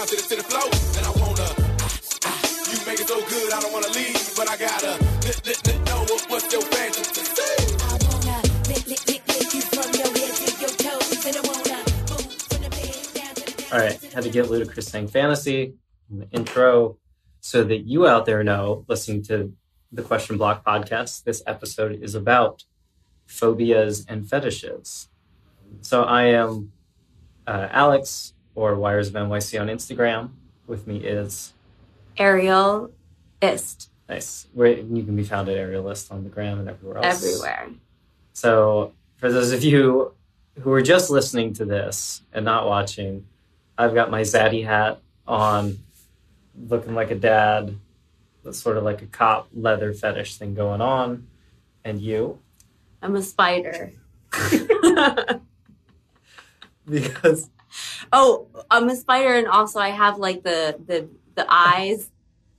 down 0.00 0.06
to 0.06 0.16
the, 0.16 0.42
flow. 0.42 0.64
And 0.96 1.04
I 1.04 1.12
wanna, 1.20 1.44
you 2.72 2.86
make 2.86 3.00
it 3.00 3.08
so 3.08 3.20
good, 3.28 3.52
I 3.52 3.60
don't 3.60 3.72
wanna 3.72 3.88
leave, 3.88 4.34
but 4.34 4.48
I 4.48 4.56
gotta 4.56 4.96
know 5.84 6.00
what, 6.08 6.24
what's 6.30 6.50
your 6.52 6.62
fantasy. 6.62 7.20
All 13.72 13.78
right, 13.78 14.00
had 14.14 14.24
to 14.24 14.30
get 14.30 14.46
Ludacris 14.46 14.84
saying 14.84 15.08
fantasy 15.08 15.74
in 16.10 16.18
the 16.20 16.30
intro 16.30 16.96
so 17.40 17.62
that 17.64 17.80
you 17.80 18.06
out 18.06 18.24
there 18.24 18.42
know, 18.42 18.86
listening 18.88 19.22
to 19.24 19.52
the 19.92 20.02
Question 20.02 20.38
Block 20.38 20.64
podcast, 20.64 21.24
this 21.24 21.42
episode 21.46 22.02
is 22.02 22.14
about 22.14 22.64
phobias 23.26 24.06
and 24.06 24.28
fetishes. 24.28 25.08
So 25.82 26.04
I 26.04 26.24
am 26.24 26.72
uh, 27.46 27.68
Alex, 27.70 28.32
or 28.60 28.74
Wires 28.74 29.08
of 29.08 29.14
NYC 29.14 29.58
on 29.58 29.68
Instagram. 29.68 30.30
With 30.66 30.86
me 30.86 30.98
is 30.98 31.54
Ariel 32.18 32.90
ist 33.40 33.90
nice. 34.06 34.46
Where 34.52 34.68
you 34.68 35.02
can 35.02 35.16
be 35.16 35.24
found 35.24 35.48
at 35.48 35.56
Aerialist 35.56 36.12
on 36.12 36.24
the 36.24 36.28
gram 36.28 36.58
and 36.58 36.68
everywhere 36.68 36.98
else. 36.98 37.24
everywhere. 37.24 37.70
So, 38.34 38.92
for 39.16 39.32
those 39.32 39.52
of 39.52 39.64
you 39.64 40.12
who 40.60 40.70
are 40.72 40.82
just 40.82 41.08
listening 41.10 41.54
to 41.54 41.64
this 41.64 42.22
and 42.34 42.44
not 42.44 42.66
watching, 42.66 43.26
I've 43.78 43.94
got 43.94 44.10
my 44.10 44.20
Zaddy 44.20 44.64
hat 44.64 45.00
on, 45.26 45.78
looking 46.68 46.94
like 46.94 47.10
a 47.10 47.14
dad. 47.14 47.74
That's 48.44 48.58
sort 48.58 48.76
of 48.76 48.84
like 48.84 49.00
a 49.00 49.06
cop 49.06 49.48
leather 49.54 49.94
fetish 49.94 50.36
thing 50.36 50.54
going 50.54 50.82
on. 50.82 51.26
And 51.84 52.00
you? 52.00 52.38
I'm 53.00 53.16
a 53.16 53.22
spider. 53.22 53.92
Because 56.88 57.48
oh, 58.12 58.48
I'm 58.70 58.88
a 58.88 58.96
spider, 58.96 59.34
and 59.34 59.46
also 59.46 59.80
I 59.80 59.90
have 59.90 60.18
like 60.18 60.42
the 60.42 60.78
the 60.86 61.08
the 61.34 61.46
eyes. 61.48 62.10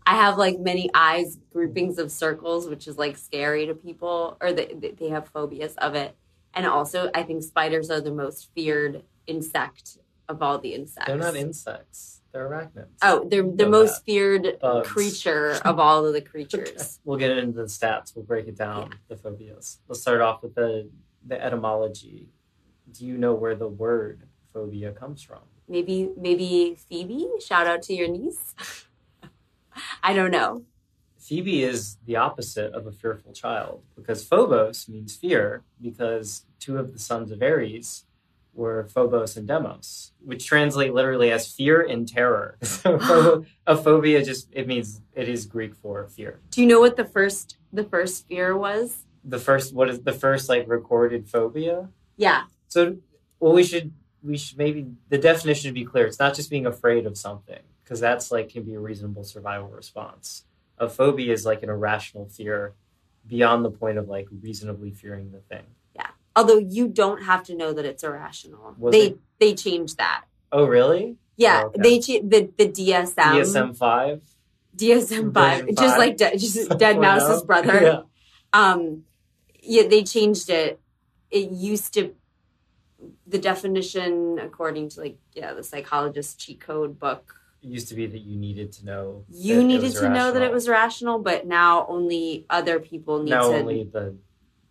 I 0.05 0.15
have 0.15 0.37
like 0.37 0.59
many 0.59 0.89
eyes 0.93 1.37
groupings 1.53 1.99
of 1.99 2.11
circles, 2.11 2.67
which 2.67 2.87
is 2.87 2.97
like 2.97 3.17
scary 3.17 3.65
to 3.67 3.75
people, 3.75 4.37
or 4.41 4.51
they 4.53 4.73
they 4.97 5.09
have 5.09 5.27
phobias 5.27 5.75
of 5.75 5.95
it. 5.95 6.15
And 6.53 6.65
also, 6.65 7.09
I 7.13 7.23
think 7.23 7.43
spiders 7.43 7.89
are 7.89 8.01
the 8.01 8.11
most 8.11 8.49
feared 8.53 9.03
insect 9.27 9.97
of 10.27 10.41
all 10.41 10.57
the 10.57 10.73
insects. 10.73 11.07
they're 11.07 11.17
not 11.17 11.35
insects, 11.35 12.21
they're 12.31 12.49
arachnids. 12.49 12.87
Oh, 13.01 13.27
they're 13.29 13.43
the 13.43 13.67
most 13.67 13.97
that. 13.97 14.05
feared 14.05 14.57
Bugs. 14.61 14.87
creature 14.87 15.59
of 15.65 15.79
all 15.79 16.05
of 16.05 16.13
the 16.13 16.21
creatures. 16.21 16.99
We'll 17.05 17.17
get 17.19 17.37
into 17.37 17.57
the 17.57 17.63
stats, 17.63 18.15
we'll 18.15 18.25
break 18.25 18.47
it 18.47 18.57
down, 18.57 18.95
the 19.07 19.17
phobias. 19.17 19.79
Let's 19.87 20.01
start 20.01 20.21
off 20.21 20.41
with 20.41 20.55
the, 20.55 20.89
the 21.25 21.43
etymology. 21.43 22.29
Do 22.91 23.05
you 23.05 23.17
know 23.17 23.33
where 23.33 23.55
the 23.55 23.67
word 23.67 24.23
phobia 24.53 24.91
comes 24.91 25.21
from? 25.21 25.39
Maybe 25.67 26.09
maybe 26.17 26.77
Phoebe. 26.89 27.27
Shout 27.45 27.67
out 27.67 27.81
to 27.83 27.93
your 27.93 28.07
niece. 28.07 28.55
I 30.03 30.13
don't 30.13 30.31
know. 30.31 30.63
Phoebe 31.17 31.63
is 31.63 31.97
the 32.05 32.15
opposite 32.15 32.73
of 32.73 32.87
a 32.87 32.91
fearful 32.91 33.31
child 33.31 33.83
because 33.95 34.23
Phobos 34.23 34.89
means 34.89 35.15
fear 35.15 35.63
because 35.79 36.45
two 36.59 36.77
of 36.77 36.93
the 36.93 36.99
sons 36.99 37.31
of 37.31 37.41
Ares 37.43 38.05
were 38.53 38.87
Phobos 38.93 39.37
and 39.37 39.47
Deimos, 39.47 40.11
which 40.23 40.45
translate 40.45 40.93
literally 40.93 41.31
as 41.31 41.51
fear 41.51 41.81
and 41.81 42.07
terror. 42.07 42.57
So 42.63 43.45
a 43.67 43.77
phobia 43.77 44.23
just 44.25 44.49
it 44.51 44.67
means 44.67 45.01
it 45.13 45.29
is 45.29 45.45
Greek 45.45 45.75
for 45.75 46.07
fear. 46.07 46.39
Do 46.49 46.61
you 46.61 46.67
know 46.67 46.79
what 46.79 46.97
the 46.97 47.05
first 47.05 47.57
the 47.71 47.83
first 47.83 48.27
fear 48.27 48.57
was? 48.57 49.05
The 49.23 49.39
first 49.39 49.73
what 49.73 49.89
is 49.89 50.01
the 50.01 50.13
first 50.13 50.49
like 50.49 50.67
recorded 50.67 51.29
phobia? 51.29 51.89
Yeah. 52.17 52.43
So 52.67 52.97
well 53.39 53.53
we 53.53 53.63
should 53.63 53.93
we 54.23 54.37
should 54.37 54.57
maybe 54.57 54.87
the 55.09 55.17
definition 55.17 55.67
should 55.69 55.73
be 55.73 55.85
clear. 55.85 56.05
It's 56.05 56.19
not 56.19 56.35
just 56.35 56.49
being 56.49 56.65
afraid 56.65 57.05
of 57.05 57.17
something 57.17 57.59
because 57.83 57.99
that's 57.99 58.31
like 58.31 58.49
can 58.49 58.63
be 58.63 58.73
a 58.75 58.79
reasonable 58.79 59.23
survival 59.23 59.67
response. 59.69 60.45
A 60.77 60.89
phobia 60.89 61.33
is 61.33 61.45
like 61.45 61.63
an 61.63 61.69
irrational 61.69 62.27
fear 62.27 62.73
beyond 63.27 63.63
the 63.65 63.71
point 63.71 63.97
of 63.97 64.07
like 64.07 64.27
reasonably 64.41 64.91
fearing 64.91 65.31
the 65.31 65.39
thing. 65.39 65.65
Yeah. 65.95 66.07
Although 66.35 66.57
you 66.59 66.87
don't 66.87 67.23
have 67.23 67.43
to 67.45 67.55
know 67.55 67.73
that 67.73 67.85
it's 67.85 68.03
irrational. 68.03 68.75
Was 68.77 68.91
they 68.93 69.07
it? 69.07 69.19
they 69.39 69.53
changed 69.53 69.97
that. 69.97 70.25
Oh 70.51 70.65
really? 70.65 71.17
Yeah, 71.37 71.63
Oh, 71.63 71.67
okay. 71.67 71.81
they 71.81 71.99
cha- 71.99 72.21
the 72.23 72.49
the 72.57 72.67
DSM 72.67 73.13
DSM 73.15 73.77
five. 73.77 74.21
DSM 74.75 75.33
five, 75.33 75.67
just 75.77 75.97
like 75.97 76.17
De- 76.17 76.37
just 76.37 76.69
Deadmau5's 76.69 77.43
brother. 77.43 77.81
Yeah. 77.83 78.01
Um, 78.53 79.03
yeah, 79.63 79.87
they 79.87 80.03
changed 80.03 80.49
it. 80.49 80.79
It 81.29 81.51
used 81.51 81.93
to 81.93 82.13
the 83.31 83.39
definition 83.39 84.37
according 84.39 84.89
to 84.89 84.99
like 85.01 85.17
yeah 85.33 85.53
the 85.53 85.63
psychologist 85.63 86.39
cheat 86.39 86.59
code 86.59 86.99
book. 86.99 87.35
It 87.63 87.67
used 87.69 87.87
to 87.89 87.95
be 87.95 88.07
that 88.07 88.21
you 88.21 88.35
needed 88.37 88.71
to 88.73 88.85
know. 88.85 89.23
You 89.29 89.63
needed 89.63 89.93
to 89.93 90.09
know 90.09 90.31
that 90.31 90.41
it 90.41 90.51
was 90.51 90.67
rational, 90.67 91.19
but 91.19 91.45
now 91.45 91.85
only 91.87 92.45
other 92.49 92.79
people 92.79 93.21
need 93.23 93.29
to. 93.31 93.35
now 93.35 93.49
to, 93.51 93.57
only 93.59 93.83
the 93.83 94.15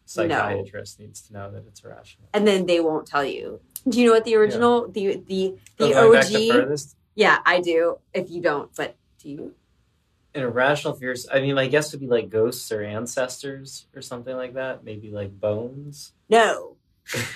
psychiatrist 0.05 0.99
needs 0.99 1.21
to 1.23 1.33
know 1.33 1.51
that 1.53 1.65
it's 1.69 1.85
irrational. 1.85 2.29
and 2.35 2.47
then 2.47 2.67
they 2.67 2.81
won't 2.81 3.07
tell 3.07 3.25
you. 3.25 3.61
Do 3.89 3.99
you 4.01 4.07
know 4.07 4.13
what 4.13 4.25
the 4.25 4.35
original 4.37 4.89
the 4.89 5.23
the 5.27 5.55
the 5.79 5.91
the 5.93 5.95
OG? 5.95 6.53
furthest, 6.53 6.97
Yeah, 7.15 7.39
I 7.47 7.61
do. 7.61 7.99
If 8.13 8.31
you 8.31 8.43
don't, 8.43 8.75
but 8.77 8.97
do 9.21 9.29
you? 9.31 9.55
an 10.35 10.43
irrational 10.43 10.95
fears. 10.95 11.27
I 11.33 11.41
mean, 11.41 11.55
my 11.57 11.67
guess 11.67 11.91
would 11.93 12.01
be 12.01 12.07
like 12.07 12.29
ghosts 12.29 12.71
or 12.71 12.83
ancestors 12.85 13.87
or 13.97 14.03
something 14.03 14.37
like 14.37 14.55
that. 14.55 14.85
Maybe 14.85 15.11
like 15.11 15.39
bones. 15.41 16.13
No. 16.29 16.77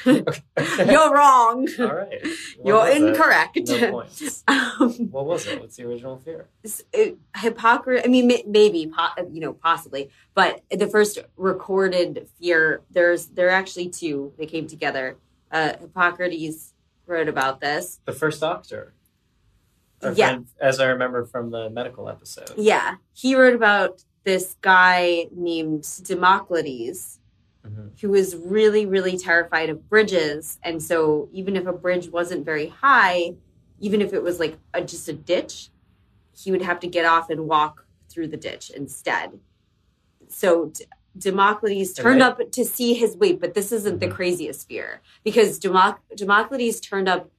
You're 0.06 1.12
wrong. 1.12 1.68
All 1.80 1.86
right. 1.94 2.22
What 2.58 2.64
You're 2.64 3.08
incorrect. 3.08 3.58
No 3.68 4.04
um, 4.48 4.90
What 5.10 5.26
was 5.26 5.46
it? 5.46 5.60
What's 5.60 5.76
the 5.76 5.84
original 5.84 6.18
fear? 6.18 6.46
hypocrisy. 7.36 8.04
I 8.04 8.08
mean, 8.08 8.26
may- 8.26 8.44
maybe 8.46 8.86
po- 8.86 9.28
you 9.32 9.40
know, 9.40 9.52
possibly, 9.54 10.10
but 10.34 10.60
the 10.70 10.86
first 10.86 11.18
recorded 11.36 12.28
fear. 12.40 12.82
There's 12.90 13.26
there 13.26 13.48
are 13.48 13.50
actually 13.50 13.88
two. 13.88 14.32
that 14.38 14.48
came 14.48 14.66
together. 14.66 15.16
Uh, 15.50 15.74
Hippocrates 15.80 16.72
wrote 17.06 17.28
about 17.28 17.60
this. 17.60 18.00
The 18.04 18.12
first 18.12 18.40
doctor. 18.40 18.94
Our 20.02 20.12
Yeah. 20.12 20.28
friend- 20.28 20.46
as 20.60 20.80
I 20.80 20.86
remember 20.86 21.24
from 21.24 21.50
the 21.50 21.70
medical 21.70 22.08
episode. 22.08 22.52
Yeah, 22.56 22.96
he 23.12 23.34
wrote 23.34 23.54
about 23.54 24.04
this 24.24 24.56
guy 24.60 25.26
named 25.34 25.86
Damocles 26.04 27.18
Mhm. 27.66 27.98
who 28.00 28.10
was 28.10 28.36
really, 28.36 28.84
really 28.86 29.16
terrified 29.16 29.70
of 29.70 29.88
bridges. 29.88 30.58
And 30.62 30.82
so, 30.82 31.28
even 31.32 31.56
if 31.56 31.66
a 31.66 31.72
bridge 31.72 32.08
wasn't 32.10 32.44
very 32.44 32.66
high, 32.68 33.36
even 33.80 34.00
if 34.02 34.12
it 34.12 34.22
was 34.22 34.38
like 34.38 34.58
a, 34.74 34.82
just 34.82 35.08
a 35.08 35.12
ditch, 35.12 35.70
he 36.36 36.50
would 36.50 36.62
have 36.62 36.80
to 36.80 36.86
get 36.86 37.04
off 37.06 37.30
and 37.30 37.46
walk 37.48 37.86
through 38.10 38.28
the 38.28 38.36
ditch 38.36 38.70
instead. 38.70 39.38
So, 40.28 40.66
D- 40.66 40.84
Damocles 41.16 41.92
turned 41.94 42.20
they- 42.20 42.24
up 42.24 42.50
to 42.52 42.64
see 42.64 42.94
his 42.94 43.16
wait, 43.16 43.40
but 43.40 43.54
this 43.54 43.70
isn't 43.72 44.00
the 44.00 44.08
Mhm. 44.08 44.12
craziest 44.14 44.66
fear 44.68 45.00
because 45.22 45.60
Democ- 45.60 45.98
Damocles 46.16 46.80
turned 46.80 47.08
up 47.08 47.30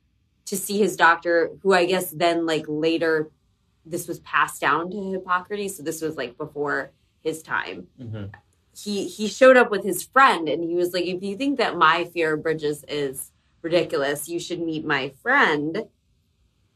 to 0.46 0.56
see 0.56 0.78
his 0.78 0.96
doctor, 0.96 1.52
who 1.62 1.74
I 1.74 1.85
guess 1.85 2.12
then, 2.12 2.46
like, 2.46 2.66
later, 2.68 3.31
this 3.85 4.08
was 4.08 4.19
passed 4.22 4.62
down 4.62 4.90
to 4.91 5.12
Hippocrates. 5.12 5.78
So, 5.78 5.84
this 5.84 6.02
was 6.02 6.16
like 6.18 6.38
before 6.38 6.91
his 7.22 7.41
time 7.44 7.88
Mhm. 8.00 8.31
He 8.78 9.08
he 9.08 9.28
showed 9.28 9.58
up 9.58 9.72
with 9.72 9.84
his 9.84 10.03
friend 10.03 10.50
and 10.50 10.63
he 10.63 10.75
was 10.75 10.94
like 10.94 11.06
if 11.06 11.24
you 11.24 11.38
think 11.38 11.58
that 11.58 11.78
my 11.78 12.03
fear 12.06 12.34
of 12.34 12.44
bridges 12.44 12.84
is 12.88 13.31
ridiculous 13.62 14.28
you 14.30 14.40
should 14.40 14.59
meet 14.62 14.86
my 14.86 15.09
friend 15.24 15.86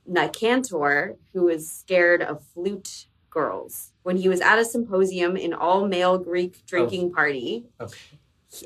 Nicanor 0.07 1.15
who 1.33 1.47
is 1.49 1.69
scared 1.71 2.21
of 2.21 2.43
flute 2.53 3.05
girls. 3.29 3.91
When 4.03 4.17
he 4.17 4.27
was 4.29 4.41
at 4.41 4.57
a 4.59 4.65
symposium 4.65 5.37
in 5.37 5.53
all 5.53 5.87
male 5.87 6.17
greek 6.17 6.65
drinking 6.65 7.11
party 7.13 7.65
Okay. 7.79 7.97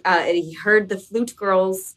uh, 0.05 0.23
and 0.27 0.37
he 0.37 0.53
heard 0.53 0.87
the 0.89 0.97
flute 0.97 1.35
girls 1.35 1.95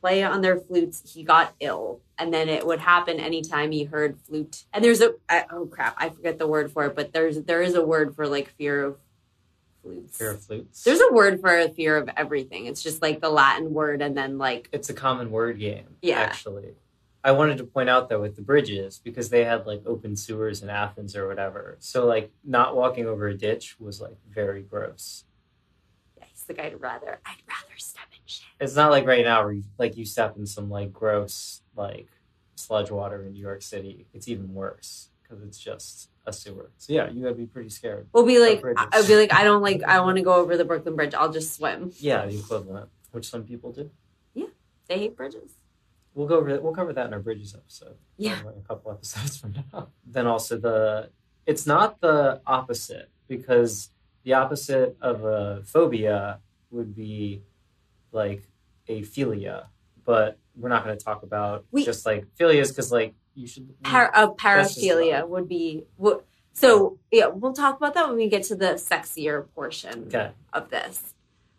play 0.00 0.22
on 0.22 0.42
their 0.42 0.58
flutes. 0.58 1.14
He 1.14 1.22
got 1.24 1.54
ill. 1.60 2.00
And 2.18 2.32
then 2.32 2.48
it 2.48 2.64
would 2.66 2.78
happen 2.78 3.18
anytime 3.18 3.72
he 3.72 3.84
heard 3.84 4.20
flute. 4.20 4.64
And 4.72 4.84
there's 4.84 5.00
a 5.00 5.14
I- 5.28 5.46
oh 5.50 5.66
crap 5.66 5.94
i 5.98 6.08
forget 6.10 6.38
the 6.38 6.46
word 6.46 6.70
for 6.70 6.84
it 6.86 6.94
but 6.94 7.12
there's 7.12 7.40
there 7.42 7.62
is 7.62 7.74
a 7.74 7.84
word 7.84 8.14
for 8.14 8.28
like 8.28 8.48
fear 8.50 8.84
of 8.84 8.98
flutes 9.84 10.16
Fear 10.18 10.30
of 10.32 10.42
flutes. 10.42 10.82
there's 10.84 11.00
a 11.00 11.12
word 11.12 11.40
for 11.40 11.56
a 11.56 11.68
fear 11.68 11.96
of 11.96 12.08
everything. 12.16 12.66
It's 12.66 12.82
just 12.82 13.02
like 13.02 13.20
the 13.20 13.28
Latin 13.30 13.72
word 13.72 14.02
and 14.02 14.16
then 14.16 14.38
like 14.38 14.68
it's 14.72 14.90
a 14.90 14.94
common 14.94 15.30
word 15.30 15.58
game. 15.58 15.96
Yeah. 16.02 16.18
Actually. 16.20 16.74
I 17.22 17.30
wanted 17.32 17.58
to 17.58 17.64
point 17.64 17.88
out 17.88 18.08
though 18.08 18.20
with 18.20 18.36
the 18.36 18.42
bridges 18.42 19.00
because 19.02 19.30
they 19.30 19.44
had 19.44 19.66
like 19.66 19.82
open 19.86 20.16
sewers 20.16 20.62
in 20.62 20.68
Athens 20.70 21.16
or 21.16 21.28
whatever. 21.28 21.76
So 21.80 22.06
like 22.06 22.30
not 22.44 22.74
walking 22.76 23.06
over 23.06 23.28
a 23.28 23.36
ditch 23.36 23.76
was 23.78 24.00
like 24.00 24.16
very 24.28 24.62
gross. 24.62 25.24
yeah, 26.18 26.24
he's 26.28 26.44
guy 26.56 26.70
to 26.70 26.76
rather 26.76 27.20
I'd 27.24 27.42
rather 27.48 27.78
step 27.78 28.06
in 28.12 28.18
shit. 28.26 28.46
It's 28.60 28.76
not 28.76 28.90
like 28.90 29.06
right 29.06 29.24
now 29.24 29.42
where 29.44 29.52
you, 29.52 29.64
like 29.78 29.96
you 29.96 30.04
step 30.04 30.36
in 30.36 30.46
some 30.46 30.68
like 30.70 30.92
gross 30.92 31.62
like 31.76 32.08
sludge 32.56 32.90
water 32.90 33.24
in 33.24 33.32
New 33.32 33.40
York 33.40 33.62
City. 33.62 34.06
It's 34.12 34.28
even 34.28 34.52
worse 34.54 35.10
because 35.22 35.42
it's 35.42 35.58
just 35.58 36.10
a 36.26 36.32
sewer. 36.32 36.70
So 36.78 36.92
yeah, 36.92 37.10
you 37.10 37.22
gotta 37.22 37.34
be 37.34 37.46
pretty 37.46 37.68
scared. 37.70 38.06
We'll 38.12 38.26
be 38.26 38.38
like. 38.38 38.62
I'll 38.92 39.06
be 39.06 39.16
like 39.16 39.32
I 39.40 39.44
don't 39.44 39.62
like 39.62 39.82
I 39.82 40.00
want 40.00 40.16
to 40.16 40.22
go 40.22 40.34
over 40.34 40.56
the 40.56 40.64
Brooklyn 40.64 40.96
Bridge. 40.96 41.14
I'll 41.14 41.32
just 41.32 41.54
swim. 41.54 41.92
Yeah, 41.98 42.26
the 42.26 42.38
equivalent, 42.38 42.88
which 43.12 43.28
some 43.28 43.44
people 43.44 43.72
do. 43.72 43.90
Yeah, 44.34 44.46
they 44.88 44.98
hate 44.98 45.16
bridges. 45.16 45.52
we'll 46.14 46.26
go 46.26 46.36
over 46.38 46.60
we'll 46.60 46.74
cover 46.74 46.92
that 46.92 47.06
in 47.06 47.12
our 47.12 47.20
bridges 47.20 47.54
episode. 47.54 47.96
Yeah. 48.16 48.38
a 48.46 48.66
couple 48.68 48.90
episodes 48.92 49.36
from 49.40 49.54
now. 49.72 49.88
Then 50.06 50.26
also 50.26 50.56
the 50.58 51.10
it's 51.46 51.66
not 51.66 52.00
the 52.00 52.40
opposite 52.46 53.10
because 53.28 53.90
the 54.22 54.32
opposite 54.34 54.96
of 55.02 55.24
a 55.24 55.62
phobia 55.66 56.40
would 56.70 56.94
be 56.94 57.42
like 58.12 58.42
a 58.88 59.02
philia, 59.02 59.66
but 60.04 60.38
we're 60.56 60.68
not 60.70 60.84
going 60.84 60.96
to 60.96 61.04
talk 61.04 61.22
about 61.22 61.64
We- 61.70 61.84
just 61.84 62.06
like 62.06 62.26
philias 62.38 62.70
because 62.70 62.90
like 62.92 63.14
you 63.34 63.46
should 63.46 63.74
Par- 63.82 64.10
uh, 64.14 64.28
paraphilia 64.32 65.28
would 65.28 65.48
be 65.48 65.84
so 66.52 66.98
yeah. 67.10 67.26
we'll 67.26 67.52
talk 67.52 67.76
about 67.76 67.94
that 67.94 68.06
when 68.08 68.16
we 68.16 68.28
get 68.28 68.44
to 68.44 68.54
the 68.54 68.74
sexier 68.74 69.46
portion 69.54 70.04
okay. 70.06 70.30
of 70.52 70.70
this 70.70 71.14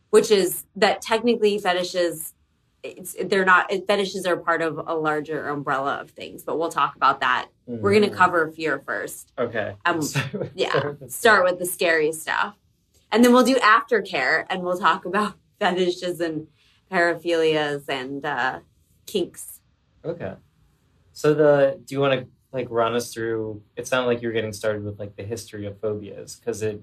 which 0.10 0.32
is 0.32 0.64
that 0.76 1.02
technically 1.02 1.58
fetishes 1.58 2.34
it's 2.86 3.16
they're 3.26 3.46
not 3.46 3.72
fetishes 3.88 4.26
are 4.26 4.38
part 4.38 4.62
of 4.62 4.78
a 4.78 4.94
larger 4.94 5.50
umbrella 5.50 5.96
of 5.96 6.12
things 6.12 6.44
but 6.44 6.58
we'll 6.58 6.70
talk 6.70 6.96
about 6.96 7.20
that. 7.22 7.48
We're 7.66 7.92
going 7.92 8.10
to 8.10 8.16
cover 8.16 8.52
fear 8.52 8.80
first. 8.86 9.34
Okay. 9.40 9.76
Um, 9.86 10.02
yeah 10.56 10.70
start 10.70 11.00
with- 11.02 11.12
start 11.12 11.44
with 11.44 11.60
the 11.60 11.66
scary 11.66 12.12
stuff. 12.12 12.56
And 13.12 13.24
then 13.24 13.34
we'll 13.34 13.46
do 13.46 13.56
aftercare 13.56 14.46
and 14.50 14.62
we'll 14.64 14.78
talk 14.78 15.06
about 15.06 15.36
fetishes 15.60 16.20
and 16.20 16.48
paraphilias 16.92 17.90
and 17.90 18.26
uh, 18.26 18.60
kinks. 19.06 19.62
Okay. 20.04 20.34
So 21.16 21.34
the 21.34 21.80
do 21.86 21.96
you 21.96 22.02
want 22.02 22.20
to 22.20 22.28
like 22.52 22.68
run 22.70 22.94
us 22.94 23.14
through? 23.14 23.64
It 23.78 23.88
sounded 23.88 24.08
like 24.08 24.22
you 24.22 24.28
were 24.28 24.34
getting 24.34 24.52
started 24.52 24.84
with 24.84 25.00
like 25.00 25.16
the 25.16 25.24
history 25.24 25.66
of 25.66 25.80
phobias 25.80 26.36
because 26.36 26.62
it. 26.62 26.82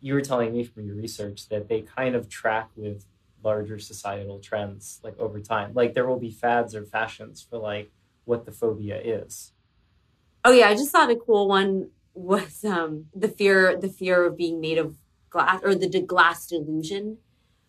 You 0.00 0.14
were 0.14 0.20
telling 0.20 0.52
me 0.52 0.62
from 0.62 0.86
your 0.86 0.94
research 0.94 1.48
that 1.48 1.68
they 1.68 1.80
kind 1.82 2.14
of 2.14 2.28
track 2.28 2.70
with 2.76 3.04
larger 3.42 3.80
societal 3.80 4.38
trends 4.38 5.00
like 5.02 5.18
over 5.18 5.40
time. 5.40 5.72
Like 5.74 5.94
there 5.94 6.06
will 6.06 6.20
be 6.20 6.30
fads 6.30 6.72
or 6.74 6.84
fashions 6.84 7.42
for 7.42 7.58
like 7.58 7.90
what 8.24 8.44
the 8.46 8.52
phobia 8.52 9.00
is. 9.00 9.52
Oh 10.44 10.52
yeah, 10.52 10.68
I 10.68 10.74
just 10.74 10.92
thought 10.92 11.10
a 11.10 11.16
cool 11.16 11.48
one 11.48 11.90
was 12.14 12.64
um 12.64 13.06
the 13.14 13.28
fear 13.28 13.76
the 13.76 13.88
fear 13.88 14.24
of 14.26 14.36
being 14.36 14.60
made 14.60 14.78
of 14.78 14.96
glass 15.30 15.60
or 15.62 15.74
the 15.76 15.88
de- 15.88 16.00
glass 16.00 16.46
delusion. 16.46 17.18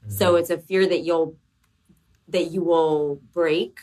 So 0.08 0.36
it's 0.38 0.50
a 0.50 0.58
fear 0.58 0.88
that 0.88 1.02
you'll 1.02 1.36
that 2.28 2.46
you 2.46 2.64
will 2.64 3.22
break 3.32 3.80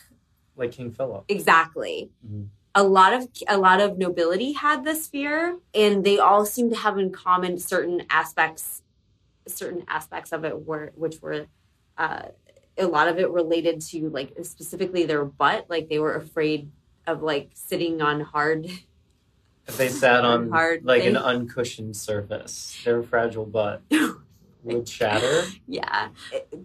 like 0.57 0.73
King 0.73 0.91
Philip. 0.91 1.25
exactly. 1.29 2.11
Mhm. 2.27 2.49
A 2.75 2.83
lot 2.83 3.15
of 3.15 3.29
a 3.49 3.57
lot 3.57 3.81
of 3.81 3.97
nobility 3.97 4.53
had 4.53 4.85
this 4.85 5.07
fear 5.07 5.59
and 5.75 6.05
they 6.05 6.19
all 6.19 6.45
seem 6.45 6.69
to 6.71 6.77
have 6.77 6.99
in 6.99 7.11
common 7.11 7.59
certain 7.59 8.05
aspects 8.11 8.83
certain 9.49 9.85
aspects 9.89 10.33
of 10.33 10.45
it 10.45 10.67
were 10.67 10.93
which 10.97 11.23
were 11.23 11.47
uh 11.97 12.23
a 12.77 12.87
lot 12.87 13.09
of 13.09 13.19
it 13.19 13.31
related 13.31 13.81
to 13.81 14.11
like 14.11 14.35
specifically 14.43 15.07
their 15.07 15.25
butt 15.25 15.65
like 15.71 15.89
they 15.89 15.99
were 15.99 16.15
afraid 16.15 16.71
of 17.07 17.23
like 17.23 17.51
sitting 17.55 18.03
on 18.03 18.21
hard 18.21 18.67
If 19.67 19.79
they 19.79 19.89
sat 19.89 20.25
on 20.25 20.51
Hard 20.57 20.85
like 20.85 21.05
an 21.05 21.17
uncushioned 21.17 21.97
surface, 21.97 22.79
their 22.85 23.03
fragile 23.03 23.47
butt 23.47 23.83
would 24.75 24.89
shatter. 24.89 25.45
Yeah, 25.69 26.09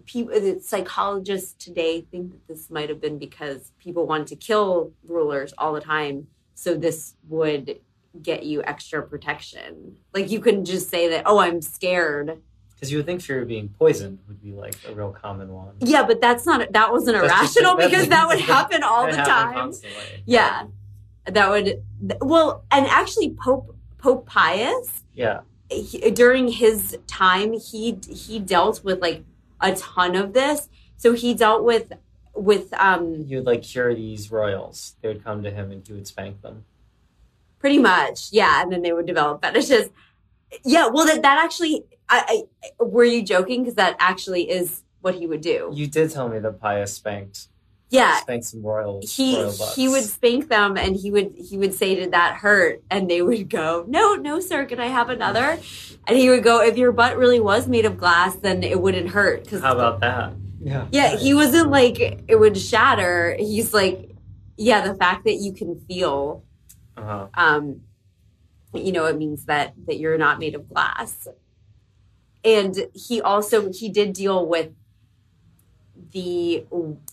people, 0.06 0.34
the 0.40 0.60
psychologists 0.60 1.52
today 1.64 2.02
think 2.10 2.32
that 2.32 2.48
this 2.48 2.70
might 2.70 2.88
have 2.88 3.00
been 3.00 3.18
because 3.18 3.72
people 3.78 4.06
wanted 4.06 4.26
to 4.28 4.36
kill 4.36 4.92
rulers 5.06 5.52
all 5.58 5.72
the 5.72 5.80
time, 5.80 6.26
so 6.54 6.74
this 6.74 7.14
would 7.28 7.80
get 8.20 8.44
you 8.44 8.62
extra 8.64 9.02
protection. 9.02 9.96
Like 10.12 10.30
you 10.30 10.40
couldn't 10.40 10.66
just 10.66 10.88
say 10.90 11.08
that, 11.08 11.22
"Oh, 11.26 11.38
I'm 11.38 11.60
scared." 11.62 12.40
Because 12.74 12.90
you 12.90 12.98
would 12.98 13.06
think 13.06 13.22
fear 13.22 13.40
of 13.42 13.48
being 13.48 13.68
poisoned 13.78 14.18
would 14.26 14.42
be 14.42 14.52
like 14.52 14.74
a 14.88 14.92
real 14.92 15.12
common 15.12 15.52
one. 15.52 15.74
Yeah, 15.80 16.04
but 16.04 16.20
that's 16.20 16.44
not 16.46 16.72
that 16.72 16.90
wasn't 16.92 17.16
That's 17.20 17.32
irrational 17.56 17.76
that's- 17.76 17.90
because 17.90 18.08
that 18.08 18.26
would 18.28 18.40
happen 18.56 18.82
all 18.82 19.06
the 19.06 19.12
time. 19.16 19.54
constantly. 19.54 20.22
Yeah, 20.26 20.66
that 21.26 21.48
would. 21.50 21.82
Well, 22.20 22.64
and 22.70 22.86
actually, 22.86 23.30
Pope 23.42 23.76
Pope 23.98 24.26
Pius 24.26 25.04
Yeah. 25.14 25.40
He, 25.80 26.10
during 26.10 26.48
his 26.48 26.98
time 27.06 27.52
he 27.54 27.98
he 28.10 28.38
dealt 28.38 28.84
with 28.84 29.00
like 29.00 29.24
a 29.60 29.74
ton 29.74 30.14
of 30.16 30.32
this. 30.32 30.68
So 30.96 31.12
he 31.14 31.34
dealt 31.34 31.64
with 31.64 31.92
with 32.34 32.72
um 32.74 33.24
He 33.26 33.36
would 33.36 33.46
like 33.46 33.62
cure 33.62 33.94
these 33.94 34.30
royals. 34.30 34.96
They 35.00 35.08
would 35.08 35.24
come 35.24 35.42
to 35.42 35.50
him 35.50 35.70
and 35.70 35.86
he 35.86 35.92
would 35.92 36.06
spank 36.06 36.42
them. 36.42 36.64
pretty 37.58 37.78
much. 37.78 38.28
Yeah 38.32 38.62
and 38.62 38.72
then 38.72 38.82
they 38.82 38.92
would 38.92 39.06
develop 39.06 39.42
fetishes. 39.42 39.90
Yeah 40.64 40.88
well 40.88 41.06
that 41.06 41.22
that 41.22 41.38
actually 41.44 41.84
i, 42.08 42.44
I 42.80 42.84
were 42.84 43.04
you 43.04 43.22
joking? 43.22 43.62
Because 43.62 43.76
that 43.76 43.96
actually 43.98 44.50
is 44.50 44.82
what 45.00 45.14
he 45.16 45.26
would 45.26 45.40
do. 45.40 45.70
You 45.72 45.86
did 45.86 46.10
tell 46.10 46.28
me 46.28 46.38
that 46.38 46.60
Pius 46.60 46.94
spanked 46.94 47.48
yeah 47.92 48.16
spanked 48.20 48.46
some 48.46 48.62
royal 48.62 49.00
he 49.02 49.36
royal 49.36 49.46
butts. 49.46 49.74
he 49.76 49.88
would 49.88 50.02
spank 50.02 50.48
them 50.48 50.76
and 50.76 50.96
he 50.96 51.10
would 51.10 51.32
he 51.36 51.56
would 51.56 51.74
say 51.74 51.94
did 51.94 52.10
that 52.12 52.36
hurt 52.36 52.82
and 52.90 53.08
they 53.10 53.20
would 53.22 53.48
go 53.48 53.84
no 53.86 54.14
no 54.16 54.40
sir 54.40 54.64
can 54.64 54.80
i 54.80 54.86
have 54.86 55.08
another 55.10 55.58
and 56.08 56.16
he 56.16 56.28
would 56.30 56.42
go 56.42 56.60
if 56.62 56.76
your 56.76 56.90
butt 56.90 57.16
really 57.16 57.38
was 57.40 57.68
made 57.68 57.84
of 57.84 57.96
glass 57.96 58.34
then 58.36 58.62
it 58.64 58.80
wouldn't 58.80 59.10
hurt 59.10 59.44
because 59.44 59.60
How 59.62 59.74
about 59.74 60.00
that? 60.00 60.32
Yeah. 60.64 60.86
Yeah, 60.92 61.16
he 61.16 61.34
wasn't 61.34 61.70
like 61.70 61.98
it 62.28 62.38
would 62.38 62.56
shatter. 62.56 63.34
He's 63.36 63.74
like, 63.74 64.12
yeah, 64.56 64.86
the 64.86 64.94
fact 64.94 65.24
that 65.24 65.34
you 65.34 65.52
can 65.52 65.80
feel, 65.88 66.44
Uh-huh. 66.96 67.26
um, 67.34 67.80
you 68.72 68.92
know, 68.92 69.06
it 69.06 69.16
means 69.18 69.46
that 69.46 69.74
that 69.86 69.98
you're 69.98 70.18
not 70.18 70.38
made 70.38 70.54
of 70.54 70.68
glass. 70.68 71.26
And 72.44 72.86
he 72.94 73.20
also 73.20 73.72
he 73.72 73.88
did 73.88 74.12
deal 74.12 74.46
with 74.46 74.70
the 76.10 76.66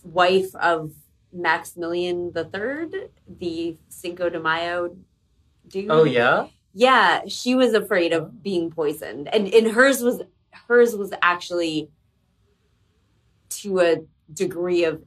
wife 0.04 0.54
of 0.56 0.92
Maximilian 1.32 2.32
the 2.32 2.44
Third, 2.44 3.10
the 3.28 3.76
Cinco 3.88 4.28
de 4.28 4.40
Mayo 4.40 4.96
dude. 5.68 5.90
Oh 5.90 6.04
yeah. 6.04 6.48
Yeah, 6.72 7.22
she 7.26 7.54
was 7.54 7.74
afraid 7.74 8.12
of 8.12 8.22
oh. 8.24 8.32
being 8.42 8.70
poisoned, 8.70 9.28
and 9.28 9.52
and 9.52 9.72
hers 9.72 10.02
was 10.02 10.22
hers 10.68 10.94
was 10.94 11.12
actually 11.22 11.90
to 13.50 13.80
a 13.80 13.96
degree 14.32 14.84
of 14.84 15.02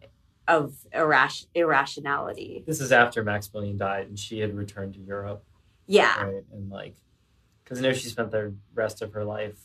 of 0.47 0.75
irras- 0.93 1.47
irrationality. 1.55 2.63
This 2.67 2.81
is 2.81 2.91
after 2.91 3.23
Maximilian 3.23 3.77
died 3.77 4.07
and 4.07 4.19
she 4.19 4.39
had 4.39 4.53
returned 4.55 4.93
to 4.95 4.99
Europe, 4.99 5.45
Yeah, 5.87 6.21
right? 6.21 6.43
And 6.51 6.69
like, 6.69 6.95
because 7.63 7.79
I 7.79 7.83
know 7.83 7.93
she 7.93 8.09
spent 8.09 8.31
the 8.31 8.53
rest 8.73 9.01
of 9.01 9.13
her 9.13 9.23
life 9.23 9.57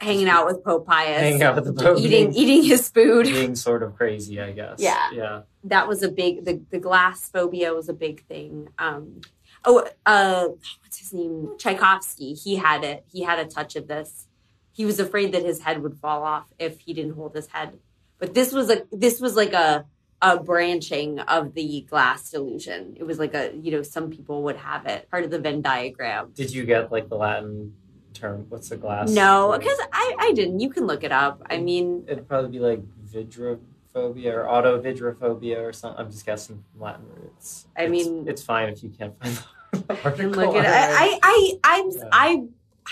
hanging 0.00 0.28
out 0.28 0.46
with 0.46 0.62
Pope 0.64 0.86
Pius, 0.86 1.20
hanging 1.20 1.42
out 1.42 1.56
with 1.56 1.64
the 1.64 1.72
Pope, 1.72 1.98
eating 1.98 2.32
eating 2.34 2.62
his 2.62 2.88
food. 2.88 3.26
being 3.26 3.56
sort 3.56 3.82
of 3.82 3.96
crazy, 3.96 4.40
I 4.40 4.52
guess. 4.52 4.78
Yeah. 4.78 5.10
Yeah. 5.12 5.40
That 5.64 5.88
was 5.88 6.02
a 6.02 6.08
big 6.08 6.44
the 6.44 6.60
the 6.70 6.78
glass 6.78 7.28
phobia 7.28 7.74
was 7.74 7.88
a 7.88 7.94
big 7.94 8.24
thing. 8.26 8.68
Um, 8.78 9.20
oh, 9.64 9.88
uh, 10.06 10.48
what's 10.82 10.98
his 10.98 11.12
name? 11.12 11.54
Tchaikovsky. 11.58 12.34
He 12.34 12.56
had 12.56 12.84
it. 12.84 13.04
He 13.10 13.22
had 13.22 13.38
a 13.38 13.44
touch 13.44 13.76
of 13.76 13.88
this. 13.88 14.26
He 14.72 14.84
was 14.84 15.00
afraid 15.00 15.32
that 15.32 15.44
his 15.44 15.62
head 15.62 15.82
would 15.82 15.98
fall 15.98 16.22
off 16.22 16.46
if 16.58 16.80
he 16.80 16.94
didn't 16.94 17.14
hold 17.14 17.34
his 17.34 17.48
head. 17.48 17.78
But 18.18 18.34
this 18.34 18.52
was 18.52 18.70
a 18.70 18.86
this 18.92 19.20
was 19.20 19.36
like 19.36 19.52
a 19.52 19.86
a 20.20 20.38
branching 20.38 21.20
of 21.20 21.54
the 21.54 21.86
glass 21.88 22.30
delusion. 22.30 22.96
It 22.98 23.04
was 23.04 23.18
like 23.18 23.34
a 23.34 23.52
you 23.54 23.72
know 23.72 23.82
some 23.82 24.10
people 24.10 24.44
would 24.44 24.56
have 24.56 24.86
it 24.86 25.10
part 25.10 25.24
of 25.24 25.30
the 25.30 25.38
Venn 25.38 25.62
diagram. 25.62 26.32
Did 26.34 26.52
you 26.52 26.64
get 26.64 26.90
like 26.90 27.08
the 27.08 27.16
Latin 27.16 27.74
term? 28.14 28.46
What's 28.48 28.68
the 28.68 28.76
glass? 28.76 29.10
No, 29.10 29.56
because 29.58 29.78
I 29.92 30.14
I 30.18 30.32
didn't. 30.32 30.60
You 30.60 30.70
can 30.70 30.86
look 30.86 31.04
it 31.04 31.12
up. 31.12 31.42
I 31.50 31.58
mean, 31.58 32.04
It'd 32.08 32.28
probably 32.28 32.50
be 32.50 32.58
like 32.60 32.80
vidrophobia 33.12 34.32
or 34.34 34.44
autovidrophobia 34.44 35.58
or 35.62 35.72
something. 35.72 36.04
I'm 36.04 36.10
just 36.10 36.24
guessing 36.26 36.62
from 36.72 36.80
Latin 36.82 37.06
roots. 37.14 37.66
I 37.76 37.82
It's- 37.84 37.90
mean- 37.90 38.28
it's 38.28 38.42
fine 38.42 38.68
if 38.68 38.82
you 38.82 38.90
can't 38.90 39.14
find 39.22 39.38
the 39.72 39.96
article. 40.04 40.30
look 40.30 40.56
at 40.56 40.64
it. 40.64 40.70
I, 40.70 41.18
I, 41.22 41.58
I, 41.64 41.80
I'm, 41.80 41.90
Yeah. 41.90 42.08
I, 42.12 42.44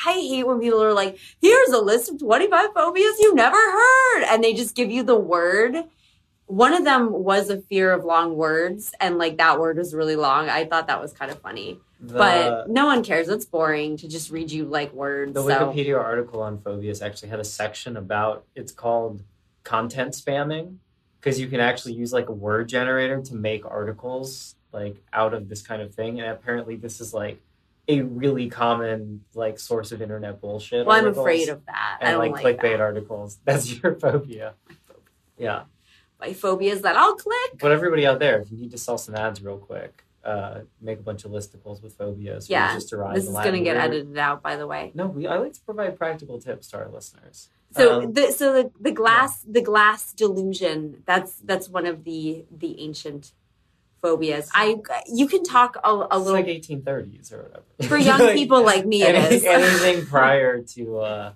I 0.04 0.12
hate 0.20 0.46
when 0.46 0.60
people 0.60 0.82
are 0.82 0.92
like, 0.92 1.18
"Here's 1.40 1.70
a 1.70 1.80
list 1.80 2.10
of 2.10 2.18
25 2.18 2.70
phobias 2.74 3.18
you 3.20 3.34
never 3.34 3.56
heard," 3.56 4.24
and 4.28 4.44
they 4.44 4.52
just 4.52 4.74
give 4.74 4.90
you 4.90 5.02
the 5.02 5.16
word. 5.18 5.84
One 6.48 6.74
of 6.74 6.84
them 6.84 7.10
was 7.12 7.50
a 7.50 7.60
fear 7.62 7.92
of 7.92 8.04
long 8.04 8.36
words, 8.36 8.92
and 9.00 9.16
like 9.18 9.38
that 9.38 9.58
word 9.58 9.78
was 9.78 9.94
really 9.94 10.14
long. 10.16 10.48
I 10.50 10.64
thought 10.66 10.86
that 10.88 11.00
was 11.00 11.12
kind 11.12 11.30
of 11.30 11.40
funny, 11.40 11.80
The, 11.98 12.14
but 12.14 12.68
no 12.68 12.86
one 12.86 13.02
cares. 13.02 13.28
It's 13.28 13.46
boring 13.46 13.96
to 13.98 14.08
just 14.08 14.30
read 14.30 14.50
you 14.50 14.66
like 14.66 14.92
words. 14.92 15.32
the 15.32 15.42
so 15.42 15.48
Wikipedia 15.48 15.98
article 15.98 16.42
on 16.42 16.58
phobias 16.58 17.00
actually 17.00 17.30
had 17.30 17.40
a 17.40 17.44
section 17.44 17.96
about 17.96 18.44
it's 18.54 18.72
called 18.72 19.22
content 19.64 20.12
spamming 20.12 20.76
because 21.18 21.40
you 21.40 21.48
can 21.48 21.60
actually 21.60 21.94
use 21.94 22.12
like 22.12 22.28
a 22.28 22.32
word 22.32 22.68
generator 22.68 23.20
to 23.22 23.34
make 23.34 23.64
articles 23.64 24.56
like 24.72 25.02
out 25.12 25.32
of 25.32 25.48
this 25.48 25.62
kind 25.62 25.80
of 25.80 25.94
thing, 25.94 26.20
and 26.20 26.28
apparently 26.28 26.76
this 26.76 27.00
is 27.00 27.14
like 27.14 27.40
a 27.88 28.02
really 28.02 28.48
common 28.48 29.24
like 29.34 29.58
source 29.58 29.92
of 29.92 30.02
internet 30.02 30.40
bullshit. 30.40 30.86
well, 30.86 30.96
I'm 30.96 31.06
afraid 31.06 31.48
of 31.48 31.64
that. 31.66 31.98
I 32.00 32.10
and 32.10 32.18
like, 32.18 32.32
like, 32.32 32.58
clickbait 32.58 32.72
that. 32.72 32.80
articles. 32.80 33.38
That's 33.44 33.82
your 33.82 33.94
phobia. 33.94 34.54
Yeah. 35.38 35.64
My 36.18 36.32
phobia 36.32 36.72
is 36.72 36.80
that 36.80 36.96
I'll 36.96 37.14
click. 37.14 37.58
But 37.60 37.70
everybody 37.70 38.06
out 38.06 38.20
there, 38.20 38.40
if 38.40 38.50
you 38.50 38.56
need 38.56 38.70
to 38.70 38.78
sell 38.78 38.96
some 38.96 39.14
ads 39.14 39.42
real 39.42 39.58
quick, 39.58 40.05
uh, 40.26 40.60
make 40.80 40.98
a 40.98 41.02
bunch 41.02 41.24
of 41.24 41.30
listicles 41.30 41.82
with 41.82 41.96
phobias. 41.96 42.50
Yeah, 42.50 42.72
we 42.74 42.80
just 42.80 42.92
arrived 42.92 43.16
This 43.16 43.24
is 43.28 43.32
going 43.32 43.52
to 43.52 43.60
get 43.60 43.74
root. 43.76 43.82
edited 43.84 44.18
out, 44.18 44.42
by 44.42 44.56
the 44.56 44.66
way. 44.66 44.90
No, 44.94 45.06
we, 45.06 45.26
I 45.26 45.36
like 45.38 45.52
to 45.54 45.60
provide 45.60 45.96
practical 45.96 46.40
tips 46.40 46.66
to 46.68 46.78
our 46.78 46.88
listeners. 46.88 47.48
So 47.76 48.02
Um, 48.02 48.12
the 48.12 48.32
so 48.32 48.52
the, 48.52 48.70
the 48.80 48.90
glass 48.92 49.42
the 49.42 49.60
glass 49.60 50.12
delusion 50.12 51.02
that's 51.06 51.32
that's 51.36 51.68
one 51.68 51.86
of 51.86 52.04
the 52.04 52.44
the 52.50 52.80
ancient 52.80 53.32
phobias. 54.02 54.48
I 54.54 54.76
you 55.06 55.26
can 55.26 55.42
talk 55.44 55.76
a, 55.84 55.88
a 55.90 56.04
It's 56.06 56.14
little 56.16 56.32
like 56.32 56.46
1830s 56.46 57.32
or 57.32 57.42
whatever. 57.44 57.64
for 57.88 57.96
young 57.96 58.34
people 58.40 58.62
like 58.64 58.84
me. 58.86 59.02
It 59.02 59.14
is. 59.16 59.44
anything, 59.44 59.48
anything 59.62 60.06
prior 60.06 60.62
to 60.62 60.98
uh, 60.98 61.32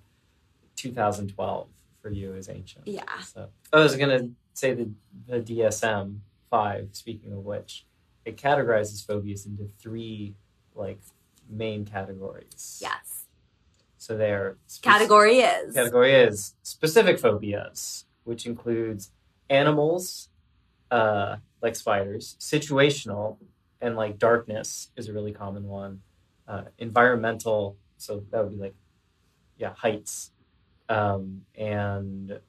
2012 0.77 1.69
for 2.03 2.11
you 2.11 2.35
is 2.35 2.49
ancient. 2.49 2.87
Yeah. 2.89 3.03
So 3.35 3.49
I 3.73 3.81
was 3.81 3.97
gonna 3.97 4.31
say 4.55 4.75
the 4.75 4.91
the 5.27 5.41
DSM 5.41 6.19
five. 6.51 6.89
Speaking 6.93 7.33
of 7.33 7.45
which, 7.45 7.87
it 8.25 8.37
categorizes 8.37 9.05
phobias 9.05 9.47
into 9.47 9.69
three 9.81 10.35
like 10.75 11.01
main 11.49 11.85
categories. 11.85 12.79
Yes. 12.81 13.27
So 13.99 14.17
they're 14.17 14.57
spec- 14.67 14.93
Category 14.93 15.41
is 15.41 15.75
category 15.75 16.15
is 16.15 16.55
specific 16.63 17.19
phobias, 17.19 18.07
which 18.25 18.47
includes 18.47 19.11
animals, 19.49 20.31
uh, 20.91 21.37
like 21.61 21.77
spiders, 21.77 22.37
situational, 22.41 23.37
and 23.81 23.97
like 23.97 24.19
darkness 24.19 24.91
is 24.97 25.09
a 25.09 25.13
really 25.13 25.33
common 25.33 25.65
one. 25.65 26.01
Uh, 26.49 26.63
environmental, 26.79 27.77
so 27.97 28.25
that 28.31 28.43
would 28.43 28.53
be 28.53 28.59
like, 28.59 28.75
yeah, 29.57 29.73
heights, 29.75 30.33
um, 30.89 31.43
and 31.55 32.41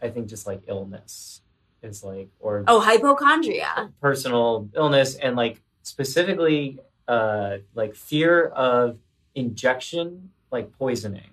I 0.00 0.08
think 0.08 0.28
just 0.28 0.46
like 0.46 0.62
illness 0.66 1.42
is 1.82 2.02
like 2.04 2.28
or 2.40 2.64
oh 2.68 2.80
hypochondria. 2.80 3.90
personal 4.00 4.68
illness 4.74 5.14
and 5.16 5.36
like 5.36 5.60
specifically 5.82 6.78
uh 7.08 7.58
like 7.74 7.94
fear 7.94 8.46
of 8.46 8.98
injection 9.34 10.30
like 10.50 10.72
poisoning. 10.78 11.30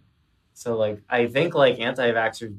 So 0.54 0.76
like 0.78 1.02
i 1.10 1.28
think 1.28 1.54
like 1.54 1.80
anti-vaxxers 1.80 2.56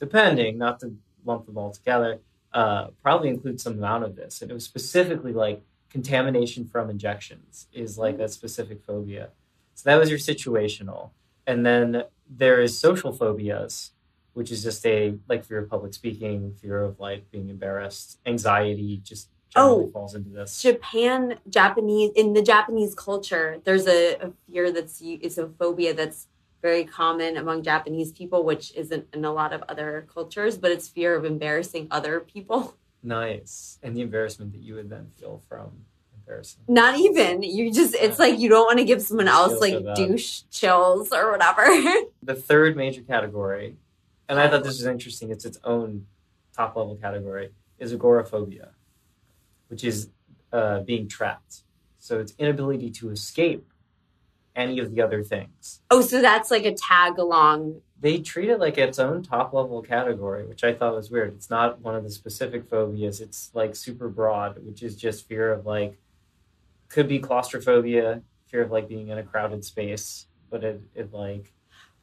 depending 0.00 0.58
not 0.58 0.80
to 0.80 0.94
lump 1.24 1.46
them 1.46 1.58
all 1.58 1.72
together 1.72 2.20
uh 2.52 2.88
probably 3.02 3.28
include 3.28 3.60
some 3.60 3.74
amount 3.74 4.04
of 4.04 4.16
this. 4.16 4.42
And 4.42 4.50
it 4.50 4.54
was 4.54 4.64
specifically 4.64 5.32
like 5.32 5.62
contamination 5.90 6.66
from 6.66 6.90
injections 6.90 7.66
is 7.72 7.98
like 7.98 8.18
a 8.18 8.28
specific 8.28 8.82
phobia. 8.84 9.30
So 9.74 9.88
that 9.90 9.96
was 9.96 10.10
your 10.10 10.18
situational. 10.18 11.10
And 11.46 11.64
then 11.64 12.04
there 12.28 12.60
is 12.60 12.78
social 12.78 13.12
phobias 13.12 13.92
which 14.38 14.52
is 14.52 14.62
just 14.62 14.86
a 14.86 15.14
like 15.28 15.44
fear 15.44 15.58
of 15.58 15.68
public 15.68 15.92
speaking 15.92 16.54
fear 16.62 16.80
of 16.80 17.00
like 17.00 17.28
being 17.32 17.48
embarrassed 17.48 18.20
anxiety 18.24 19.00
just 19.02 19.28
generally 19.52 19.86
Oh. 19.86 19.90
falls 19.90 20.14
into 20.14 20.30
this 20.30 20.62
Japan, 20.62 21.40
Japanese 21.48 22.12
in 22.14 22.34
the 22.34 22.42
Japanese 22.42 22.94
culture, 22.94 23.60
there's 23.64 23.88
a, 23.88 24.14
a 24.26 24.32
fear 24.46 24.70
that's 24.70 25.00
it's 25.02 25.38
a 25.38 25.48
phobia 25.58 25.92
that's 25.92 26.28
very 26.62 26.84
common 26.84 27.36
among 27.36 27.62
Japanese 27.62 28.10
people, 28.12 28.44
which 28.44 28.72
isn't 28.74 29.06
in 29.12 29.24
a 29.24 29.32
lot 29.32 29.52
of 29.52 29.62
other 29.68 30.06
cultures, 30.12 30.56
but 30.58 30.70
it's 30.70 30.86
fear 30.88 31.16
of 31.16 31.24
embarrassing 31.24 31.88
other 31.90 32.20
people. 32.20 32.76
nice 33.02 33.78
and 33.82 33.96
the 33.96 34.02
embarrassment 34.02 34.52
that 34.52 34.60
you 34.60 34.74
would 34.76 34.90
then 34.90 35.06
feel 35.18 35.40
from 35.48 35.70
embarrassing 36.16 36.60
Not 36.68 36.98
even 36.98 37.42
you 37.42 37.72
just 37.72 37.94
it's 37.94 38.18
like 38.18 38.38
you 38.38 38.48
don't 38.48 38.66
want 38.66 38.78
to 38.78 38.84
give 38.84 39.00
someone 39.02 39.28
else 39.28 39.60
like 39.60 39.72
so 39.72 39.94
douche 39.96 40.42
chills 40.50 41.12
or 41.12 41.30
whatever. 41.32 41.64
the 42.22 42.34
third 42.34 42.76
major 42.76 43.02
category 43.02 43.76
and 44.28 44.38
i 44.38 44.48
thought 44.48 44.62
this 44.62 44.78
was 44.78 44.86
interesting 44.86 45.30
it's 45.30 45.44
its 45.44 45.58
own 45.64 46.06
top 46.56 46.76
level 46.76 46.96
category 46.96 47.50
is 47.78 47.92
agoraphobia 47.92 48.70
which 49.68 49.84
is 49.84 50.10
uh, 50.52 50.80
being 50.80 51.08
trapped 51.08 51.62
so 51.98 52.18
it's 52.18 52.34
inability 52.38 52.90
to 52.90 53.10
escape 53.10 53.70
any 54.56 54.78
of 54.80 54.94
the 54.94 55.00
other 55.00 55.22
things 55.22 55.80
oh, 55.90 56.00
so 56.00 56.20
that's 56.20 56.50
like 56.50 56.64
a 56.64 56.74
tag 56.74 57.18
along. 57.18 57.80
they 58.00 58.18
treat 58.18 58.48
it 58.48 58.58
like 58.58 58.76
its 58.76 58.98
own 58.98 59.22
top 59.22 59.52
level 59.52 59.82
category, 59.82 60.44
which 60.46 60.64
I 60.64 60.72
thought 60.74 60.94
was 60.94 61.10
weird. 61.10 61.34
It's 61.34 61.50
not 61.50 61.80
one 61.80 61.94
of 61.94 62.02
the 62.04 62.10
specific 62.10 62.68
phobias. 62.68 63.20
It's 63.20 63.50
like 63.54 63.76
super 63.76 64.08
broad, 64.08 64.64
which 64.64 64.82
is 64.82 64.96
just 64.96 65.28
fear 65.28 65.52
of 65.52 65.66
like 65.66 65.98
could 66.88 67.08
be 67.08 67.18
claustrophobia, 67.18 68.22
fear 68.46 68.62
of 68.62 68.70
like 68.70 68.88
being 68.88 69.08
in 69.08 69.18
a 69.18 69.22
crowded 69.22 69.64
space, 69.64 70.26
but 70.50 70.64
it, 70.64 70.80
it 70.94 71.12
like 71.12 71.52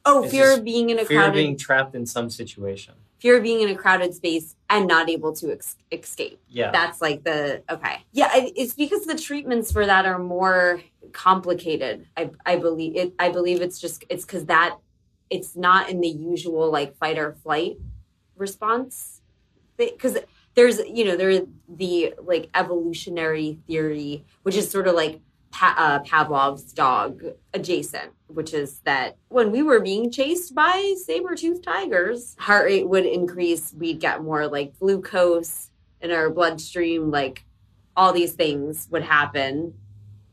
Oh, 0.08 0.26
fear 0.28 0.52
of 0.54 0.64
being 0.64 0.90
in 0.90 0.98
a 0.98 1.04
fear 1.04 1.26
of 1.26 1.34
being 1.34 1.56
trapped 1.56 1.94
in 1.94 2.06
some 2.06 2.30
situation. 2.30 2.94
fear 3.18 3.36
of 3.38 3.42
being 3.42 3.60
in 3.60 3.68
a 3.68 3.74
crowded 3.74 4.14
space 4.14 4.54
and 4.70 4.86
not 4.86 5.08
able 5.10 5.32
to 5.34 5.50
ex- 5.52 5.76
escape. 5.90 6.38
Yeah. 6.48 6.70
That's 6.70 7.00
like 7.00 7.24
the 7.24 7.62
okay. 7.68 7.96
Yeah, 8.12 8.30
it's 8.34 8.74
because 8.74 9.04
the 9.04 9.18
treatments 9.18 9.72
for 9.72 9.84
that 9.84 10.06
are 10.06 10.18
more 10.18 10.80
complicated. 11.12 12.06
I 12.16 12.30
I 12.44 12.56
believe 12.56 12.94
it. 12.96 13.14
I 13.18 13.30
believe 13.30 13.60
it's 13.60 13.78
just 13.80 14.04
it's 14.08 14.24
because 14.24 14.46
that 14.46 14.78
it's 15.28 15.56
not 15.56 15.90
in 15.90 16.00
the 16.00 16.08
usual 16.08 16.70
like 16.70 16.96
fight 16.98 17.18
or 17.18 17.32
flight 17.42 17.78
response. 18.36 19.20
Because 19.76 20.18
there's 20.54 20.78
you 20.78 21.04
know 21.04 21.16
there's 21.16 21.40
the 21.68 22.14
like 22.22 22.48
evolutionary 22.54 23.58
theory, 23.66 24.24
which 24.42 24.56
is 24.56 24.70
sort 24.70 24.86
of 24.86 24.94
like 24.94 25.20
pa- 25.56 25.74
uh, 25.78 25.98
Pavlov's 26.00 26.70
dog 26.72 27.22
adjacent, 27.54 28.12
which 28.26 28.52
is 28.52 28.80
that 28.80 29.16
when 29.28 29.50
we 29.50 29.62
were 29.62 29.80
being 29.80 30.10
chased 30.10 30.54
by 30.54 30.94
saber-toothed 31.06 31.64
tigers, 31.64 32.36
heart 32.38 32.66
rate 32.66 32.86
would 32.86 33.06
increase. 33.06 33.72
We'd 33.72 33.98
get 33.98 34.22
more 34.22 34.48
like 34.48 34.78
glucose 34.78 35.70
in 36.02 36.10
our 36.10 36.28
bloodstream, 36.28 37.10
like 37.10 37.44
all 37.96 38.12
these 38.12 38.34
things 38.34 38.86
would 38.90 39.02
happen. 39.02 39.72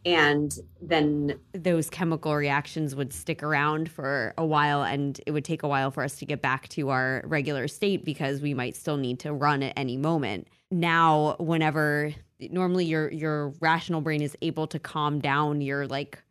And 0.05 0.53
then 0.81 1.39
those 1.53 1.89
chemical 1.89 2.35
reactions 2.35 2.93
would 2.93 3.13
stick 3.13 3.41
around 3.41 3.89
for 3.89 4.33
a 4.37 4.45
while, 4.45 4.83
and 4.83 5.17
it 5.25 5.31
would 5.31 5.45
take 5.45 5.63
a 5.63 5.67
while 5.69 5.91
for 5.91 6.03
us 6.03 6.17
to 6.17 6.25
get 6.25 6.41
back 6.41 6.67
to 6.69 6.89
our 6.89 7.21
regular 7.23 7.69
state 7.69 8.03
because 8.03 8.41
we 8.41 8.53
might 8.53 8.75
still 8.75 8.97
need 8.97 9.19
to 9.19 9.31
run 9.31 9.63
at 9.63 9.71
any 9.77 9.95
moment. 9.95 10.49
Now, 10.69 11.37
whenever 11.39 12.13
normally 12.51 12.85
your 12.85 13.11
your 13.11 13.49
rational 13.59 14.01
brain 14.01 14.21
is 14.21 14.37
able 14.41 14.67
to 14.67 14.79
calm 14.79 15.19
down 15.19 15.61
your 15.61 15.87
like 15.87 16.21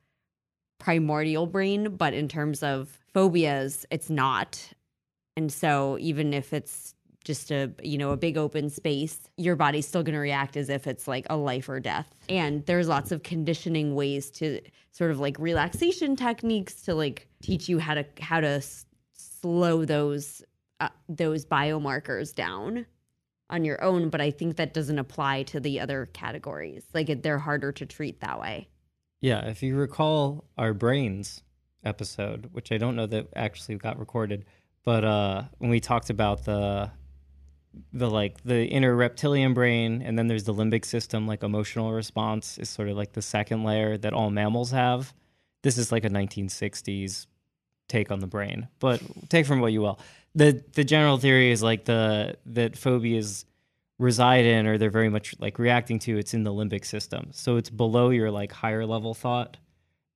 primordial 0.79 1.47
brain, 1.47 1.97
but 1.97 2.13
in 2.13 2.29
terms 2.29 2.63
of 2.63 2.99
phobias, 3.15 3.87
it's 3.91 4.11
not. 4.11 4.73
And 5.37 5.53
so 5.53 5.97
even 6.01 6.35
if 6.35 6.53
it's 6.53 6.95
just 7.25 7.53
a 7.53 7.71
you 7.83 7.99
know 7.99 8.11
a 8.11 8.17
big 8.17 8.37
open 8.37 8.69
space, 8.69 9.21
your 9.37 9.57
body's 9.57 9.87
still 9.87 10.03
going 10.03 10.15
to 10.15 10.21
react 10.21 10.57
as 10.57 10.69
if 10.69 10.87
it's 10.87 11.07
like 11.07 11.27
a 11.31 11.37
life 11.37 11.69
or 11.69 11.81
death. 11.81 12.13
And 12.29 12.65
there's 12.67 12.89
lots 12.89 13.13
of 13.13 13.23
conditioning 13.23 13.95
ways 13.95 14.31
to 14.33 14.61
sort 14.91 15.11
of 15.11 15.21
like 15.21 15.39
relaxation 15.39 16.17
techniques 16.17 16.83
to 16.83 16.95
like 16.95 17.29
teach 17.43 17.69
you 17.69 17.79
how 17.79 17.95
to 17.95 18.05
how 18.21 18.41
to 18.41 18.49
s- 18.49 18.87
slow 19.13 19.85
those 19.85 20.43
uh, 20.81 20.89
those 21.09 21.47
biomarkers 21.47 22.35
down 22.35 22.87
on 23.53 23.65
your 23.65 23.83
own 23.85 24.09
but 24.09 24.21
i 24.21 24.31
think 24.31 24.57
that 24.57 24.75
doesn't 24.75 24.99
apply 24.99 25.43
to 25.45 25.61
the 25.61 25.81
other 25.81 26.07
categories. 26.13 26.85
Like 26.95 27.23
they're 27.23 27.39
harder 27.39 27.73
to 27.73 27.87
treat 27.87 28.21
that 28.21 28.41
way. 28.41 28.69
Yeah, 29.21 29.47
if 29.47 29.63
you 29.63 29.77
recall 29.77 30.45
our 30.59 30.75
brains 30.75 31.43
episode, 31.85 32.49
which 32.53 32.73
I 32.73 32.79
don't 32.79 32.97
know 32.97 33.07
that 33.07 33.29
actually 33.37 33.77
got 33.77 33.99
recorded, 33.99 34.45
but 34.85 35.05
uh, 35.05 35.43
when 35.59 35.71
we 35.71 35.81
talked 35.81 36.11
about 36.11 36.45
the 36.45 36.91
the 37.93 38.11
like 38.11 38.43
the 38.45 38.67
inner 38.67 38.95
reptilian 38.95 39.55
brain 39.55 40.03
and 40.03 40.19
then 40.19 40.27
there's 40.27 40.45
the 40.45 40.53
limbic 40.53 40.85
system 40.85 41.27
like 41.27 41.43
emotional 41.43 41.91
response 41.93 42.59
is 42.59 42.69
sort 42.69 42.87
of 42.89 42.99
like 42.99 43.15
the 43.15 43.23
second 43.23 43.65
layer 43.65 43.97
that 43.97 44.13
all 44.13 44.31
mammals 44.31 44.73
have. 44.73 45.15
This 45.63 45.79
is 45.79 45.91
like 45.91 46.05
a 46.05 46.11
1960s 46.11 47.27
take 47.89 48.11
on 48.11 48.21
the 48.21 48.27
brain 48.27 48.69
but 48.79 49.03
take 49.29 49.45
from 49.45 49.61
what 49.61 49.73
you 49.73 49.81
will 49.81 49.99
the 50.35 50.63
the 50.75 50.85
general 50.85 51.19
theory 51.19 51.51
is 51.51 51.63
like 51.63 51.85
the 51.85 52.37
that 52.47 52.77
phobias 52.77 53.45
reside 53.99 54.45
in 54.45 54.67
or 54.67 54.79
they're 54.79 54.91
very 54.91 55.09
much 55.09 55.35
like 55.39 55.59
reacting 55.59 55.99
to 56.01 56.19
it's 56.19 56.35
in 56.35 56.43
the 56.43 56.53
limbic 56.53 56.85
system. 56.85 57.29
So 57.33 57.57
it's 57.57 57.71
below 57.71 58.11
your 58.11 58.31
like 58.31 58.51
higher 58.53 58.85
level 58.87 59.15
thought 59.15 59.59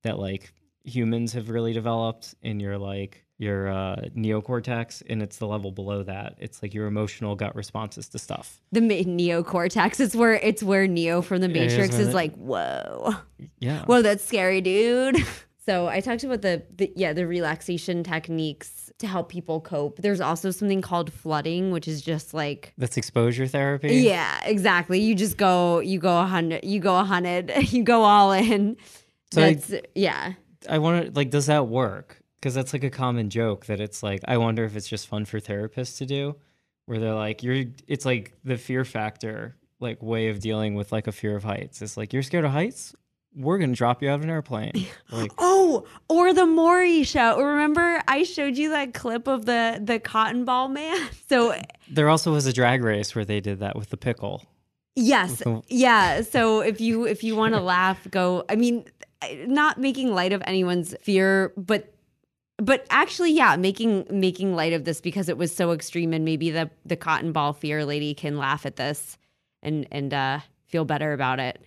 that 0.03 0.19
like 0.19 0.53
humans 0.83 1.33
have 1.33 1.49
really 1.49 1.73
developed 1.73 2.35
in 2.41 2.59
your 2.59 2.77
like 2.77 3.23
your 3.39 3.67
uh, 3.67 3.97
neocortex 4.15 5.03
and 5.07 5.21
it's 5.21 5.37
the 5.37 5.45
level 5.45 5.71
below 5.71 6.01
that. 6.03 6.35
It's 6.39 6.63
like 6.63 6.73
your 6.73 6.87
emotional 6.87 7.35
gut 7.35 7.55
responses 7.55 8.09
to 8.09 8.19
stuff. 8.19 8.59
The 8.71 8.81
ma- 8.81 8.87
neocortex 8.95 9.99
it's 9.99 10.15
where 10.15 10.33
it's 10.33 10.63
where 10.63 10.87
neo 10.87 11.21
from 11.21 11.41
the 11.41 11.47
matrix 11.49 11.95
is, 11.95 12.07
the- 12.07 12.13
like 12.15 12.35
whoa. 12.35 13.13
Yeah. 13.59 13.85
Whoa 13.85 14.01
that's 14.01 14.25
scary 14.25 14.61
dude 14.61 15.17
so 15.67 15.87
i 15.87 15.99
talked 15.99 16.23
about 16.23 16.41
the, 16.41 16.63
the 16.77 16.91
yeah 16.95 17.11
the 17.13 17.25
relaxation 17.27 18.03
techniques 18.03 18.91
to 18.97 19.05
help 19.05 19.29
people 19.29 19.61
cope 19.61 19.97
there's 20.05 20.21
also 20.21 20.49
something 20.49 20.81
called 20.81 21.13
flooding 21.13 21.69
which 21.71 21.87
is 21.87 22.01
just 22.01 22.33
like 22.33 22.73
that's 22.79 22.97
exposure 22.97 23.45
therapy 23.45 23.93
yeah 23.97 24.39
exactly 24.45 24.99
you 24.99 25.13
just 25.13 25.37
go 25.37 25.79
you 25.79 25.99
go 25.99 26.19
a 26.19 26.25
hundred 26.25 26.63
you 26.63 26.79
go 26.79 26.97
a 26.97 27.03
hundred 27.03 27.51
you 27.73 27.83
go 27.83 28.01
all 28.03 28.31
in 28.31 28.75
So 29.31 29.41
I- 29.43 29.53
that's 29.53 29.73
yeah 29.93 30.33
I 30.69 30.79
wonder, 30.79 31.11
like, 31.11 31.29
does 31.29 31.45
that 31.45 31.67
work? 31.67 32.19
Because 32.35 32.53
that's 32.55 32.73
like 32.73 32.83
a 32.83 32.89
common 32.89 33.29
joke 33.29 33.67
that 33.67 33.79
it's 33.79 34.01
like, 34.03 34.21
I 34.27 34.35
wonder 34.37 34.65
if 34.65 34.75
it's 34.75 34.87
just 34.87 35.07
fun 35.07 35.23
for 35.23 35.39
therapists 35.39 35.99
to 35.99 36.05
do, 36.05 36.35
where 36.87 36.99
they're 36.99 37.13
like, 37.13 37.41
you're, 37.43 37.65
it's 37.87 38.05
like 38.05 38.33
the 38.43 38.57
fear 38.57 38.83
factor, 38.83 39.55
like, 39.79 40.01
way 40.01 40.27
of 40.29 40.39
dealing 40.39 40.73
with 40.75 40.91
like 40.91 41.07
a 41.07 41.11
fear 41.13 41.35
of 41.37 41.43
heights. 41.43 41.81
It's 41.81 41.95
like, 41.95 42.11
you're 42.11 42.23
scared 42.23 42.43
of 42.43 42.51
heights? 42.51 42.95
We're 43.37 43.59
going 43.59 43.69
to 43.69 43.75
drop 43.75 44.01
you 44.01 44.09
out 44.09 44.15
of 44.15 44.23
an 44.23 44.29
airplane. 44.29 44.87
Like, 45.11 45.31
Oh, 45.37 45.85
or 46.09 46.33
the 46.33 46.45
Maury 46.45 47.03
show. 47.03 47.39
Remember, 47.39 48.01
I 48.07 48.23
showed 48.23 48.57
you 48.57 48.71
that 48.71 48.93
clip 48.93 49.27
of 49.27 49.45
the 49.45 49.79
the 49.81 49.99
cotton 49.99 50.43
ball 50.43 50.67
man. 50.67 50.97
So 51.29 51.55
there 51.89 52.09
also 52.09 52.31
was 52.33 52.45
a 52.45 52.53
drag 52.53 52.81
race 52.83 53.13
where 53.15 53.25
they 53.25 53.39
did 53.39 53.59
that 53.59 53.75
with 53.75 53.89
the 53.89 53.97
pickle. 53.97 54.43
Yes. 54.95 55.43
Yeah. 55.67 56.21
So 56.21 56.61
if 56.61 56.81
you 56.81 57.05
if 57.05 57.23
you 57.23 57.35
want 57.35 57.53
to 57.53 57.61
laugh, 57.75 58.05
go. 58.09 58.43
I 58.49 58.55
mean, 58.55 58.85
not 59.45 59.77
making 59.79 60.13
light 60.13 60.33
of 60.33 60.41
anyone's 60.45 60.95
fear, 61.01 61.53
but 61.55 61.93
but 62.57 62.87
actually, 62.89 63.31
yeah, 63.33 63.55
making 63.55 64.07
making 64.09 64.55
light 64.55 64.73
of 64.73 64.83
this 64.83 64.99
because 64.99 65.29
it 65.29 65.37
was 65.37 65.55
so 65.55 65.71
extreme, 65.71 66.13
and 66.13 66.25
maybe 66.25 66.49
the 66.49 66.69
the 66.85 66.95
cotton 66.95 67.31
ball 67.31 67.53
fear 67.53 67.85
lady 67.85 68.13
can 68.13 68.37
laugh 68.37 68.65
at 68.65 68.77
this 68.77 69.17
and 69.61 69.87
and 69.91 70.13
uh, 70.13 70.39
feel 70.65 70.85
better 70.85 71.13
about 71.13 71.39
it. 71.39 71.61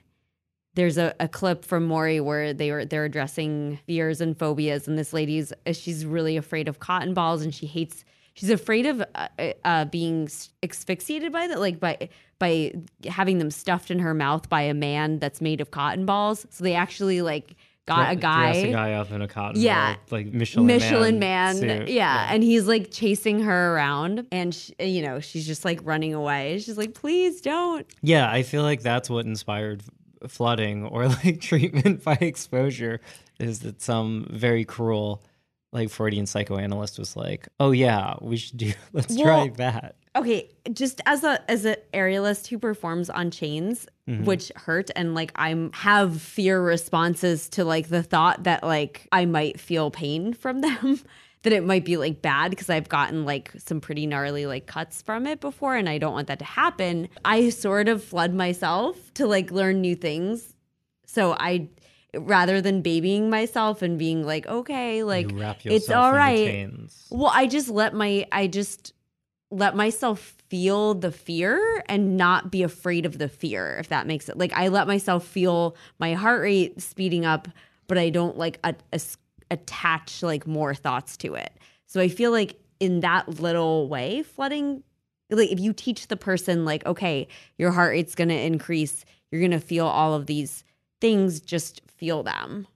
There's 0.75 0.99
a, 0.99 1.15
a 1.19 1.27
clip 1.29 1.65
from 1.65 1.87
Maury 1.87 2.21
where 2.21 2.53
they 2.53 2.71
were 2.71 2.85
they're 2.85 3.05
addressing 3.05 3.79
fears 3.87 4.21
and 4.21 4.39
phobias, 4.39 4.87
and 4.87 4.99
this 4.99 5.13
lady's 5.13 5.53
she's 5.73 6.07
really 6.07 6.37
afraid 6.37 6.69
of 6.69 6.79
cotton 6.79 7.13
balls, 7.15 7.43
and 7.43 7.53
she 7.55 7.67
hates 7.67 8.05
she's 8.35 8.51
afraid 8.51 8.87
of 8.87 9.03
uh, 9.15 9.29
uh, 9.65 9.85
being 9.87 10.29
asphyxiated 10.63 11.33
by 11.33 11.49
that, 11.49 11.59
like 11.59 11.81
by 11.81 12.09
by 12.39 12.73
having 13.09 13.39
them 13.39 13.51
stuffed 13.51 13.91
in 13.91 13.99
her 13.99 14.15
mouth 14.15 14.49
by 14.49 14.63
a 14.63 14.75
man 14.75 15.19
that's 15.19 15.41
made 15.41 15.61
of 15.61 15.71
cotton 15.73 16.07
balls. 16.07 16.47
So 16.51 16.63
they 16.65 16.75
actually 16.75 17.21
like 17.21 17.57
got 17.87 18.13
a 18.13 18.17
guy, 18.17 18.53
a 18.55 18.73
guy 18.73 18.93
up 18.93 19.11
in 19.11 19.21
a 19.23 19.27
cotton 19.29 19.61
Yeah. 19.61 19.95
ball, 19.95 20.03
like 20.19 20.27
Michelin 20.33 20.67
Michelin 20.67 21.19
man, 21.19 21.61
man, 21.61 21.79
suit. 21.81 21.89
yeah. 21.89 22.29
and 22.33 22.43
he's 22.45 22.67
like 22.69 22.93
chasing 22.93 23.41
her 23.43 23.75
around, 23.75 24.27
and 24.31 24.55
sh 24.55 24.71
you 24.79 25.03
know 25.03 25.19
she's 25.19 25.47
just 25.47 25.65
like 25.65 25.81
running 25.83 26.15
away. 26.15 26.61
She's 26.61 26.79
like, 26.79 26.95
"Please 26.95 27.41
don't." 27.41 27.87
Yeah, 28.03 28.31
I 28.31 28.43
feel 28.45 28.63
like 28.63 28.83
that's 28.83 29.11
what 29.11 29.27
inspired 29.27 29.83
flooding 30.29 30.85
or 30.87 31.09
like 31.25 31.41
treatment 31.41 32.05
by 32.05 32.19
exposure 32.21 33.01
is 33.39 33.61
that 33.61 33.81
some 33.81 34.27
very 34.31 34.65
cruel 34.65 35.23
like 35.73 35.91
Freudian 35.91 36.27
psychoanalyst 36.27 36.99
was 36.99 37.17
like, 37.17 37.49
"Oh 37.59 37.71
yeah, 37.71 38.15
we 38.21 38.37
should 38.37 38.59
do 38.59 38.73
let's 38.93 39.17
try 39.17 39.49
that." 39.57 39.97
Okay, 40.17 40.51
just 40.73 41.01
as 41.07 41.23
a 41.23 41.41
as 41.51 41.65
an 41.65 41.77
aerialist 41.95 42.49
who 42.49 42.59
performs 42.59 43.09
on 43.09 43.31
chains, 43.31 43.87
mm-hmm. 44.09 44.25
which 44.25 44.51
hurt, 44.57 44.91
and 44.97 45.15
like 45.15 45.33
I'm 45.37 45.73
have 45.73 46.21
fear 46.21 46.61
responses 46.61 47.49
to 47.51 47.65
like 47.65 47.89
the 47.89 48.03
thought 48.03 48.45
that 48.45 48.65
like 48.65 49.07
I 49.13 49.27
might 49.27 49.61
feel 49.61 49.91
pain 49.91 50.35
from 50.35 50.61
them. 50.63 51.01
That 51.43 51.55
it 51.55 51.65
might 51.65 51.87
be 51.87 51.97
like 51.97 52.21
bad 52.21 52.51
because 52.51 52.69
I've 52.69 52.89
gotten 52.91 53.25
like 53.25 53.51
some 53.57 53.81
pretty 53.81 54.07
gnarly 54.07 54.45
like 54.45 54.67
cuts 54.67 55.01
from 55.01 55.27
it 55.27 55.41
before, 55.41 55.75
and 55.75 55.89
I 55.89 55.97
don't 55.99 56.13
want 56.13 56.29
that 56.29 56.39
to 56.41 56.45
happen. 56.45 57.09
I 57.25 57.49
sort 57.49 57.89
of 57.89 58.05
flood 58.05 58.35
myself 58.35 58.97
to 59.15 59.27
like 59.27 59.51
learn 59.51 59.81
new 59.81 59.97
things. 59.97 60.55
So 61.07 61.33
I, 61.41 61.69
rather 62.15 62.61
than 62.61 62.83
babying 62.83 63.31
myself 63.31 63.81
and 63.81 63.99
being 63.99 64.23
like, 64.23 64.47
okay, 64.47 65.03
like 65.03 65.33
it's 65.73 65.89
all 65.97 66.13
right. 66.13 66.47
Well, 67.11 67.33
I 67.35 67.47
just 67.47 67.69
let 67.71 67.95
my 67.95 68.27
I 68.31 68.47
just 68.47 68.93
let 69.51 69.75
myself 69.75 70.37
feel 70.49 70.95
the 70.95 71.11
fear 71.11 71.83
and 71.89 72.17
not 72.17 72.51
be 72.53 72.63
afraid 72.63 73.07
of 73.07 73.19
the 73.19 73.29
fear, 73.29 73.79
if 73.81 73.89
that 73.89 74.07
makes 74.07 74.29
it. 74.29 74.37
Like 74.37 74.53
I 74.53 74.69
let 74.69 74.87
myself 74.87 75.25
feel 75.27 75.75
my 75.99 76.13
heart 76.15 76.43
rate 76.43 76.81
speeding 76.83 77.25
up, 77.25 77.49
but 77.87 77.97
I 77.99 78.11
don't 78.11 78.37
like 78.37 78.59
a, 78.63 78.75
a- 78.93 79.01
attach 79.51 80.23
like 80.23 80.47
more 80.47 80.75
thoughts 80.75 81.17
to 81.19 81.35
it. 81.35 81.53
So 81.87 82.01
I 82.01 82.09
feel 82.09 82.31
like 82.31 82.57
in 82.79 83.01
that 83.01 83.41
little 83.41 83.89
way, 83.89 84.23
flooding 84.23 84.83
like 85.31 85.51
if 85.51 85.61
you 85.61 85.73
teach 85.73 86.09
the 86.09 86.17
person 86.17 86.65
like, 86.65 86.85
okay, 86.87 87.29
your 87.59 87.71
heart 87.71 87.91
rate's 87.91 88.15
gonna 88.15 88.35
increase, 88.35 89.05
you're 89.31 89.41
gonna 89.41 89.61
feel 89.61 89.87
all 89.87 90.15
of 90.15 90.27
these 90.27 90.65
things, 91.01 91.41
just 91.41 91.83
feel 91.89 92.23
them. 92.23 92.67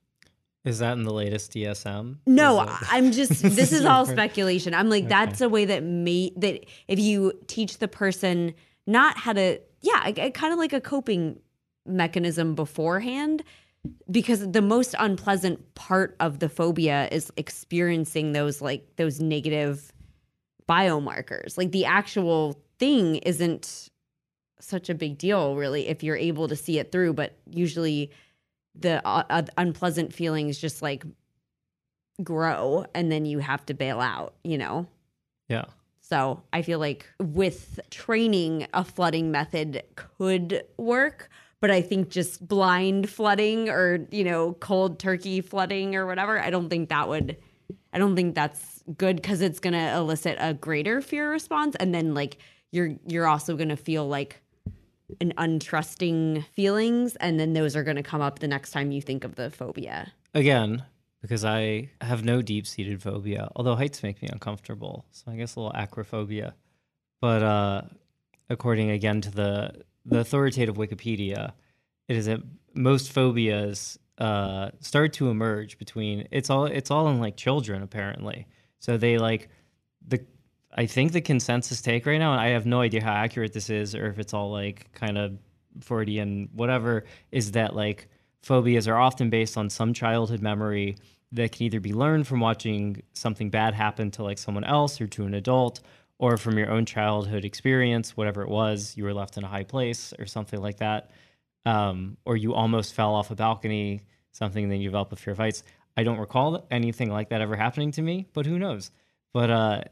Is 0.64 0.78
that 0.78 0.92
in 0.94 1.02
the 1.02 1.12
latest 1.12 1.52
DSM? 1.52 2.16
No, 2.26 2.62
it- 2.62 2.68
I'm 2.90 3.12
just 3.12 3.42
this 3.42 3.72
is 3.72 3.84
all 3.84 4.06
speculation. 4.16 4.72
I'm 4.74 4.88
like 4.88 5.08
that's 5.08 5.40
a 5.40 5.48
way 5.48 5.64
that 5.66 5.82
may 5.82 6.32
that 6.36 6.64
if 6.88 6.98
you 6.98 7.32
teach 7.46 7.78
the 7.78 7.88
person 7.88 8.54
not 8.86 9.16
how 9.16 9.32
to 9.32 9.60
yeah, 9.80 10.10
kind 10.30 10.52
of 10.52 10.58
like 10.58 10.72
a 10.72 10.80
coping 10.80 11.38
mechanism 11.86 12.54
beforehand 12.54 13.42
because 14.10 14.50
the 14.50 14.62
most 14.62 14.94
unpleasant 14.98 15.74
part 15.74 16.16
of 16.20 16.38
the 16.38 16.48
phobia 16.48 17.08
is 17.10 17.32
experiencing 17.36 18.32
those 18.32 18.60
like 18.60 18.96
those 18.96 19.20
negative 19.20 19.92
biomarkers. 20.68 21.58
Like 21.58 21.72
the 21.72 21.84
actual 21.84 22.60
thing 22.78 23.16
isn't 23.16 23.90
such 24.60 24.88
a 24.88 24.94
big 24.94 25.18
deal 25.18 25.56
really 25.56 25.88
if 25.88 26.02
you're 26.02 26.16
able 26.16 26.48
to 26.48 26.56
see 26.56 26.78
it 26.78 26.90
through, 26.90 27.12
but 27.12 27.36
usually 27.50 28.10
the 28.74 29.06
uh, 29.06 29.24
uh, 29.30 29.42
unpleasant 29.56 30.12
feelings 30.12 30.58
just 30.58 30.82
like 30.82 31.04
grow 32.22 32.84
and 32.94 33.10
then 33.10 33.26
you 33.26 33.38
have 33.38 33.64
to 33.66 33.74
bail 33.74 34.00
out, 34.00 34.34
you 34.44 34.58
know? 34.58 34.86
Yeah. 35.48 35.64
So 36.00 36.42
I 36.52 36.62
feel 36.62 36.78
like 36.78 37.06
with 37.18 37.80
training, 37.90 38.66
a 38.74 38.84
flooding 38.84 39.30
method 39.30 39.82
could 39.96 40.64
work. 40.76 41.30
But 41.64 41.70
I 41.70 41.80
think 41.80 42.10
just 42.10 42.46
blind 42.46 43.08
flooding 43.08 43.70
or, 43.70 44.06
you 44.10 44.22
know, 44.22 44.52
cold 44.52 44.98
turkey 44.98 45.40
flooding 45.40 45.96
or 45.96 46.04
whatever, 46.04 46.38
I 46.38 46.50
don't 46.50 46.68
think 46.68 46.90
that 46.90 47.08
would, 47.08 47.38
I 47.90 47.96
don't 47.96 48.14
think 48.14 48.34
that's 48.34 48.84
good 48.98 49.16
because 49.16 49.40
it's 49.40 49.60
going 49.60 49.72
to 49.72 49.96
elicit 49.96 50.36
a 50.38 50.52
greater 50.52 51.00
fear 51.00 51.30
response. 51.30 51.74
And 51.80 51.94
then 51.94 52.12
like 52.12 52.36
you're, 52.70 52.96
you're 53.06 53.26
also 53.26 53.56
going 53.56 53.70
to 53.70 53.78
feel 53.78 54.06
like 54.06 54.42
an 55.22 55.32
untrusting 55.38 56.44
feelings. 56.48 57.16
And 57.16 57.40
then 57.40 57.54
those 57.54 57.76
are 57.76 57.82
going 57.82 57.96
to 57.96 58.02
come 58.02 58.20
up 58.20 58.40
the 58.40 58.48
next 58.48 58.72
time 58.72 58.92
you 58.92 59.00
think 59.00 59.24
of 59.24 59.36
the 59.36 59.48
phobia. 59.48 60.12
Again, 60.34 60.84
because 61.22 61.46
I 61.46 61.88
have 62.02 62.26
no 62.26 62.42
deep 62.42 62.66
seated 62.66 63.02
phobia, 63.02 63.48
although 63.56 63.74
heights 63.74 64.02
make 64.02 64.20
me 64.20 64.28
uncomfortable. 64.30 65.06
So 65.12 65.32
I 65.32 65.36
guess 65.36 65.56
a 65.56 65.60
little 65.60 65.72
acrophobia. 65.72 66.52
But 67.22 67.42
uh, 67.42 67.82
according 68.50 68.90
again 68.90 69.22
to 69.22 69.30
the 69.30 69.84
the 70.04 70.20
authoritative 70.20 70.76
Wikipedia, 70.76 71.52
it 72.08 72.16
is 72.16 72.26
that 72.26 72.40
most 72.74 73.12
phobias 73.12 73.98
uh, 74.18 74.70
start 74.80 75.12
to 75.14 75.30
emerge 75.30 75.78
between 75.78 76.28
it's 76.30 76.50
all 76.50 76.66
it's 76.66 76.90
all 76.90 77.08
in 77.08 77.20
like 77.20 77.36
children 77.36 77.82
apparently. 77.82 78.46
So 78.78 78.96
they 78.96 79.18
like 79.18 79.48
the 80.06 80.24
I 80.76 80.86
think 80.86 81.12
the 81.12 81.20
consensus 81.20 81.80
take 81.80 82.04
right 82.06 82.18
now, 82.18 82.32
and 82.32 82.40
I 82.40 82.48
have 82.48 82.66
no 82.66 82.80
idea 82.80 83.02
how 83.02 83.12
accurate 83.12 83.52
this 83.52 83.70
is 83.70 83.94
or 83.94 84.06
if 84.06 84.18
it's 84.18 84.34
all 84.34 84.50
like 84.50 84.92
kind 84.92 85.18
of 85.18 85.38
Freudian 85.80 86.48
whatever, 86.52 87.04
is 87.32 87.52
that 87.52 87.74
like 87.74 88.08
phobias 88.42 88.86
are 88.86 88.98
often 88.98 89.30
based 89.30 89.56
on 89.56 89.70
some 89.70 89.94
childhood 89.94 90.42
memory 90.42 90.96
that 91.32 91.52
can 91.52 91.64
either 91.64 91.80
be 91.80 91.92
learned 91.92 92.26
from 92.26 92.40
watching 92.40 93.02
something 93.12 93.50
bad 93.50 93.74
happen 93.74 94.10
to 94.12 94.22
like 94.22 94.38
someone 94.38 94.64
else 94.64 95.00
or 95.00 95.06
to 95.08 95.24
an 95.24 95.34
adult 95.34 95.80
or 96.18 96.36
from 96.36 96.56
your 96.58 96.70
own 96.70 96.84
childhood 96.86 97.44
experience 97.44 98.16
whatever 98.16 98.42
it 98.42 98.48
was 98.48 98.94
you 98.96 99.04
were 99.04 99.14
left 99.14 99.36
in 99.36 99.44
a 99.44 99.48
high 99.48 99.64
place 99.64 100.12
or 100.18 100.26
something 100.26 100.60
like 100.60 100.78
that 100.78 101.10
um, 101.66 102.16
or 102.24 102.36
you 102.36 102.54
almost 102.54 102.94
fell 102.94 103.14
off 103.14 103.30
a 103.30 103.34
balcony 103.34 104.02
something 104.32 104.68
then 104.68 104.80
you 104.80 104.88
develop 104.88 105.12
a 105.12 105.16
fear 105.16 105.32
of 105.32 105.38
heights 105.38 105.62
i 105.96 106.02
don't 106.02 106.18
recall 106.18 106.66
anything 106.70 107.10
like 107.10 107.28
that 107.28 107.40
ever 107.40 107.56
happening 107.56 107.90
to 107.90 108.02
me 108.02 108.26
but 108.32 108.46
who 108.46 108.58
knows? 108.58 108.90
But 109.32 109.50
uh, 109.50 109.82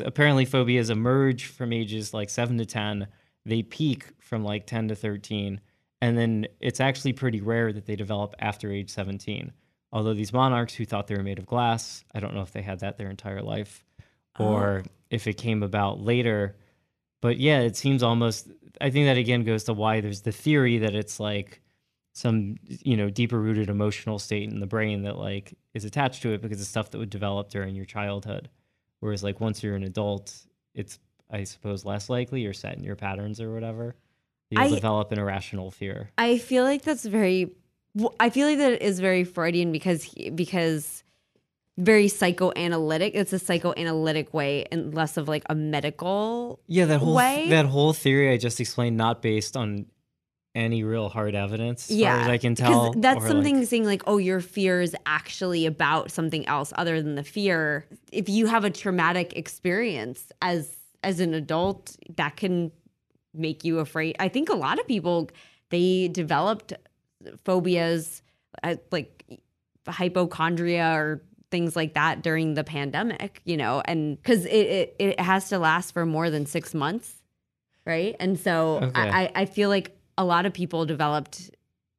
apparently 0.00 0.44
phobias 0.44 0.90
emerge 0.90 1.46
from 1.46 1.72
ages 1.72 2.14
like 2.14 2.30
7 2.30 2.56
to 2.58 2.66
10 2.66 3.08
they 3.44 3.62
peak 3.62 4.06
from 4.20 4.44
like 4.44 4.66
10 4.66 4.88
to 4.88 4.94
13 4.94 5.60
and 6.00 6.18
then 6.18 6.46
it's 6.60 6.80
actually 6.80 7.12
pretty 7.12 7.40
rare 7.40 7.72
that 7.72 7.86
they 7.86 7.96
develop 7.96 8.34
after 8.38 8.70
age 8.72 8.90
17 8.90 9.52
although 9.92 10.14
these 10.14 10.32
monarchs 10.32 10.74
who 10.74 10.86
thought 10.86 11.06
they 11.08 11.16
were 11.16 11.22
made 11.22 11.38
of 11.38 11.46
glass 11.46 12.04
i 12.14 12.20
don't 12.20 12.34
know 12.34 12.42
if 12.42 12.52
they 12.52 12.62
had 12.62 12.80
that 12.80 12.96
their 12.96 13.10
entire 13.10 13.42
life 13.42 13.84
or 14.38 14.82
if 15.12 15.28
it 15.28 15.34
came 15.34 15.62
about 15.62 16.00
later. 16.00 16.56
But 17.20 17.38
yeah 17.38 17.60
it 17.60 17.76
seems 17.76 18.02
almost 18.02 18.50
i 18.80 18.90
think 18.90 19.06
that 19.06 19.16
again 19.16 19.44
goes 19.44 19.64
to 19.64 19.72
why 19.72 20.00
there's 20.00 20.22
the 20.22 20.32
theory 20.32 20.78
that 20.78 20.94
it's 20.94 21.20
like 21.20 21.60
some 22.14 22.56
you 22.64 22.96
know 22.96 23.10
deeper 23.10 23.38
rooted 23.40 23.68
emotional 23.68 24.18
state 24.18 24.50
in 24.50 24.58
the 24.58 24.66
brain 24.66 25.02
that 25.02 25.16
like 25.16 25.54
is 25.72 25.84
attached 25.84 26.22
to 26.22 26.32
it 26.32 26.42
because 26.42 26.60
it's 26.60 26.68
stuff 26.68 26.90
that 26.90 26.98
would 26.98 27.10
develop 27.10 27.48
during 27.48 27.76
your 27.76 27.84
childhood. 27.84 28.50
Whereas 29.00 29.22
like 29.22 29.40
once 29.40 29.62
you're 29.62 29.76
an 29.76 29.84
adult 29.84 30.34
it's 30.74 30.98
i 31.30 31.44
suppose 31.44 31.84
less 31.84 32.10
likely 32.10 32.40
you're 32.40 32.52
set 32.52 32.76
in 32.76 32.82
your 32.82 32.96
patterns 32.96 33.40
or 33.40 33.52
whatever. 33.54 33.94
You'll 34.50 34.62
I- 34.64 34.68
develop 34.68 35.12
an 35.12 35.18
irrational 35.18 35.70
fear. 35.70 36.10
I 36.18 36.38
feel 36.38 36.64
like 36.64 36.82
that's 36.82 37.04
very. 37.04 37.52
I 38.18 38.30
feel 38.30 38.46
like 38.48 38.58
that 38.58 38.82
is 38.82 39.00
very 39.00 39.24
Freudian 39.24 39.70
because 39.70 40.02
he, 40.02 40.30
because 40.30 41.04
very 41.78 42.08
psychoanalytic. 42.08 43.14
It's 43.14 43.32
a 43.32 43.38
psychoanalytic 43.38 44.34
way 44.34 44.66
and 44.70 44.94
less 44.94 45.16
of 45.16 45.28
like 45.28 45.44
a 45.48 45.54
medical. 45.54 46.60
Yeah, 46.66 46.86
that 46.86 46.98
whole 46.98 47.14
way. 47.14 47.48
that 47.50 47.66
whole 47.66 47.92
theory 47.92 48.30
I 48.30 48.36
just 48.36 48.60
explained, 48.60 48.96
not 48.96 49.22
based 49.22 49.56
on 49.56 49.86
any 50.54 50.84
real 50.84 51.08
hard 51.08 51.34
evidence, 51.34 51.90
as 51.90 51.96
yeah, 51.96 52.14
far 52.14 52.22
as 52.24 52.28
I 52.28 52.38
can 52.38 52.54
tell. 52.54 52.92
That's 52.92 53.26
something 53.26 53.60
like- 53.60 53.68
saying 53.68 53.86
like, 53.86 54.02
oh, 54.06 54.18
your 54.18 54.40
fear 54.40 54.82
is 54.82 54.94
actually 55.06 55.64
about 55.64 56.10
something 56.10 56.46
else 56.46 56.72
other 56.76 57.00
than 57.00 57.14
the 57.14 57.24
fear. 57.24 57.86
If 58.12 58.28
you 58.28 58.46
have 58.46 58.64
a 58.64 58.70
traumatic 58.70 59.32
experience 59.36 60.30
as 60.42 60.76
as 61.02 61.20
an 61.20 61.34
adult, 61.34 61.96
that 62.16 62.36
can 62.36 62.70
make 63.34 63.64
you 63.64 63.78
afraid. 63.78 64.14
I 64.18 64.28
think 64.28 64.50
a 64.50 64.54
lot 64.54 64.78
of 64.78 64.86
people 64.86 65.30
they 65.70 66.08
developed 66.08 66.74
phobias 67.44 68.20
uh, 68.62 68.76
like 68.90 69.24
hypochondria 69.88 70.92
or 70.94 71.22
things 71.52 71.76
like 71.76 71.94
that 71.94 72.22
during 72.22 72.54
the 72.54 72.64
pandemic, 72.64 73.40
you 73.44 73.56
know, 73.56 73.80
and 73.84 74.16
because 74.16 74.44
it, 74.46 74.50
it 74.50 74.96
it 74.98 75.20
has 75.20 75.48
to 75.50 75.60
last 75.60 75.92
for 75.92 76.04
more 76.04 76.30
than 76.30 76.46
six 76.46 76.74
months, 76.74 77.22
right? 77.86 78.16
And 78.18 78.36
so 78.36 78.80
Okay. 78.82 78.90
I 79.10 79.30
I 79.36 79.44
feel 79.44 79.68
like 79.68 79.96
a 80.18 80.24
lot 80.24 80.46
of 80.46 80.52
people 80.52 80.84
developed 80.84 81.52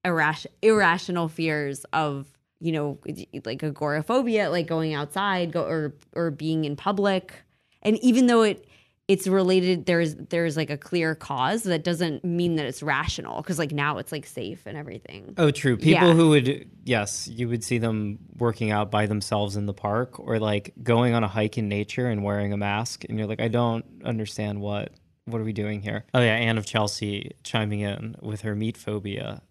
irras- 0.03 0.47
irrational 0.61 1.29
fears 1.29 1.85
of 1.93 2.27
you 2.59 2.73
know 2.73 2.97
like 3.45 3.63
agoraphobia 3.63 4.49
like 4.49 4.67
going 4.67 4.93
outside 4.93 5.51
go 5.51 5.63
or 5.63 5.93
or 6.13 6.31
being 6.31 6.65
in 6.65 6.75
public 6.75 7.33
and 7.81 7.97
even 7.99 8.27
though 8.27 8.41
it 8.43 8.65
it's 9.13 9.27
related 9.27 9.85
there's 9.85 10.15
there's 10.15 10.55
like 10.57 10.69
a 10.69 10.77
clear 10.77 11.13
cause 11.15 11.63
that 11.63 11.83
doesn't 11.83 12.23
mean 12.23 12.55
that 12.57 12.65
it's 12.65 12.81
rational 12.81 13.37
because 13.41 13.59
like 13.59 13.71
now 13.71 13.97
it's 13.97 14.11
like 14.11 14.25
safe 14.25 14.61
and 14.65 14.75
everything 14.77 15.33
Oh, 15.37 15.51
true. 15.51 15.75
People 15.77 16.07
Yeah. 16.09 16.13
who 16.13 16.29
would, 16.29 16.69
yes, 16.83 17.27
you 17.27 17.47
would 17.49 17.63
see 17.63 17.77
them 17.77 18.19
working 18.37 18.71
out 18.71 18.89
by 18.91 19.05
themselves 19.05 19.55
in 19.55 19.65
the 19.65 19.73
park 19.73 20.19
or 20.19 20.39
like 20.39 20.73
going 20.81 21.13
on 21.13 21.23
a 21.23 21.27
hike 21.27 21.57
in 21.57 21.67
nature 21.69 22.07
and 22.07 22.23
wearing 22.23 22.51
a 22.53 22.57
mask. 22.57 23.03
And 23.07 23.17
you're 23.17 23.27
like, 23.27 23.41
I 23.41 23.47
don't 23.49 23.85
understand 24.03 24.59
what, 24.61 24.91
what 25.25 25.39
are 25.39 25.43
we 25.43 25.53
doing 25.53 25.81
here? 25.81 26.05
Oh, 26.13 26.19
yeah. 26.21 26.35
Anne 26.35 26.57
of 26.57 26.65
Chelsea 26.65 27.31
chiming 27.43 27.81
in 27.81 28.15
with 28.21 28.41
her 28.41 28.55
meat 28.55 28.77
phobia. 28.77 29.41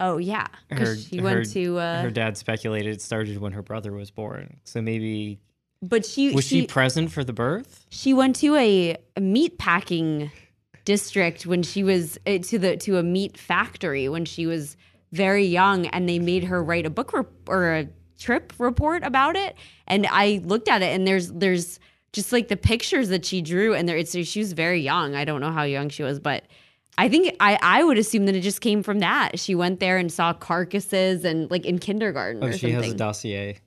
oh 0.00 0.16
yeah 0.18 0.46
Her, 0.70 0.76
because 0.78 1.06
she 1.06 1.18
her- 1.18 1.24
went 1.24 1.50
to 1.52 1.78
uh 1.78 2.02
her 2.02 2.10
dad 2.10 2.36
speculated 2.36 2.94
it 2.94 3.02
started 3.02 3.36
when 3.38 3.52
her 3.52 3.62
brother 3.62 3.92
was 3.92 4.10
born. 4.10 4.60
So 4.64 4.80
maybe, 4.80 5.40
but 5.82 6.04
she 6.04 6.32
was 6.32 6.44
she, 6.46 6.66
present 6.66 7.10
for 7.10 7.24
the 7.24 7.32
birth? 7.32 7.86
She 7.90 8.12
went 8.14 8.36
to 8.36 8.56
a 8.56 8.96
meat 9.18 9.58
packing 9.58 10.30
district 10.84 11.46
when 11.46 11.62
she 11.62 11.82
was 11.82 12.18
uh, 12.26 12.38
to 12.38 12.58
the 12.58 12.76
to 12.78 12.98
a 12.98 13.02
meat 13.02 13.36
factory 13.38 14.08
when 14.08 14.24
she 14.24 14.46
was 14.46 14.76
very 15.12 15.44
young, 15.44 15.86
and 15.86 16.08
they 16.08 16.18
made 16.18 16.44
her 16.44 16.62
write 16.62 16.86
a 16.86 16.90
book 16.90 17.12
rep- 17.12 17.48
or 17.48 17.72
a 17.74 17.88
trip 18.18 18.52
report 18.58 19.02
about 19.04 19.36
it. 19.36 19.56
And 19.86 20.06
I 20.10 20.40
looked 20.44 20.68
at 20.68 20.82
it, 20.82 20.94
and 20.94 21.06
there's 21.06 21.32
there's 21.32 21.80
just 22.12 22.32
like 22.32 22.48
the 22.48 22.56
pictures 22.56 23.08
that 23.08 23.24
she 23.24 23.40
drew, 23.40 23.74
and 23.74 23.88
there 23.88 23.96
it's 23.96 24.12
she 24.26 24.38
was 24.40 24.52
very 24.52 24.80
young. 24.80 25.14
I 25.14 25.24
don't 25.24 25.40
know 25.40 25.52
how 25.52 25.62
young 25.64 25.88
she 25.88 26.02
was, 26.02 26.18
but. 26.20 26.44
I 26.98 27.08
think 27.08 27.34
I, 27.40 27.58
I 27.62 27.82
would 27.82 27.96
assume 27.96 28.26
that 28.26 28.34
it 28.34 28.40
just 28.42 28.60
came 28.60 28.82
from 28.82 28.98
that. 28.98 29.38
She 29.38 29.54
went 29.54 29.80
there 29.80 29.96
and 29.96 30.12
saw 30.12 30.34
carcasses 30.34 31.24
and 31.24 31.50
like 31.50 31.64
in 31.64 31.78
kindergarten 31.78 32.44
Oh, 32.44 32.48
or 32.48 32.52
she 32.52 32.72
something. 32.72 32.82
has 32.82 32.92
a 32.92 32.96
dossier 32.96 33.58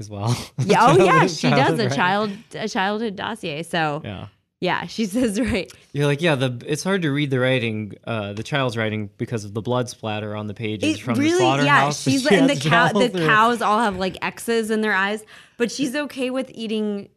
as 0.00 0.10
well. 0.10 0.36
yeah, 0.64 0.78
oh 0.88 1.04
yeah, 1.04 1.26
she 1.28 1.48
does 1.50 1.78
a 1.78 1.82
writing. 1.84 1.90
child 1.96 2.30
a 2.54 2.68
childhood 2.68 3.14
dossier. 3.14 3.62
So 3.62 4.00
Yeah. 4.04 4.26
yeah, 4.60 4.86
she 4.86 5.04
says 5.14 5.38
right. 5.40 5.70
You're 5.92 6.06
like, 6.06 6.20
yeah, 6.22 6.34
the 6.34 6.60
it's 6.66 6.82
hard 6.82 7.02
to 7.02 7.10
read 7.10 7.30
the 7.30 7.38
writing, 7.38 7.92
uh, 8.04 8.32
the 8.32 8.42
child's 8.42 8.76
writing 8.76 9.10
because 9.18 9.44
of 9.44 9.54
the 9.54 9.62
blood 9.62 9.88
splatter 9.88 10.34
on 10.34 10.46
the 10.48 10.54
pages 10.54 10.96
It 10.96 11.00
from 11.02 11.14
the 11.14 11.20
really, 11.20 11.32
yeah. 11.32 11.38
slaughterhouse. 11.38 12.04
that 12.04 12.10
She's 12.10 12.22
she 12.26 12.34
and 12.34 12.50
the 12.50 12.56
cow. 12.56 12.88
The 12.92 13.08
through. 13.10 13.26
cows 13.26 13.62
all 13.62 13.78
have 13.78 13.96
like 13.96 14.16
X's 14.22 14.70
in 14.70 14.80
their 14.80 14.94
eyes, 14.94 15.22
but 15.58 15.70
she's 15.70 15.94
okay 15.94 16.30
with 16.30 16.50
eating 16.54 17.08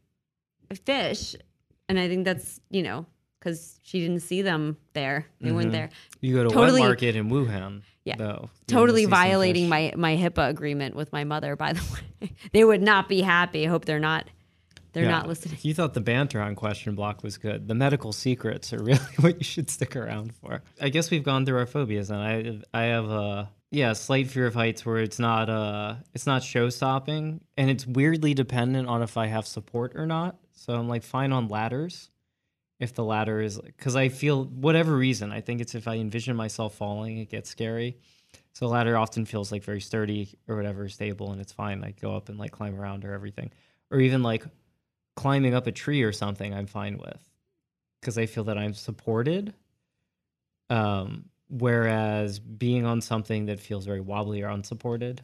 fish, 0.85 1.35
and 1.89 1.99
I 1.99 2.07
think 2.07 2.25
that's 2.25 2.59
you 2.69 2.83
know 2.83 3.05
because 3.39 3.79
she 3.83 3.99
didn't 3.99 4.21
see 4.21 4.41
them 4.41 4.77
there. 4.93 5.25
They 5.41 5.51
weren't 5.51 5.71
there. 5.73 5.89
You 6.21 6.33
go 6.35 6.43
to 6.43 6.49
Totally- 6.49 6.81
wet 6.81 6.87
market 6.87 7.15
in 7.15 7.29
Wuhan. 7.29 7.81
Yeah. 8.05 8.15
though. 8.17 8.49
Totally 8.67 9.05
violating 9.05 9.69
my 9.69 9.93
my 9.95 10.17
HIPAA 10.17 10.49
agreement 10.49 10.95
with 10.95 11.11
my 11.13 11.23
mother. 11.23 11.55
By 11.55 11.73
the 11.73 11.81
way, 12.21 12.31
they 12.51 12.63
would 12.63 12.81
not 12.81 13.07
be 13.07 13.21
happy. 13.21 13.65
I 13.65 13.69
hope 13.69 13.85
they're 13.85 13.99
not. 13.99 14.27
They're 14.91 15.05
Yeah. 15.05 15.11
not 15.11 15.27
listening. 15.27 15.57
You 15.63 15.73
thought 15.73 15.93
the 15.95 16.01
banter 16.01 16.39
on 16.39 16.53
question 16.55 16.93
block 16.95 17.23
was 17.23 17.37
good. 17.37 17.67
The 17.67 17.73
medical 17.73 18.13
secrets 18.13 18.71
are 18.73 18.83
really 18.83 18.99
what 19.19 19.37
you 19.39 19.43
should 19.43 19.69
stick 19.69 19.95
around 19.95 20.35
for. 20.35 20.61
I 20.79 20.89
guess 20.89 21.09
we've 21.09 21.23
gone 21.23 21.45
through 21.45 21.57
our 21.57 21.65
phobias, 21.65 22.09
and 22.11 22.21
I 22.21 22.59
I 22.79 22.83
have 22.87 23.09
a 23.09 23.49
yeah 23.71 23.93
slight 23.93 24.27
fear 24.27 24.45
of 24.45 24.53
heights 24.53 24.85
where 24.85 24.97
it's 24.97 25.17
not 25.17 25.49
uh 25.49 25.95
it's 26.13 26.27
not 26.27 26.43
show 26.43 26.69
stopping, 26.69 27.41
and 27.57 27.69
it's 27.71 27.87
weirdly 27.87 28.33
dependent 28.33 28.87
on 28.87 29.01
if 29.01 29.17
I 29.17 29.27
have 29.27 29.47
support 29.47 29.93
or 29.95 30.05
not. 30.05 30.35
So 30.51 30.75
I'm 30.75 30.87
like 30.87 31.03
fine 31.03 31.31
on 31.31 31.47
ladders. 31.47 32.09
If 32.79 32.93
the 32.95 33.03
ladder 33.03 33.39
is 33.41 33.59
because 33.59 33.95
I 33.95 34.09
feel 34.09 34.45
whatever 34.45 34.95
reason, 34.95 35.31
I 35.31 35.41
think 35.41 35.61
it's 35.61 35.75
if 35.75 35.87
I 35.87 35.95
envision 35.95 36.35
myself 36.35 36.75
falling, 36.75 37.17
it 37.17 37.29
gets 37.29 37.49
scary. 37.49 37.97
So 38.53 38.65
the 38.67 38.71
ladder 38.71 38.97
often 38.97 39.25
feels 39.25 39.51
like 39.51 39.63
very 39.63 39.81
sturdy 39.81 40.37
or 40.47 40.55
whatever, 40.55 40.87
stable, 40.89 41.31
and 41.31 41.39
it's 41.41 41.53
fine. 41.53 41.83
I 41.83 41.91
go 41.91 42.15
up 42.15 42.29
and 42.29 42.37
like 42.37 42.51
climb 42.51 42.79
around 42.79 43.05
or 43.05 43.13
everything, 43.13 43.51
or 43.89 43.99
even 43.99 44.21
like 44.21 44.43
climbing 45.15 45.53
up 45.53 45.67
a 45.67 45.71
tree 45.71 46.03
or 46.03 46.11
something. 46.11 46.53
I'm 46.53 46.67
fine 46.67 46.97
with 46.97 47.29
because 48.01 48.17
I 48.17 48.25
feel 48.25 48.45
that 48.45 48.57
I'm 48.57 48.73
supported. 48.73 49.53
Um, 50.69 51.25
whereas 51.49 52.39
being 52.39 52.85
on 52.85 53.01
something 53.01 53.45
that 53.45 53.59
feels 53.59 53.85
very 53.85 54.01
wobbly 54.01 54.41
or 54.41 54.47
unsupported 54.49 55.21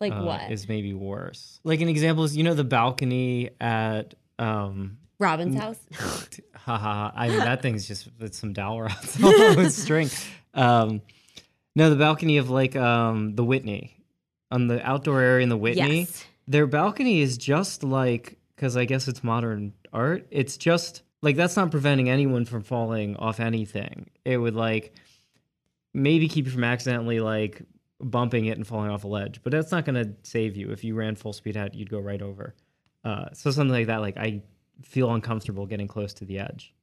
Like 0.00 0.12
uh, 0.12 0.22
what? 0.22 0.50
is 0.50 0.68
maybe 0.68 0.94
worse. 0.94 1.60
Like 1.64 1.80
an 1.80 1.88
example 1.88 2.24
is 2.24 2.36
you 2.36 2.44
know 2.44 2.54
the 2.54 2.64
balcony 2.64 3.50
at 3.60 4.14
um 4.38 4.98
Robin's 5.18 5.56
house. 5.56 5.78
haha 6.56 7.10
I 7.14 7.28
mean 7.28 7.38
that 7.38 7.62
thing's 7.62 7.86
just 7.86 8.08
with 8.18 8.34
some 8.34 8.52
dowel 8.52 8.82
rods 8.82 9.22
on 9.22 9.70
string. 9.70 10.10
Um 10.54 11.02
no 11.74 11.90
the 11.90 11.96
balcony 11.96 12.38
of 12.38 12.50
like 12.50 12.76
um 12.76 13.34
the 13.34 13.44
Whitney 13.44 13.96
on 14.50 14.66
the 14.66 14.84
outdoor 14.86 15.20
area 15.20 15.42
in 15.42 15.48
the 15.48 15.56
Whitney. 15.56 16.00
Yes. 16.00 16.24
Their 16.46 16.66
balcony 16.66 17.20
is 17.20 17.38
just 17.38 17.84
like 17.84 18.38
cuz 18.56 18.76
I 18.76 18.84
guess 18.84 19.08
it's 19.08 19.22
modern 19.22 19.72
art. 19.92 20.26
It's 20.30 20.56
just 20.56 21.02
like 21.22 21.36
that's 21.36 21.56
not 21.56 21.70
preventing 21.70 22.08
anyone 22.10 22.44
from 22.44 22.62
falling 22.62 23.16
off 23.16 23.40
anything. 23.40 24.10
It 24.24 24.36
would 24.38 24.54
like 24.54 24.94
maybe 25.94 26.28
keep 26.28 26.46
you 26.46 26.50
from 26.52 26.64
accidentally 26.64 27.20
like 27.20 27.62
bumping 28.00 28.46
it 28.46 28.56
and 28.58 28.66
falling 28.66 28.90
off 28.90 29.04
a 29.04 29.08
ledge, 29.08 29.40
but 29.42 29.52
that's 29.52 29.72
not 29.72 29.84
going 29.84 29.94
to 29.94 30.12
save 30.22 30.56
you. 30.56 30.70
If 30.70 30.84
you 30.84 30.94
ran 30.94 31.16
full 31.16 31.32
speed 31.32 31.56
ahead, 31.56 31.74
you'd 31.74 31.90
go 31.90 32.00
right 32.00 32.20
over. 32.20 32.54
Uh, 33.04 33.26
so 33.32 33.50
something 33.50 33.72
like 33.72 33.86
that, 33.86 34.00
like 34.00 34.16
I 34.16 34.42
feel 34.82 35.12
uncomfortable 35.12 35.66
getting 35.66 35.88
close 35.88 36.14
to 36.14 36.24
the 36.24 36.38
edge 36.38 36.74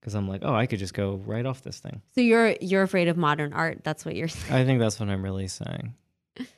because 0.00 0.14
I'm 0.14 0.28
like, 0.28 0.42
oh, 0.44 0.54
I 0.54 0.66
could 0.66 0.80
just 0.80 0.94
go 0.94 1.22
right 1.24 1.46
off 1.46 1.62
this 1.62 1.78
thing. 1.78 2.02
So 2.14 2.20
you're 2.20 2.56
you're 2.60 2.82
afraid 2.82 3.08
of 3.08 3.16
modern 3.16 3.52
art. 3.52 3.84
That's 3.84 4.04
what 4.04 4.16
you're 4.16 4.28
saying. 4.28 4.52
I 4.52 4.64
think 4.64 4.80
that's 4.80 4.98
what 4.98 5.08
I'm 5.08 5.22
really 5.22 5.48
saying. 5.48 5.94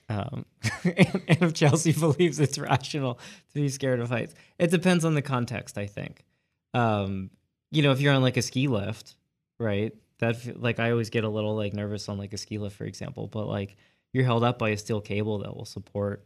Um, 0.08 0.46
and, 0.84 1.22
and 1.28 1.42
if 1.42 1.52
Chelsea 1.52 1.92
believes 1.98 2.40
it's 2.40 2.58
rational 2.58 3.18
to 3.52 3.60
be 3.60 3.68
scared 3.68 4.00
of 4.00 4.08
heights, 4.08 4.34
it 4.58 4.70
depends 4.70 5.04
on 5.04 5.14
the 5.14 5.22
context. 5.22 5.76
I 5.76 5.86
think, 5.86 6.24
um, 6.72 7.30
you 7.70 7.82
know, 7.82 7.92
if 7.92 8.00
you're 8.00 8.14
on 8.14 8.22
like 8.22 8.36
a 8.36 8.42
ski 8.42 8.68
lift, 8.68 9.16
right? 9.58 9.94
That 10.20 10.60
like 10.60 10.80
I 10.80 10.90
always 10.90 11.10
get 11.10 11.24
a 11.24 11.28
little 11.28 11.54
like 11.54 11.74
nervous 11.74 12.08
on 12.08 12.18
like 12.18 12.32
a 12.32 12.38
ski 12.38 12.58
lift, 12.58 12.76
for 12.76 12.84
example. 12.84 13.26
But 13.26 13.46
like 13.46 13.76
you're 14.12 14.24
held 14.24 14.44
up 14.44 14.58
by 14.58 14.70
a 14.70 14.76
steel 14.76 15.00
cable 15.00 15.38
that 15.40 15.54
will 15.54 15.64
support, 15.64 16.24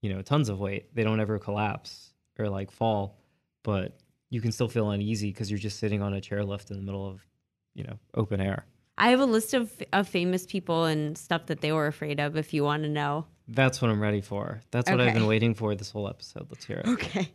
you 0.00 0.12
know, 0.12 0.22
tons 0.22 0.48
of 0.48 0.58
weight. 0.58 0.94
They 0.94 1.04
don't 1.04 1.20
ever 1.20 1.38
collapse 1.38 2.12
or 2.38 2.48
like 2.48 2.70
fall, 2.70 3.18
but 3.62 3.98
you 4.30 4.40
can 4.40 4.52
still 4.52 4.68
feel 4.68 4.90
uneasy 4.90 5.30
because 5.30 5.50
you're 5.50 5.58
just 5.58 5.78
sitting 5.78 6.02
on 6.02 6.14
a 6.14 6.20
chairlift 6.20 6.70
in 6.70 6.76
the 6.76 6.82
middle 6.82 7.06
of, 7.06 7.26
you 7.74 7.84
know, 7.84 7.98
open 8.14 8.40
air. 8.40 8.66
I 8.98 9.10
have 9.10 9.20
a 9.20 9.26
list 9.26 9.54
of 9.54 9.72
of 9.92 10.08
famous 10.08 10.46
people 10.46 10.84
and 10.84 11.16
stuff 11.16 11.46
that 11.46 11.60
they 11.60 11.72
were 11.72 11.86
afraid 11.86 12.20
of. 12.20 12.36
If 12.36 12.52
you 12.52 12.64
want 12.64 12.82
to 12.84 12.88
know. 12.88 13.26
That's 13.48 13.82
what 13.82 13.90
I'm 13.90 14.00
ready 14.00 14.20
for. 14.20 14.60
That's 14.70 14.90
what 14.90 15.00
I've 15.00 15.14
been 15.14 15.26
waiting 15.26 15.54
for 15.54 15.74
this 15.74 15.90
whole 15.90 16.08
episode. 16.08 16.46
Let's 16.48 16.64
hear 16.64 16.78
it. 16.78 16.88
Okay. 16.88 17.32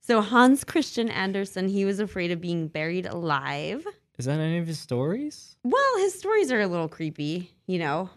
So 0.00 0.22
Hans 0.22 0.64
Christian 0.64 1.10
Andersen, 1.10 1.68
he 1.68 1.84
was 1.84 2.00
afraid 2.00 2.30
of 2.30 2.40
being 2.40 2.68
buried 2.68 3.04
alive. 3.04 3.86
Is 4.16 4.24
that 4.24 4.40
any 4.40 4.56
of 4.56 4.66
his 4.66 4.80
stories? 4.80 5.56
Well, 5.64 5.98
his 5.98 6.18
stories 6.18 6.50
are 6.50 6.60
a 6.60 6.66
little 6.66 6.88
creepy, 6.88 7.52
you 7.66 7.78
know. 7.78 8.08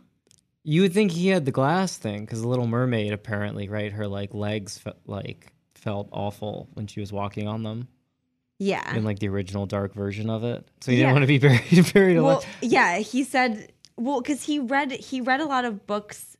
You 0.63 0.83
would 0.83 0.93
think 0.93 1.11
he 1.11 1.27
had 1.27 1.45
the 1.45 1.51
glass 1.51 1.97
thing 1.97 2.21
because 2.21 2.41
the 2.41 2.47
Little 2.47 2.67
Mermaid 2.67 3.13
apparently, 3.13 3.67
right? 3.67 3.91
Her 3.91 4.07
like 4.07 4.33
legs 4.33 4.81
like 5.05 5.51
felt 5.81 6.07
awful 6.11 6.69
when 6.73 6.87
she 6.87 6.99
was 6.99 7.11
walking 7.11 7.47
on 7.47 7.63
them 7.63 7.87
Yeah. 8.59 8.95
in 8.95 9.03
like 9.03 9.19
the 9.19 9.27
original 9.27 9.65
dark 9.65 9.93
version 9.93 10.29
of 10.29 10.43
it. 10.43 10.67
So 10.81 10.91
he 10.91 10.97
Yeah. 10.97 11.03
didn't 11.07 11.13
want 11.13 11.23
to 11.23 11.27
be 11.27 11.37
buried 11.47 11.93
buried 11.93 12.17
alive. 12.17 12.43
Well, 12.43 12.45
yeah, 12.61 12.99
he 12.99 13.23
said 13.23 13.71
well 13.97 14.21
cuz 14.21 14.43
he 14.43 14.59
read 14.59 14.91
he 14.91 15.21
read 15.21 15.39
a 15.41 15.45
lot 15.45 15.65
of 15.65 15.85
books 15.85 16.37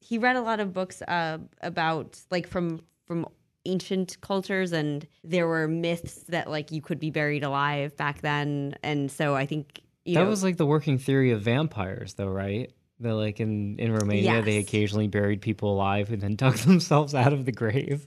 he 0.00 0.18
read 0.18 0.36
a 0.36 0.40
lot 0.42 0.60
of 0.60 0.72
books 0.72 1.02
uh, 1.02 1.38
about 1.62 2.20
like 2.30 2.46
from 2.46 2.80
from 3.06 3.26
ancient 3.64 4.16
cultures 4.20 4.72
and 4.72 5.06
there 5.24 5.46
were 5.48 5.66
myths 5.66 6.24
that 6.28 6.48
like 6.48 6.70
you 6.70 6.80
could 6.80 7.00
be 7.00 7.10
buried 7.10 7.42
alive 7.42 7.96
back 7.96 8.20
then 8.20 8.76
and 8.84 9.10
so 9.10 9.34
I 9.34 9.44
think 9.46 9.80
you 10.04 10.14
that 10.14 10.22
know 10.24 10.30
was 10.30 10.44
like 10.44 10.56
the 10.56 10.66
working 10.66 10.98
theory 10.98 11.32
of 11.32 11.42
vampires, 11.42 12.14
though, 12.14 12.28
right? 12.28 12.70
That 13.00 13.14
like 13.14 13.40
in 13.40 13.78
in 13.78 13.92
Romania, 13.92 14.42
they 14.42 14.58
occasionally 14.58 15.08
buried 15.08 15.40
people 15.42 15.72
alive 15.74 16.12
and 16.12 16.20
then 16.22 16.34
dug 16.44 16.56
themselves 16.56 17.14
out 17.14 17.32
of 17.32 17.44
the 17.44 17.52
grave, 17.52 18.06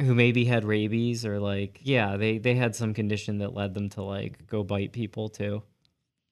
who 0.00 0.14
maybe 0.14 0.44
had 0.44 0.64
rabies 0.64 1.24
or 1.26 1.40
like 1.40 1.80
yeah, 1.82 2.16
they 2.16 2.38
they 2.38 2.54
had 2.54 2.76
some 2.76 2.94
condition 2.94 3.38
that 3.38 3.54
led 3.54 3.74
them 3.74 3.88
to 3.90 4.02
like 4.02 4.46
go 4.46 4.62
bite 4.62 4.92
people 4.92 5.28
too. 5.28 5.62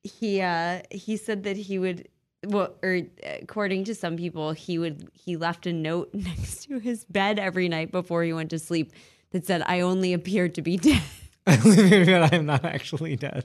he 0.04 0.40
uh 0.40 0.82
he 0.90 1.16
said 1.16 1.42
that 1.44 1.56
he 1.56 1.78
would 1.80 2.06
well 2.46 2.74
or 2.82 3.00
according 3.42 3.82
to 3.84 3.94
some 3.94 4.16
people 4.16 4.52
he 4.52 4.78
would 4.78 5.08
he 5.12 5.36
left 5.36 5.66
a 5.66 5.72
note 5.72 6.10
next 6.14 6.64
to 6.64 6.78
his 6.78 7.04
bed 7.06 7.38
every 7.40 7.68
night 7.68 7.90
before 7.90 8.22
he 8.22 8.32
went 8.32 8.50
to 8.50 8.58
sleep 8.58 8.92
that 9.32 9.44
said 9.44 9.62
i 9.66 9.80
only 9.80 10.12
appear 10.12 10.48
to 10.48 10.62
be 10.62 10.76
dead 10.76 11.02
I 11.48 12.28
am 12.32 12.46
not 12.46 12.64
actually 12.64 13.16
dead. 13.16 13.44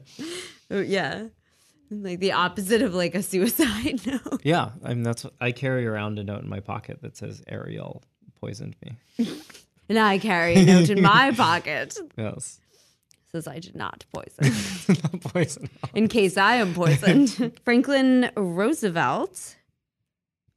Oh, 0.70 0.82
yeah 0.82 1.28
like 1.92 2.20
the 2.20 2.32
opposite 2.32 2.82
of 2.82 2.94
like 2.94 3.14
a 3.16 3.22
suicide 3.22 4.02
note 4.08 4.42
Yeah, 4.44 4.70
I 4.84 4.90
mean 4.94 5.04
that's 5.04 5.24
what, 5.26 5.34
I 5.42 5.52
carry 5.52 5.86
around 5.86 6.18
a 6.20 6.24
note 6.24 6.42
in 6.44 6.50
my 6.50 6.60
pocket 6.62 7.02
that 7.02 7.18
says 7.18 7.44
Ariel 7.48 8.02
poisoned 8.40 8.76
me. 8.84 8.98
and 9.90 10.00
i 10.00 10.18
carry 10.18 10.56
a 10.56 10.66
note 10.66 10.90
in 10.90 11.02
my 11.02 11.32
pocket 11.36 11.98
Yes. 12.18 12.60
says 13.32 13.48
I 13.48 13.60
did 13.60 13.76
not 13.76 14.06
poison. 14.14 14.54
not 15.04 15.22
Poison. 15.22 15.70
in 15.94 16.08
case 16.08 16.38
I 16.38 16.56
am 16.56 16.74
poisoned. 16.74 17.60
Franklin 17.66 18.32
Roosevelt 18.38 19.58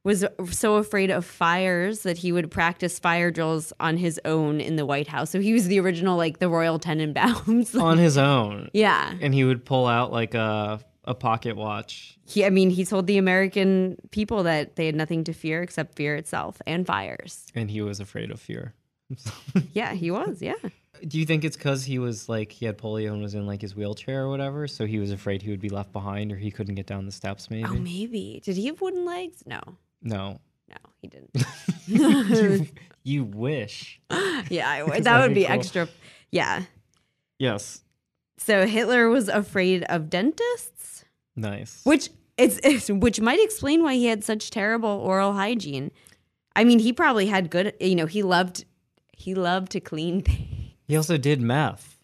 was 0.04 0.24
so 0.50 0.76
afraid 0.76 1.10
of 1.10 1.24
fires 1.24 2.02
that 2.02 2.18
he 2.18 2.30
would 2.30 2.50
practice 2.50 2.98
fire 2.98 3.30
drills 3.30 3.72
on 3.80 3.96
his 3.96 4.20
own 4.26 4.60
in 4.60 4.76
the 4.76 4.84
White 4.84 5.08
House. 5.08 5.30
So 5.30 5.40
he 5.40 5.54
was 5.54 5.66
the 5.66 5.80
original, 5.80 6.16
like 6.18 6.40
the 6.40 6.48
Royal 6.50 6.78
Tenenbaums. 6.78 7.80
on 7.80 7.96
his 7.96 8.18
own. 8.18 8.68
yeah. 8.74 9.14
And 9.22 9.32
he 9.32 9.44
would 9.44 9.64
pull 9.64 9.86
out 9.86 10.12
like 10.12 10.34
a 10.34 10.80
a 11.06 11.14
pocket 11.14 11.56
watch. 11.56 12.18
He, 12.26 12.44
I 12.44 12.50
mean, 12.50 12.70
he 12.70 12.84
told 12.84 13.06
the 13.06 13.18
American 13.18 13.96
people 14.10 14.42
that 14.44 14.76
they 14.76 14.86
had 14.86 14.94
nothing 14.94 15.24
to 15.24 15.32
fear 15.32 15.62
except 15.62 15.96
fear 15.96 16.16
itself 16.16 16.60
and 16.66 16.86
fires. 16.86 17.46
And 17.54 17.70
he 17.70 17.82
was 17.82 18.00
afraid 18.00 18.30
of 18.30 18.40
fear. 18.40 18.74
Yeah, 19.72 19.92
he 19.92 20.10
was. 20.10 20.40
Yeah. 20.40 20.54
Do 21.06 21.18
you 21.18 21.26
think 21.26 21.44
it's 21.44 21.56
because 21.56 21.84
he 21.84 21.98
was 21.98 22.28
like 22.28 22.50
he 22.52 22.64
had 22.66 22.78
polio 22.78 23.12
and 23.12 23.20
was 23.22 23.34
in 23.34 23.46
like 23.46 23.60
his 23.60 23.76
wheelchair 23.76 24.22
or 24.22 24.30
whatever, 24.30 24.66
so 24.66 24.86
he 24.86 24.98
was 24.98 25.10
afraid 25.10 25.42
he 25.42 25.50
would 25.50 25.60
be 25.60 25.68
left 25.68 25.92
behind 25.92 26.32
or 26.32 26.36
he 26.36 26.50
couldn't 26.50 26.74
get 26.76 26.86
down 26.86 27.04
the 27.04 27.12
steps? 27.12 27.50
Maybe. 27.50 27.64
Oh, 27.68 27.74
maybe. 27.74 28.40
Did 28.44 28.56
he 28.56 28.66
have 28.66 28.80
wooden 28.80 29.04
legs? 29.04 29.42
No. 29.46 29.60
no. 30.02 30.40
No, 30.68 30.76
he 31.02 31.08
didn't. 31.08 31.44
you, 31.86 32.66
you 33.02 33.24
wish. 33.24 34.00
yeah, 34.48 34.68
I 34.70 34.82
would. 34.82 34.94
That 34.94 35.04
that'd 35.04 35.30
would 35.30 35.34
be 35.34 35.42
be 35.42 35.46
cool. 35.46 35.54
extra. 35.54 35.88
Yeah. 36.30 36.62
Yes. 37.38 37.82
So 38.38 38.66
Hitler 38.66 39.08
was 39.08 39.28
afraid 39.28 39.84
of 39.84 40.08
dentists. 40.08 40.73
Nice. 41.36 41.80
which 41.84 42.10
it's, 42.36 42.58
it's 42.64 42.88
which 42.90 43.20
might 43.20 43.40
explain 43.42 43.82
why 43.82 43.94
he 43.94 44.06
had 44.06 44.22
such 44.24 44.50
terrible 44.50 44.88
oral 44.88 45.32
hygiene. 45.34 45.90
I 46.56 46.64
mean, 46.64 46.78
he 46.78 46.92
probably 46.92 47.26
had 47.26 47.50
good. 47.50 47.74
You 47.80 47.94
know, 47.96 48.06
he 48.06 48.22
loved 48.22 48.64
he 49.12 49.34
loved 49.34 49.72
to 49.72 49.80
clean 49.80 50.22
things. 50.24 50.48
He 50.86 50.96
also 50.96 51.16
did 51.16 51.40
meth. 51.40 51.98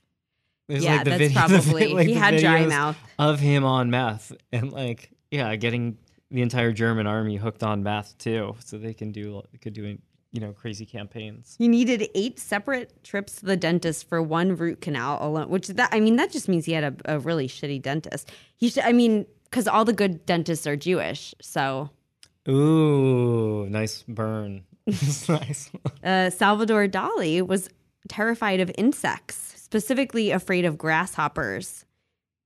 There's 0.68 0.84
Yeah, 0.84 0.96
like 0.96 1.04
the 1.04 1.10
that's 1.10 1.22
video, 1.22 1.40
the 1.48 1.58
probably- 1.62 1.94
like 1.94 2.06
he 2.08 2.14
the 2.14 2.20
had 2.20 2.36
dry 2.38 2.66
mouth. 2.66 2.96
of 3.18 3.40
him 3.40 3.64
on 3.64 3.90
meth 3.90 4.32
and 4.52 4.72
like 4.72 5.10
yeah, 5.30 5.54
getting 5.56 5.96
the 6.30 6.42
entire 6.42 6.72
German 6.72 7.06
army 7.08 7.36
hooked 7.36 7.62
on 7.64 7.82
meth 7.82 8.16
too, 8.18 8.54
so 8.64 8.78
they 8.78 8.94
can 8.94 9.10
do 9.12 9.42
could 9.60 9.72
do 9.72 9.98
you 10.32 10.40
know 10.40 10.52
crazy 10.52 10.86
campaigns. 10.86 11.56
He 11.58 11.68
needed 11.68 12.08
eight 12.14 12.38
separate 12.38 13.02
trips 13.02 13.36
to 13.36 13.46
the 13.46 13.56
dentist 13.56 14.08
for 14.08 14.22
one 14.22 14.56
root 14.56 14.80
canal 14.80 15.18
alone. 15.20 15.48
Which 15.48 15.68
that 15.68 15.90
I 15.92 16.00
mean, 16.00 16.16
that 16.16 16.30
just 16.30 16.48
means 16.48 16.64
he 16.64 16.72
had 16.72 16.84
a, 16.84 17.16
a 17.16 17.18
really 17.18 17.48
shitty 17.48 17.82
dentist. 17.82 18.30
He 18.56 18.68
should. 18.68 18.84
I 18.84 18.92
mean, 18.92 19.26
because 19.44 19.66
all 19.66 19.84
the 19.84 19.92
good 19.92 20.24
dentists 20.26 20.66
are 20.66 20.76
Jewish. 20.76 21.34
So 21.40 21.90
Ooh, 22.48 23.66
nice 23.68 24.04
burn. 24.08 24.64
nice. 25.28 25.70
uh, 26.02 26.30
Salvador 26.30 26.88
Dali 26.88 27.46
was 27.46 27.68
terrified 28.08 28.60
of 28.60 28.70
insects, 28.78 29.54
specifically 29.56 30.30
afraid 30.30 30.64
of 30.64 30.78
grasshoppers, 30.78 31.84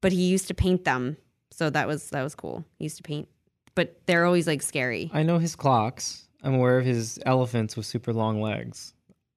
but 0.00 0.12
he 0.12 0.24
used 0.26 0.48
to 0.48 0.54
paint 0.54 0.84
them. 0.84 1.16
So 1.50 1.70
that 1.70 1.86
was 1.86 2.10
that 2.10 2.22
was 2.22 2.34
cool. 2.34 2.64
He 2.78 2.84
used 2.84 2.96
to 2.96 3.02
paint, 3.02 3.28
but 3.74 4.00
they're 4.06 4.24
always 4.24 4.46
like 4.46 4.62
scary. 4.62 5.10
I 5.12 5.22
know 5.22 5.38
his 5.38 5.54
clocks. 5.54 6.23
I'm 6.44 6.54
aware 6.54 6.78
of 6.78 6.84
his 6.84 7.18
elephants 7.24 7.76
with 7.76 7.86
super 7.86 8.12
long 8.12 8.40
legs. 8.40 8.92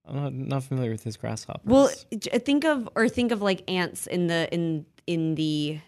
I'm 0.06 0.16
not, 0.16 0.34
not 0.34 0.64
familiar 0.64 0.92
with 0.92 1.04
his 1.04 1.18
grasshoppers. 1.18 1.66
Well, 1.66 1.90
j- 2.18 2.32
uh, 2.32 2.40
think 2.40 2.66
of 2.66 2.88
or 2.96 3.10
think 3.10 3.32
of 3.32 3.42
like 3.42 3.70
ants 3.70 4.08
in 4.08 4.28
the 4.28 4.54
in 4.54 4.86
in 5.06 5.36
the 5.36 5.80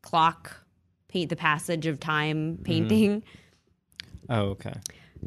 clock 0.00 0.56
paint 1.08 1.30
the 1.30 1.36
passage 1.36 1.86
of 1.86 2.00
time 2.00 2.54
mm-hmm. 2.54 2.62
painting. 2.62 3.22
oh, 4.28 4.40
okay. 4.50 4.74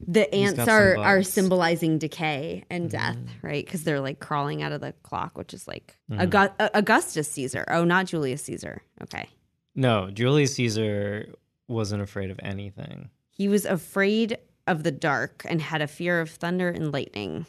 The 0.07 0.33
ants 0.35 0.67
are 0.67 0.97
are 0.97 1.23
symbolizing 1.23 1.99
decay 1.99 2.65
and 2.69 2.89
mm-hmm. 2.89 2.97
death, 2.97 3.33
right? 3.41 3.63
Because 3.63 3.83
they're 3.83 4.01
like 4.01 4.19
crawling 4.19 4.61
out 4.61 4.71
of 4.71 4.81
the 4.81 4.93
clock, 5.03 5.37
which 5.37 5.53
is 5.53 5.67
like 5.67 5.95
mm-hmm. 6.11 6.21
Augu- 6.21 6.53
uh, 6.59 6.69
Augustus 6.73 7.31
Caesar. 7.31 7.63
Oh, 7.69 7.85
not 7.85 8.07
Julius 8.07 8.43
Caesar. 8.43 8.81
Okay. 9.03 9.29
No, 9.73 10.09
Julius 10.11 10.55
Caesar 10.55 11.27
wasn't 11.67 12.01
afraid 12.01 12.29
of 12.29 12.39
anything. 12.43 13.09
He 13.29 13.47
was 13.47 13.65
afraid 13.65 14.37
of 14.67 14.83
the 14.83 14.91
dark 14.91 15.45
and 15.47 15.61
had 15.61 15.81
a 15.81 15.87
fear 15.87 16.21
of 16.21 16.29
thunder 16.29 16.69
and 16.69 16.91
lightning. 16.91 17.45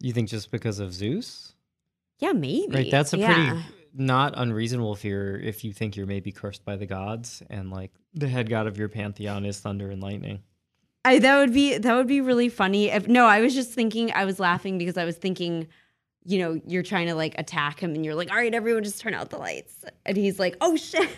You 0.00 0.12
think 0.12 0.28
just 0.28 0.50
because 0.50 0.78
of 0.78 0.92
Zeus? 0.92 1.54
Yeah, 2.18 2.32
maybe. 2.32 2.74
Right, 2.74 2.90
that's 2.90 3.12
a 3.12 3.18
Yeah. 3.18 3.34
pretty 3.34 3.64
not 3.92 4.34
unreasonable 4.36 4.94
fear 4.94 5.36
if 5.36 5.64
you 5.64 5.72
think 5.72 5.96
you're 5.96 6.06
maybe 6.06 6.30
cursed 6.30 6.64
by 6.64 6.76
the 6.76 6.86
gods 6.86 7.42
and 7.50 7.70
like 7.70 7.90
the 8.14 8.28
head 8.28 8.48
god 8.48 8.66
of 8.68 8.78
your 8.78 8.88
pantheon 8.88 9.44
is 9.44 9.58
thunder 9.58 9.90
and 9.90 10.00
lightning. 10.02 10.40
I, 11.04 11.18
that 11.18 11.38
would 11.38 11.52
be 11.54 11.78
that 11.78 11.94
would 11.96 12.06
be 12.06 12.20
really 12.20 12.48
funny. 12.50 12.90
If 12.90 13.08
no, 13.08 13.24
I 13.26 13.40
was 13.40 13.54
just 13.54 13.72
thinking. 13.72 14.12
I 14.12 14.26
was 14.26 14.38
laughing 14.38 14.76
because 14.78 14.96
I 14.98 15.04
was 15.06 15.16
thinking, 15.16 15.66
you 16.24 16.38
know, 16.38 16.60
you're 16.66 16.82
trying 16.82 17.06
to 17.08 17.14
like 17.14 17.34
attack 17.38 17.80
him, 17.80 17.94
and 17.94 18.04
you're 18.04 18.14
like, 18.14 18.30
all 18.30 18.36
right, 18.36 18.52
everyone, 18.54 18.84
just 18.84 19.00
turn 19.00 19.14
out 19.14 19.30
the 19.30 19.38
lights, 19.38 19.82
and 20.04 20.16
he's 20.16 20.38
like, 20.38 20.56
oh 20.60 20.76
shit. 20.76 21.08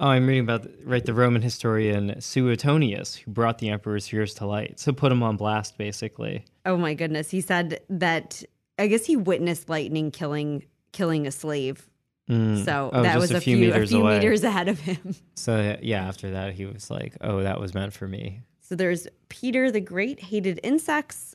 Oh, 0.00 0.08
I'm 0.08 0.26
reading 0.26 0.42
about 0.42 0.66
right 0.84 1.04
the 1.04 1.14
Roman 1.14 1.42
historian 1.42 2.20
Suetonius 2.20 3.14
who 3.16 3.30
brought 3.30 3.58
the 3.58 3.68
emperor's 3.68 4.08
fears 4.08 4.34
to 4.34 4.46
light. 4.46 4.80
So 4.80 4.92
put 4.92 5.12
him 5.12 5.22
on 5.22 5.36
blast 5.36 5.78
basically. 5.78 6.44
Oh 6.66 6.76
my 6.76 6.94
goodness. 6.94 7.30
He 7.30 7.40
said 7.40 7.80
that 7.88 8.42
I 8.78 8.88
guess 8.88 9.06
he 9.06 9.16
witnessed 9.16 9.68
lightning 9.68 10.10
killing 10.10 10.64
killing 10.92 11.26
a 11.26 11.30
slave. 11.30 11.88
Mm. 12.28 12.64
So 12.64 12.90
Oh, 12.92 13.02
that 13.02 13.18
was 13.18 13.30
a 13.30 13.40
few 13.40 13.56
few, 13.56 13.66
meters 13.66 13.92
a 13.92 13.96
few 13.96 14.04
meters 14.04 14.42
ahead 14.44 14.68
of 14.68 14.80
him. 14.80 15.14
So 15.34 15.76
yeah, 15.82 16.06
after 16.06 16.30
that 16.32 16.52
he 16.54 16.66
was 16.66 16.88
like, 16.90 17.16
"Oh, 17.20 17.42
that 17.42 17.60
was 17.60 17.74
meant 17.74 17.92
for 17.92 18.06
me." 18.06 18.42
So 18.60 18.76
there's 18.76 19.08
Peter 19.28 19.70
the 19.72 19.80
Great 19.80 20.20
hated 20.20 20.60
insects, 20.62 21.34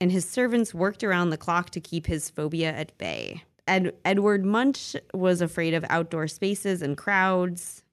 and 0.00 0.10
his 0.10 0.28
servants 0.28 0.74
worked 0.74 1.04
around 1.04 1.30
the 1.30 1.36
clock 1.36 1.70
to 1.70 1.80
keep 1.80 2.06
his 2.06 2.30
phobia 2.30 2.72
at 2.72 2.96
bay. 2.98 3.44
Ed- 3.68 3.94
Edward 4.04 4.44
Munch 4.44 4.96
was 5.14 5.40
afraid 5.40 5.72
of 5.72 5.84
outdoor 5.88 6.26
spaces 6.26 6.82
and 6.82 6.96
crowds. 6.96 7.83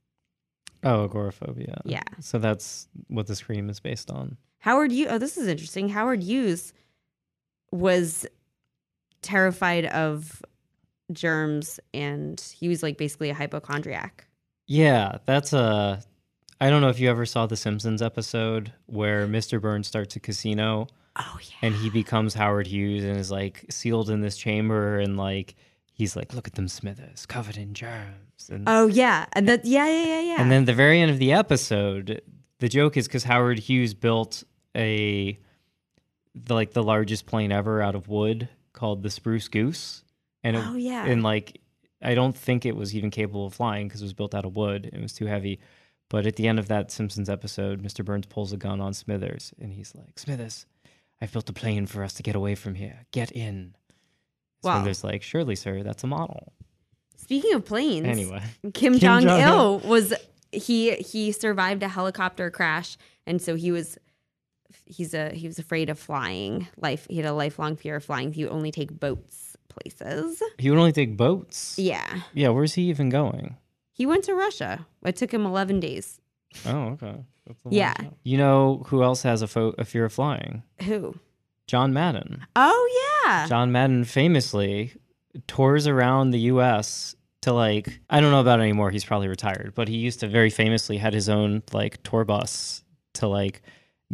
Oh, 0.84 1.06
agoraphobia. 1.06 1.82
Yeah. 1.86 2.02
So 2.20 2.38
that's 2.40 2.88
what 3.08 3.28
the 3.28 3.36
scream 3.36 3.70
is 3.70 3.80
based 3.80 4.10
on. 4.12 4.38
Howard 4.60 4.92
Hughes. 4.92 5.10
Oh, 5.12 5.18
this 5.18 5.38
is 5.38 5.48
interesting. 5.48 5.90
Howard 5.90 6.24
Hughes 6.24 6.74
was 7.72 8.26
terrified 9.22 9.86
of 9.86 10.42
germs, 11.12 11.80
and 11.94 12.40
he 12.58 12.68
was 12.68 12.82
like 12.84 12.98
basically 12.98 13.30
a 13.30 13.34
hypochondriac. 13.34 14.28
Yeah, 14.68 15.18
that's 15.26 15.54
a. 15.54 16.02
I 16.60 16.70
don't 16.70 16.82
know 16.82 16.90
if 16.90 17.00
you 17.00 17.10
ever 17.10 17.26
saw 17.26 17.48
the 17.48 17.58
Simpsons 17.58 18.02
episode 18.02 18.72
where 18.86 19.28
Mr. 19.28 19.60
Burns 19.60 19.88
starts 19.88 20.16
a 20.16 20.20
casino 20.20 20.86
Oh 21.16 21.40
yeah. 21.42 21.56
and 21.64 21.74
he 21.76 21.90
becomes 21.90 22.36
Howard 22.36 22.68
Hughes 22.68 23.04
and 23.04 23.18
is 23.18 23.32
like 23.32 23.66
sealed 23.72 24.12
in 24.12 24.22
this 24.22 24.38
chamber 24.38 25.00
and 25.00 25.18
like 25.18 25.56
he's 26.02 26.16
like, 26.16 26.34
look 26.34 26.48
at 26.48 26.56
them 26.56 26.68
Smithers 26.68 27.26
covered 27.28 27.58
in 27.58 27.74
germs. 27.74 28.50
And, 28.50 28.64
Oh 28.68 28.88
yeah, 28.88 29.26
and 29.34 29.48
that 29.48 29.66
yeah 29.66 29.88
yeah 29.88 30.04
yeah 30.06 30.22
yeah. 30.22 30.42
and 30.42 30.52
then 30.52 30.66
the 30.66 30.74
very 30.74 31.00
end 31.00 31.12
of 31.12 31.20
the 31.20 31.32
episode, 31.34 32.22
the 32.60 32.68
joke 32.68 32.98
is 32.98 33.08
because 33.08 33.24
Howard 33.24 33.60
Hughes 33.60 33.94
built 33.94 34.44
a 34.76 35.38
the, 36.34 36.54
like 36.54 36.72
the 36.74 36.84
largest 36.84 37.26
plane 37.26 37.52
ever 37.52 37.82
out 37.82 37.94
of 37.96 38.08
wood 38.08 38.50
called 38.74 39.04
the 39.04 39.10
Spruce 39.10 39.48
Goose, 39.48 40.04
and 40.44 40.56
it, 40.58 40.64
Oh, 40.66 40.76
yeah. 40.76 41.06
and 41.06 41.22
like 41.24 41.62
I 42.02 42.16
don't 42.16 42.36
think 42.36 42.66
it 42.66 42.76
was 42.76 42.96
even 42.96 43.12
capable 43.12 43.46
of 43.46 43.54
flying 43.54 43.88
because 43.88 44.02
it 44.02 44.06
was 44.06 44.14
built 44.14 44.34
out 44.34 44.46
of 44.46 44.56
wood 44.56 44.90
it 44.92 45.00
was 45.02 45.14
too 45.14 45.26
heavy. 45.28 45.60
But 46.10 46.26
at 46.26 46.36
the 46.36 46.48
end 46.48 46.60
of 46.60 46.68
that 46.68 46.92
Simpsons 46.92 47.30
episode, 47.30 47.82
Mr. 47.82 48.04
Burns 48.04 48.26
pulls 48.26 48.52
a 48.52 48.58
gun 48.58 48.82
on 48.82 48.94
Smithers 48.94 49.54
and 49.62 49.72
he's 49.72 49.94
like, 49.96 50.20
Smithers, 50.20 50.66
I've 51.22 51.32
built 51.32 51.50
a 51.50 51.54
plane 51.54 51.86
for 51.86 52.04
us 52.04 52.14
to 52.16 52.24
get 52.24 52.36
away 52.36 52.56
from 52.56 52.76
here. 52.76 53.06
Get 53.12 53.32
in. 53.32 53.76
Wow. 54.64 54.76
Smithers 54.76 55.04
like, 55.04 55.24
surely, 55.24 55.56
sir, 55.56 55.84
that's 55.84 56.04
a 56.04 56.08
model. 56.08 56.54
Speaking 57.18 57.54
of 57.54 57.66
planes, 57.66 58.06
Anyway, 58.08 58.42
Kim, 58.74 58.94
Kim 59.00 59.00
Jong 59.00 59.28
Il 59.28 59.80
was 59.80 60.14
he 60.52 60.96
he 60.96 61.32
survived 61.32 61.82
a 61.84 61.88
helicopter 61.88 62.52
crash, 62.52 62.98
and 63.26 63.42
so 63.42 63.56
he 63.56 63.72
was 63.72 63.98
he's 64.86 65.14
a 65.14 65.30
he 65.30 65.48
was 65.48 65.58
afraid 65.60 65.90
of 65.90 65.98
flying. 65.98 66.68
Life 66.78 67.08
he 67.10 67.18
had 67.18 67.26
a 67.26 67.34
lifelong 67.34 67.76
fear 67.76 67.96
of 67.98 68.04
flying. 68.06 68.34
He 68.34 68.44
would 68.44 68.52
only 68.54 68.72
take 68.72 68.92
boats 69.00 69.56
places. 69.70 70.42
he 70.58 70.70
would 70.70 70.78
only 70.80 70.92
take 70.92 71.16
boats. 71.16 71.76
Yeah, 71.80 72.22
Yeah, 72.34 72.50
where's 72.50 72.74
he 72.74 72.84
even 72.90 73.10
going? 73.10 73.56
he 73.94 74.06
went 74.06 74.24
to 74.26 74.34
Russia. 74.36 74.86
It 75.06 75.16
took 75.16 75.34
him 75.34 75.46
eleven 75.46 75.80
days. 75.80 76.20
Oh, 76.66 76.98
okay. 77.00 77.16
That's 77.48 77.66
a 77.66 77.70
Yeah. 77.70 77.94
shot. 77.94 78.14
You 78.24 78.38
know 78.38 78.84
who 78.88 79.02
else 79.04 79.24
has 79.24 79.42
a, 79.42 79.48
fo- 79.48 79.74
a 79.78 79.86
fear 79.86 80.04
of 80.06 80.12
flying? 80.14 80.64
Who? 80.84 81.16
John 81.68 81.94
Madden. 81.94 82.46
Oh 82.58 82.90
yeah, 83.00 83.11
John 83.48 83.72
Madden 83.72 84.04
famously 84.04 84.94
tours 85.48 85.88
around 85.88 86.32
the 86.32 86.40
U.S. 86.54 87.16
to 87.42 87.54
like 87.54 88.00
I 88.10 88.20
don't 88.22 88.32
know 88.32 88.42
about 88.42 88.60
it 88.60 88.64
anymore. 88.64 88.92
He's 88.92 89.06
probably 89.06 89.28
retired, 89.28 89.74
but 89.76 89.88
he 89.88 89.98
used 89.98 90.20
to 90.22 90.28
very 90.28 90.50
famously 90.50 90.98
had 90.98 91.14
his 91.14 91.30
own 91.30 91.64
like 91.74 92.02
tour 92.04 92.26
bus 92.26 92.84
to 93.14 93.28
like 93.28 93.62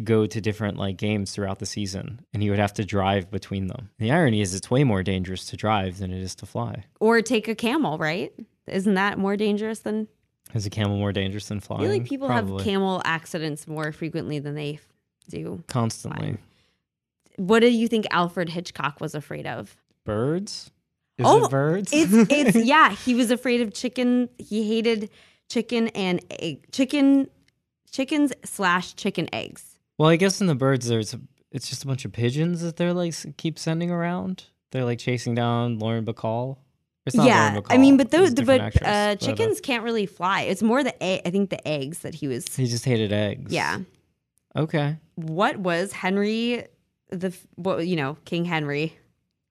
go 0.04 0.28
to 0.28 0.40
different 0.40 0.78
like 0.78 0.96
games 0.98 1.32
throughout 1.32 1.58
the 1.60 1.66
season, 1.66 2.20
and 2.34 2.44
he 2.44 2.50
would 2.52 2.60
have 2.60 2.74
to 2.74 2.86
drive 2.86 3.32
between 3.32 3.66
them. 3.68 3.90
The 3.98 4.12
irony 4.12 4.42
is, 4.42 4.54
it's 4.54 4.70
way 4.70 4.84
more 4.84 5.02
dangerous 5.02 5.46
to 5.48 5.58
drive 5.58 5.98
than 5.98 6.12
it 6.12 6.22
is 6.22 6.36
to 6.36 6.46
fly. 6.46 6.86
or 7.00 7.22
take 7.22 7.48
a 7.48 7.56
camel. 7.56 7.98
Right? 7.98 8.32
Isn't 8.68 8.94
that 8.96 9.18
more 9.18 9.36
dangerous 9.38 9.80
than? 9.80 10.08
Is 10.54 10.66
a 10.66 10.70
camel 10.70 10.98
more 10.98 11.12
dangerous 11.12 11.48
than 11.48 11.58
I 11.58 11.62
flying? 11.62 11.82
feel 11.82 11.92
like 11.92 12.06
people 12.06 12.28
Probably. 12.28 12.58
have 12.58 12.64
camel 12.64 13.02
accidents 13.06 13.68
more 13.68 13.92
frequently 13.92 14.40
than 14.40 14.56
they 14.56 14.80
do. 15.30 15.62
constantly. 15.68 16.38
What 17.38 17.60
do 17.62 17.70
you 17.70 17.88
think 17.88 18.06
Alfred 18.12 18.50
Hitchcock 18.50 19.00
was 19.00 19.16
afraid 19.16 19.48
of? 19.48 19.76
Birds. 20.04 20.72
Is 21.18 21.26
Oh, 21.28 21.46
it 21.46 21.52
birds? 21.52 21.92
It's 21.94 22.14
it's 22.32 22.56
yeah. 22.66 22.92
He 22.92 23.16
was 23.16 23.32
afraid 23.32 23.62
of 23.62 23.74
chicken. 23.74 24.30
He 24.38 24.68
hated 24.68 25.10
chicken 25.50 25.88
and 25.90 26.20
egg 26.30 26.72
chicken, 26.72 27.30
chickens 27.92 28.34
slash 28.44 28.96
chicken 28.96 29.28
eggs. 29.34 29.80
well, 29.98 30.10
I 30.10 30.16
guess 30.16 30.42
in 30.42 30.48
the 30.48 30.56
birds, 30.56 30.88
there's 30.88 31.14
a, 31.14 31.20
it's 31.52 31.70
just 31.70 31.84
a 31.84 31.88
bunch 31.88 32.06
of 32.06 32.12
pigeons 32.12 32.62
that 32.62 32.76
they're 32.78 32.94
like 32.94 33.16
keep 33.38 33.58
sending 33.58 33.90
around. 33.90 34.44
They're 34.72 34.86
like 34.86 35.00
chasing 35.00 35.34
down 35.34 35.80
Lauren 35.80 36.06
Bacall. 36.06 36.58
It's 37.06 37.16
not 37.16 37.26
yeah, 37.26 37.52
Lauren 37.54 37.64
I 37.70 37.78
mean, 37.78 37.96
but 37.98 38.12
those 38.12 38.34
different 38.34 38.60
but 38.62 38.66
actress, 38.68 38.88
uh, 38.88 39.16
but, 39.18 39.20
chickens 39.22 39.62
can't 39.62 39.84
really 39.84 40.06
fly. 40.06 40.42
It's 40.42 40.62
more 40.62 40.84
the 40.84 41.02
egg. 41.02 41.22
I 41.26 41.30
think 41.30 41.50
the 41.50 41.66
eggs 41.68 42.00
that 42.00 42.14
he 42.16 42.28
was. 42.28 42.54
he 42.56 42.68
just 42.68 42.84
hated 42.86 43.14
eggs. 43.14 43.52
Yeah. 43.52 43.80
Okay. 44.56 44.98
What 45.16 45.58
was 45.58 45.94
Henry 45.94 46.66
the 47.10 47.36
what 47.56 47.88
you 47.88 47.96
know 47.96 48.18
King 48.26 48.46
Henry, 48.46 48.98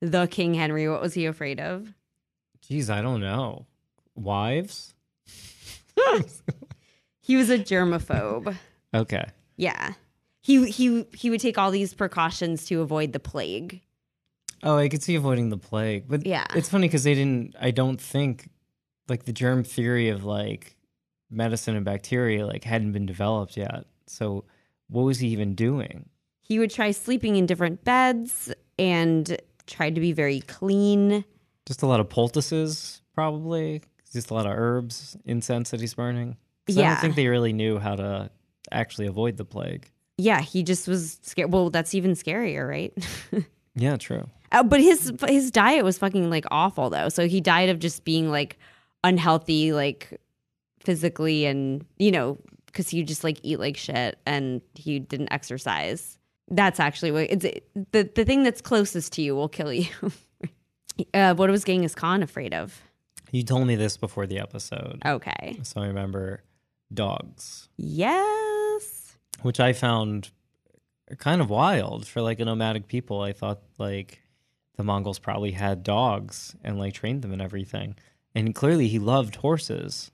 the 0.01 0.27
King 0.27 0.55
Henry? 0.55 0.89
What 0.89 1.01
was 1.03 1.15
he 1.15 1.27
afraid 1.27 1.61
of? 1.61 1.93
Geez, 2.63 2.91
I 2.91 3.01
don't 3.03 3.21
know. 3.21 3.67
Wives? 4.15 4.95
He 7.21 7.35
was 7.35 7.51
a 7.51 7.59
germaphobe. 7.59 8.57
Okay. 8.95 9.25
Yeah. 9.57 9.95
He 10.43 10.71
he 10.71 11.05
he 11.13 11.29
would 11.31 11.41
take 11.41 11.59
all 11.59 11.73
these 11.73 11.93
precautions 11.93 12.67
to 12.67 12.83
avoid 12.83 13.13
the 13.13 13.19
plague. 13.19 13.81
Oh, 14.63 14.77
I 14.77 14.89
could 14.89 15.03
see 15.03 15.17
avoiding 15.17 15.49
the 15.49 15.57
plague, 15.59 16.05
but 16.07 16.25
Yeah. 16.25 16.47
it's 16.55 16.69
funny 16.69 16.87
because 16.87 17.03
they 17.05 17.15
didn't. 17.15 17.57
I 17.61 17.73
don't 17.73 18.01
think 18.01 18.49
like 19.09 19.25
the 19.25 19.33
germ 19.33 19.65
theory 19.65 20.09
of 20.09 20.25
like 20.25 20.77
medicine 21.29 21.75
and 21.75 21.85
bacteria 21.85 22.47
like 22.47 22.63
hadn't 22.63 22.93
been 22.93 23.07
developed 23.07 23.57
yet. 23.57 23.87
So 24.07 24.45
what 24.89 25.03
was 25.03 25.19
he 25.19 25.27
even 25.29 25.57
doing? 25.57 26.09
He 26.47 26.59
would 26.59 26.71
try 26.71 26.91
sleeping 26.93 27.37
in 27.37 27.47
different 27.47 27.83
beds 27.85 28.53
and 28.79 29.37
tried 29.67 29.95
to 29.97 30.01
be 30.01 30.13
very 30.13 30.41
clean. 30.41 31.25
Just 31.67 31.83
a 31.83 31.87
lot 31.87 31.99
of 31.99 32.09
poultices, 32.09 33.03
probably. 33.15 33.83
Just 34.13 34.31
a 34.31 34.35
lot 34.35 34.47
of 34.47 34.53
herbs, 34.57 35.17
incense 35.25 35.71
that 35.71 35.81
he's 35.81 35.95
burning. 35.95 36.37
'Cause 36.67 36.79
I 36.79 36.83
Yeah. 36.83 36.89
don't 36.95 37.01
think 37.01 37.17
they 37.17 37.27
really 37.27 37.53
knew 37.53 37.79
how 37.79 37.97
to 37.97 38.31
actually 38.71 39.07
avoid 39.07 39.37
the 39.37 39.45
plague. 39.45 39.91
Yeah, 40.19 40.41
he 40.41 40.63
just 40.63 40.87
was 40.89 41.19
scared. 41.23 41.53
Well, 41.53 41.71
that's 41.71 41.95
even 41.95 42.13
scarier, 42.13 42.69
right? 42.69 42.93
Yeah, 43.79 43.97
true. 43.99 44.27
Uh, 44.53 44.63
but 44.63 44.81
his 44.81 45.13
his 45.29 45.51
diet 45.51 45.85
was 45.85 45.99
fucking 45.99 46.31
like 46.31 46.47
awful 46.51 46.89
though. 46.89 47.11
So 47.11 47.29
he 47.29 47.43
died 47.43 47.69
of 47.69 47.79
just 47.79 48.05
being 48.05 48.31
like 48.31 48.59
unhealthy, 49.05 49.75
like 49.75 50.19
physically, 50.81 51.45
and 51.45 51.85
you 51.99 52.11
know, 52.11 52.39
because 52.67 52.89
he 52.89 53.03
just 53.03 53.23
like 53.23 53.39
eat 53.43 53.59
like 53.59 53.77
shit 53.77 54.19
and 54.25 54.63
he 54.75 54.99
didn't 54.99 55.31
exercise. 55.31 56.17
That's 56.49 56.79
actually 56.81 57.11
what 57.13 57.31
it's 57.31 57.45
the 57.93 58.09
the 58.15 58.25
thing 58.25 58.43
that's 58.43 58.61
closest 58.61 59.13
to 59.15 59.23
you 59.23 59.35
will 59.35 59.49
kill 59.49 59.73
you. 59.73 59.89
uh, 61.15 61.35
what 61.35 61.51
was 61.51 61.65
Genghis 61.65 61.95
Khan 61.95 62.23
afraid 62.23 62.55
of? 62.55 62.81
You 63.33 63.43
told 63.43 63.67
me 63.67 63.75
this 63.75 63.97
before 63.97 64.27
the 64.27 64.39
episode, 64.39 65.03
Okay. 65.05 65.59
so 65.63 65.81
I 65.81 65.87
remember 65.89 66.43
dogs. 66.95 67.69
Yes. 67.77 69.17
which 69.43 69.59
I 69.61 69.73
found 69.73 70.31
kind 71.19 71.41
of 71.41 71.51
wild 71.51 72.07
for 72.07 72.21
like 72.23 72.39
a 72.41 72.45
nomadic 72.45 72.87
people. 72.89 73.21
I 73.21 73.33
thought 73.33 73.61
like 73.79 74.21
the 74.77 74.85
Mongols 74.85 75.19
probably 75.19 75.51
had 75.53 75.83
dogs 75.83 76.55
and 76.63 76.79
like 76.79 76.95
trained 76.95 77.23
them 77.23 77.33
and 77.33 77.43
everything. 77.43 77.97
And 78.35 78.55
clearly 78.55 78.87
he 78.89 78.99
loved 78.99 79.37
horses 79.37 80.11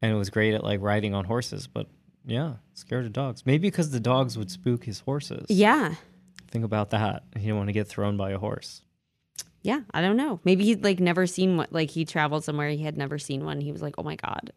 and 0.00 0.16
was 0.16 0.30
great 0.30 0.54
at 0.54 0.64
like 0.64 0.80
riding 0.80 1.14
on 1.14 1.24
horses, 1.26 1.66
but 1.66 1.88
yeah, 2.24 2.54
scared 2.74 3.06
of 3.06 3.12
dogs. 3.12 3.44
Maybe 3.46 3.68
because 3.68 3.90
the 3.90 4.00
dogs 4.00 4.36
would 4.38 4.50
spook 4.50 4.84
his 4.84 5.00
horses. 5.00 5.46
Yeah. 5.48 5.94
Think 6.50 6.64
about 6.64 6.90
that. 6.90 7.24
He 7.34 7.40
didn't 7.42 7.56
want 7.56 7.68
to 7.68 7.72
get 7.72 7.88
thrown 7.88 8.16
by 8.16 8.30
a 8.30 8.38
horse. 8.38 8.82
Yeah. 9.62 9.80
I 9.92 10.00
don't 10.02 10.16
know. 10.16 10.40
Maybe 10.44 10.64
he'd 10.64 10.84
like 10.84 11.00
never 11.00 11.26
seen 11.26 11.56
one. 11.56 11.68
Like 11.70 11.90
he 11.90 12.04
traveled 12.04 12.44
somewhere 12.44 12.68
he 12.70 12.82
had 12.82 12.96
never 12.96 13.18
seen 13.18 13.44
one. 13.44 13.60
He 13.60 13.72
was 13.72 13.80
like, 13.82 13.94
oh 13.98 14.02
my 14.02 14.16
God. 14.16 14.52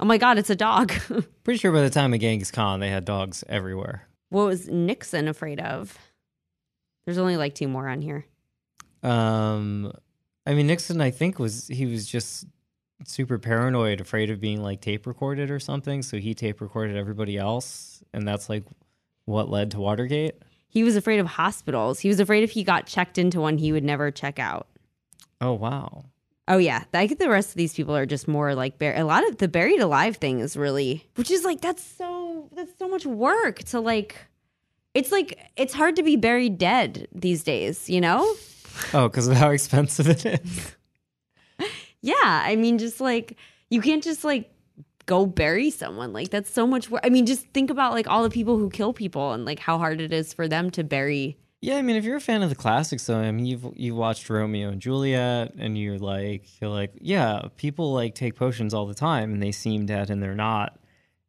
Oh 0.00 0.04
my 0.04 0.18
God, 0.18 0.38
it's 0.38 0.50
a 0.50 0.56
dog. 0.56 0.92
Pretty 1.44 1.58
sure 1.58 1.70
by 1.72 1.82
the 1.82 1.90
time 1.90 2.12
of 2.12 2.20
Genghis 2.20 2.50
Khan, 2.50 2.80
they 2.80 2.90
had 2.90 3.04
dogs 3.04 3.44
everywhere. 3.48 4.08
what 4.30 4.46
was 4.46 4.68
Nixon 4.68 5.28
afraid 5.28 5.60
of? 5.60 5.96
There's 7.04 7.18
only 7.18 7.36
like 7.36 7.54
two 7.54 7.68
more 7.68 7.88
on 7.88 8.02
here. 8.02 8.24
Um, 9.04 9.92
I 10.46 10.54
mean, 10.54 10.66
Nixon, 10.66 11.00
I 11.00 11.10
think 11.10 11.38
was 11.38 11.68
he 11.68 11.86
was 11.86 12.06
just 12.06 12.46
super 13.06 13.38
paranoid, 13.38 14.00
afraid 14.00 14.30
of 14.30 14.40
being 14.40 14.62
like 14.62 14.80
tape 14.80 15.06
recorded 15.06 15.50
or 15.50 15.58
something. 15.58 16.02
So 16.02 16.18
he 16.18 16.34
tape 16.34 16.60
recorded 16.60 16.96
everybody 16.96 17.36
else, 17.38 18.02
and 18.12 18.26
that's 18.26 18.48
like 18.48 18.64
what 19.24 19.50
led 19.50 19.70
to 19.72 19.80
Watergate. 19.80 20.42
He 20.68 20.82
was 20.82 20.96
afraid 20.96 21.20
of 21.20 21.26
hospitals. 21.26 22.00
He 22.00 22.08
was 22.08 22.18
afraid 22.20 22.42
if 22.42 22.50
he 22.50 22.64
got 22.64 22.86
checked 22.86 23.16
into 23.18 23.40
one, 23.40 23.58
he 23.58 23.72
would 23.72 23.84
never 23.84 24.10
check 24.10 24.38
out. 24.38 24.66
Oh 25.40 25.52
wow, 25.52 26.04
Oh 26.46 26.58
yeah, 26.58 26.84
I 26.92 27.06
think 27.06 27.20
the 27.20 27.30
rest 27.30 27.50
of 27.50 27.54
these 27.54 27.72
people 27.72 27.96
are 27.96 28.04
just 28.04 28.28
more 28.28 28.54
like 28.54 28.78
bur- 28.78 28.94
a 28.94 29.04
lot 29.04 29.26
of 29.28 29.38
the 29.38 29.48
buried 29.48 29.80
alive 29.80 30.16
thing 30.16 30.40
is 30.40 30.56
really, 30.56 31.08
which 31.14 31.30
is 31.30 31.44
like 31.44 31.62
that's 31.62 31.82
so 31.82 32.50
that's 32.54 32.76
so 32.78 32.88
much 32.88 33.06
work 33.06 33.60
to 33.64 33.80
like. 33.80 34.16
It's 34.92 35.10
like 35.10 35.38
it's 35.56 35.72
hard 35.72 35.96
to 35.96 36.02
be 36.02 36.16
buried 36.16 36.58
dead 36.58 37.08
these 37.12 37.42
days, 37.42 37.88
you 37.88 38.00
know? 38.00 38.34
oh, 38.92 39.08
because 39.08 39.26
of 39.26 39.36
how 39.36 39.50
expensive 39.52 40.06
it 40.06 40.26
is. 40.26 40.76
Yeah, 42.04 42.14
I 42.22 42.56
mean, 42.56 42.76
just 42.76 43.00
like 43.00 43.36
you 43.70 43.80
can't 43.80 44.02
just 44.02 44.24
like 44.24 44.50
go 45.06 45.24
bury 45.24 45.70
someone. 45.70 46.12
Like 46.12 46.28
that's 46.28 46.50
so 46.50 46.66
much 46.66 46.90
work. 46.90 47.00
I 47.02 47.08
mean, 47.08 47.24
just 47.24 47.46
think 47.48 47.70
about 47.70 47.92
like 47.92 48.06
all 48.06 48.22
the 48.22 48.30
people 48.30 48.58
who 48.58 48.68
kill 48.68 48.92
people 48.92 49.32
and 49.32 49.46
like 49.46 49.58
how 49.58 49.78
hard 49.78 50.02
it 50.02 50.12
is 50.12 50.34
for 50.34 50.46
them 50.46 50.70
to 50.72 50.84
bury. 50.84 51.38
Yeah, 51.62 51.76
I 51.76 51.82
mean, 51.82 51.96
if 51.96 52.04
you're 52.04 52.16
a 52.16 52.20
fan 52.20 52.42
of 52.42 52.50
the 52.50 52.56
classics, 52.56 53.06
though, 53.06 53.16
I 53.16 53.30
mean, 53.30 53.46
you've 53.46 53.66
you've 53.74 53.96
watched 53.96 54.28
Romeo 54.28 54.68
and 54.68 54.82
Juliet, 54.82 55.54
and 55.56 55.78
you're 55.78 55.98
like, 55.98 56.44
you're 56.60 56.68
like, 56.68 56.92
yeah, 57.00 57.48
people 57.56 57.94
like 57.94 58.14
take 58.14 58.36
potions 58.36 58.74
all 58.74 58.84
the 58.84 58.92
time, 58.92 59.32
and 59.32 59.42
they 59.42 59.50
seem 59.50 59.86
dead, 59.86 60.10
and 60.10 60.22
they're 60.22 60.34
not. 60.34 60.78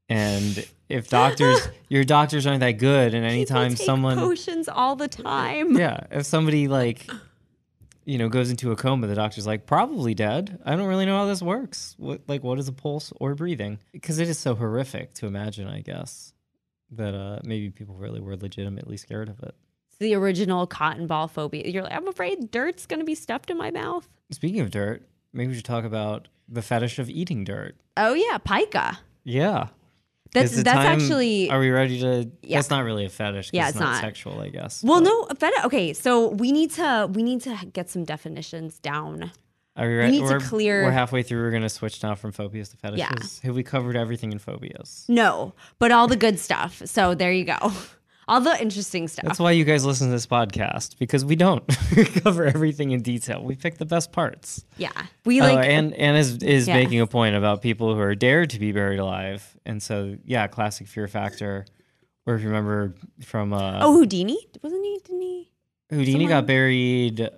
And 0.09 0.67
if 0.89 1.09
doctors, 1.09 1.69
your 1.87 2.03
doctors 2.03 2.45
aren't 2.45 2.59
that 2.59 2.73
good, 2.73 3.13
and 3.13 3.25
anytime 3.25 3.77
someone, 3.77 4.17
potions 4.17 4.67
all 4.67 4.97
the 4.97 5.07
time. 5.07 5.77
yeah, 5.77 6.01
if 6.11 6.25
somebody 6.25 6.67
like, 6.67 7.09
you 8.05 8.17
know, 8.17 8.29
goes 8.29 8.49
into 8.49 8.71
a 8.71 8.75
coma, 8.75 9.07
the 9.07 9.15
doctor's 9.15 9.47
like, 9.47 9.65
probably 9.65 10.13
dead. 10.13 10.59
I 10.65 10.75
don't 10.75 10.87
really 10.87 11.05
know 11.05 11.17
how 11.17 11.25
this 11.25 11.41
works. 11.41 11.95
What, 11.97 12.21
like, 12.27 12.43
what 12.43 12.59
is 12.59 12.67
a 12.67 12.73
pulse 12.73 13.11
or 13.19 13.35
breathing? 13.35 13.79
Because 13.91 14.19
it 14.19 14.29
is 14.29 14.37
so 14.37 14.55
horrific 14.55 15.13
to 15.15 15.27
imagine, 15.27 15.67
I 15.67 15.81
guess, 15.81 16.33
that 16.91 17.15
uh, 17.15 17.39
maybe 17.43 17.71
people 17.71 17.95
really 17.95 18.21
were 18.21 18.37
legitimately 18.37 18.97
scared 18.97 19.29
of 19.29 19.41
it. 19.41 19.55
It's 19.89 19.97
the 19.97 20.13
original 20.15 20.67
cotton 20.67 21.07
ball 21.07 21.27
phobia. 21.27 21.67
You're 21.67 21.83
like, 21.83 21.93
I'm 21.93 22.07
afraid 22.07 22.51
dirt's 22.51 22.85
gonna 22.85 23.03
be 23.03 23.15
stuffed 23.15 23.49
in 23.49 23.57
my 23.57 23.71
mouth. 23.71 24.07
Speaking 24.31 24.59
of 24.59 24.69
dirt, 24.69 25.03
maybe 25.33 25.49
we 25.49 25.55
should 25.55 25.65
talk 25.65 25.85
about 25.85 26.27
the 26.47 26.61
fetish 26.61 26.99
of 26.99 27.09
eating 27.09 27.43
dirt. 27.43 27.75
Oh 27.97 28.13
yeah, 28.13 28.37
pica. 28.37 28.99
Yeah. 29.23 29.69
That's 30.35 30.55
that's 30.63 30.75
time- 30.75 30.99
actually 31.01 31.49
Are 31.49 31.59
we 31.59 31.69
ready 31.71 31.99
to? 32.01 32.29
Yeah. 32.43 32.57
That's 32.57 32.69
not 32.69 32.83
really 32.83 33.05
a 33.05 33.09
fetish. 33.09 33.49
Yeah, 33.53 33.63
it's, 33.63 33.71
it's 33.71 33.79
not, 33.79 33.93
not. 33.93 34.01
sexual, 34.01 34.39
I 34.39 34.49
guess. 34.49 34.83
well, 34.83 35.01
but- 35.01 35.05
no, 35.09 35.25
feta. 35.39 35.65
Okay, 35.65 35.93
so 35.93 36.29
we 36.29 36.51
need 36.51 36.71
to 36.71 37.09
we 37.11 37.23
need 37.23 37.41
to 37.41 37.57
get 37.73 37.89
some 37.89 38.03
definitions 38.05 38.79
down. 38.79 39.31
Are 39.77 39.87
we 39.87 39.93
we 39.93 39.97
ready? 39.99 40.11
need 40.13 40.21
we're, 40.21 40.39
clear- 40.39 40.83
We're 40.85 40.91
halfway 40.91 41.21
through. 41.23 41.41
We're 41.41 41.51
gonna 41.51 41.67
switch 41.69 42.01
now 42.01 42.15
from 42.15 42.31
phobias 42.31 42.69
to 42.69 42.77
fetishes. 42.77 43.41
Yeah. 43.43 43.47
Have 43.47 43.55
we 43.55 43.63
covered 43.63 43.97
everything 43.97 44.31
in 44.31 44.39
phobias? 44.39 45.05
No, 45.09 45.53
but 45.79 45.91
all 45.91 46.07
the 46.07 46.15
good 46.15 46.39
stuff. 46.39 46.81
So 46.85 47.13
there 47.15 47.33
you 47.33 47.43
go. 47.45 47.57
All 48.27 48.41
the 48.41 48.59
interesting 48.61 49.07
stuff. 49.07 49.23
That's 49.25 49.39
why 49.39 49.51
you 49.51 49.63
guys 49.65 49.85
listen 49.85 50.07
to 50.07 50.11
this 50.11 50.25
podcast 50.25 50.97
because 50.97 51.23
we 51.23 51.35
don't 51.35 51.63
cover 52.23 52.45
everything 52.45 52.91
in 52.91 53.01
detail. 53.03 53.43
We 53.43 53.55
pick 53.55 53.77
the 53.77 53.85
best 53.85 54.11
parts. 54.11 54.65
yeah, 54.77 54.89
we 55.25 55.41
Oh, 55.41 55.45
like. 55.45 55.67
and 55.69 55.93
and 55.93 56.17
is 56.17 56.37
is 56.41 56.67
Yeah. 56.67 56.73
making 56.75 56.99
a 57.01 57.07
point 57.07 57.35
about 57.35 57.61
people 57.61 57.93
who 57.93 58.01
are 58.01 58.15
dared 58.15 58.49
to 58.51 58.59
be 58.59 58.71
buried 58.71 58.99
alive, 58.99 59.55
and 59.65 59.81
so 59.81 60.17
yeah, 60.25 60.47
classic 60.47 60.87
fear 60.87 61.07
factor. 61.07 61.65
Or 62.25 62.33
if 62.33 62.41
you 62.41 62.47
remember 62.47 62.95
from 63.21 63.53
uh, 63.53 63.79
oh, 63.83 63.93
Houdini 63.93 64.37
wasn't 64.63 64.83
he? 64.83 64.99
Didn't 65.05 65.21
he? 65.21 65.51
Houdini 65.91 66.11
someone- 66.13 66.29
got 66.29 66.47
buried 66.47 67.29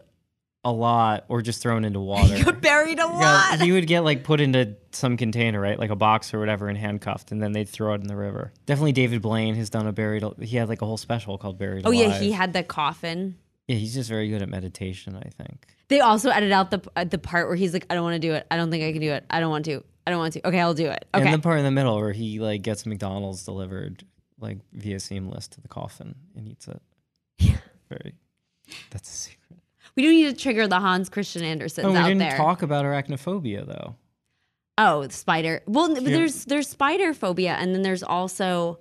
a 0.64 0.72
lot 0.72 1.26
or 1.30 1.42
just 1.42 1.62
thrown 1.62 1.86
into 1.86 2.00
water. 2.14 2.36
He 2.36 2.44
got 2.44 2.62
buried 2.62 3.00
a 3.00 3.08
lot. 3.08 3.62
he 3.62 3.72
would 3.72 3.88
get 3.88 4.02
like 4.02 4.24
put 4.24 4.42
into 4.42 4.76
some 4.92 5.18
container, 5.18 5.62
right, 5.62 5.78
like 5.80 5.90
a 5.92 5.96
box 5.96 6.34
or 6.34 6.40
whatever, 6.40 6.68
and 6.68 6.78
handcuffed, 6.78 7.32
and 7.32 7.42
then 7.42 7.52
they'd 7.52 7.70
throw 7.70 7.94
it 7.94 8.02
in 8.02 8.08
the 8.08 8.16
river. 8.16 8.52
Definitely, 8.66 8.92
David 8.94 9.22
Blaine 9.22 9.56
has 9.56 9.70
done 9.70 9.88
a 9.88 9.92
buried. 9.94 10.24
He 10.42 10.58
had 10.58 10.70
like 10.70 10.82
a 10.82 10.86
whole 10.86 10.98
special 10.98 11.38
called 11.38 11.58
Buried 11.58 11.86
oh 11.86 11.92
Alive. 11.92 12.00
yeah, 12.10 12.20
he 12.20 12.32
had 12.32 12.54
the 12.54 12.64
coffin. 12.64 13.38
Yeah, 13.68 13.76
he's 13.76 13.94
just 13.94 14.10
very 14.10 14.30
good 14.30 14.42
at 14.42 14.50
meditation. 14.50 15.16
I 15.16 15.30
think. 15.44 15.68
They 15.90 16.00
also 16.02 16.30
edited 16.30 16.52
out 16.54 16.72
the 16.72 16.82
uh, 16.96 17.04
the 17.06 17.18
part 17.18 17.48
where 17.48 17.56
he's 17.56 17.74
like, 17.74 17.86
I 17.90 17.96
don't 17.96 18.04
want 18.04 18.16
to 18.16 18.20
do 18.20 18.34
it. 18.34 18.46
I 18.52 18.58
don't 18.58 18.72
think 18.72 18.84
I 18.84 18.92
can 18.92 19.02
do 19.02 19.12
it. 19.12 19.26
I 19.30 19.40
don't 19.40 19.50
want 19.50 19.66
to. 19.66 19.84
I 20.06 20.10
don't 20.12 20.20
want 20.20 20.34
to. 20.34 20.48
Okay, 20.48 20.60
I'll 20.60 20.74
do 20.74 20.88
it. 20.88 21.06
Okay. 21.14 21.26
And 21.26 21.34
the 21.34 21.40
part 21.40 21.60
in 21.60 21.66
the 21.66 21.72
middle 21.72 21.96
where 21.98 22.14
he 22.14 22.40
like 22.40 22.62
gets 22.62 22.86
McDonald's 22.86 23.44
delivered 23.44 24.04
like 24.40 24.58
via 24.74 25.00
seamless 25.00 25.48
to 25.50 25.62
the 25.62 25.68
coffin 25.68 26.16
and 26.36 26.48
eats 26.48 26.68
it. 26.68 26.82
Yeah. 27.40 27.58
Very. 27.90 28.16
That's 28.90 29.10
a 29.10 29.14
secret. 29.14 29.57
We 29.98 30.04
do 30.04 30.10
need 30.12 30.34
to 30.34 30.42
trigger 30.42 30.66
the 30.68 30.80
Hans 30.80 31.10
Christian 31.10 31.42
Andersens 31.42 31.84
Oh, 31.84 31.92
we 31.92 31.98
out 31.98 32.04
didn't 32.08 32.20
there. 32.20 32.38
talk 32.38 32.62
about 32.62 32.86
arachnophobia 32.86 33.66
though. 33.68 33.96
oh, 34.78 35.06
the 35.08 35.14
spider. 35.14 35.62
Well, 35.68 35.92
Yeah. 35.94 36.00
there's 36.18 36.46
there's 36.46 36.70
spider 36.70 37.14
phobia, 37.14 37.56
and 37.60 37.74
then 37.76 37.82
there's 37.82 38.04
also 38.04 38.80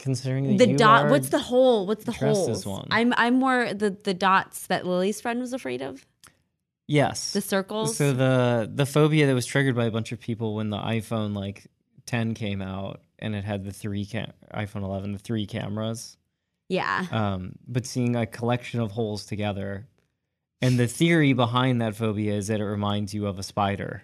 Considering 0.00 0.56
the 0.56 0.74
dot. 0.74 1.10
What's 1.10 1.28
the 1.28 1.38
hole? 1.38 1.86
What's 1.86 2.04
the 2.04 2.10
hole? 2.12 2.86
I'm 2.90 3.14
I'm 3.16 3.34
more 3.34 3.72
the 3.72 3.90
the 3.90 4.14
dots 4.14 4.66
that 4.66 4.84
Lily's 4.84 5.20
friend 5.20 5.38
was 5.40 5.52
afraid 5.52 5.80
of. 5.80 6.04
Yes. 6.88 7.32
The 7.32 7.40
circles. 7.40 7.96
So 7.96 8.12
the 8.12 8.68
the 8.72 8.84
phobia 8.86 9.26
that 9.28 9.34
was 9.34 9.46
triggered 9.46 9.76
by 9.76 9.84
a 9.84 9.90
bunch 9.92 10.10
of 10.10 10.18
people 10.18 10.56
when 10.56 10.70
the 10.70 10.78
iPhone 10.78 11.36
like 11.36 11.66
10 12.06 12.34
came 12.34 12.62
out 12.62 13.00
and 13.20 13.34
it 13.36 13.44
had 13.44 13.64
the 13.64 13.72
three 13.72 14.04
cam- 14.06 14.32
iPhone 14.52 14.82
11 14.82 15.12
the 15.12 15.18
three 15.20 15.46
cameras. 15.46 16.16
yeah. 16.68 17.06
Um, 17.12 17.52
but 17.68 17.86
seeing 17.86 18.16
a 18.16 18.26
collection 18.26 18.80
of 18.80 18.90
holes 18.92 19.24
together, 19.24 19.86
and 20.62 20.78
the 20.78 20.86
theory 20.86 21.32
behind 21.32 21.80
that 21.82 21.96
phobia 21.96 22.34
is 22.34 22.48
that 22.48 22.60
it 22.60 22.64
reminds 22.64 23.14
you 23.14 23.26
of 23.26 23.38
a 23.38 23.42
spider. 23.42 24.02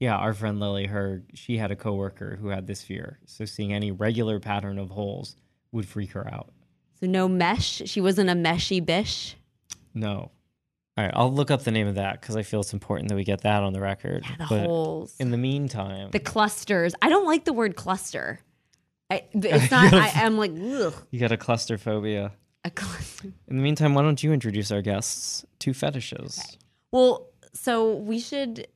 Yeah, 0.00 0.16
our 0.16 0.34
friend 0.34 0.58
Lily, 0.58 0.86
her 0.86 1.22
she 1.34 1.58
had 1.58 1.70
a 1.70 1.76
coworker 1.76 2.36
who 2.40 2.48
had 2.48 2.66
this 2.66 2.82
fear. 2.82 3.18
So 3.26 3.44
seeing 3.44 3.72
any 3.72 3.92
regular 3.92 4.40
pattern 4.40 4.78
of 4.78 4.90
holes 4.90 5.36
would 5.70 5.86
freak 5.86 6.12
her 6.12 6.26
out. 6.32 6.52
So 7.00 7.06
no 7.06 7.28
mesh. 7.28 7.82
She 7.86 8.00
wasn't 8.00 8.30
a 8.30 8.34
meshy 8.34 8.84
bish. 8.84 9.36
No. 9.94 10.30
All 10.96 11.04
right, 11.04 11.12
I'll 11.16 11.32
look 11.32 11.50
up 11.50 11.62
the 11.62 11.70
name 11.70 11.86
of 11.86 11.94
that 11.94 12.20
because 12.20 12.36
I 12.36 12.42
feel 12.42 12.60
it's 12.60 12.74
important 12.74 13.08
that 13.08 13.14
we 13.14 13.24
get 13.24 13.42
that 13.42 13.62
on 13.62 13.72
the 13.72 13.80
record. 13.80 14.24
Yeah, 14.28 14.36
the 14.36 14.46
but 14.50 14.66
holes. 14.66 15.14
in 15.18 15.30
the 15.30 15.38
meantime, 15.38 16.10
the 16.10 16.20
clusters. 16.20 16.94
I 17.00 17.08
don't 17.08 17.24
like 17.26 17.44
the 17.44 17.54
word 17.54 17.76
cluster. 17.76 18.40
I, 19.08 19.24
it's 19.32 19.70
not. 19.70 19.94
I, 19.94 20.10
I'm 20.16 20.36
like 20.36 20.52
ugh, 20.52 20.94
you 21.10 21.18
got 21.18 21.32
a 21.32 21.38
cluster 21.38 21.78
phobia. 21.78 22.32
A. 22.64 22.70
In 23.48 23.56
the 23.56 23.62
meantime, 23.62 23.94
why 23.94 24.02
don't 24.02 24.22
you 24.22 24.32
introduce 24.32 24.70
our 24.70 24.82
guests 24.82 25.44
to 25.60 25.72
fetishes? 25.74 26.56
Well, 26.90 27.28
so 27.54 27.94
we 27.96 28.18
should 28.18 28.66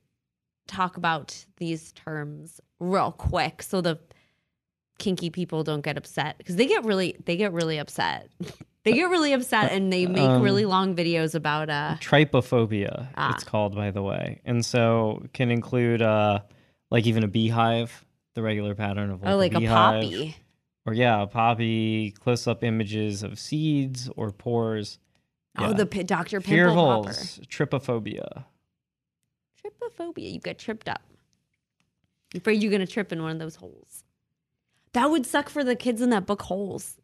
talk 0.67 0.97
about 0.97 1.45
these 1.59 1.93
terms 1.93 2.61
real 2.81 3.13
quick 3.13 3.63
so 3.63 3.81
the 3.81 3.99
kinky 4.99 5.31
people 5.31 5.63
don't 5.63 5.83
get 5.83 5.97
upset 5.97 6.37
because 6.39 6.57
they 6.57 6.67
get 6.67 6.85
really 6.85 7.17
they 7.25 7.37
get 7.37 7.53
really 7.53 7.79
upset. 7.79 8.29
they 8.85 8.93
get 8.93 9.09
really 9.11 9.33
upset 9.33 9.71
and 9.73 9.93
they 9.93 10.07
make 10.07 10.23
Um, 10.29 10.43
really 10.43 10.65
long 10.65 10.97
videos 10.97 11.35
about 11.35 11.69
uh 11.71 11.97
Trypophobia, 12.01 13.09
Ah. 13.17 13.35
it's 13.35 13.45
called, 13.45 13.75
by 13.75 13.91
the 13.91 14.03
way. 14.03 14.41
And 14.45 14.65
so 14.65 15.23
can 15.33 15.51
include 15.51 16.03
uh, 16.03 16.41
like 16.91 17.07
even 17.07 17.23
a 17.25 17.29
beehive, 17.29 18.05
the 18.35 18.43
regular 18.43 18.75
pattern 18.75 19.11
of 19.11 19.23
like, 19.23 19.33
oh 19.33 19.37
like 19.37 19.55
a 19.55 19.61
beehive. 19.61 20.03
poppy. 20.03 20.37
Or 20.87 20.95
yeah, 20.95 21.25
poppy, 21.27 22.13
close 22.13 22.47
up 22.47 22.63
images 22.63 23.23
of 23.23 23.39
seeds 23.39 24.09
or 24.17 24.31
pores. 24.31 24.99
Oh, 25.59 25.69
Yeah. 25.69 25.73
the 25.73 25.87
p- 25.87 26.03
Dr. 26.05 26.41
fear 26.41 26.67
Pimple 26.69 26.85
Popper. 26.85 27.09
holes, 27.13 27.41
trypophobia. 27.49 28.45
Trypophobia. 29.65 30.33
You 30.33 30.39
get 30.41 30.59
tripped 30.59 30.89
up. 30.89 31.03
You're 32.33 32.41
afraid 32.41 32.63
you're 32.63 32.73
gonna 32.73 32.87
trip 32.87 33.13
in 33.13 33.23
one 33.23 33.33
of 33.33 33.39
those 33.39 33.57
holes. 33.57 34.05
That 34.93 35.11
would 35.11 35.27
suck 35.27 35.49
for 35.49 35.65
the 35.65 35.77
kids 35.77 36.01
in 36.01 36.11
that 36.11 36.27
book 36.27 36.43
holes. 36.43 36.97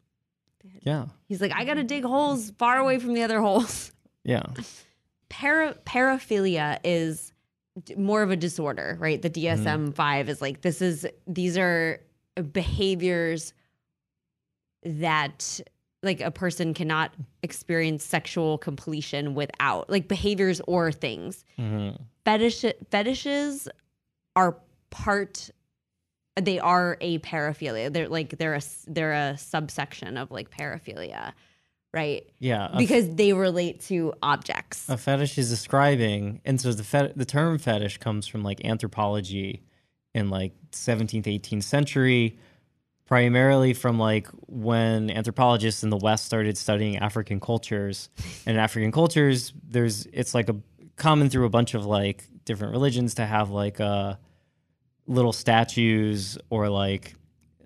Yeah. 0.83 1.07
He's 1.29 1.41
like, 1.41 1.53
I 1.53 1.65
gotta 1.65 1.83
dig 1.85 2.05
holes 2.05 2.53
far 2.59 2.79
away 2.79 2.99
from 2.99 3.15
the 3.15 3.23
other 3.23 3.41
holes. 3.41 3.93
Yeah. 4.25 4.43
Para 5.29 5.75
paraphilia 5.87 6.79
is 6.85 7.33
d- 7.85 7.95
more 7.97 8.23
of 8.23 8.31
a 8.31 8.37
disorder, 8.37 8.97
right? 9.01 9.21
The 9.21 9.31
DSM 9.31 9.95
five 9.95 10.29
is 10.29 10.41
like 10.43 10.61
this 10.61 10.83
is 10.83 11.07
these 11.27 11.57
are 11.59 12.01
behaviors 12.53 13.55
that 14.85 15.61
like 16.03 16.21
a 16.21 16.31
person 16.31 16.75
cannot 16.75 17.13
experience 17.43 18.05
sexual 18.05 18.59
completion 18.59 19.35
without 19.35 19.89
like 19.89 20.09
behaviors 20.09 20.61
or 20.67 20.91
things. 20.93 21.45
hmm 21.57 21.91
fetish 22.25 22.65
fetishes 22.91 23.69
are 24.37 24.57
part 24.91 25.51
they 26.41 26.59
are 26.61 26.97
a 27.01 27.19
paraphilia 27.19 27.93
they're 27.93 28.09
like 28.09 28.39
they're 28.39 28.55
a 28.55 28.61
they're 28.87 29.13
a 29.13 29.37
subsection 29.37 30.17
of 30.17 30.31
like 30.31 30.49
paraphilia 30.51 31.33
right 31.93 32.31
Yeah. 32.39 32.75
because 32.79 33.13
they 33.17 33.33
relate 33.33 33.81
to 33.83 34.15
objects 34.23 34.89
A 34.89 34.97
fetish 34.97 35.37
is 35.37 35.51
describing, 35.51 36.41
and 36.45 36.61
so 36.61 36.73
the 36.73 36.85
fet- 36.85 37.19
the 37.19 37.25
term 37.27 37.59
fetish 37.59 37.99
comes 37.99 38.27
from 38.27 38.43
like 38.43 38.65
anthropology 38.65 39.63
in 40.15 40.31
like 40.31 40.53
17th, 40.71 41.25
18th 41.27 41.65
century, 41.65 42.39
primarily 43.13 43.75
from 43.75 43.99
like 43.99 44.27
when 44.47 45.11
anthropologists 45.11 45.83
in 45.83 45.91
the 45.91 45.99
West 45.99 46.25
started 46.25 46.57
studying 46.57 46.97
African 46.97 47.41
cultures. 47.41 48.09
And 48.47 48.57
African 48.57 48.91
cultures, 48.91 49.53
there's 49.69 50.07
it's 50.15 50.35
like 50.35 50.49
a 50.49 50.57
common 50.97 51.29
through 51.29 51.45
a 51.45 51.51
bunch 51.51 51.75
of 51.75 51.85
like 51.85 52.25
different 52.47 52.73
religions 52.73 53.17
to 53.17 53.27
have 53.27 53.51
like 53.51 53.81
uh 53.81 54.15
little 55.07 55.35
statues 55.35 56.39
or 56.49 56.71
like 56.71 57.13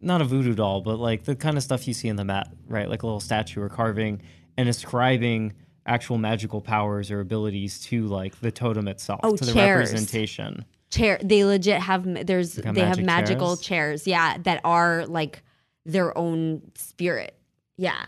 not 0.01 0.21
a 0.21 0.25
voodoo 0.25 0.53
doll, 0.57 0.81
but 0.81 0.97
like 0.99 1.23
the 1.23 1.37
kind 1.37 1.57
of 1.57 1.63
stuff 1.63 1.87
you 1.87 1.95
see 1.95 2.09
in 2.09 2.17
the 2.17 2.25
mat, 2.25 2.49
right? 2.67 2.91
Like 2.91 3.05
a 3.05 3.07
little 3.07 3.21
statue 3.21 3.63
or 3.63 3.69
carving 3.69 4.23
and 4.57 4.69
ascribing 4.69 5.53
actual 5.87 6.19
magical 6.19 6.61
powers 6.61 7.13
or 7.13 7.21
abilities 7.21 7.79
to 7.83 8.09
like 8.09 8.41
the 8.41 8.51
totem 8.51 8.89
itself, 8.89 9.21
Oh, 9.23 9.37
to 9.37 9.45
the 9.45 9.53
chairs. 9.53 9.91
representation. 9.93 10.65
Chair 10.97 11.19
they 11.23 11.45
legit 11.45 11.81
have 11.81 12.27
there's 12.27 12.55
They 12.55 12.63
got 12.63 12.75
they 12.75 12.81
have 12.83 13.01
magical 13.03 13.57
chairs? 13.57 14.03
chairs 14.03 14.07
yeah 14.07 14.37
that 14.43 14.61
are 14.65 15.07
like 15.07 15.43
their 15.85 16.17
own 16.17 16.63
spirit 16.75 17.37
yeah 17.77 18.07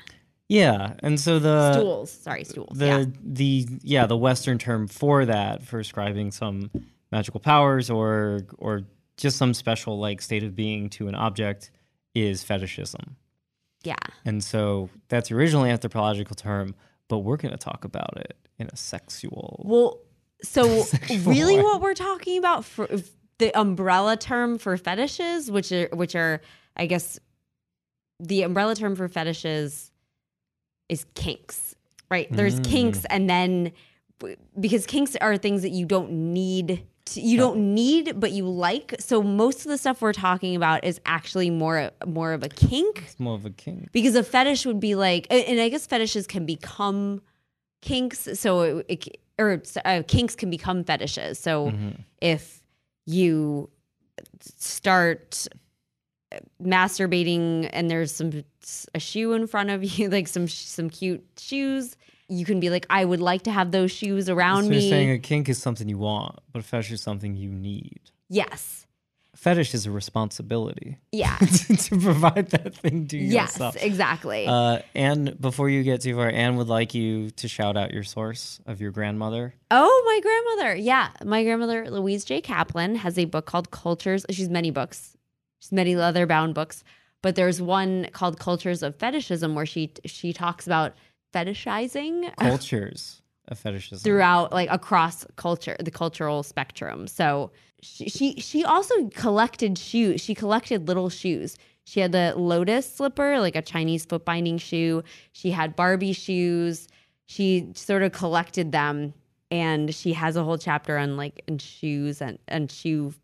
Yeah, 0.49 0.95
and 1.03 1.21
so 1.21 1.39
the 1.39 1.73
stools 1.75 2.11
sorry 2.11 2.45
stools 2.45 2.77
the 2.79 2.87
yeah 2.87 3.05
the 3.23 3.67
yeah 3.83 4.07
the 4.07 4.17
Western 4.17 4.59
term 4.59 4.89
for 4.89 5.25
that 5.27 5.63
for 5.63 5.79
ascribing 5.79 6.31
some 6.33 6.71
magical 7.13 7.41
powers 7.41 7.91
or 7.91 8.41
or 8.59 8.83
just 9.17 9.37
some 9.37 9.53
special 9.55 9.99
like 9.99 10.23
state 10.23 10.43
of 10.45 10.55
being 10.55 10.89
to 10.91 11.09
an 11.09 11.15
object 11.15 11.71
is 12.15 12.43
fetishism. 12.43 13.17
yeah 13.85 13.95
And 14.25 14.43
so 14.43 14.89
that's 15.09 15.31
originally 15.31 15.69
original 15.69 15.73
anthropological 15.73 16.35
term, 16.37 16.75
but 17.09 17.19
we're 17.19 17.37
going 17.37 17.53
to 17.53 17.59
talk 17.59 17.85
about 17.85 18.17
it 18.17 18.37
in 18.59 18.69
a 18.73 18.77
sexual. 18.77 19.63
Well, 19.65 20.01
so 20.43 20.85
really, 21.25 21.57
way. 21.57 21.63
what 21.63 21.81
we're 21.81 21.95
talking 21.95 22.39
about 22.39 22.65
for 22.65 22.89
the 23.39 23.59
umbrella 23.59 24.17
term 24.17 24.59
for 24.59 24.77
fetishes, 24.77 25.51
which 25.51 25.73
are 25.73 25.89
which 25.93 26.15
are, 26.15 26.41
I 26.77 26.87
guess, 26.87 27.19
the 28.21 28.43
umbrella 28.43 28.75
term 28.75 28.97
for 28.97 29.09
fetishes 29.09 29.91
is 30.89 31.07
kinks, 31.15 31.75
right? 32.11 32.29
There's 32.31 32.61
Mm. 32.61 32.65
kinks, 32.65 33.05
and 33.07 33.29
then 33.29 33.73
because 34.59 34.87
kinks 34.87 35.15
are 35.17 35.37
things 35.37 35.63
that 35.63 35.71
you 35.71 35.87
don't 35.87 36.11
need. 36.33 36.85
To, 37.07 37.21
you 37.23 37.39
don't 37.39 37.75
need, 37.75 38.21
but 38.21 38.33
you 38.33 38.47
like. 38.47 38.95
So 38.99 39.23
most 39.23 39.65
of 39.65 39.71
the 39.71 39.79
stuff 39.79 40.03
we're 40.03 40.13
talking 40.13 40.55
about 40.57 40.85
is 40.85 41.01
actually 41.07 41.49
more 41.51 41.91
more 42.07 42.33
of 42.33 42.43
a 42.43 42.49
kink 42.51 43.03
It's 43.07 43.19
more 43.21 43.35
of 43.35 43.47
a 43.47 43.51
kink 43.51 43.91
because 43.93 44.15
a 44.15 44.23
fetish 44.23 44.67
would 44.67 44.79
be 44.81 44.95
like 44.95 45.27
and 45.31 45.59
i 45.59 45.71
guess 45.71 45.87
fetishes 45.87 46.27
can 46.27 46.45
become 46.45 47.23
kinks 47.81 48.29
so 48.39 48.61
it, 48.61 48.87
it 49.07 49.21
or 49.39 49.63
uh, 49.85 50.03
kinks 50.09 50.35
can 50.35 50.51
become 50.51 50.85
fetishes 50.85 51.39
so 51.39 51.71
Mhm. 51.73 51.99
if 52.21 52.63
you 53.07 53.71
start 54.41 55.47
masturbating 56.63 57.69
and 57.73 57.91
there's 57.91 58.13
some 58.13 58.45
a 58.95 59.01
shoe 59.01 59.33
in 59.33 59.47
front 59.47 59.71
of 59.71 59.83
you 59.99 60.09
like 60.11 60.29
some 60.29 60.49
some 60.49 60.91
cute 60.91 61.25
shoes 61.39 61.97
you 62.29 62.45
can 62.45 62.61
be 62.61 62.69
like 62.69 62.85
i 62.91 63.05
would 63.05 63.21
like 63.21 63.43
to 63.43 63.51
have 63.51 63.71
those 63.71 63.91
shoes 63.91 64.29
around 64.29 64.65
So 64.65 64.71
me 64.71 64.77
you're 64.77 64.91
saying 64.91 65.11
a 65.11 65.19
kink 65.19 65.49
is 65.49 65.61
something 65.61 65.89
you 65.89 65.99
want, 65.99 66.39
but 66.53 66.59
a 66.61 66.63
fetish 66.63 66.93
is 66.93 67.01
something 67.01 67.35
you 67.37 67.51
need. 67.51 68.01
yes 68.29 68.87
Fetish 69.39 69.73
is 69.73 69.87
a 69.87 69.91
responsibility 69.93 70.99
yeah 71.13 71.37
to 71.87 71.99
provide 72.01 72.51
that 72.51 72.75
thing 72.75 73.07
to 73.07 73.17
yes 73.17 73.53
yourself. 73.53 73.77
Yes, 73.77 73.85
exactly 73.85 74.47
Uh, 74.49 74.81
Anne, 74.97 75.37
before 75.41 75.71
you 75.71 75.85
get 75.85 76.01
too 76.01 76.17
far, 76.17 76.29
Anne 76.29 76.57
would 76.57 76.67
like 76.67 76.93
you 76.93 77.31
to 77.31 77.47
shout 77.47 77.77
out 77.77 77.93
your 77.93 78.03
source 78.03 78.59
of 78.67 78.81
your 78.81 78.91
grandmother. 78.91 79.55
Oh, 79.71 80.03
my 80.07 80.21
grandmother. 80.21 80.75
Yeah. 80.77 81.11
My 81.25 81.45
grandmother, 81.45 81.89
Louise 81.89 82.25
J. 82.25 82.41
Kaplan, 82.41 82.97
has 82.97 83.17
a 83.17 83.27
book 83.27 83.47
called 83.47 83.71
Cultures. 83.71 84.27
She's 84.31 84.49
many 84.49 84.71
books. 84.73 85.17
She's 85.61 85.71
many 85.73 85.95
leather 85.95 86.27
bound 86.27 86.55
books. 86.55 86.83
But 87.23 87.37
there's 87.37 87.63
one 87.63 88.09
called 88.13 88.41
Cultures 88.41 88.83
of 88.83 88.97
Fetishism 88.97 89.55
where 89.55 89.67
she 89.67 89.93
she 90.05 90.33
talks 90.33 90.67
about 90.67 90.95
fetishizing 91.33 92.35
Cultures 92.41 93.23
of 93.49 93.59
fetishism. 93.59 94.05
throughout 94.05 94.53
like 94.53 94.71
across 94.71 95.25
culture, 95.37 95.77
the 95.81 95.91
cultural 95.91 96.43
spectrum. 96.43 97.07
So 97.07 97.51
she 97.83 98.09
she, 98.09 98.41
she 98.41 98.65
also 98.65 99.09
collected 99.11 99.79
shoes. 99.79 100.21
She 100.21 100.35
collected 100.35 100.89
little 100.89 101.11
shoes. 101.11 101.57
She 101.85 102.01
had 102.01 102.13
the 102.13 102.35
lotus 102.37 102.93
slipper, 102.93 103.41
like 103.41 103.57
a 103.57 103.63
Chinese 103.63 104.05
foot 104.05 104.25
binding 104.25 104.59
shoe. 104.59 105.03
She 105.33 105.51
had 105.51 105.75
Barbie 105.75 106.13
shoes. 106.13 106.87
She 107.27 107.69
sort 107.75 108.03
of 108.03 108.13
collected 108.13 108.73
them 108.73 109.15
and 109.51 109.95
she 109.95 110.13
has 110.13 110.37
a 110.37 110.45
whole 110.45 110.59
chapter 110.59 110.99
on 110.99 111.17
like 111.17 111.43
and 111.49 111.61
shoes 111.61 112.21
and 112.21 112.39
and 112.49 112.71
shoe 112.71 113.15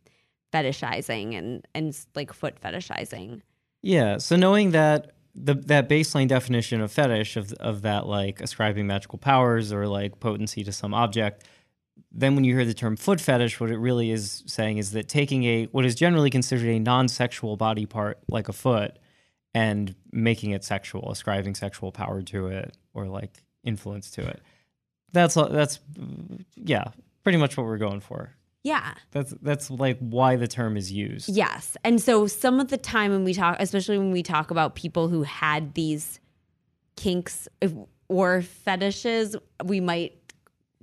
fetishizing 0.52 1.36
and 1.36 1.66
and 1.74 1.98
like 2.14 2.32
foot 2.32 2.60
fetishizing. 2.60 3.42
Yeah. 3.82 4.18
So 4.18 4.36
knowing 4.36 4.70
that 4.70 5.12
the 5.34 5.54
that 5.54 5.88
baseline 5.88 6.28
definition 6.28 6.80
of 6.80 6.92
fetish 6.92 7.36
of 7.36 7.52
of 7.54 7.82
that 7.82 8.06
like 8.06 8.40
ascribing 8.40 8.86
magical 8.86 9.18
powers 9.18 9.72
or 9.72 9.86
like 9.86 10.20
potency 10.20 10.62
to 10.64 10.72
some 10.72 10.94
object, 10.94 11.44
then 12.12 12.34
when 12.34 12.44
you 12.44 12.54
hear 12.54 12.64
the 12.64 12.74
term 12.74 12.96
foot 12.96 13.20
fetish, 13.20 13.60
what 13.60 13.70
it 13.70 13.78
really 13.78 14.10
is 14.10 14.44
saying 14.46 14.78
is 14.78 14.92
that 14.92 15.08
taking 15.08 15.44
a 15.44 15.64
what 15.66 15.84
is 15.84 15.94
generally 15.94 16.30
considered 16.30 16.68
a 16.68 16.78
non-sexual 16.78 17.56
body 17.56 17.86
part 17.86 18.18
like 18.28 18.48
a 18.48 18.52
foot 18.52 18.98
and 19.54 19.94
making 20.12 20.50
it 20.50 20.64
sexual, 20.64 21.10
ascribing 21.10 21.54
sexual 21.54 21.92
power 21.92 22.22
to 22.22 22.48
it 22.48 22.76
or 22.92 23.06
like 23.06 23.42
influence 23.64 24.10
to 24.12 24.22
it. 24.26 24.40
That's 25.12 25.34
that's 25.34 25.80
yeah, 26.56 26.84
pretty 27.22 27.38
much 27.38 27.56
what 27.56 27.66
we're 27.66 27.78
going 27.78 28.00
for. 28.00 28.34
Yeah. 28.64 28.94
That's 29.12 29.34
that's 29.42 29.70
like 29.70 29.98
why 30.00 30.36
the 30.36 30.48
term 30.48 30.76
is 30.76 30.90
used. 30.90 31.28
Yes. 31.28 31.76
And 31.84 32.00
so 32.00 32.26
some 32.26 32.58
of 32.58 32.68
the 32.68 32.78
time 32.78 33.12
when 33.12 33.22
we 33.22 33.34
talk, 33.34 33.56
especially 33.60 33.98
when 33.98 34.10
we 34.10 34.22
talk 34.22 34.50
about 34.50 34.74
people 34.74 35.08
who 35.08 35.22
had 35.22 35.74
these 35.74 36.18
kinks 36.96 37.46
or 38.08 38.40
fetishes, 38.40 39.36
we 39.64 39.80
might 39.80 40.18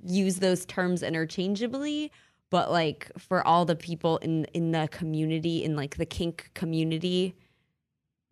use 0.05 0.37
those 0.37 0.63
terms 0.65 1.01
interchangeably. 1.01 2.11
But 2.51 2.71
like 2.71 3.11
for 3.17 3.45
all 3.45 3.65
the 3.65 3.75
people 3.75 4.17
in 4.17 4.45
in 4.53 4.71
the 4.71 4.87
community, 4.91 5.63
in 5.63 5.75
like 5.75 5.97
the 5.97 6.05
kink 6.05 6.51
community, 6.53 7.35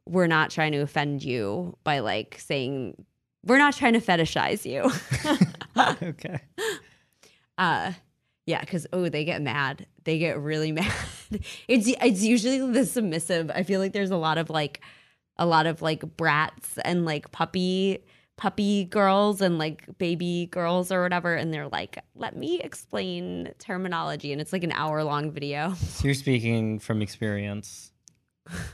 we're 0.06 0.28
not 0.28 0.52
trying 0.52 0.74
to 0.74 0.80
offend 0.80 1.24
you 1.24 1.76
by 1.84 2.00
like 2.00 2.38
saying 2.40 3.04
we're 3.44 3.58
not 3.58 3.76
trying 3.76 3.94
to 3.94 4.00
fetishize 4.00 4.64
you. 4.64 4.92
okay. 6.08 6.40
uh 7.58 7.94
yeah 8.50 8.60
because 8.62 8.88
oh 8.94 9.08
they 9.10 9.24
get 9.24 9.42
mad 9.42 9.86
they 10.04 10.18
get 10.18 10.40
really 10.40 10.72
mad 10.80 10.92
it's 11.68 11.88
it's 11.88 12.24
usually 12.24 12.60
the 12.72 12.86
submissive 12.86 13.52
i 13.54 13.64
feel 13.64 13.80
like 13.80 13.94
there's 13.94 14.12
a 14.12 14.18
lot 14.18 14.38
of 14.38 14.50
like 14.50 14.82
a 15.38 15.46
lot 15.46 15.68
of 15.68 15.82
like 15.82 16.02
brats 16.18 16.78
and 16.84 17.06
like 17.06 17.32
puppy 17.32 18.04
puppy 18.38 18.86
girls 18.86 19.42
and 19.42 19.58
like 19.58 19.86
baby 19.98 20.48
girls 20.52 20.92
or 20.92 21.04
whatever 21.04 21.36
and 21.36 21.54
they're 21.54 21.68
like 21.68 22.04
let 22.16 22.36
me 22.36 22.60
explain 22.62 23.52
terminology 23.60 24.32
and 24.32 24.42
it's 24.42 24.54
like 24.54 24.64
an 24.64 24.72
hour 24.72 25.04
long 25.04 25.30
video 25.30 25.74
So 25.80 26.06
you're 26.06 26.16
speaking 26.16 26.80
from 26.80 27.02
experience. 27.02 27.92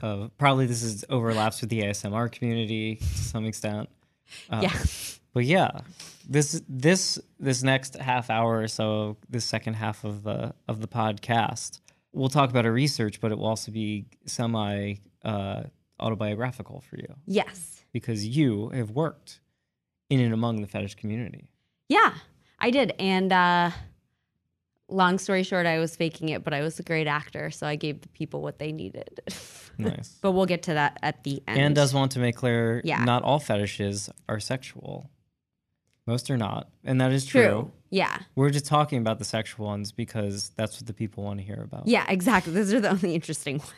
Of 0.01 0.31
probably 0.37 0.67
this 0.67 0.83
is 0.83 1.03
overlaps 1.09 1.59
with 1.59 1.69
the 1.69 1.81
ASMR 1.81 2.31
community 2.31 2.95
to 2.95 3.05
some 3.05 3.45
extent. 3.45 3.89
Uh, 4.49 4.61
yeah 4.63 4.73
But 5.35 5.43
yeah, 5.45 5.81
this 6.27 6.61
this 6.67 7.19
this 7.39 7.61
next 7.61 7.95
half 7.97 8.29
hour 8.31 8.61
or 8.61 8.67
so, 8.67 9.17
this 9.29 9.45
second 9.45 9.75
half 9.75 10.03
of 10.03 10.23
the 10.23 10.55
of 10.67 10.79
the 10.81 10.87
podcast, 10.87 11.81
we'll 12.13 12.29
talk 12.29 12.49
about 12.49 12.65
our 12.65 12.71
research, 12.71 13.19
but 13.21 13.31
it 13.31 13.37
will 13.37 13.45
also 13.45 13.71
be 13.71 14.05
semi 14.25 14.95
uh, 15.23 15.63
autobiographical 15.99 16.81
for 16.81 16.97
you 16.97 17.07
yes 17.25 17.83
because 17.93 18.25
you 18.27 18.67
have 18.69 18.91
worked 18.91 19.39
in 20.09 20.19
and 20.19 20.33
among 20.33 20.61
the 20.61 20.67
fetish 20.67 20.95
community. 20.95 21.49
yeah 21.89 22.13
i 22.59 22.69
did 22.69 22.93
and 22.99 23.31
uh 23.31 23.71
long 24.89 25.17
story 25.17 25.41
short 25.41 25.65
i 25.65 25.79
was 25.79 25.95
faking 25.95 26.29
it 26.29 26.43
but 26.43 26.53
i 26.53 26.61
was 26.61 26.77
a 26.79 26.83
great 26.83 27.07
actor 27.07 27.49
so 27.49 27.65
i 27.65 27.75
gave 27.77 28.01
the 28.01 28.09
people 28.09 28.41
what 28.41 28.59
they 28.59 28.71
needed 28.73 29.21
Nice. 29.77 30.19
but 30.21 30.33
we'll 30.33 30.45
get 30.45 30.63
to 30.63 30.73
that 30.73 30.99
at 31.01 31.23
the 31.23 31.41
end 31.47 31.59
and 31.59 31.75
does 31.75 31.93
want 31.93 32.11
to 32.13 32.19
make 32.19 32.35
clear, 32.35 32.81
Yeah. 32.83 33.03
not 33.03 33.23
all 33.23 33.39
fetishes 33.39 34.09
are 34.29 34.39
sexual. 34.39 35.09
Most 36.07 36.29
are 36.29 36.37
not, 36.37 36.69
and 36.83 37.01
that 37.01 37.11
is 37.11 37.25
true. 37.25 37.41
true 37.41 37.71
yeah 37.95 38.19
We're 38.35 38.49
just 38.49 38.65
talking 38.65 38.99
about 38.99 39.19
the 39.19 39.25
sexual 39.25 39.67
ones 39.67 39.91
because 39.91 40.51
that's 40.57 40.77
what 40.77 40.85
the 40.85 40.93
people 40.93 41.23
want 41.23 41.39
to 41.39 41.45
hear 41.45 41.61
about. 41.63 41.87
Yeah, 41.87 42.05
exactly. 42.09 42.51
Those 42.51 42.73
are 42.73 42.81
the 42.81 42.91
only 42.91 43.15
interesting 43.15 43.59
ones. 43.59 43.71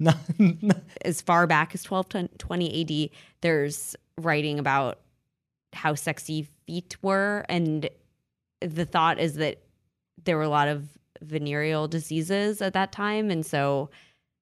As 1.04 1.20
far 1.20 1.46
back 1.46 1.74
as 1.74 1.88
1220 1.88 3.10
AD, 3.10 3.10
there's 3.40 3.96
writing 4.18 4.58
about 4.58 5.00
how 5.72 5.94
sexy 5.94 6.48
feet 6.66 6.96
were. 7.02 7.44
And 7.48 7.88
the 8.60 8.84
thought 8.84 9.18
is 9.18 9.34
that 9.34 9.58
there 10.24 10.36
were 10.36 10.42
a 10.42 10.48
lot 10.48 10.68
of 10.68 10.88
venereal 11.20 11.88
diseases 11.88 12.62
at 12.62 12.74
that 12.74 12.92
time. 12.92 13.30
And 13.30 13.44
so 13.44 13.90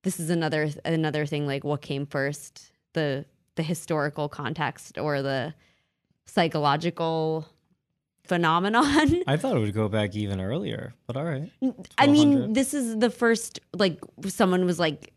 this 0.02 0.18
is 0.18 0.30
another 0.30 0.70
another 0.84 1.26
thing 1.26 1.46
like 1.46 1.64
what 1.64 1.82
came 1.82 2.06
first, 2.06 2.72
the 2.94 3.24
the 3.56 3.62
historical 3.62 4.28
context 4.28 4.98
or 4.98 5.22
the 5.22 5.54
psychological 6.26 7.46
phenomenon. 8.24 9.22
I 9.26 9.36
thought 9.36 9.56
it 9.56 9.60
would 9.60 9.74
go 9.74 9.88
back 9.88 10.14
even 10.14 10.40
earlier, 10.40 10.94
but 11.06 11.16
all 11.16 11.24
right. 11.24 11.50
I 11.98 12.06
mean, 12.06 12.52
this 12.52 12.74
is 12.74 12.98
the 12.98 13.10
first 13.10 13.60
like 13.72 13.98
someone 14.28 14.64
was 14.64 14.78
like 14.78 15.12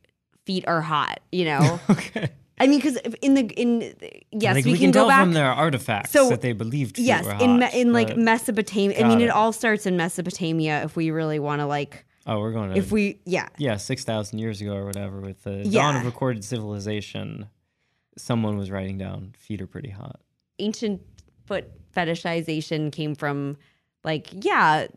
feet 0.45 0.67
are 0.67 0.81
hot, 0.81 1.19
you 1.31 1.45
know. 1.45 1.79
Okay. 1.89 2.29
I 2.59 2.67
mean, 2.67 2.79
because 2.79 2.97
in 3.21 3.33
the 3.33 3.41
in 3.41 3.95
yes, 4.31 4.55
like, 4.55 4.63
we, 4.63 4.73
we, 4.73 4.77
can, 4.77 4.85
can, 4.85 4.91
go 4.91 4.99
tell 5.01 5.07
back. 5.07 5.23
from 5.23 5.33
their 5.33 5.51
artifacts 5.51 6.11
So, 6.11 6.29
that 6.29 6.41
they 6.41 6.53
believed 6.53 6.99
yes, 6.99 7.25
were 7.25 7.31
in 7.31 7.61
hot, 7.61 7.73
in 7.73 7.91
like 7.93 8.15
Mesopotamia. 8.15 9.03
I 9.03 9.07
mean, 9.07 9.21
it 9.21 9.25
it. 9.25 9.29
all 9.29 9.51
starts 9.51 9.87
in 9.87 9.97
Mesopotamia. 9.97 10.83
If 10.83 10.95
we 10.95 11.09
really 11.09 11.39
want 11.39 11.61
to 11.61 11.65
like, 11.65 12.05
oh, 12.27 12.39
we're 12.39 12.51
going 12.51 12.69
to 12.69 12.77
if 12.77 12.91
we 12.91 13.19
yeah, 13.25 13.49
yeah, 13.57 13.77
six 13.77 14.03
thousand 14.03 14.37
years 14.37 14.61
ago 14.61 14.75
or 14.75 14.85
whatever, 14.85 15.19
with 15.19 15.43
the 15.43 15.63
dawn 15.63 15.95
of 15.95 16.05
recorded 16.05 16.43
civilization, 16.43 17.49
someone 18.17 18.55
was 18.57 18.69
writing 18.69 18.99
down 18.99 19.33
feet 19.37 19.59
are 19.59 19.67
pretty 19.67 19.89
hot. 19.89 20.21
Ancient 20.59 21.01
foot 21.45 21.69
fetishization 21.95 22.91
came 22.91 23.15
from 23.15 23.57
like 24.03 24.29
yeah 24.43 24.87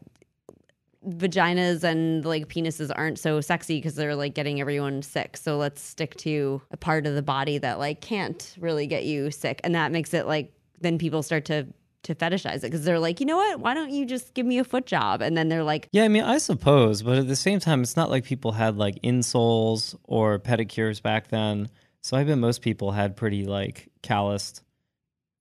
vaginas 1.08 1.84
and 1.84 2.24
like 2.24 2.48
penises 2.48 2.90
aren't 2.94 3.18
so 3.18 3.40
sexy 3.40 3.78
because 3.78 3.94
they're 3.94 4.16
like 4.16 4.34
getting 4.34 4.60
everyone 4.60 5.02
sick. 5.02 5.36
So 5.36 5.56
let's 5.56 5.80
stick 5.80 6.16
to 6.16 6.60
a 6.70 6.76
part 6.76 7.06
of 7.06 7.14
the 7.14 7.22
body 7.22 7.58
that 7.58 7.78
like 7.78 8.00
can't 8.00 8.54
really 8.58 8.86
get 8.86 9.04
you 9.04 9.30
sick. 9.30 9.60
And 9.64 9.74
that 9.74 9.92
makes 9.92 10.12
it 10.14 10.26
like 10.26 10.52
then 10.80 10.98
people 10.98 11.22
start 11.22 11.44
to 11.46 11.66
to 12.02 12.14
fetishize 12.14 12.58
it 12.58 12.62
because 12.62 12.84
they're 12.84 13.00
like 13.00 13.20
you 13.20 13.26
know 13.26 13.36
what? 13.36 13.60
Why 13.60 13.74
don't 13.74 13.90
you 13.90 14.06
just 14.06 14.34
give 14.34 14.46
me 14.46 14.58
a 14.58 14.64
foot 14.64 14.86
job? 14.86 15.22
And 15.22 15.36
then 15.36 15.48
they're 15.48 15.64
like 15.64 15.88
Yeah, 15.92 16.04
I 16.04 16.08
mean, 16.08 16.24
I 16.24 16.38
suppose, 16.38 17.02
but 17.02 17.18
at 17.18 17.28
the 17.28 17.36
same 17.36 17.60
time, 17.60 17.82
it's 17.82 17.96
not 17.96 18.10
like 18.10 18.24
people 18.24 18.52
had 18.52 18.76
like 18.76 19.00
insoles 19.02 19.96
or 20.04 20.38
pedicures 20.38 21.00
back 21.02 21.28
then. 21.28 21.68
So 22.02 22.16
I 22.16 22.24
bet 22.24 22.38
most 22.38 22.62
people 22.62 22.92
had 22.92 23.16
pretty 23.16 23.44
like 23.44 23.88
calloused, 24.02 24.62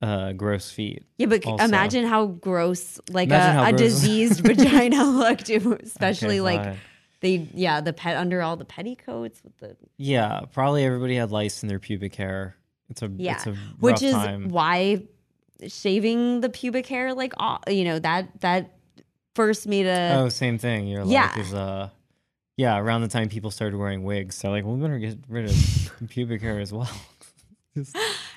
uh, 0.02 0.34
gross 0.34 0.70
feet. 0.72 1.04
yeah 1.18 1.26
but 1.28 1.46
Also. 1.46 1.64
imagine 1.66 2.06
how 2.06 2.26
gross 2.28 3.00
like 3.10 3.28
Imagine 3.30 3.58
a, 3.60 3.64
a 3.64 3.70
gross- 3.72 3.80
diseased 3.82 4.40
vagina 4.46 5.04
looked 5.04 5.50
especially 5.50 6.40
Okay, 6.40 6.42
like 6.42 6.64
fine. 6.64 6.78
they 7.22 7.48
yeah 7.54 7.82
the 7.82 7.94
pet 7.94 8.18
under 8.18 8.42
all 8.42 8.56
the 8.58 8.66
petticoats 8.66 9.42
with 9.44 9.58
the 9.58 9.76
yeah, 9.98 10.42
probably 10.52 10.84
everybody 10.84 11.16
had 11.16 11.32
lice 11.32 11.64
in 11.64 11.70
their 11.70 11.80
pubic 11.80 12.14
hair. 12.16 12.56
It's 12.90 13.02
a 13.02 13.10
Yeah, 13.16 13.36
it's 13.36 13.48
a 13.48 13.54
which 13.80 14.04
is 14.04 14.14
time. 14.14 14.50
why 14.50 15.04
shaving 15.68 16.42
the 16.42 16.50
pubic 16.50 16.86
hair, 16.88 17.14
like 17.14 17.34
all, 17.38 17.60
you 17.68 17.84
know, 17.86 17.98
that 18.00 18.42
that 18.42 18.74
first 19.34 19.68
made 19.68 19.86
a 19.88 20.18
oh, 20.20 20.30
same 20.30 20.58
thing. 20.58 20.88
You're 20.88 21.04
like, 21.06 21.38
is 21.38 21.54
uh, 21.54 21.90
yeah, 22.58 22.78
around 22.78 23.02
the 23.02 23.08
time 23.08 23.30
people 23.30 23.52
started 23.52 23.78
wearing 23.78 24.04
wigs, 24.04 24.36
so 24.36 24.50
like, 24.52 24.66
we 24.66 24.76
better 24.80 25.00
get 25.00 25.18
rid 25.30 25.46
of 25.46 25.92
pubic 26.10 26.42
hair 26.42 26.60
as 26.60 26.72
well. 26.74 26.90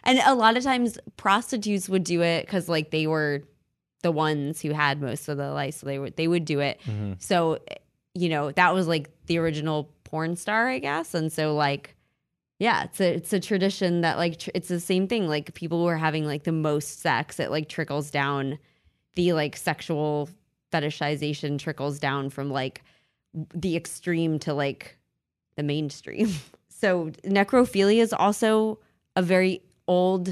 And 0.04 0.18
a 0.24 0.34
lot 0.34 0.56
of 0.56 0.62
times 0.62 0.98
prostitutes 1.16 1.88
would 1.88 2.04
do 2.04 2.22
it 2.22 2.46
because 2.46 2.68
like 2.68 2.90
they 2.90 3.06
were 3.06 3.42
the 4.02 4.12
ones 4.12 4.60
who 4.60 4.72
had 4.72 5.00
most 5.00 5.28
of 5.28 5.36
the 5.36 5.50
lice, 5.52 5.78
so 5.78 5.86
they 5.86 5.98
would 5.98 6.16
they 6.16 6.28
would 6.28 6.44
do 6.44 6.60
it. 6.60 6.80
Mm-hmm. 6.84 7.14
So 7.18 7.58
you 8.14 8.28
know 8.28 8.52
that 8.52 8.74
was 8.74 8.86
like 8.86 9.10
the 9.26 9.38
original 9.38 9.90
porn 10.04 10.36
star, 10.36 10.68
I 10.68 10.78
guess, 10.78 11.14
and 11.14 11.32
so 11.32 11.54
like. 11.54 11.94
Yeah, 12.60 12.82
it's 12.82 13.00
a 13.00 13.14
it's 13.14 13.32
a 13.32 13.38
tradition 13.38 14.00
that 14.00 14.18
like 14.18 14.40
tr- 14.40 14.50
it's 14.52 14.66
the 14.66 14.80
same 14.80 15.06
thing. 15.06 15.28
Like 15.28 15.54
people 15.54 15.80
who 15.80 15.86
are 15.86 15.96
having 15.96 16.24
like 16.24 16.42
the 16.42 16.50
most 16.50 16.98
sex, 16.98 17.38
it 17.38 17.52
like 17.52 17.68
trickles 17.68 18.10
down. 18.10 18.58
The 19.14 19.32
like 19.32 19.56
sexual 19.56 20.28
fetishization 20.72 21.60
trickles 21.60 22.00
down 22.00 22.30
from 22.30 22.50
like 22.50 22.82
the 23.54 23.76
extreme 23.76 24.38
to 24.40 24.54
like 24.54 24.98
the 25.56 25.62
mainstream. 25.62 26.32
So 26.80 27.10
necrophilia 27.24 28.00
is 28.00 28.12
also 28.12 28.78
a 29.18 29.22
very 29.22 29.62
old. 29.88 30.28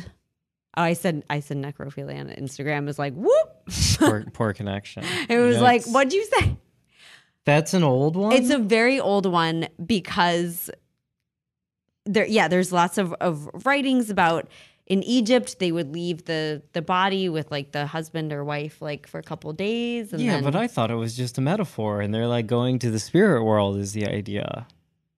Oh, 0.77 0.83
I 0.83 0.93
said 0.93 1.25
I 1.29 1.41
said 1.41 1.57
necrophilia 1.57 2.21
on 2.21 2.29
Instagram 2.29 2.89
is 2.89 2.99
like 2.99 3.15
whoop. 3.15 3.69
poor, 3.99 4.25
poor 4.33 4.53
connection. 4.53 5.05
It 5.29 5.39
was 5.39 5.59
like, 5.59 5.85
what'd 5.87 6.13
you 6.13 6.25
say? 6.25 6.57
That's 7.45 7.75
an 7.75 7.83
old 7.83 8.17
one. 8.17 8.33
It's 8.33 8.51
a 8.51 8.59
very 8.59 8.99
old 9.01 9.27
one 9.27 9.69
because 9.85 10.71
there, 12.05 12.27
yeah, 12.27 12.49
there's 12.49 12.73
lots 12.73 12.99
of, 12.99 13.13
of 13.15 13.49
writings 13.65 14.11
about 14.11 14.49
in 14.87 15.03
Egypt 15.03 15.59
they 15.59 15.73
would 15.73 15.93
leave 15.93 16.27
the 16.27 16.63
the 16.73 16.83
body 16.83 17.29
with 17.29 17.51
like 17.51 17.73
the 17.73 17.87
husband 17.87 18.33
or 18.33 18.45
wife 18.45 18.81
like 18.81 19.09
for 19.09 19.19
a 19.19 19.23
couple 19.23 19.53
days 19.53 20.13
and 20.13 20.23
yeah, 20.23 20.35
then 20.35 20.45
but 20.45 20.55
I 20.55 20.69
thought 20.69 20.93
it 20.93 20.97
was 20.97 21.17
just 21.17 21.39
a 21.39 21.41
metaphor, 21.41 22.01
and 22.01 22.15
they're 22.15 22.29
like 22.29 22.47
going 22.47 22.79
to 22.81 22.91
the 22.91 23.01
spirit 23.01 23.43
world 23.43 23.79
is 23.79 23.95
the 23.95 24.07
idea. 24.07 24.67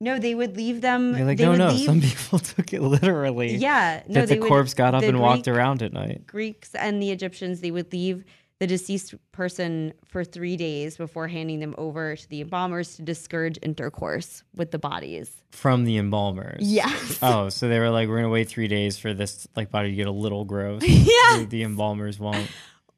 No, 0.00 0.18
they 0.18 0.34
would 0.34 0.56
leave 0.56 0.80
them. 0.80 1.16
You're 1.16 1.26
like, 1.26 1.38
they 1.38 1.44
no, 1.44 1.50
would 1.50 1.58
no. 1.58 1.68
leave, 1.70 1.86
Some 1.86 2.00
people 2.00 2.38
took 2.54 2.72
it 2.72 2.82
literally. 2.82 3.56
yeah, 3.56 4.02
no, 4.08 4.20
that 4.20 4.28
the 4.28 4.38
would- 4.38 4.48
corpse 4.48 4.74
got 4.74 4.94
up 4.94 5.02
and 5.02 5.20
walked 5.20 5.48
around 5.48 5.82
at 5.82 5.92
night. 5.92 6.26
Greeks 6.26 6.74
and 6.74 7.02
the 7.02 7.10
Egyptians, 7.10 7.60
they 7.60 7.70
would 7.70 7.92
leave 7.92 8.24
the 8.60 8.66
deceased 8.66 9.14
person 9.30 9.92
for 10.04 10.24
three 10.24 10.56
days 10.56 10.96
before 10.96 11.28
handing 11.28 11.60
them 11.60 11.76
over 11.78 12.16
to 12.16 12.28
the 12.28 12.40
embalmers 12.40 12.96
to 12.96 13.02
discourage 13.02 13.56
intercourse 13.62 14.42
with 14.56 14.72
the 14.72 14.78
bodies. 14.80 15.30
from 15.52 15.84
the 15.84 15.96
embalmers. 15.96 16.60
Yes. 16.60 17.18
Oh, 17.22 17.50
so 17.50 17.68
they 17.68 17.78
were 17.78 17.90
like, 17.90 18.08
we're 18.08 18.16
gonna 18.16 18.28
wait 18.28 18.48
three 18.48 18.66
days 18.66 18.98
for 18.98 19.14
this 19.14 19.46
like 19.54 19.70
body 19.70 19.90
to 19.90 19.96
get 19.96 20.08
a 20.08 20.12
little 20.12 20.44
gross. 20.44 20.82
Yeah. 20.86 21.44
The 21.48 21.62
embalmers 21.62 22.18
won't 22.18 22.48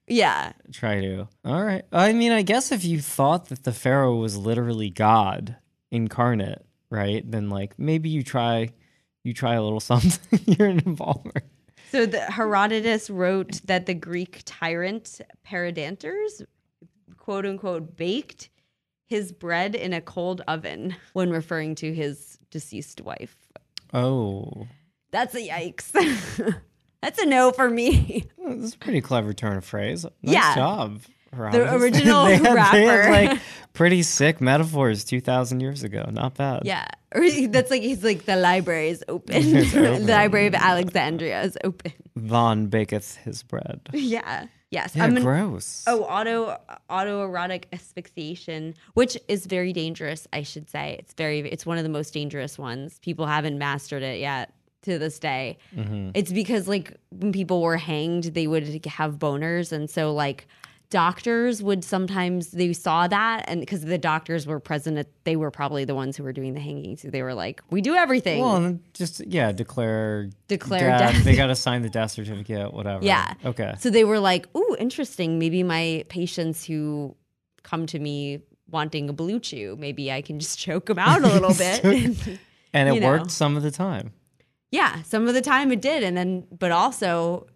Yeah. 0.07 0.53
try 0.72 1.01
to. 1.03 1.28
All 1.44 1.62
right. 1.62 1.84
I 1.92 2.14
mean, 2.14 2.32
I 2.32 2.40
guess 2.40 2.72
if 2.72 2.82
you 2.84 3.01
thought 3.03 3.51
that 3.51 3.64
the 3.64 3.72
pharaoh 3.72 4.16
was 4.16 4.38
literally 4.38 4.88
God 4.88 5.57
incarnate, 5.90 6.64
right? 6.91 7.28
Then 7.30 7.49
like 7.51 7.78
maybe 7.78 8.09
you 8.09 8.22
try, 8.22 8.70
you 9.24 9.32
try 9.32 9.55
a 9.55 9.62
little 9.62 9.80
something. 9.93 10.41
You're 10.47 10.68
an 10.68 10.82
embalmer. 10.86 11.32
So 11.91 12.07
the 12.07 12.20
Herodotus 12.20 13.11
wrote 13.11 13.61
that 13.64 13.86
the 13.86 13.95
Greek 13.95 14.43
tyrant 14.45 15.20
Perianders, 15.47 16.43
quote 17.16 17.45
unquote 17.47 17.97
baked 17.97 18.49
his 19.07 19.32
bread 19.32 19.74
in 19.74 19.93
a 19.93 20.01
cold 20.01 20.41
oven 20.47 20.95
when 21.14 21.30
referring 21.30 21.74
to 21.76 21.93
his 21.93 22.38
deceased 22.53 23.01
wife. 23.01 23.36
Oh, 23.93 24.68
That's 25.11 25.34
a 25.34 25.41
yikes. 25.49 25.91
That's 27.03 27.20
a 27.20 27.26
no 27.26 27.51
for 27.51 27.68
me. 27.68 28.28
this 28.47 28.64
is 28.64 28.74
a 28.74 28.78
pretty 28.78 29.01
clever 29.01 29.32
turn 29.32 29.57
of 29.57 29.64
phrase. 29.64 30.05
Nice 30.22 30.34
Yeah. 30.34 30.55
job. 30.55 31.01
Herodotus. 31.35 31.72
original 31.83 32.24
they 32.26 32.37
had, 32.37 32.45
They 32.45 32.55
rapper. 32.55 33.03
had 33.03 33.31
like 33.31 33.39
pretty 33.72 34.03
sick 34.03 34.41
metaphors 34.41 35.05
two 35.05 35.20
thousand 35.20 35.61
years 35.61 35.83
ago. 35.85 36.07
Not 36.11 36.35
bad. 36.35 36.62
Yeah. 36.64 36.87
That's 37.49 37.70
like 37.70 37.83
he's 37.83 38.03
like 38.05 38.24
the 38.24 38.37
library 38.37 38.89
is 38.91 39.05
open. 39.09 39.37
Open. 39.37 40.07
the 40.07 40.12
library 40.12 40.47
of 40.47 40.55
Alexandria 40.55 41.43
is 41.43 41.57
open. 41.64 41.93
Von 42.16 42.68
baketh 42.68 43.16
his 43.16 43.43
bread. 43.43 43.81
Yeah. 43.93 44.47
Yes. 44.70 44.95
Yeah, 44.95 45.03
I'm 45.05 45.11
gonna- 45.14 45.22
gross. 45.24 45.85
Oh, 45.89 46.05
auto 46.05 46.57
autoerotic 46.89 47.64
asphyxiation, 47.72 48.74
which 48.95 49.18
is 49.28 49.47
very 49.47 49.72
dangerous. 49.72 50.26
I 50.33 50.43
should 50.43 50.68
say 50.70 50.97
it's 50.99 51.14
very. 51.14 51.41
It's 51.41 51.66
one 51.66 51.78
of 51.78 51.83
the 51.85 51.91
most 51.91 52.12
dangerous 52.14 52.59
ones. 52.59 52.99
People 53.01 53.26
haven't 53.26 53.59
mastered 53.59 54.03
it 54.03 54.20
yet 54.20 54.53
to 54.83 54.99
this 54.99 55.18
day. 55.18 55.59
Mm-hmm. 55.76 56.11
It's 56.14 56.33
because 56.33 56.68
like 56.68 56.95
when 57.11 57.33
people 57.33 57.61
were 57.62 57.76
hanged, 57.76 58.24
they 58.24 58.47
would 58.47 58.85
have 58.87 59.14
boners, 59.18 59.72
and 59.72 59.91
so 59.91 60.12
like 60.14 60.47
doctors 60.91 61.62
would 61.62 61.84
sometimes 61.84 62.51
they 62.51 62.72
saw 62.72 63.07
that, 63.09 63.45
and 63.49 63.61
because 63.61 63.82
the 63.82 63.97
doctors 63.99 64.47
were 64.47 64.61
present, 64.61 64.99
at, 64.99 65.07
they 65.24 65.36
were 65.36 65.51
probably 65.51 65.84
the 65.84 65.95
ones 65.95 66.16
who 66.16 66.22
were 66.24 66.32
doing 66.32 66.53
the 66.55 66.61
hanging. 66.61 66.97
So 66.97 67.09
they 67.09 67.22
were 67.22 67.34
like, 67.34 67.62
"We 67.70 67.80
do 67.80 67.95
everything." 67.95 68.41
Well, 68.43 68.57
and 68.57 68.80
just 68.93 69.24
yeah, 69.26 69.53
declare 69.53 70.28
Declare 70.49 70.99
death. 70.99 71.12
death. 71.14 71.24
They 71.24 71.36
got 71.36 71.47
to 71.47 71.55
sign 71.57 71.82
the 71.82 71.88
death 71.91 72.11
certificate, 72.11 72.74
whatever. 72.74 73.05
Yeah. 73.05 73.34
Okay. 73.45 73.74
So 73.78 73.88
they 73.91 74.05
were 74.05 74.18
like, 74.20 74.47
"Ooh, 74.57 74.76
interesting. 74.78 75.38
Maybe 75.38 75.62
my 75.62 76.05
patients 76.09 76.64
who 76.64 77.14
come 77.62 77.86
to 77.86 77.99
me 77.99 78.41
wanting 78.68 79.09
a 79.09 79.12
blue 79.12 79.38
chew, 79.41 79.76
maybe 79.78 80.11
I 80.12 80.22
can 80.22 80.38
just 80.41 80.59
choke 80.66 80.86
them 80.86 80.99
out 80.99 81.22
a 81.22 81.28
little 81.28 81.55
bit." 81.55 81.84
And 82.72 82.88
it 82.88 82.95
you 82.95 83.01
know. 83.01 83.09
worked 83.09 83.32
some 83.32 83.57
of 83.57 83.64
the 83.64 83.72
time. 83.72 84.12
yeah, 84.70 85.03
some 85.03 85.26
of 85.26 85.34
the 85.34 85.41
time 85.41 85.72
it 85.72 85.80
did, 85.82 86.05
and 86.05 86.16
then 86.16 86.47
but 86.57 86.70
also 86.70 87.47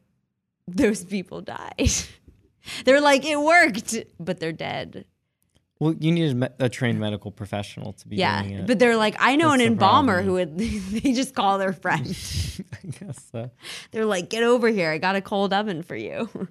those 0.67 1.05
people 1.05 1.41
died. 1.41 1.91
They're 2.85 3.01
like, 3.01 3.25
"It 3.25 3.41
worked," 3.41 3.97
but 4.19 4.41
they're 4.41 4.53
dead. 4.53 5.05
Well, 5.81 5.95
you 5.99 6.13
need 6.13 6.31
a, 6.31 6.35
me- 6.35 6.49
a 6.61 6.69
trained 6.69 7.01
medical 7.01 7.31
professional 7.33 7.93
to 7.95 8.09
be 8.09 8.17
Yeah, 8.17 8.43
doing 8.43 8.55
it. 8.61 8.67
but 8.67 8.79
they're 8.79 8.97
like, 8.97 9.17
"I 9.19 9.37
know 9.37 9.51
That's 9.51 9.55
an 9.55 9.59
the 9.61 9.73
embalmer 9.73 10.23
problem. 10.23 10.27
who 10.27 10.33
would." 10.35 10.59
they 11.03 11.13
just 11.13 11.35
call 11.35 11.59
their 11.59 11.73
friend. 11.73 12.07
I 12.73 12.87
guess 12.87 13.27
so. 13.33 13.51
they're 13.91 14.07
like, 14.07 14.31
"Get 14.31 14.43
over 14.45 14.69
here! 14.69 14.91
I 14.91 14.99
got 14.99 15.17
a 15.17 15.21
cold 15.21 15.53
oven 15.53 15.83
for 15.83 15.97
you." 15.97 16.29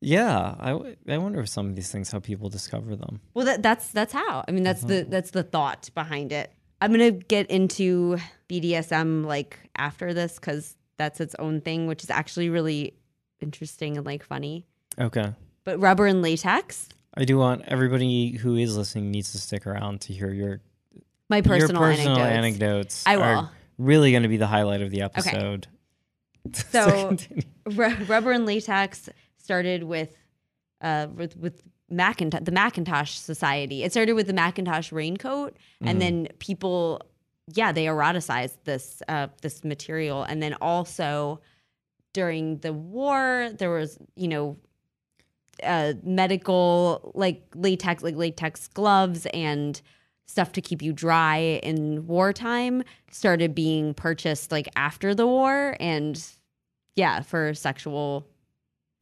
Yeah, 0.00 0.54
I, 0.60 0.70
w- 0.72 0.96
I 1.08 1.16
wonder 1.16 1.40
if 1.40 1.48
some 1.48 1.66
of 1.70 1.76
these 1.76 1.90
things 1.90 2.10
how 2.12 2.18
people 2.20 2.50
discover 2.50 2.94
them. 2.94 3.20
Well, 3.32 3.46
that, 3.46 3.62
that's 3.62 3.88
that's 3.88 4.12
how. 4.12 4.44
I 4.46 4.50
mean, 4.50 4.62
that's 4.62 4.84
Uh-huh. 4.84 4.96
the 4.96 5.02
that's 5.04 5.30
the 5.30 5.42
thought 5.42 5.88
behind 5.94 6.30
it. 6.30 6.52
I'm 6.82 6.90
gonna 6.90 7.10
get 7.12 7.50
into 7.50 8.18
BDSM 8.50 9.24
like 9.24 9.58
after 9.76 10.12
this 10.12 10.34
because 10.34 10.76
that's 10.98 11.20
its 11.20 11.34
own 11.38 11.62
thing, 11.62 11.86
which 11.86 12.02
is 12.02 12.10
actually 12.10 12.50
really 12.50 12.98
interesting 13.40 13.96
and 13.96 14.04
like 14.04 14.22
funny. 14.22 14.66
Okay. 14.98 15.32
But 15.64 15.80
rubber 15.80 16.06
and 16.06 16.22
latex, 16.22 16.88
I 17.16 17.24
do 17.24 17.38
want 17.38 17.62
everybody 17.66 18.32
who 18.32 18.56
is 18.56 18.76
listening 18.76 19.10
needs 19.10 19.32
to 19.32 19.38
stick 19.38 19.66
around 19.66 20.00
to 20.02 20.12
hear 20.12 20.30
your 20.30 20.60
my 21.30 21.40
personal, 21.40 21.82
your 21.82 21.90
personal 21.92 22.18
anecdotes. 22.18 23.04
anecdotes. 23.04 23.04
I 23.06 23.16
are 23.16 23.34
will. 23.36 23.50
really 23.78 24.10
going 24.10 24.24
to 24.24 24.28
be 24.28 24.36
the 24.36 24.46
highlight 24.46 24.82
of 24.82 24.90
the 24.90 25.02
episode. 25.02 25.66
Okay. 25.66 25.70
So. 26.70 27.16
Ru- 27.66 27.96
rubber 28.04 28.30
and 28.30 28.44
latex 28.44 29.08
started 29.38 29.84
with 29.84 30.14
uh 30.82 31.06
with, 31.16 31.38
with 31.38 31.62
Macintosh, 31.88 32.42
the 32.42 32.52
Macintosh 32.52 33.12
Society. 33.12 33.82
It 33.82 33.92
started 33.92 34.12
with 34.12 34.26
the 34.26 34.34
Macintosh 34.34 34.92
raincoat, 34.92 35.56
and 35.80 36.02
then 36.02 36.28
people, 36.38 37.00
yeah, 37.54 37.72
they 37.72 37.86
eroticized 37.86 38.56
this 38.64 39.02
uh, 39.08 39.28
this 39.40 39.64
material, 39.64 40.22
and 40.22 40.42
then 40.42 40.54
also 40.60 41.40
during 42.12 42.58
the 42.58 42.72
war, 42.72 43.50
there 43.58 43.70
was 43.70 43.98
you 44.16 44.28
know 44.28 44.56
uh, 45.62 45.94
medical 46.02 47.12
like 47.14 47.42
latex 47.54 48.02
like 48.02 48.16
latex 48.16 48.68
gloves 48.68 49.26
and 49.26 49.80
stuff 50.26 50.52
to 50.52 50.60
keep 50.60 50.82
you 50.82 50.92
dry 50.92 51.60
in 51.62 52.06
wartime 52.06 52.82
started 53.10 53.54
being 53.54 53.94
purchased 53.94 54.50
like 54.50 54.68
after 54.74 55.14
the 55.14 55.26
war 55.26 55.76
and 55.80 56.26
yeah 56.96 57.20
for 57.20 57.54
sexual 57.54 58.26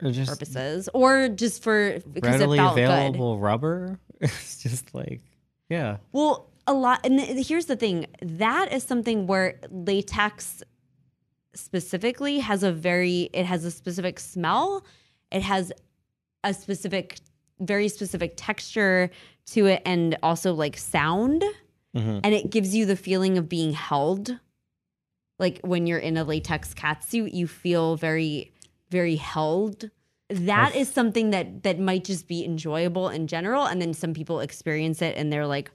or 0.02 0.10
just 0.10 0.30
purposes 0.30 0.88
or 0.92 1.28
just 1.28 1.62
for 1.62 1.98
because 2.12 2.32
readily 2.32 2.58
it 2.58 2.62
felt 2.62 2.74
good 2.76 2.84
available 2.84 3.38
rubber. 3.38 3.98
It's 4.20 4.62
just 4.62 4.94
like, 4.94 5.20
yeah. 5.68 5.96
well 6.12 6.48
a 6.68 6.72
lot 6.72 7.00
and 7.04 7.18
th- 7.18 7.48
here's 7.48 7.66
the 7.66 7.74
thing 7.74 8.06
that 8.22 8.72
is 8.72 8.84
something 8.84 9.26
where 9.26 9.58
latex 9.68 10.62
specifically 11.54 12.38
has 12.38 12.62
a 12.62 12.70
very 12.70 13.30
it 13.32 13.46
has 13.46 13.64
a 13.64 13.70
specific 13.70 14.20
smell 14.20 14.84
it 15.32 15.42
has 15.42 15.72
a 16.44 16.52
specific 16.54 17.18
very 17.60 17.88
specific 17.88 18.32
texture 18.36 19.10
to 19.46 19.66
it 19.66 19.82
and 19.86 20.16
also 20.22 20.52
like 20.54 20.76
sound. 20.76 21.44
Mhm. 21.96 22.20
and 22.24 22.34
it 22.34 22.48
gives 22.50 22.74
you 22.74 22.86
the 22.86 22.96
feeling 22.96 23.36
of 23.36 23.50
being 23.50 23.72
held. 23.74 24.38
Like 25.38 25.60
when 25.62 25.86
you're 25.86 25.98
in 25.98 26.16
a 26.16 26.24
latex 26.24 26.72
catsuit 26.74 27.34
you 27.34 27.46
feel 27.46 27.96
very 27.96 28.52
very 28.90 29.16
held. 29.16 29.90
That 30.28 30.74
is 30.74 30.88
something 30.90 31.30
that 31.30 31.62
that 31.64 31.78
might 31.78 32.04
just 32.04 32.26
be 32.28 32.44
enjoyable 32.44 33.08
in 33.10 33.26
general 33.26 33.64
and 33.66 33.80
then 33.80 33.92
some 33.94 34.14
people 34.14 34.40
experience 34.40 35.02
it 35.02 35.16
and 35.18 35.30
they're 35.32 35.46
like 35.46 35.70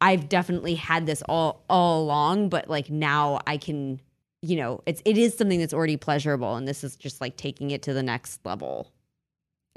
I've 0.00 0.28
definitely 0.28 0.74
had 0.74 1.04
this 1.06 1.22
all 1.28 1.64
all 1.68 2.02
along 2.04 2.48
but 2.48 2.70
like 2.70 2.88
now 2.90 3.40
I 3.46 3.58
can 3.58 4.00
you 4.40 4.56
know 4.56 4.80
it's 4.86 5.02
it 5.04 5.18
is 5.18 5.36
something 5.36 5.58
that's 5.58 5.74
already 5.74 5.96
pleasurable 5.98 6.54
and 6.56 6.66
this 6.66 6.82
is 6.82 6.96
just 6.96 7.20
like 7.20 7.36
taking 7.36 7.70
it 7.72 7.82
to 7.82 7.92
the 7.92 8.02
next 8.02 8.44
level 8.46 8.90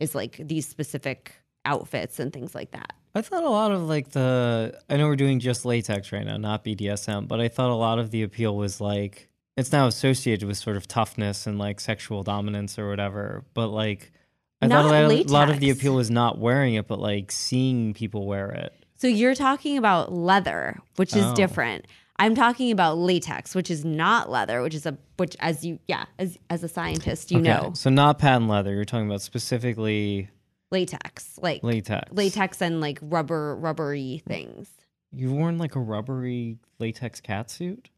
is 0.02 0.14
like 0.16 0.36
these 0.40 0.68
specific 0.68 1.34
outfits 1.64 2.20
and 2.20 2.34
things 2.34 2.54
like 2.56 2.72
that 2.72 2.94
I 3.14 3.22
thought 3.22 3.44
a 3.44 3.50
lot 3.50 3.72
of 3.72 3.84
like 3.90 4.12
the 4.12 4.80
I 4.90 4.98
know 4.98 5.08
we're 5.08 5.16
doing 5.18 5.40
just 5.40 5.66
latex 5.66 6.12
right 6.14 6.26
now, 6.26 6.38
not 6.38 6.64
BDSM, 6.64 7.28
but 7.28 7.42
I 7.42 7.50
thought 7.50 7.70
a 7.70 7.76
lot 7.76 8.00
of 8.00 8.10
the 8.10 8.24
appeal 8.24 8.56
was 8.56 8.80
like 8.80 9.28
it's 9.58 9.74
now 9.74 9.86
associated 9.88 10.48
with 10.48 10.58
sort 10.58 10.78
of 10.78 10.88
toughness 10.88 11.46
and 11.46 11.60
like 11.60 11.82
sexual 11.82 12.24
dominance 12.24 12.80
or 12.80 12.88
whatever. 12.90 13.44
But 13.54 13.68
like 13.68 14.14
I 14.62 14.68
Not 14.68 14.86
thought 14.86 14.96
a 14.96 15.08
lot, 15.08 15.26
a 15.26 15.34
lot 15.34 15.50
of 15.50 15.60
the 15.60 15.72
appeal 15.72 15.94
was 15.96 16.10
not 16.10 16.38
wearing 16.38 16.76
it, 16.76 16.88
but 16.88 17.00
like 17.00 17.32
seeing 17.34 17.94
people 17.94 18.26
wear 18.28 18.50
it. 18.52 18.74
So 18.96 19.08
you're 19.08 19.36
talking 19.36 19.78
about 19.78 20.14
leather, 20.14 20.80
which 20.96 21.14
is 21.16 21.26
Oh. 21.26 21.36
different. 21.36 21.88
I'm 22.18 22.36
talking 22.36 22.72
about 22.72 22.98
latex, 22.98 23.56
which 23.56 23.72
is 23.72 23.84
not 23.84 24.30
leather, 24.30 24.62
which 24.62 24.76
is 24.76 24.86
a 24.86 24.98
which 25.18 25.36
as 25.40 25.66
you 25.66 25.80
yeah, 25.88 26.06
as 26.20 26.38
as 26.50 26.64
a 26.64 26.68
scientist, 26.68 27.32
you 27.32 27.40
Okay, 27.40 27.48
know, 27.50 27.72
So 27.74 27.90
not 27.90 28.20
patent 28.20 28.50
leather. 28.50 28.74
You're 28.74 28.86
talking 28.86 29.08
about 29.08 29.22
specifically 29.22 30.30
latex, 30.72 31.40
like 31.42 31.64
latex. 31.64 32.12
latex 32.14 32.62
and 32.62 32.80
like 32.82 33.00
rubber 33.02 33.56
rubbery 33.56 34.22
things. 34.28 34.70
You've 35.12 35.32
worn 35.34 35.58
like 35.58 35.76
a 35.76 35.80
rubbery 35.80 36.58
latex 36.80 37.20
cat 37.20 37.50
suit. 37.50 37.90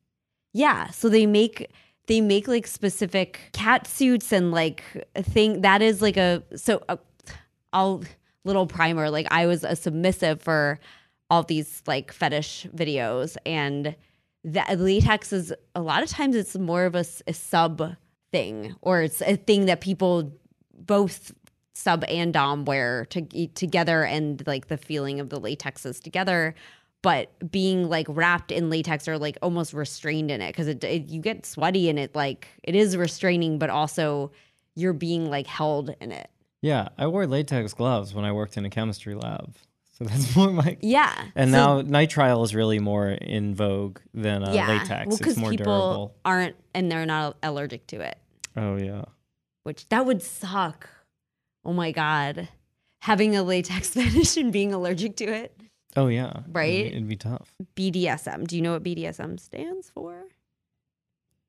Yeah, 0.53 0.89
so 0.89 1.09
they 1.09 1.25
make 1.25 1.69
they 2.07 2.21
make 2.21 2.47
like 2.47 2.67
specific 2.67 3.49
cat 3.53 3.87
suits 3.87 4.31
and 4.31 4.51
like 4.51 4.83
a 5.15 5.23
thing 5.23 5.61
that 5.61 5.81
is 5.81 6.01
like 6.01 6.17
a 6.17 6.43
so 6.55 6.83
uh, 6.89 6.97
I'll 7.73 8.03
little 8.45 8.67
primer 8.67 9.09
like 9.09 9.27
I 9.31 9.45
was 9.47 9.63
a 9.63 9.75
submissive 9.75 10.41
for 10.41 10.79
all 11.33 11.41
these 11.41 11.81
like 11.87 12.11
fetish 12.11 12.67
videos. 12.75 13.35
And 13.43 13.95
that 14.43 14.79
latex 14.79 15.33
is 15.33 15.51
a 15.73 15.81
lot 15.81 16.03
of 16.03 16.09
times 16.09 16.35
it's 16.35 16.55
more 16.55 16.85
of 16.85 16.93
a 16.93 17.03
sub 17.03 17.95
thing 18.31 18.75
or 18.81 19.01
it's 19.01 19.21
a 19.21 19.35
thing 19.35 19.65
that 19.65 19.81
people 19.81 20.31
both 20.77 21.33
sub 21.73 22.03
and 22.07 22.33
dom 22.33 22.65
wear 22.65 23.05
to, 23.05 23.47
together 23.55 24.03
and 24.03 24.43
like 24.45 24.67
the 24.67 24.77
feeling 24.77 25.19
of 25.19 25.29
the 25.29 25.41
latexes 25.41 25.99
together. 25.99 26.53
But 27.01 27.51
being 27.51 27.89
like 27.89 28.05
wrapped 28.07 28.51
in 28.51 28.69
latex 28.69 29.07
or 29.07 29.17
like 29.17 29.37
almost 29.41 29.73
restrained 29.73 30.29
in 30.29 30.39
it 30.39 30.51
because 30.51 30.67
it, 30.67 30.83
it 30.83 31.09
you 31.09 31.19
get 31.19 31.47
sweaty 31.47 31.89
and 31.89 31.97
it 31.97 32.15
like 32.15 32.47
it 32.63 32.75
is 32.75 32.95
restraining 32.95 33.57
but 33.57 33.71
also 33.71 34.31
you're 34.75 34.93
being 34.93 35.31
like 35.31 35.47
held 35.47 35.95
in 35.99 36.11
it. 36.11 36.29
Yeah, 36.61 36.89
I 36.97 37.07
wore 37.07 37.25
latex 37.25 37.73
gloves 37.73 38.13
when 38.13 38.23
I 38.23 38.31
worked 38.31 38.55
in 38.55 38.65
a 38.65 38.69
chemistry 38.69 39.15
lab. 39.15 39.55
So 39.93 40.05
that's 40.05 40.35
more 40.35 40.49
my 40.51 40.77
yeah 40.81 41.13
And 41.35 41.51
So- 41.51 41.81
now 41.81 41.81
nitrile 41.83 42.43
is 42.43 42.53
really 42.55 42.79
more 42.79 43.09
in 43.09 43.53
vogue 43.55 43.99
than 44.13 44.43
uh, 44.43 44.51
latex. 44.51 44.89
well 44.89 45.07
it's 45.07 45.17
because 45.17 45.37
more 45.37 45.49
people 45.51 45.65
durable. 45.65 46.15
aren't 46.25 46.55
and 46.73 46.91
they're 46.91 47.05
not 47.05 47.37
allergic 47.43 47.87
to 47.87 48.01
it 48.01 48.17
Oh 48.57 48.75
yeah. 48.77 49.05
which 49.63 49.87
that 49.89 50.05
would 50.05 50.21
suck 50.21 50.89
oh 51.65 51.73
my 51.73 51.91
god 51.91 52.47
having 53.01 53.35
a 53.35 53.43
latex 53.43 53.89
fetish 53.95 54.37
and 54.37 54.51
being 54.51 54.73
allergic 54.73 55.15
to 55.17 55.25
it 55.25 55.55
Oh 55.95 56.07
yeah. 56.07 56.31
It'd 56.39 56.55
Right? 56.55 56.85
It'd, 56.87 57.07
be 57.07 57.15
tough. 57.15 57.53
bdsm 57.75 58.47
do 58.47 58.55
you 58.55 58.61
know 58.63 58.73
what 58.73 58.83
bdsm 58.83 59.39
stands 59.39 59.89
for 59.91 60.23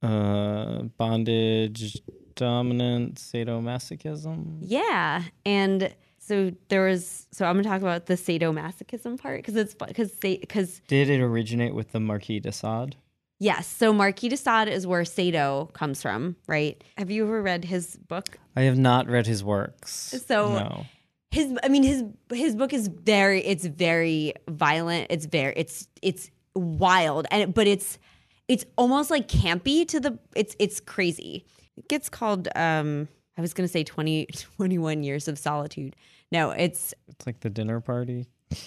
Uh, 0.03 0.82
bondage, 0.99 2.03
dominant, 2.36 3.14
sadomasochism. 3.14 4.59
Yeah. 4.61 5.22
And 5.47 5.95
so 6.27 6.53
there 6.68 6.85
was 6.87 7.27
so 7.33 7.45
I'm 7.47 7.57
gonna 7.57 7.68
talk 7.68 7.83
about 7.83 8.07
the 8.07 8.14
sadomasochism 8.14 9.18
part 9.20 9.39
because 9.39 9.57
it's 9.57 9.75
because 9.75 10.11
because 10.12 10.81
Did 10.89 11.11
it 11.11 11.20
originate 11.20 11.75
with 11.75 11.93
the 11.93 12.01
Marquis 12.01 12.41
de 12.41 12.53
Sade? 12.53 12.97
yes, 13.41 13.66
so 13.66 13.93
Marquis 13.93 14.29
de 14.31 14.37
Sade 14.37 14.68
is 14.68 14.87
where 14.87 15.05
Sado 15.05 15.68
comes 15.75 16.01
from, 16.01 16.37
right? 16.47 16.83
Have 16.97 17.11
you 17.11 17.25
ever 17.25 17.43
read 17.43 17.64
his 17.64 17.97
book? 17.97 18.39
I 18.57 18.62
have 18.62 18.79
not 18.79 19.07
read 19.09 19.27
his 19.27 19.43
works. 19.45 20.14
So- 20.27 20.53
no. 20.59 20.87
his 21.31 21.53
i 21.64 21.68
mean 21.68 21.83
his 21.83 22.05
his 22.33 22.55
book 22.55 22.72
is 22.72 22.87
very 22.89 23.41
it's 23.45 23.66
very 23.66 24.33
violent 24.49 25.09
it's 25.11 25.27
very 25.27 25.53
it's 25.57 25.89
it's 26.01 26.31
wild 26.55 27.27
and 27.33 27.53
but 27.53 27.66
it's 27.66 27.99
it's 28.47 28.64
almost 28.79 29.11
like 29.11 29.27
campy 29.27 29.87
to 29.89 29.99
the 29.99 30.16
it's 30.37 30.55
it's 30.61 30.79
crazy 30.79 31.45
it 31.77 31.89
gets 31.89 32.09
called 32.09 32.47
um 32.55 33.09
i 33.37 33.41
was 33.41 33.55
gonna 33.55 33.68
say 33.68 33.85
20 33.85 34.26
21 34.57 35.03
years 35.03 35.28
of 35.28 35.39
solitude 35.39 35.95
no 36.32 36.51
it's 36.51 36.95
It's 37.09 37.26
like 37.26 37.41
the 37.41 37.51
dinner 37.51 37.80
party. 37.80 38.26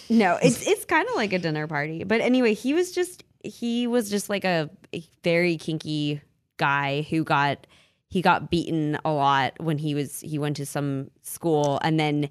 no 0.10 0.36
it's 0.42 0.66
it's 0.68 0.86
kind 0.86 1.08
of 1.10 1.16
like 1.16 1.34
a 1.34 1.40
dinner 1.40 1.68
party 1.68 2.04
but 2.04 2.22
anyway 2.22 2.54
he 2.54 2.74
was 2.74 2.92
just 2.92 3.24
he 3.44 3.88
was 3.88 4.10
just 4.10 4.30
like 4.30 4.44
a, 4.46 4.70
a 4.94 5.04
very 5.24 5.58
kinky 5.58 6.22
guy 6.58 7.04
who 7.10 7.24
got 7.24 7.68
he 8.10 8.22
got 8.22 8.50
beaten 8.50 8.98
a 9.06 9.12
lot 9.12 9.54
when 9.60 9.78
he 9.78 9.94
was 9.94 10.22
he 10.22 10.40
went 10.40 10.56
to 10.58 10.66
some 10.66 11.10
school 11.22 11.80
and 11.84 12.00
then 12.00 12.30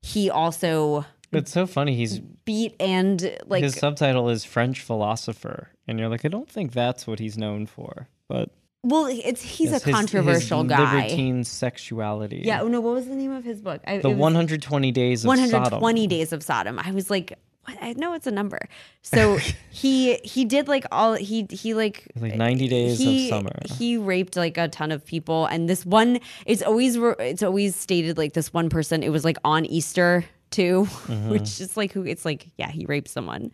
he 0.00 0.30
also 0.30 1.04
It's 1.32 1.50
so 1.52 1.66
funny. 1.66 1.96
He's 1.96 2.20
beat 2.20 2.74
and 2.80 3.36
like 3.46 3.62
his 3.64 3.74
subtitle 3.74 4.28
is 4.30 4.44
French 4.44 4.80
philosopher, 4.80 5.68
and 5.88 5.98
you're 5.98 6.08
like, 6.08 6.24
I 6.24 6.28
don't 6.28 6.48
think 6.48 6.72
that's 6.72 7.04
what 7.06 7.18
he's 7.18 7.36
known 7.36 7.66
for. 7.66 8.08
But 8.28 8.50
well 8.84 9.06
it's 9.06 9.42
he's 9.42 9.70
yes, 9.70 9.82
a 9.82 9.86
his- 9.86 9.94
controversial 9.94 10.62
his 10.62 10.70
guy 10.70 10.94
Libertine 11.02 11.44
sexuality. 11.44 12.42
yeah 12.44 12.62
no 12.62 12.80
what 12.80 12.94
was 12.94 13.06
the 13.08 13.14
name 13.14 13.32
of 13.32 13.44
his 13.44 13.60
book 13.60 13.80
I, 13.86 13.98
The 13.98 14.10
120 14.10 14.92
days 14.92 15.24
of 15.24 15.28
120 15.28 15.80
Sodom. 16.00 16.08
days 16.08 16.32
of 16.32 16.42
sodom 16.42 16.78
i 16.78 16.90
was 16.92 17.10
like 17.10 17.36
what 17.64 17.76
i 17.82 17.92
know 17.94 18.14
it's 18.14 18.26
a 18.28 18.30
number 18.30 18.60
so 19.02 19.36
he 19.70 20.14
he 20.24 20.44
did 20.44 20.68
like 20.68 20.84
all 20.92 21.14
he 21.14 21.46
he 21.50 21.74
like 21.74 22.06
Like 22.20 22.36
90 22.36 22.68
days 22.68 22.98
he, 22.98 23.24
of 23.24 23.28
summer. 23.36 23.52
he 23.76 23.96
raped 23.96 24.36
like 24.36 24.56
a 24.56 24.68
ton 24.68 24.92
of 24.92 25.04
people 25.04 25.46
and 25.46 25.68
this 25.68 25.84
one 25.84 26.20
it's 26.46 26.62
always 26.62 26.96
it's 26.96 27.42
always 27.42 27.74
stated 27.74 28.16
like 28.16 28.34
this 28.34 28.52
one 28.52 28.68
person 28.70 29.02
it 29.02 29.10
was 29.10 29.24
like 29.24 29.38
on 29.44 29.66
easter 29.66 30.24
too 30.50 30.86
Mm-hmm. 31.08 31.30
which 31.30 31.60
is 31.60 31.76
like 31.76 31.92
who 31.92 32.04
it's 32.06 32.24
like 32.24 32.46
yeah 32.56 32.70
he 32.70 32.86
raped 32.86 33.08
someone 33.08 33.50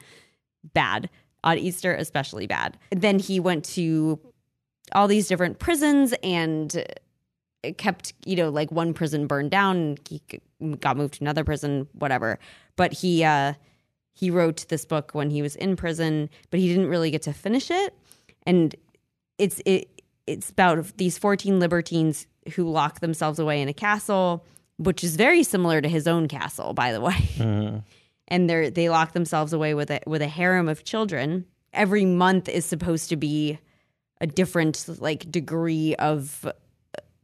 bad 0.75 1.09
on 1.43 1.59
easter 1.59 1.95
especially 1.95 2.47
bad 2.47 2.77
then 2.91 3.19
he 3.19 3.41
went 3.41 3.65
to 3.65 4.21
all 4.93 5.09
these 5.09 5.29
different 5.29 5.59
prisons 5.59 6.15
and 6.23 6.85
it 7.63 7.79
kept 7.79 8.13
you 8.27 8.37
know 8.37 8.51
like 8.51 8.71
one 8.71 8.93
prison 8.93 9.27
burned 9.27 9.51
down 9.51 9.97
he 10.09 10.21
got 10.81 10.97
moved 10.97 11.15
to 11.15 11.21
another 11.23 11.45
prison 11.45 11.89
whatever. 11.93 12.39
But 12.77 12.93
he 12.93 13.25
uh 13.25 13.55
he 14.13 14.31
wrote 14.31 14.67
this 14.69 14.85
book 14.85 15.11
when 15.13 15.31
he 15.31 15.43
was 15.43 15.57
in 15.57 15.75
prison 15.77 16.29
but 16.51 16.61
he 16.61 16.69
didn't 16.69 16.89
really 16.89 17.11
get 17.11 17.23
to 17.23 17.33
finish 17.33 17.71
it. 17.71 17.95
And 18.47 18.75
it's 19.39 19.61
it 19.65 19.89
it's 20.27 20.51
about 20.51 20.97
these 20.97 21.19
14 21.19 21.59
libertines 21.61 22.27
who 22.55 22.69
lock 22.71 23.01
themselves 23.01 23.39
away 23.39 23.61
in 23.63 23.69
a 23.69 23.75
castle 23.75 24.45
which 24.77 25.05
is 25.05 25.17
very 25.17 25.43
similar 25.43 25.81
to 25.81 25.89
his 25.89 26.07
own 26.07 26.29
castle 26.29 26.75
by 26.75 26.93
the 26.93 27.01
way. 27.01 27.15
Mhm. 27.39 27.83
and 28.29 28.51
they 28.51 28.69
they 28.71 28.89
lock 28.91 29.13
themselves 29.13 29.53
away 29.55 29.73
with 29.75 29.91
a 29.91 30.01
with 30.07 30.21
a 30.23 30.29
harem 30.29 30.69
of 30.69 30.85
children. 30.85 31.47
Every 31.73 32.05
month 32.05 32.49
is 32.49 32.65
supposed 32.65 33.09
to 33.09 33.17
be 33.17 33.59
a 34.25 34.27
different 34.27 34.77
like 35.01 35.21
degree 35.31 35.95
of 36.11 36.47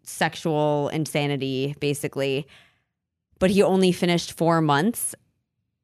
sexual 0.02 0.88
insanity 0.92 1.74
basically 1.80 2.46
but 3.38 3.50
he 3.50 3.62
only 3.62 3.92
finished 3.92 4.32
4 4.32 4.60
months 4.60 5.14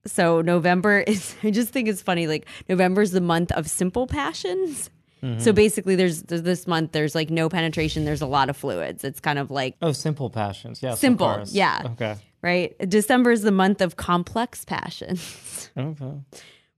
so 0.04 0.40
november 0.42 1.00
is 1.06 1.34
i 1.42 1.50
just 1.50 1.70
think 1.72 1.88
it's 1.88 2.02
funny 2.02 2.26
like 2.26 2.46
november 2.68 3.02
is 3.02 3.12
the 3.12 3.20
month 3.20 3.50
of 3.52 3.68
simple 3.68 4.06
passions 4.06 4.90
so 5.38 5.52
basically 5.52 5.96
there's, 5.96 6.22
there's 6.28 6.42
this 6.42 6.68
month 6.68 6.92
there's 6.92 7.14
like 7.16 7.30
no 7.30 7.48
penetration 7.48 8.04
there's 8.04 8.22
a 8.22 8.26
lot 8.28 8.48
of 8.48 8.56
fluids 8.56 9.02
it's 9.02 9.18
kind 9.18 9.40
of 9.40 9.50
like 9.50 9.74
Oh, 9.82 9.90
simple 9.90 10.30
passions. 10.30 10.80
Yeah. 10.84 10.94
Simple, 10.94 11.42
yeah. 11.48 11.82
Okay. 11.84 12.14
right 12.42 12.76
december 12.88 13.32
is 13.32 13.42
the 13.42 13.50
month 13.50 13.80
of 13.80 13.96
complex 13.96 14.64
passions 14.64 15.70
Okay. 15.76 16.12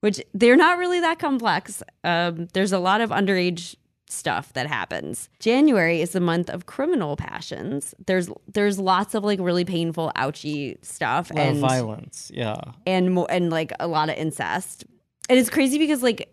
which 0.01 0.23
they're 0.33 0.57
not 0.57 0.79
really 0.79 1.01
that 1.01 1.19
complex. 1.19 1.83
Um, 2.05 2.49
there's 2.55 2.73
a 2.73 2.79
lot 2.79 3.01
of 3.03 3.11
underage 3.11 3.75
stuff 4.11 4.53
that 4.55 4.67
happens. 4.67 5.29
January 5.39 6.01
is 6.01 6.11
the 6.13 6.21
month 6.21 6.49
of 6.51 6.67
criminal 6.67 7.17
passions. 7.17 7.95
There's 8.07 8.29
there's 8.53 8.79
lots 8.79 9.15
of 9.15 9.25
like 9.25 9.39
really 9.41 9.65
painful, 9.65 10.13
ouchy 10.17 10.79
stuff 10.83 11.31
and 11.35 11.59
violence. 11.59 12.31
Yeah. 12.35 12.57
and 12.87 13.15
mo- 13.15 13.27
and 13.27 13.51
like 13.51 13.73
a 13.81 13.87
lot 13.87 14.09
of 14.09 14.17
incest. 14.17 14.85
And 15.29 15.39
it's 15.39 15.51
crazy 15.51 15.79
because 15.79 16.03
like 16.03 16.29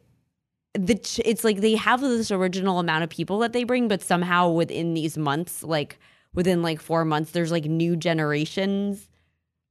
the 0.73 0.95
ch- 0.95 1.19
it's 1.25 1.43
like 1.43 1.61
they 1.61 1.75
have 1.75 2.01
this 2.01 2.31
original 2.31 2.79
amount 2.79 3.03
of 3.03 3.09
people 3.09 3.39
that 3.39 3.53
they 3.53 3.63
bring, 3.63 3.87
but 3.87 4.01
somehow 4.01 4.49
within 4.49 4.93
these 4.93 5.17
months, 5.17 5.63
like 5.63 5.99
within 6.33 6.61
like 6.61 6.79
four 6.81 7.03
months, 7.05 7.31
there's 7.31 7.51
like 7.51 7.65
new 7.65 7.95
generations 7.95 9.09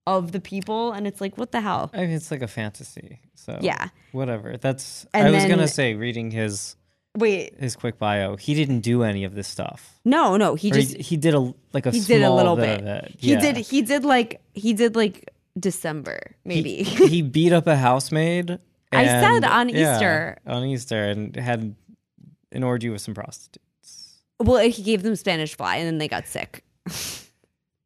of 0.07 0.33
the 0.33 0.41
people, 0.41 0.93
and 0.93 1.07
it's 1.07 1.21
like 1.23 1.39
what 1.39 1.53
the 1.53 1.61
hell? 1.63 1.91
I 1.95 2.01
mean, 2.03 2.11
it's 2.11 2.31
like 2.31 2.43
a 2.43 2.47
fantasy. 2.49 3.21
So 3.35 3.59
Yeah. 3.63 3.89
whatever. 4.13 4.57
That's. 4.59 5.07
And 5.15 5.29
I 5.29 5.31
was 5.31 5.45
gonna 5.47 5.69
say, 5.69 5.95
reading 5.95 6.31
his 6.31 6.77
Wait, 7.17 7.55
his 7.61 7.77
quick 7.77 7.99
bio, 7.99 8.37
he 8.37 8.55
didn't 8.55 8.81
do 8.81 9.03
any 9.05 9.23
of 9.25 9.35
this 9.35 9.47
stuff. 9.47 10.01
no, 10.05 10.37
no, 10.37 10.55
he 10.57 10.71
Or 10.71 10.75
just 10.75 10.97
he, 10.97 11.03
he 11.03 11.17
did 11.17 11.35
a 11.35 11.55
like 11.73 11.87
a 11.87 11.91
he 11.93 12.01
did 12.01 12.23
a 12.23 12.31
little 12.33 12.57
bit, 12.57 12.83
bit. 12.85 13.15
He 13.19 13.33
Yeah. 13.33 13.41
did. 13.41 13.57
He 13.59 13.83
did 13.83 14.05
like 14.05 14.41
he 14.55 14.73
did 14.73 14.97
like 14.97 15.31
December 15.59 16.35
maybe. 16.45 16.83
He, 16.83 17.07
he 17.17 17.23
beat 17.23 17.53
up 17.53 17.67
a 17.69 17.77
housemaid. 17.77 18.59
I 18.93 19.07
said 19.07 19.45
on 19.45 19.69
yeah, 19.69 19.95
Easter. 19.95 20.39
on 20.47 20.65
Easter, 20.65 21.03
and 21.05 21.35
had 21.37 21.75
an 22.53 22.63
orgy 22.65 22.89
with 22.91 23.01
some 23.01 23.15
prostitutes. 23.15 24.21
well, 24.41 24.59
he 24.69 24.83
gave 24.83 25.03
them 25.03 25.17
Spanish 25.17 25.57
fly, 25.57 25.77
and 25.77 25.87
then 25.87 25.99
they 25.99 26.09
got 26.09 26.27
sick. 26.27 26.65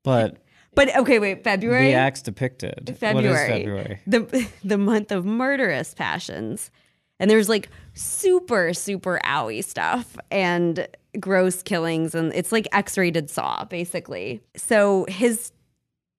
But 0.04 0.36
But 0.74 0.96
okay, 0.96 1.18
wait, 1.18 1.44
February. 1.44 1.88
the 1.88 1.94
acts 1.94 2.22
depicted. 2.22 2.96
February. 2.98 3.48
February? 3.48 4.00
The 4.06 4.48
the 4.64 4.78
month 4.78 5.12
of 5.12 5.24
murderous 5.26 5.92
passions, 5.94 6.70
and 7.18 7.30
there's 7.30 7.48
like 7.48 7.68
super 7.94 8.72
super 8.72 9.20
owie 9.24 9.64
stuff 9.64 10.16
and 10.30 10.86
gross 11.18 11.62
killings, 11.62 12.14
and 12.14 12.32
it's 12.34 12.52
like 12.52 12.66
X-rated 12.72 13.30
Saw 13.30 13.64
basically. 13.64 14.40
So 14.56 15.06
his 15.08 15.52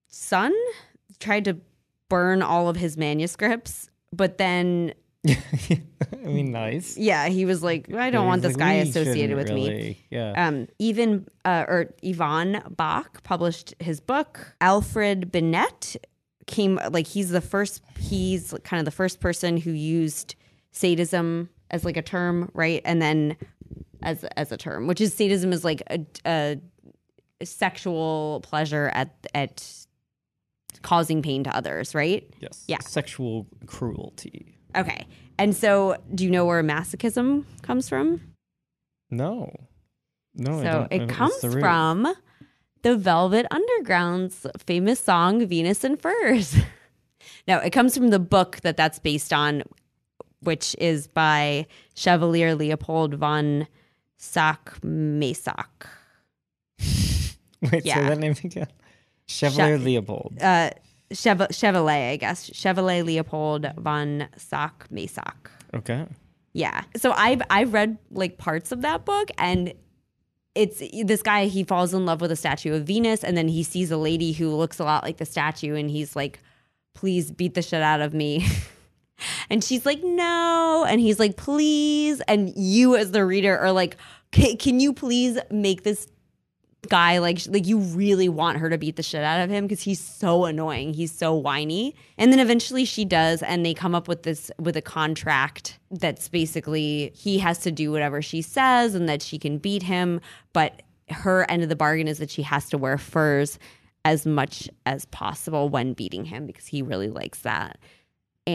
son 0.08 0.52
tried 1.18 1.44
to 1.46 1.56
burn 2.08 2.42
all 2.42 2.68
of 2.68 2.76
his 2.76 2.96
manuscripts, 2.96 3.90
but 4.12 4.38
then 4.38 4.94
I 5.28 5.36
mean, 6.24 6.50
nice. 6.50 6.96
yeah, 6.96 7.28
he 7.28 7.44
was 7.44 7.62
like, 7.62 7.92
I 7.92 8.10
don't 8.10 8.26
want 8.26 8.42
this 8.42 8.56
like, 8.56 8.58
guy 8.58 8.72
associated 8.74 9.36
with 9.36 9.48
shouldn't 9.48 9.66
me. 9.66 10.06
Yeah. 10.10 10.32
Um, 10.36 10.68
even 10.78 11.26
uh, 11.44 11.66
or 11.68 11.92
Iwan 12.02 12.62
Bloch 12.76 13.22
published 13.22 13.74
his 13.80 14.00
book. 14.00 14.54
Alfred 14.60 15.30
Binet 15.30 15.96
came 16.46 16.80
like 16.90 17.06
he's 17.06 17.30
the 17.30 17.42
first. 17.42 17.82
He's 17.98 18.54
kind 18.64 18.80
of 18.80 18.86
the 18.86 18.90
first 18.90 19.20
person 19.20 19.58
who 19.58 19.72
used 19.72 20.36
sadism 20.72 21.48
as 21.70 21.84
like 21.84 21.96
a 21.96 22.02
term, 22.02 22.50
right? 22.54 22.82
And 22.84 23.00
then 23.00 23.36
as 24.02 24.24
as 24.36 24.52
a 24.52 24.56
term, 24.56 24.86
which 24.86 25.00
is 25.00 25.14
sadism 25.14 25.52
is 25.52 25.64
like 25.64 25.82
a, 25.90 26.00
a 26.26 26.60
sexual 27.44 28.40
pleasure 28.42 28.90
at 28.94 29.14
at 29.34 29.86
causing 30.82 31.22
pain 31.22 31.44
to 31.44 31.54
others, 31.54 31.94
right? 31.94 32.28
yes. 32.40 32.64
yeah. 32.66 32.78
Sexual 32.80 33.46
cruelty. 33.66 34.56
Okay. 34.76 35.06
And 35.38 35.54
so, 35.54 35.96
do 36.14 36.24
you 36.24 36.30
know 36.30 36.44
where 36.44 36.62
masochism 36.62 37.44
comes 37.62 37.88
from? 37.88 38.20
No. 39.10 39.52
No. 40.34 40.62
So 40.62 40.88
it 40.90 41.08
comes 41.08 41.40
the 41.40 41.50
from 41.50 42.14
the 42.82 42.96
Velvet 42.96 43.46
Underground's 43.50 44.46
famous 44.58 45.00
song 45.00 45.46
"Venus 45.46 45.82
and 45.82 46.00
Furs." 46.00 46.56
no, 47.48 47.58
it 47.58 47.70
comes 47.70 47.96
from 47.96 48.08
the 48.08 48.18
book 48.18 48.60
that 48.62 48.76
that's 48.76 48.98
based 48.98 49.32
on, 49.32 49.64
which 50.42 50.74
is 50.78 51.06
by 51.06 51.66
Chevalier 51.94 52.54
Leopold 52.54 53.14
von 53.14 53.66
Sacher-Masoch. 54.16 55.64
Wait, 57.72 57.84
Yeah. 57.84 57.94
say 57.96 58.08
that 58.08 58.18
name 58.18 58.34
again. 58.42 58.68
Chevalier 59.26 59.78
Leopold. 59.78 60.38
Uh, 60.40 60.70
Chev- 61.12 61.48
Chevalier, 61.50 62.12
I 62.12 62.16
guess. 62.16 62.50
Chevalier 62.54 63.02
Leopold 63.04 63.66
von 63.78 64.28
Sacher-Masoch. 64.36 65.34
Okay. 65.74 66.06
Yeah. 66.52 66.82
So 66.96 67.12
I've 67.12 67.42
I've 67.50 67.72
read 67.72 67.98
like 68.10 68.38
parts 68.38 68.72
of 68.72 68.82
that 68.82 69.04
book 69.04 69.30
and 69.38 69.72
it's 70.56 70.82
this 71.04 71.22
guy 71.22 71.46
he 71.46 71.62
falls 71.62 71.94
in 71.94 72.04
love 72.06 72.20
with 72.20 72.32
a 72.32 72.36
statue 72.36 72.74
of 72.74 72.84
Venus 72.84 73.22
and 73.22 73.36
then 73.36 73.46
he 73.46 73.62
sees 73.62 73.92
a 73.92 73.96
lady 73.96 74.32
who 74.32 74.50
looks 74.56 74.80
a 74.80 74.84
lot 74.84 75.04
like 75.04 75.18
the 75.18 75.26
statue 75.26 75.76
and 75.76 75.90
he's 75.90 76.16
like 76.16 76.40
please 76.92 77.30
beat 77.30 77.54
the 77.54 77.62
shit 77.62 77.82
out 77.82 78.00
of 78.00 78.12
me. 78.14 78.44
and 79.48 79.62
she's 79.62 79.86
like 79.86 80.02
no. 80.02 80.86
And 80.88 81.00
he's 81.00 81.18
like 81.18 81.36
please. 81.36 82.20
And 82.22 82.52
you 82.56 82.96
as 82.96 83.12
the 83.12 83.24
reader 83.24 83.58
are 83.58 83.72
like 83.72 83.96
can 84.32 84.78
you 84.78 84.92
please 84.92 85.38
make 85.50 85.82
this 85.82 86.06
guy 86.88 87.18
like 87.18 87.40
like 87.48 87.66
you 87.66 87.78
really 87.78 88.28
want 88.28 88.58
her 88.58 88.70
to 88.70 88.78
beat 88.78 88.96
the 88.96 89.02
shit 89.02 89.22
out 89.22 89.40
of 89.40 89.50
him? 89.50 89.66
Because 89.66 89.82
he's 89.82 90.00
so 90.00 90.44
annoying. 90.44 90.94
He's 90.94 91.12
so 91.12 91.34
whiny. 91.34 91.94
And 92.16 92.32
then 92.32 92.40
eventually 92.40 92.84
she 92.84 93.04
does 93.04 93.42
and 93.42 93.66
they 93.66 93.74
come 93.74 93.94
up 93.94 94.08
with 94.08 94.22
this 94.22 94.50
with 94.58 94.76
a 94.76 94.82
contract 94.82 95.78
that's 95.90 96.28
basically 96.28 97.12
he 97.14 97.38
has 97.38 97.58
to 97.60 97.70
do 97.70 97.90
whatever 97.90 98.22
she 98.22 98.42
says 98.42 98.94
and 98.94 99.08
that 99.08 99.22
she 99.22 99.38
can 99.38 99.58
beat 99.58 99.82
him 99.82 100.20
but 100.52 100.82
her 101.10 101.48
end 101.50 101.62
of 101.62 101.68
the 101.68 101.76
bargain 101.76 102.08
is 102.08 102.18
that 102.18 102.30
she 102.30 102.42
has 102.42 102.68
to 102.68 102.78
wear 102.78 102.96
furs 102.96 103.58
as 104.04 104.24
much 104.24 104.68
as 104.86 105.04
possible 105.06 105.68
when 105.68 105.92
beating 105.92 106.24
him 106.24 106.46
because 106.46 106.66
he 106.66 106.82
really 106.82 107.08
likes 107.08 107.40
that 107.40 107.78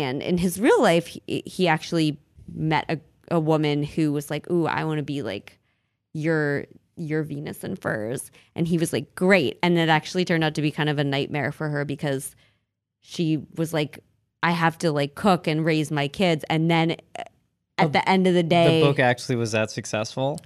and 0.03 0.21
in 0.21 0.37
his 0.37 0.59
real 0.59 0.81
life 0.81 1.07
he, 1.07 1.43
he 1.45 1.67
actually 1.67 2.19
met 2.53 2.85
a, 2.89 2.99
a 3.31 3.39
woman 3.39 3.83
who 3.83 4.11
was 4.11 4.29
like 4.29 4.49
ooh 4.49 4.65
i 4.65 4.83
want 4.83 4.97
to 4.97 5.03
be 5.03 5.21
like 5.21 5.59
your 6.13 6.65
your 6.97 7.23
venus 7.23 7.63
and 7.63 7.79
furs. 7.79 8.31
And 8.55 8.67
he 8.67 8.77
was 8.77 8.93
like 8.93 9.15
great. 9.15 9.59
And 9.61 9.77
it 9.77 9.89
actually 9.89 10.25
turned 10.25 10.43
out 10.43 10.55
to 10.55 10.61
be 10.61 10.71
kind 10.71 10.89
of 10.89 10.97
a 10.97 11.03
nightmare 11.03 11.51
for 11.51 11.69
her 11.69 11.85
because 11.85 12.35
she 13.01 13.43
was 13.55 13.73
like 13.73 13.99
i 14.41 14.51
have 14.51 14.77
to 14.79 14.91
like 14.91 15.15
cook 15.15 15.47
and 15.47 15.65
raise 15.65 15.91
my 15.91 16.07
kids. 16.07 16.43
And 16.49 16.69
then 16.69 16.97
uh, 17.17 17.23
at 17.77 17.93
the 17.93 18.07
end 18.07 18.27
of 18.27 18.33
the 18.33 18.43
day 18.43 18.81
The 18.81 18.87
book 18.87 18.99
actually 18.99 19.35
was 19.35 19.51
that 19.51 19.69
successful, 19.69 20.39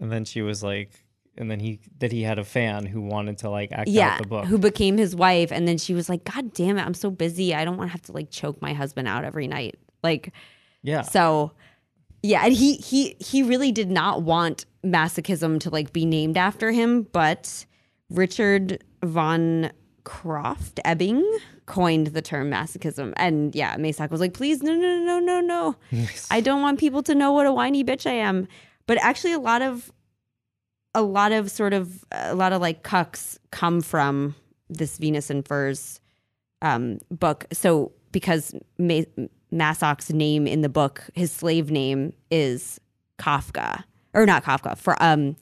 and 0.00 0.10
then 0.10 0.24
she 0.24 0.42
was 0.42 0.62
like, 0.62 0.90
and 1.38 1.50
then 1.50 1.60
he 1.60 1.80
that 1.98 2.12
he 2.12 2.22
had 2.22 2.38
a 2.38 2.44
fan 2.44 2.86
who 2.86 3.00
wanted 3.00 3.38
to 3.38 3.48
like 3.50 3.72
act 3.72 3.88
yeah 3.88 4.14
out 4.14 4.22
the 4.22 4.28
book. 4.28 4.44
who 4.46 4.58
became 4.58 4.98
his 4.98 5.16
wife 5.16 5.50
and 5.50 5.66
then 5.66 5.78
she 5.78 5.94
was 5.94 6.08
like 6.08 6.24
god 6.24 6.52
damn 6.52 6.76
it 6.76 6.82
i'm 6.82 6.94
so 6.94 7.10
busy 7.10 7.54
i 7.54 7.64
don't 7.64 7.76
want 7.76 7.88
to 7.88 7.92
have 7.92 8.02
to 8.02 8.12
like 8.12 8.30
choke 8.30 8.60
my 8.60 8.72
husband 8.72 9.08
out 9.08 9.24
every 9.24 9.46
night 9.46 9.78
like 10.02 10.32
yeah, 10.82 11.02
So 11.02 11.52
yeah, 12.22 12.44
and 12.44 12.52
he 12.52 12.74
he 12.74 13.16
he 13.18 13.42
really 13.42 13.72
did 13.72 13.90
not 13.90 14.22
want 14.22 14.66
masochism 14.84 15.60
to 15.60 15.70
like 15.70 15.92
be 15.92 16.04
named 16.04 16.36
after 16.36 16.70
him, 16.70 17.04
but 17.12 17.64
Richard 18.10 18.82
von 19.04 19.70
Krafft-Ebing 20.04 21.24
coined 21.66 22.08
the 22.08 22.22
term 22.22 22.50
masochism. 22.50 23.12
And 23.16 23.54
yeah, 23.54 23.76
Masoch 23.76 24.10
was 24.10 24.20
like, 24.20 24.34
please, 24.34 24.62
no, 24.62 24.74
no, 24.74 24.98
no, 24.98 25.20
no, 25.20 25.40
no. 25.40 25.76
I 26.30 26.40
don't 26.40 26.62
want 26.62 26.78
people 26.78 27.02
to 27.04 27.14
know 27.14 27.32
what 27.32 27.46
a 27.46 27.52
whiny 27.52 27.84
bitch 27.84 28.06
I 28.06 28.14
am. 28.14 28.48
But 28.86 28.98
actually 28.98 29.32
a 29.32 29.38
lot 29.38 29.62
of 29.62 29.92
a 30.94 31.02
lot 31.02 31.32
of 31.32 31.50
sort 31.50 31.72
of 31.72 32.04
a 32.12 32.34
lot 32.34 32.52
of 32.52 32.60
like 32.60 32.82
cucks 32.82 33.38
come 33.50 33.80
from 33.80 34.34
this 34.68 34.98
Venus 34.98 35.30
and 35.30 35.46
Furs 35.46 36.00
um, 36.60 36.98
book. 37.10 37.46
So 37.52 37.92
because 38.10 38.54
Ma- 38.78 39.02
Masoch's 39.52 40.10
name 40.10 40.46
in 40.46 40.60
the 40.60 40.68
book, 40.68 41.04
his 41.14 41.32
slave 41.32 41.70
name 41.70 42.12
is 42.30 42.80
Kafka, 43.18 43.84
or 44.14 44.26
not 44.26 44.44
Kafka, 44.44 44.76
for 44.76 45.02
um 45.02 45.36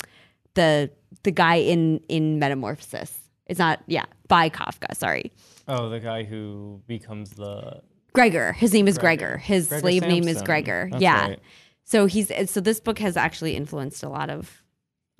the 0.55 0.90
the 1.22 1.30
guy 1.30 1.57
in 1.57 2.01
in 2.09 2.38
Metamorphosis. 2.38 3.16
It's 3.46 3.59
not 3.59 3.80
yeah 3.86 4.05
by 4.28 4.48
Kafka. 4.48 4.94
Sorry, 4.96 5.32
Oh, 5.72 5.88
the 5.88 6.01
guy 6.01 6.24
who 6.24 6.82
becomes 6.88 7.30
the 7.30 7.80
Gregor. 8.12 8.53
His 8.53 8.72
name 8.72 8.88
is 8.88 8.98
Gregor. 8.98 9.26
Gregor. 9.26 9.38
His 9.38 9.68
Gregor 9.68 9.80
slave 9.80 10.03
name 10.03 10.26
is 10.26 10.42
Gregor. 10.42 10.88
That's 10.90 11.01
yeah. 11.01 11.28
right. 11.28 11.40
So 11.84 12.07
he's 12.07 12.32
so 12.51 12.61
this 12.61 12.80
book 12.80 12.98
has 12.98 13.16
actually 13.16 13.55
influenced 13.55 14.03
a 14.03 14.09
lot 14.09 14.30
of 14.30 14.62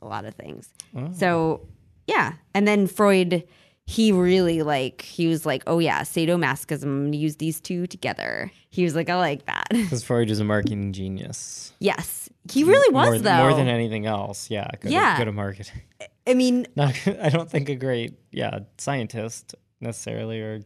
a 0.03 0.07
lot 0.07 0.25
of 0.25 0.35
things. 0.35 0.69
Oh. 0.97 1.11
So 1.13 1.69
yeah, 2.07 2.35
and 2.55 2.67
then 2.67 2.87
Freud, 2.87 3.45
he 3.87 4.13
really 4.13 4.63
like 4.63 5.03
he 5.03 5.27
was 5.27 5.47
like, 5.47 5.63
oh 5.67 5.79
yeah, 5.79 6.03
sadomasochism. 6.03 6.85
I'm 6.85 7.15
use 7.15 7.37
these 7.37 7.61
two 7.61 7.87
together. 7.87 8.51
He 8.71 8.85
was 8.85 8.95
like, 8.95 9.09
I 9.09 9.17
like 9.17 9.47
that. 9.47 9.67
because 9.71 10.03
Freud 10.05 10.31
is 10.31 10.41
a 10.41 10.45
marketing 10.45 10.93
genius. 10.93 11.73
yes, 11.79 12.29
he 12.51 12.65
really 12.65 12.93
was 12.93 13.09
more, 13.09 13.19
though. 13.19 13.37
more 13.37 13.55
than 13.55 13.69
anything 13.69 14.07
else. 14.07 14.51
Yeah, 14.51 14.69
good 14.81 14.93
Yeah. 14.93 15.13
At, 15.13 15.19
good 15.19 15.29
at 15.29 15.35
marketing. 15.35 15.83
I 16.27 16.35
mean, 16.35 16.67
Not, 16.77 16.95
I 17.21 17.29
don't 17.29 17.51
think 17.51 17.69
a 17.69 17.77
great 17.77 18.15
yeah 18.31 18.61
scientist 18.79 19.55
necessarily, 19.81 20.41
or 20.41 20.61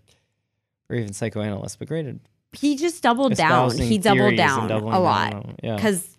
or 0.90 0.96
even 0.96 1.12
psychoanalyst, 1.12 1.78
but 1.78 1.88
great 1.88 2.06
at 2.06 2.16
he 2.52 2.76
just 2.76 3.02
doubled 3.02 3.34
down. 3.34 3.76
He 3.76 3.98
doubled 3.98 4.36
down 4.36 4.70
a 4.70 4.78
lot. 5.00 5.56
because 5.60 6.13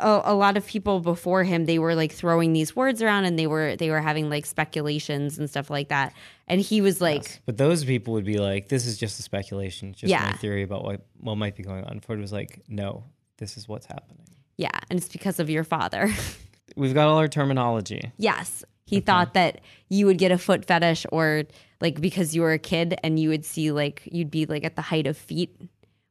a, 0.00 0.32
a 0.32 0.34
lot 0.34 0.56
of 0.56 0.66
people 0.66 1.00
before 1.00 1.44
him 1.44 1.64
they 1.66 1.78
were 1.78 1.94
like 1.94 2.12
throwing 2.12 2.52
these 2.52 2.74
words 2.76 3.02
around 3.02 3.24
and 3.24 3.38
they 3.38 3.46
were 3.46 3.76
they 3.76 3.90
were 3.90 4.00
having 4.00 4.28
like 4.30 4.46
speculations 4.46 5.38
and 5.38 5.48
stuff 5.50 5.70
like 5.70 5.88
that 5.88 6.12
and 6.48 6.60
he 6.60 6.80
was 6.80 7.00
like 7.00 7.40
But 7.46 7.56
those 7.56 7.84
people 7.84 8.12
would 8.14 8.24
be 8.24 8.38
like, 8.38 8.68
"This 8.68 8.86
is 8.86 8.98
just 8.98 9.18
a 9.18 9.22
speculation, 9.22 9.92
just 9.94 10.10
Yeah. 10.10 10.24
my 10.30 10.32
theory 10.36 10.62
about 10.62 10.84
what 10.84 11.06
what 11.18 11.36
might 11.36 11.56
be 11.56 11.62
going 11.62 11.84
on." 11.84 12.00
Freud 12.00 12.20
was 12.20 12.32
like, 12.32 12.62
"No, 12.68 13.04
this 13.38 13.56
is 13.56 13.68
what's 13.68 13.86
happening. 13.86 14.26
yeah 14.56 14.70
and 14.90 14.98
it's 14.98 15.08
because 15.08 15.38
of 15.40 15.50
your 15.50 15.64
father 15.64 16.08
We've 16.76 16.94
got 16.94 17.08
all 17.08 17.18
our 17.18 17.28
terminology. 17.28 18.12
yes 18.18 18.64
he 18.84 19.00
thought 19.00 19.34
that 19.34 19.60
you 19.88 20.06
would 20.06 20.16
get 20.18 20.30
a 20.30 20.38
foot 20.38 20.64
fetish 20.64 21.06
or 21.10 21.42
like 21.80 22.00
because 22.00 22.36
you 22.36 22.42
were 22.42 22.52
a 22.52 22.58
kid 22.58 22.96
and 23.02 23.18
you 23.18 23.28
would 23.30 23.44
see 23.44 23.72
like 23.72 24.02
you'd 24.10 24.30
be 24.30 24.46
like 24.46 24.64
at 24.64 24.76
the 24.76 24.82
height 24.82 25.06
of 25.08 25.16
feet 25.16 25.50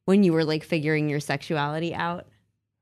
when 0.05 0.23
you 0.23 0.33
were 0.33 0.43
like 0.43 0.63
figuring 0.63 1.07
your 1.09 1.19
sexuality 1.21 1.95
out 1.95 2.27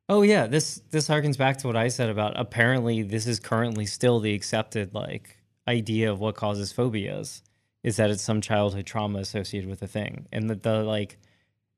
Oh 0.09 0.21
yeah, 0.21 0.47
this 0.47 0.81
this 0.91 1.07
harkens 1.07 1.37
back 1.37 1.57
to 1.57 1.67
what 1.67 1.75
I 1.75 1.87
said 1.87 2.09
about 2.09 2.39
apparently 2.39 3.03
this 3.03 3.25
is 3.25 3.39
currently 3.39 3.85
still 3.85 4.19
the 4.19 4.33
accepted 4.33 4.93
like 4.93 5.37
idea 5.67 6.11
of 6.11 6.19
what 6.19 6.35
causes 6.35 6.71
phobias 6.73 7.41
is 7.83 7.97
that 7.97 8.09
it's 8.09 8.21
some 8.21 8.41
childhood 8.41 8.85
trauma 8.85 9.19
associated 9.19 9.69
with 9.69 9.81
a 9.81 9.87
thing. 9.87 10.27
And 10.31 10.49
that 10.49 10.63
the 10.63 10.83
like 10.83 11.17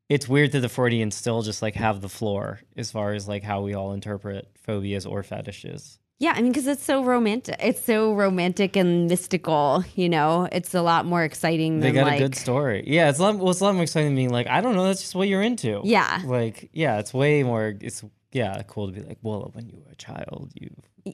it's 0.10 0.28
weird 0.28 0.52
that 0.54 0.62
the 0.62 0.70
Freudians 0.70 1.16
still 1.16 1.42
just 1.42 1.62
like 1.62 1.76
have 1.76 2.02
the 2.02 2.10
floor 2.10 2.62
as 2.78 2.92
far 2.92 3.14
as 3.14 3.28
like 3.28 3.44
how 3.44 3.62
we 3.62 3.74
all 3.74 3.94
interpret 3.94 4.50
phobias 4.56 5.06
or 5.06 5.24
fetishes. 5.24 6.00
Yeah, 6.18 6.34
I 6.36 6.42
mean, 6.42 6.52
because 6.52 6.68
it's 6.68 6.84
so 6.84 7.04
romantic. 7.04 7.58
It's 7.60 7.84
so 7.84 8.14
romantic 8.14 8.78
and 8.78 9.08
mystical. 9.08 9.84
You 9.96 10.08
know, 10.10 10.48
it's 10.52 10.74
a 10.74 10.82
lot 10.82 11.06
more 11.06 11.24
exciting 11.24 11.80
They 11.80 11.88
than 11.88 11.96
got 11.96 12.08
like 12.08 12.20
a 12.20 12.24
good 12.24 12.36
story. 12.36 12.84
Yeah, 12.88 13.10
it's 13.10 13.20
a 13.20 13.24
lot, 13.24 13.38
well, 13.38 13.52
it's 13.52 13.60
a 13.60 13.66
lot 13.66 13.76
more 13.76 13.84
exciting 13.84 14.10
than 14.10 14.16
being 14.16 14.30
like, 14.32 14.48
I 14.48 14.62
don't 14.62 14.76
know, 14.76 14.86
that's 14.86 15.02
just 15.02 15.16
what 15.16 15.28
you're 15.28 15.42
into. 15.42 15.82
Yeah. 15.84 16.22
Like, 16.26 16.70
yeah, 16.74 17.00
it's 17.00 17.14
way 17.14 17.44
more 17.44 17.76
it's 17.82 18.04
yeah, 18.32 18.62
cool 18.68 18.88
to 18.88 18.94
be 18.94 19.02
like, 19.02 19.18
well, 19.22 19.52
when 19.54 19.70
you 19.70 19.82
were 19.86 19.92
a 19.92 19.96
child, 19.96 20.52
you 20.56 20.70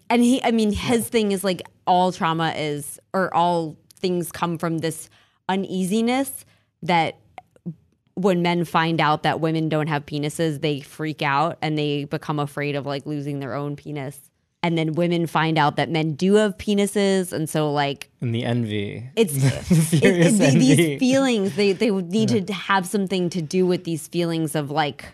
and 0.09 0.23
he 0.23 0.41
i 0.43 0.51
mean 0.51 0.71
his 0.71 1.07
thing 1.09 1.31
is 1.31 1.43
like 1.43 1.61
all 1.85 2.11
trauma 2.11 2.53
is 2.55 2.99
or 3.13 3.33
all 3.33 3.77
things 3.95 4.31
come 4.31 4.57
from 4.57 4.79
this 4.79 5.09
uneasiness 5.49 6.45
that 6.81 7.17
when 8.15 8.41
men 8.41 8.63
find 8.65 9.01
out 9.01 9.23
that 9.23 9.39
women 9.39 9.69
don't 9.69 9.87
have 9.87 10.05
penises 10.05 10.61
they 10.61 10.79
freak 10.79 11.21
out 11.21 11.57
and 11.61 11.77
they 11.77 12.05
become 12.05 12.39
afraid 12.39 12.75
of 12.75 12.85
like 12.85 13.05
losing 13.05 13.39
their 13.39 13.53
own 13.53 13.75
penis 13.75 14.30
and 14.63 14.77
then 14.77 14.93
women 14.93 15.27
find 15.27 15.57
out 15.57 15.75
that 15.75 15.89
men 15.89 16.13
do 16.13 16.35
have 16.35 16.57
penises 16.57 17.33
and 17.33 17.49
so 17.49 17.71
like 17.71 18.09
and 18.21 18.33
the 18.33 18.43
envy. 18.43 19.09
it's 19.15 19.33
the 19.91 19.97
it, 19.97 20.03
it, 20.03 20.41
envy. 20.41 20.75
these 20.75 20.99
feelings 20.99 21.55
they 21.55 21.73
they 21.73 21.89
need 21.89 22.47
to 22.47 22.53
have 22.53 22.85
something 22.85 23.29
to 23.29 23.41
do 23.41 23.65
with 23.65 23.83
these 23.83 24.07
feelings 24.07 24.55
of 24.55 24.71
like 24.71 25.05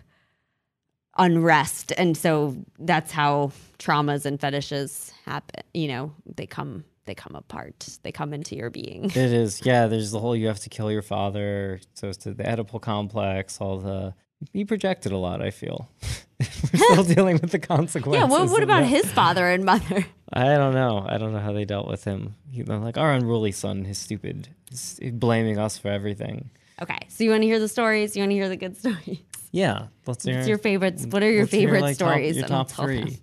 unrest 1.16 1.92
and 1.98 2.16
so 2.16 2.56
that's 2.78 3.10
how 3.10 3.50
traumas 3.78 4.24
and 4.24 4.40
fetishes 4.40 5.12
happen 5.24 5.64
you 5.74 5.88
know 5.88 6.12
they 6.36 6.46
come 6.46 6.84
they 7.06 7.14
come 7.14 7.34
apart 7.34 7.98
they 8.04 8.12
come 8.12 8.32
into 8.32 8.54
your 8.54 8.70
being 8.70 9.04
It 9.10 9.16
is, 9.16 9.64
yeah. 9.64 9.86
There's 9.88 10.12
the 10.12 10.20
whole 10.20 10.36
you 10.36 10.46
have 10.46 10.60
to 10.60 10.68
kill 10.68 10.92
your 10.92 11.02
father, 11.02 11.80
so 11.94 12.12
to 12.12 12.34
the 12.34 12.44
Oedipal 12.44 12.80
complex, 12.80 13.60
all 13.60 13.78
the 13.78 14.14
he 14.52 14.64
projected 14.64 15.10
a 15.10 15.16
lot. 15.16 15.42
I 15.42 15.50
feel 15.50 15.90
we're 16.72 16.78
still 16.92 17.04
dealing 17.04 17.38
with 17.40 17.50
the 17.50 17.58
consequences. 17.58 18.20
yeah 18.20 18.26
what, 18.28 18.48
what 18.50 18.62
about 18.62 18.80
that. 18.80 18.86
his 18.86 19.04
father 19.12 19.46
and 19.48 19.64
mother 19.64 20.06
I 20.32 20.44
don't 20.56 20.74
know. 20.74 21.06
I 21.08 21.16
don't 21.16 21.32
know 21.32 21.38
how 21.38 21.52
they 21.54 21.64
dealt 21.64 21.88
with 21.88 22.04
him. 22.04 22.34
He, 22.50 22.62
like 22.62 22.98
our 22.98 23.14
unruly 23.14 23.50
son, 23.50 23.86
his 23.86 23.96
stupid, 23.96 24.48
He's 24.68 25.00
blaming 25.14 25.58
us 25.58 25.78
for 25.78 25.88
everything. 25.88 26.50
okay 26.82 26.98
so 27.08 27.24
you 27.24 27.30
want 27.30 27.42
to 27.42 27.46
hear 27.46 27.58
the 27.58 27.68
stories 27.68 28.14
you 28.16 28.22
want 28.22 28.30
to 28.30 28.34
hear 28.36 28.48
the 28.48 28.56
good 28.56 28.76
stories 28.82 29.18
Yeah, 29.52 29.86
let's 30.06 30.24
hear. 30.24 30.36
what's 30.36 30.48
your 30.48 30.58
favorites 30.58 31.06
what 31.08 31.22
are 31.22 31.30
your 31.30 31.46
favorite 31.46 31.80
top- 31.80 31.94
stories 31.94 32.36
your 32.36 32.46
top 32.46 32.68
tell 32.68 32.86
them. 32.86 33.06
three. 33.08 33.18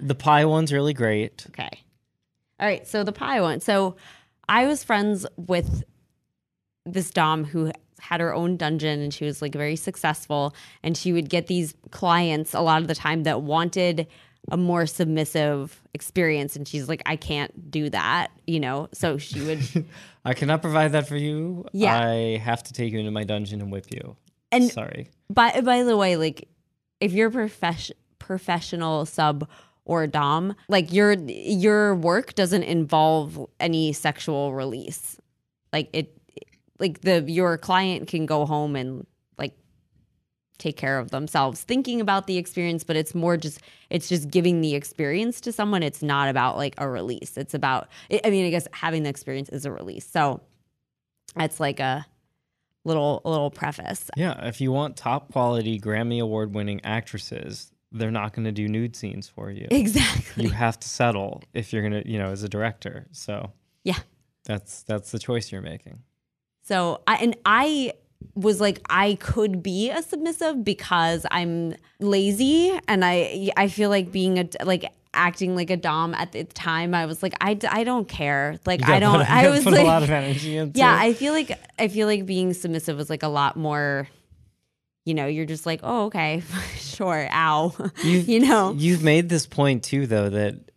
The 0.00 0.14
pie 0.14 0.44
one's 0.44 0.72
really 0.72 0.94
great. 0.94 1.44
Okay. 1.48 1.70
All 2.60 2.66
right. 2.68 2.86
So 2.86 3.02
the 3.02 3.12
pie 3.12 3.40
one. 3.40 3.60
So 3.60 3.96
I 4.48 4.66
was 4.66 4.84
friends 4.84 5.26
with 5.36 5.82
this 6.86 7.10
Dom 7.10 7.44
who 7.44 7.72
had 8.00 8.20
her 8.20 8.34
own 8.34 8.56
dungeon 8.56 9.00
and 9.00 9.12
she 9.12 9.24
was 9.24 9.42
like 9.42 9.52
very 9.52 9.76
successful. 9.76 10.54
And 10.82 10.96
she 10.96 11.12
would 11.12 11.28
get 11.28 11.46
these 11.46 11.74
clients 11.90 12.54
a 12.54 12.60
lot 12.60 12.82
of 12.82 12.88
the 12.88 12.94
time 12.94 13.24
that 13.24 13.42
wanted 13.42 14.06
a 14.50 14.56
more 14.56 14.86
submissive 14.86 15.80
experience. 15.94 16.56
And 16.56 16.66
she's 16.66 16.88
like, 16.88 17.02
I 17.06 17.16
can't 17.16 17.70
do 17.70 17.90
that, 17.90 18.28
you 18.46 18.60
know? 18.60 18.88
So 18.92 19.18
she 19.18 19.40
would. 19.40 19.86
I 20.24 20.34
cannot 20.34 20.62
provide 20.62 20.92
that 20.92 21.08
for 21.08 21.16
you. 21.16 21.66
Yeah. 21.72 22.00
I 22.00 22.38
have 22.38 22.62
to 22.64 22.72
take 22.72 22.92
you 22.92 22.98
into 22.98 23.10
my 23.10 23.24
dungeon 23.24 23.60
and 23.60 23.70
whip 23.70 23.86
you. 23.90 24.16
And 24.50 24.70
Sorry. 24.70 25.10
by, 25.28 25.60
by 25.60 25.82
the 25.82 25.96
way, 25.96 26.16
like 26.16 26.48
if 27.00 27.12
you're 27.12 27.30
profes- 27.30 27.92
professional 28.18 29.06
sub 29.06 29.48
or 29.88 30.06
dom 30.06 30.54
like 30.68 30.92
your 30.92 31.14
your 31.14 31.94
work 31.94 32.34
doesn't 32.34 32.62
involve 32.62 33.44
any 33.58 33.92
sexual 33.92 34.52
release 34.52 35.18
like 35.72 35.88
it 35.94 36.17
like 36.78 37.00
the 37.02 37.22
your 37.30 37.58
client 37.58 38.08
can 38.08 38.26
go 38.26 38.46
home 38.46 38.76
and 38.76 39.06
like 39.38 39.54
take 40.58 40.76
care 40.76 40.98
of 40.98 41.10
themselves 41.10 41.62
thinking 41.62 42.00
about 42.00 42.26
the 42.26 42.36
experience 42.36 42.84
but 42.84 42.96
it's 42.96 43.14
more 43.14 43.36
just 43.36 43.60
it's 43.90 44.08
just 44.08 44.30
giving 44.30 44.60
the 44.60 44.74
experience 44.74 45.40
to 45.40 45.52
someone 45.52 45.82
it's 45.82 46.02
not 46.02 46.28
about 46.28 46.56
like 46.56 46.74
a 46.78 46.88
release 46.88 47.36
it's 47.36 47.54
about 47.54 47.88
i 48.10 48.20
I 48.24 48.30
mean 48.30 48.46
i 48.46 48.50
guess 48.50 48.66
having 48.72 49.02
the 49.02 49.10
experience 49.10 49.48
is 49.48 49.64
a 49.64 49.72
release 49.72 50.06
so 50.06 50.40
that's 51.34 51.60
like 51.60 51.80
a 51.80 52.06
little 52.84 53.20
little 53.24 53.50
preface 53.50 54.10
Yeah, 54.16 54.46
if 54.46 54.60
you 54.60 54.72
want 54.72 54.96
top 54.96 55.32
quality 55.32 55.78
Grammy 55.78 56.20
award 56.20 56.54
winning 56.54 56.80
actresses, 56.84 57.70
they're 57.92 58.10
not 58.10 58.32
going 58.32 58.44
to 58.44 58.52
do 58.52 58.66
nude 58.68 58.96
scenes 58.96 59.28
for 59.28 59.50
you. 59.50 59.66
exactly 59.70 60.44
You 60.44 60.50
have 60.50 60.78
to 60.80 60.88
settle 60.88 61.42
if 61.54 61.72
you're 61.72 61.82
going 61.82 62.02
to, 62.02 62.10
you 62.10 62.18
know, 62.18 62.30
as 62.30 62.42
a 62.42 62.48
director. 62.48 63.06
So 63.12 63.52
yeah 63.84 63.98
that's 64.44 64.82
that's 64.82 65.10
the 65.12 65.18
choice 65.18 65.52
you're 65.52 65.60
making. 65.60 66.02
So 66.68 67.00
I 67.06 67.16
and 67.16 67.34
I 67.46 67.94
was 68.34 68.60
like 68.60 68.80
I 68.90 69.14
could 69.14 69.62
be 69.62 69.88
a 69.90 70.02
submissive 70.02 70.62
because 70.64 71.24
I'm 71.30 71.74
lazy 71.98 72.78
and 72.86 73.04
I 73.06 73.50
I 73.56 73.68
feel 73.68 73.88
like 73.88 74.12
being 74.12 74.38
a 74.38 74.46
like 74.64 74.92
acting 75.14 75.56
like 75.56 75.70
a 75.70 75.78
dom 75.78 76.12
at 76.14 76.32
the 76.32 76.44
time 76.44 76.94
I 76.94 77.06
was 77.06 77.22
like 77.22 77.32
i, 77.40 77.58
I 77.70 77.82
don't 77.82 78.06
care 78.06 78.58
like 78.66 78.86
I 78.86 79.00
don't 79.00 79.20
Put- 79.20 79.30
I 79.30 79.48
was 79.54 79.64
put 79.64 79.72
like 79.72 79.82
a 79.82 79.86
lot 79.86 80.02
of 80.02 80.10
energy 80.10 80.58
into. 80.58 80.78
yeah 80.78 80.94
it. 80.94 81.06
I 81.06 81.12
feel 81.14 81.32
like 81.32 81.58
I 81.78 81.88
feel 81.88 82.06
like 82.06 82.26
being 82.26 82.52
submissive 82.52 82.98
was 82.98 83.08
like 83.08 83.22
a 83.22 83.28
lot 83.28 83.56
more 83.56 84.06
you 85.06 85.14
know 85.14 85.26
you're 85.26 85.46
just 85.46 85.64
like 85.64 85.80
oh 85.82 86.04
okay 86.04 86.42
sure 86.76 87.28
ow 87.32 87.74
You've, 88.04 88.28
you 88.32 88.40
know 88.40 88.74
You've 88.76 89.02
made 89.02 89.30
this 89.30 89.46
point 89.46 89.82
too, 89.84 90.06
though, 90.06 90.28
that 90.28 90.67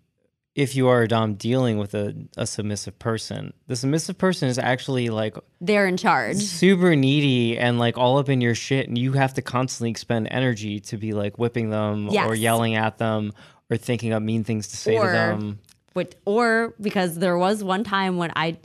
if 0.54 0.76
you 0.76 0.90
are 0.90 1.04
a 1.04 1.08
dom 1.08 1.36
dealing 1.36 1.78
with 1.78 1.94
a, 1.94 2.14
a 2.36 2.46
submissive 2.46 3.00
person, 3.00 3.54
the 3.68 3.76
submissive 3.76 4.18
person 4.18 4.50
is 4.50 4.60
actually 4.60 5.10
like 5.10 5.38
they're 5.62 5.88
in 5.88 5.98
charge 5.98 6.38
super 6.38 6.96
needy 6.96 7.58
and 7.58 7.80
like 7.80 7.98
all 7.98 8.18
up 8.18 8.30
in 8.30 8.42
your 8.42 8.56
shit, 8.56 8.88
and 8.88 8.98
you 8.98 9.14
have 9.14 9.34
to 9.36 9.42
constantly 9.42 9.90
expend 9.90 10.28
energy 10.30 10.80
to 10.82 10.98
be 10.98 11.14
like 11.14 11.38
whipping 11.40 11.70
them 11.70 12.10
or 12.10 12.36
yelling 12.36 12.76
at 12.76 12.98
them 12.98 13.32
or 13.70 13.78
thinking 13.78 14.12
up 14.12 14.22
mean 14.22 14.44
things 14.44 14.68
to 14.70 14.78
say 14.78 14.98
Or- 14.98 15.06
to 15.06 15.12
them. 15.12 15.60
But 15.94 16.16
or 16.26 16.74
because 16.80 17.16
there 17.16 17.38
was 17.38 17.64
one 17.64 17.84
time 17.84 18.16
when 18.16 18.32
I 18.34 18.58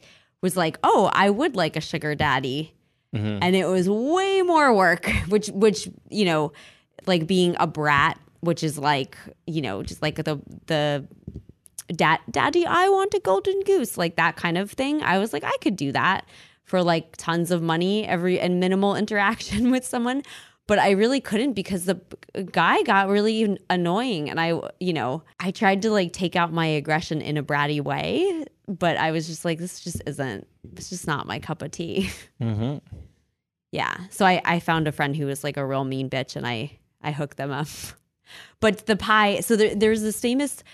was 0.43 0.57
like, 0.57 0.79
"Oh, 0.85 1.11
I 1.13 1.29
would 1.29 1.57
like 1.57 1.75
a 1.75 1.81
sugar 1.81 2.15
daddy," 2.15 2.73
mm-hmm. 3.13 3.39
and 3.43 3.57
it 3.57 3.67
was 3.67 3.91
way 3.91 4.43
more 4.43 4.73
work. 4.73 5.11
Which, 5.29 5.49
which 5.49 5.89
you 6.09 6.25
know, 6.25 6.53
like 7.07 7.27
being 7.27 7.57
a 7.59 7.67
brat, 7.67 8.21
which 8.41 8.63
is 8.63 8.79
like 8.79 9.17
you 9.45 9.61
know, 9.61 9.83
just 9.83 10.03
like 10.03 10.17
the 10.17 10.41
the 10.67 11.09
dad, 11.89 12.21
daddy, 12.31 12.67
I 12.67 12.89
want 12.89 13.15
a 13.15 13.21
golden 13.21 13.61
goose, 13.63 13.97
like 13.97 14.17
that 14.17 14.37
kind 14.37 14.59
of 14.59 14.71
thing. 14.71 15.03
I 15.03 15.19
was 15.19 15.33
like, 15.33 15.45
I 15.45 15.57
could 15.61 15.77
do 15.77 15.93
that 15.93 16.27
for 16.65 16.83
like 16.83 17.17
tons 17.17 17.51
of 17.51 17.63
money 17.63 18.07
every 18.07 18.41
and 18.41 18.59
minimal 18.61 18.95
interaction 19.03 19.71
with 19.71 19.85
someone. 19.85 20.23
But 20.69 20.81
I 20.81 20.91
really 20.91 21.21
couldn't 21.21 21.53
because 21.53 21.85
the 21.85 22.01
guy 22.51 22.83
got 22.83 23.09
really 23.09 23.57
annoying. 23.71 24.29
And 24.29 24.41
I, 24.41 24.61
you 24.81 24.93
know, 24.93 25.23
I 25.39 25.53
tried 25.53 25.83
to 25.83 25.91
like 25.91 26.13
take 26.13 26.35
out 26.35 26.53
my 26.53 26.67
aggression 26.67 27.23
in 27.23 27.37
a 27.37 27.43
bratty 27.45 27.81
way, 27.81 28.45
but 28.67 28.97
I 28.97 29.13
was 29.13 29.29
just 29.29 29.45
like, 29.45 29.61
this 29.61 29.79
just 29.79 30.03
isn't, 30.07 30.45
it's 30.73 30.91
just 30.91 31.07
not 31.07 31.29
my 31.29 31.39
cup 31.39 31.63
of 31.63 31.71
tea. 31.71 32.11
hmm 32.43 32.79
Yeah. 33.71 33.97
So 34.11 34.27
I, 34.27 34.43
I 34.45 34.59
found 34.59 34.89
a 34.89 34.93
friend 34.93 35.15
who 35.15 35.27
was 35.27 35.45
like 35.45 35.57
a 35.57 35.65
real 35.65 35.85
mean 35.85 36.11
bitch 36.11 36.35
and 36.35 36.45
I, 36.45 36.81
I 37.01 37.13
hooked 37.13 37.37
them 37.37 37.53
up. 37.53 37.69
But 38.59 38.87
the 38.87 38.97
pie, 38.97 39.39
so 39.39 39.55
there, 39.55 39.77
there's 39.77 40.03
this 40.03 40.21
famous 40.21 40.65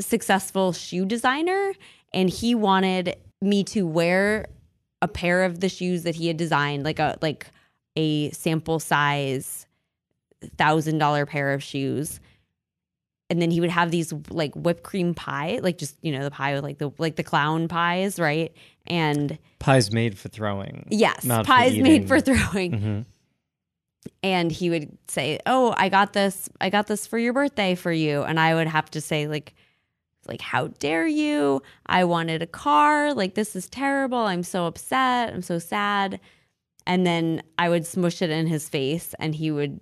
successful 0.00 0.72
shoe 0.72 1.04
designer 1.04 1.72
and 2.12 2.28
he 2.30 2.54
wanted 2.54 3.16
me 3.40 3.64
to 3.64 3.86
wear 3.86 4.46
a 5.02 5.08
pair 5.08 5.44
of 5.44 5.60
the 5.60 5.68
shoes 5.68 6.02
that 6.02 6.14
he 6.14 6.26
had 6.26 6.36
designed, 6.36 6.84
like 6.84 6.98
a, 6.98 7.16
like 7.22 7.46
a 7.96 8.30
sample 8.30 8.78
size 8.78 9.66
thousand 10.56 10.98
dollar 10.98 11.26
pair 11.26 11.52
of 11.52 11.62
shoes. 11.62 12.20
And 13.28 13.40
then 13.40 13.50
he 13.50 13.60
would 13.60 13.70
have 13.70 13.90
these 13.92 14.12
like 14.28 14.52
whipped 14.56 14.82
cream 14.82 15.14
pie, 15.14 15.60
like 15.62 15.78
just, 15.78 15.96
you 16.02 16.10
know, 16.10 16.24
the 16.24 16.30
pie 16.30 16.54
with 16.54 16.64
like 16.64 16.78
the, 16.78 16.90
like 16.98 17.16
the 17.16 17.22
clown 17.22 17.68
pies. 17.68 18.18
Right. 18.18 18.52
And 18.86 19.38
Pies 19.60 19.92
made 19.92 20.18
for 20.18 20.28
throwing. 20.28 20.86
Yes, 20.90 21.24
not 21.24 21.46
for 21.46 21.52
pies 21.52 21.78
made 21.78 22.08
for 22.08 22.20
throwing. 22.20 22.72
Mhm. 22.72 23.04
And 24.22 24.50
he 24.50 24.70
would 24.70 24.96
say, 25.08 25.38
"Oh, 25.46 25.74
I 25.76 25.90
got 25.90 26.12
this. 26.14 26.48
I 26.60 26.70
got 26.70 26.86
this 26.86 27.06
for 27.06 27.18
your 27.18 27.32
birthday 27.32 27.74
for 27.74 27.92
you." 27.92 28.22
And 28.22 28.40
I 28.40 28.54
would 28.54 28.66
have 28.66 28.90
to 28.92 29.00
say 29.00 29.28
like 29.28 29.54
like 30.30 30.40
how 30.40 30.68
dare 30.78 31.06
you? 31.06 31.62
I 31.86 32.04
wanted 32.04 32.40
a 32.42 32.46
car. 32.46 33.12
Like 33.12 33.34
this 33.34 33.54
is 33.56 33.68
terrible. 33.68 34.18
I'm 34.18 34.42
so 34.42 34.66
upset. 34.66 35.32
I'm 35.34 35.42
so 35.42 35.58
sad. 35.58 36.20
And 36.86 37.04
then 37.06 37.42
I 37.58 37.68
would 37.68 37.84
smush 37.86 38.22
it 38.22 38.30
in 38.30 38.46
his 38.46 38.68
face 38.68 39.14
and 39.18 39.34
he 39.34 39.50
would 39.50 39.80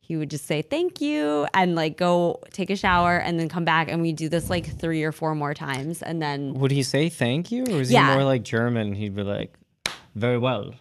he 0.00 0.16
would 0.16 0.30
just 0.30 0.46
say 0.46 0.62
thank 0.62 1.02
you 1.02 1.46
and 1.52 1.74
like 1.74 1.98
go 1.98 2.40
take 2.50 2.70
a 2.70 2.76
shower 2.76 3.18
and 3.18 3.38
then 3.38 3.48
come 3.50 3.66
back 3.66 3.90
and 3.90 4.00
we 4.00 4.10
do 4.12 4.30
this 4.30 4.48
like 4.48 4.64
3 4.78 5.02
or 5.04 5.12
4 5.12 5.34
more 5.34 5.52
times 5.52 6.00
and 6.02 6.22
then 6.22 6.54
Would 6.54 6.70
he 6.70 6.82
say 6.82 7.10
thank 7.10 7.52
you, 7.52 7.64
or 7.64 7.82
is 7.82 7.92
Yeah. 7.92 8.08
he 8.08 8.14
more 8.14 8.24
like 8.24 8.42
German? 8.42 8.94
He'd 8.94 9.14
be 9.14 9.22
like, 9.22 9.54
"Very 10.14 10.38
well. 10.38 10.72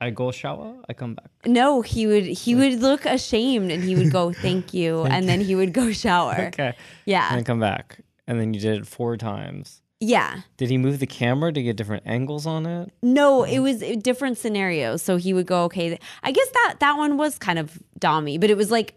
I 0.00 0.10
go 0.10 0.30
shower. 0.30 0.76
I 0.88 0.92
come 0.92 1.14
back." 1.16 1.28
No, 1.44 1.82
he 1.82 2.06
would 2.06 2.22
he 2.24 2.54
would 2.54 2.78
look 2.80 3.04
ashamed 3.04 3.72
and 3.72 3.82
he 3.82 3.96
would 3.96 4.12
go 4.12 4.32
thank 4.32 4.72
you 4.72 5.02
and 5.14 5.28
then 5.28 5.40
he 5.40 5.56
would 5.56 5.72
go 5.72 5.90
shower. 5.90 6.38
Okay, 6.54 6.74
Yeah. 7.04 7.26
and 7.28 7.38
then 7.38 7.44
come 7.44 7.58
back, 7.58 7.98
and 8.28 8.38
then 8.38 8.54
you 8.54 8.60
did 8.60 8.78
it 8.78 8.86
four 8.86 9.16
times. 9.16 9.82
Yeah. 9.98 10.42
Did 10.56 10.70
he 10.70 10.78
move 10.78 11.00
the 11.00 11.08
camera 11.08 11.52
to 11.52 11.60
get 11.60 11.76
different 11.76 12.04
angles 12.06 12.46
on 12.46 12.66
it? 12.66 12.92
No, 13.02 13.42
it 13.42 13.58
was 13.58 13.80
different 14.00 14.38
scenarios. 14.38 15.02
So 15.02 15.16
he 15.16 15.34
would 15.34 15.46
go, 15.46 15.64
okay, 15.64 15.98
I 16.22 16.30
guess 16.30 16.48
that 16.50 16.76
that 16.78 16.96
one 16.96 17.16
was 17.16 17.36
kind 17.36 17.58
of 17.58 17.82
dommy, 17.98 18.38
but 18.40 18.48
it 18.48 18.56
was 18.56 18.70
like 18.70 18.94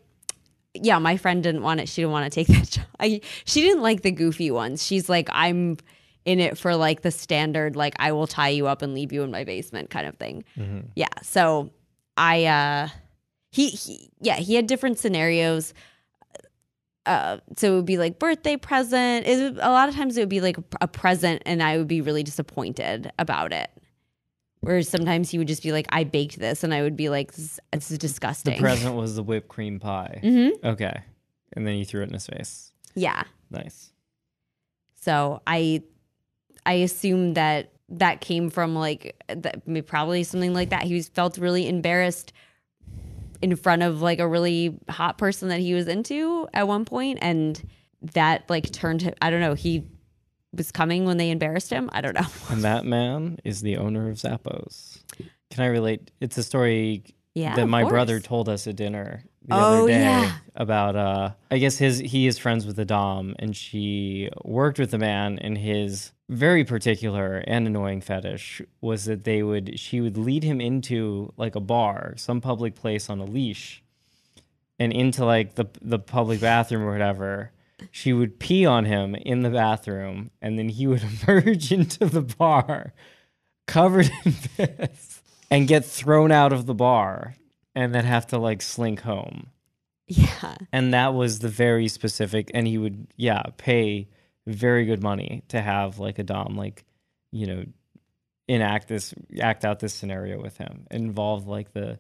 yeah, 0.74 1.00
my 1.00 1.18
friend 1.18 1.44
didn't 1.44 1.64
want 1.64 1.82
it. 1.82 1.90
She 1.90 2.02
didn't 2.02 2.14
want 2.14 2.32
to 2.32 2.34
take 2.34 2.48
that 2.56 2.70
job. 2.70 2.86
I, 3.00 3.22
she 3.46 3.62
didn't 3.62 3.82
like 3.82 4.04
the 4.04 4.12
goofy 4.12 4.52
ones. 4.52 4.86
She's 4.86 5.10
like, 5.10 5.30
I'm 5.32 5.78
in 6.24 6.40
it 6.40 6.58
for 6.58 6.76
like 6.76 7.02
the 7.02 7.12
standard, 7.12 7.76
like 7.76 7.96
I 8.00 8.12
will 8.12 8.28
tie 8.28 8.50
you 8.50 8.68
up 8.68 8.82
and 8.82 8.94
leave 8.94 9.12
you 9.12 9.24
in 9.24 9.32
my 9.32 9.44
basement 9.44 9.90
kind 9.90 10.08
of 10.08 10.16
thing. 10.16 10.44
Yeah. 10.96 11.08
So 11.24 11.72
I, 12.16 12.46
uh, 12.46 12.90
he, 13.50 13.70
he, 13.70 14.12
yeah, 14.22 14.36
he 14.36 14.54
had 14.56 14.68
different 14.68 15.00
scenarios. 15.00 15.74
Uh, 17.06 17.38
so 17.58 17.74
it 17.74 17.76
would 17.78 17.86
be 17.86 17.98
like 17.98 18.20
birthday 18.20 18.56
present. 18.58 19.26
It 19.26 19.58
a 19.58 19.70
lot 19.72 19.90
of 19.90 19.96
times 19.96 20.18
it 20.18 20.22
would 20.22 20.30
be 20.30 20.42
like 20.42 20.58
a 20.80 20.88
present, 20.88 21.42
and 21.46 21.64
I 21.64 21.78
would 21.78 21.88
be 21.88 22.02
really 22.02 22.24
disappointed 22.24 23.12
about 23.18 23.54
it. 23.54 23.70
Whereas 24.60 24.88
sometimes 24.88 25.32
he 25.32 25.40
would 25.40 25.48
just 25.48 25.64
be 25.64 25.72
like, 25.72 25.88
"I 25.90 26.04
baked 26.04 26.38
this," 26.38 26.64
and 26.64 26.74
I 26.74 26.84
would 26.84 26.96
be 26.96 27.10
like, 27.10 27.34
"This, 27.34 27.60
this 27.72 27.90
is 27.90 27.98
disgusting." 27.98 28.54
The 28.54 28.60
present 28.60 28.96
was 28.96 29.16
the 29.16 29.24
whipped 29.24 29.48
cream 29.48 29.80
pie. 29.80 30.20
hmm 30.22 30.50
Okay, 30.64 31.02
and 31.54 31.66
then 31.66 31.78
you 31.78 31.86
threw 31.86 32.02
it 32.04 32.08
in 32.10 32.14
his 32.14 32.28
face. 32.28 32.72
Yeah. 32.94 33.24
Nice. 33.50 33.92
So 35.02 35.42
I 35.48 35.82
I 36.66 36.74
assume 36.74 37.34
that 37.34 37.74
that 37.90 38.22
came 38.22 38.50
from 38.52 38.76
like 38.76 39.16
that 39.28 39.64
probably 39.88 40.24
something 40.24 40.54
like 40.54 40.70
that. 40.70 40.84
He 40.84 40.94
was 40.94 41.10
felt 41.10 41.38
really 41.40 41.68
embarrassed 41.68 42.32
in 43.42 43.56
front 43.56 43.82
of 43.84 44.02
like 44.02 44.20
a 44.20 44.28
really 44.28 44.78
hot 44.90 45.18
person 45.18 45.50
that 45.50 45.60
he 45.60 45.74
was 45.74 45.88
into 45.88 46.48
at 46.54 46.68
one 46.68 46.86
point 46.86 47.20
and 47.22 47.62
that 48.14 48.50
like 48.50 48.72
turned 48.72 49.02
him 49.02 49.14
I 49.22 49.30
don't 49.30 49.42
know, 49.42 49.54
he 49.54 49.84
was 50.54 50.72
coming 50.72 51.06
when 51.06 51.18
they 51.18 51.32
embarrassed 51.32 51.70
him. 51.70 51.90
I 51.94 52.02
don't 52.02 52.14
know. 52.16 52.28
And 52.50 52.64
that 52.64 52.86
man 52.86 53.40
is 53.44 53.62
the 53.62 53.78
owner 53.78 54.10
of 54.10 54.18
Zappos. 54.18 55.00
Can 55.50 55.64
I 55.64 55.68
relate? 55.68 56.12
It's 56.20 56.38
a 56.38 56.44
story 56.44 57.04
Yeah. 57.36 57.56
that 57.56 57.68
my 57.68 57.82
course. 57.84 57.92
brother 57.92 58.20
told 58.20 58.50
us 58.50 58.68
at 58.68 58.76
dinner 58.76 59.24
the 59.46 59.56
Oh, 59.56 59.58
other 59.84 59.88
day 59.88 60.02
yeah. 60.02 60.32
about 60.56 60.96
uh 60.96 61.32
I 61.50 61.58
guess 61.58 61.78
his 61.78 62.00
he 62.00 62.28
is 62.28 62.38
friends 62.38 62.66
with 62.66 62.76
the 62.76 62.86
Dom 62.86 63.36
and 63.40 63.56
she 63.56 64.30
worked 64.44 64.78
with 64.80 64.92
the 64.92 64.98
man 65.00 65.40
and 65.40 65.58
his 65.58 66.12
very 66.32 66.64
particular 66.64 67.44
and 67.46 67.68
annoying 67.68 68.00
fetish 68.00 68.62
was 68.80 69.04
that 69.04 69.26
they 69.26 69.44
would 69.44 69.78
she 69.78 70.00
would 70.00 70.18
lead 70.18 70.44
him 70.44 70.62
into 70.62 71.34
like 71.36 71.56
a 71.56 71.60
bar, 71.60 72.14
some 72.16 72.40
public 72.40 72.74
place 72.74 73.10
on 73.10 73.20
a 73.20 73.26
leash 73.26 73.84
and 74.80 74.94
into 74.94 75.26
like 75.26 75.56
the 75.56 75.66
the 75.82 76.00
public 76.00 76.40
bathroom 76.40 76.84
or 76.84 76.92
whatever. 76.92 77.52
She 77.92 78.14
would 78.14 78.40
pee 78.40 78.66
on 78.66 78.86
him 78.86 79.16
in 79.16 79.42
the 79.42 79.50
bathroom 79.50 80.32
and 80.42 80.58
then 80.58 80.70
he 80.70 80.88
would 80.88 81.04
emerge 81.28 81.72
into 81.72 82.06
the 82.06 82.22
bar 82.22 82.94
covered 83.68 84.10
in 84.24 84.34
piss 84.56 85.22
and 85.50 85.68
get 85.68 85.84
thrown 85.84 86.32
out 86.32 86.54
of 86.54 86.66
the 86.66 86.74
bar 86.74 87.36
and 87.76 87.94
then 87.94 88.06
have 88.06 88.28
to 88.28 88.38
like 88.38 88.62
slink 88.62 89.02
home. 89.02 89.48
Yeah. 90.08 90.56
And 90.72 90.94
that 90.94 91.14
was 91.14 91.40
the 91.40 91.50
very 91.50 91.90
specific 91.90 92.52
and 92.54 92.68
he 92.68 92.78
would 92.78 93.08
yeah, 93.18 93.44
pay 93.58 94.08
very 94.48 94.86
good 94.86 95.02
money 95.02 95.44
to 95.50 95.62
have 95.62 96.00
like 96.00 96.20
a 96.20 96.24
dom 96.24 96.56
like, 96.56 96.84
you 97.32 97.48
know, 97.48 97.64
enact 98.48 98.88
this 98.88 99.14
act 99.40 99.66
out 99.66 99.80
this 99.80 99.94
scenario 99.94 100.42
with 100.42 100.58
him. 100.58 100.88
Involved 100.92 101.48
like 101.48 101.74
the 101.74 102.00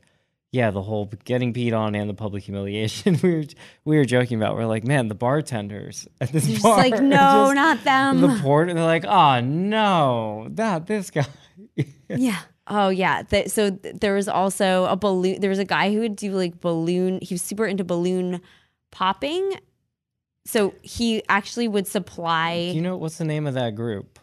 yeah, 0.52 0.70
the 0.72 0.82
whole 0.82 1.10
getting 1.24 1.54
beat 1.54 1.72
on 1.72 1.96
and 1.96 2.10
the 2.10 2.14
public 2.14 2.44
humiliation. 2.44 3.18
we 3.24 3.36
were 3.36 3.44
we 3.86 3.98
were 3.98 4.06
joking 4.06 4.38
about. 4.38 4.56
We're 4.56 4.66
like, 4.66 4.84
man, 4.84 5.08
the 5.08 5.16
bartenders 5.16 6.08
at 6.20 6.32
this 6.32 6.48
You're 6.48 6.60
bar 6.60 6.78
like, 6.78 7.02
no, 7.02 7.54
not 7.54 7.84
them. 7.84 8.22
the 8.22 8.40
port, 8.42 8.70
and 8.70 8.78
they're 8.78 8.86
like, 8.86 9.06
oh 9.06 9.40
no, 9.40 10.48
not 10.48 10.88
this 10.88 11.10
guy. 11.10 11.26
yeah. 12.10 12.40
Oh 12.68 12.90
yeah. 12.90 13.24
Th- 13.24 13.50
so 13.50 13.72
th- 13.72 13.96
there 13.96 14.14
was 14.14 14.28
also 14.28 14.86
a 14.86 14.96
balloon. 14.96 15.40
There 15.40 15.50
was 15.50 15.60
a 15.60 15.66
guy 15.66 15.92
who 15.94 16.02
would 16.02 16.16
do 16.18 16.32
like 16.34 16.60
balloon. 16.60 17.20
He 17.22 17.34
was 17.34 17.42
super 17.42 17.66
into 17.66 17.84
balloon 17.84 18.42
popping. 18.92 19.54
So 20.46 20.74
he 20.82 21.24
actually 21.30 21.68
would 21.68 21.88
supply 21.88 22.70
Do 22.72 22.76
you 22.76 22.82
know 22.82 22.98
what's 22.98 23.18
the 23.18 23.26
name 23.26 23.48
of 23.48 23.54
that 23.54 23.76
group? 23.76 24.20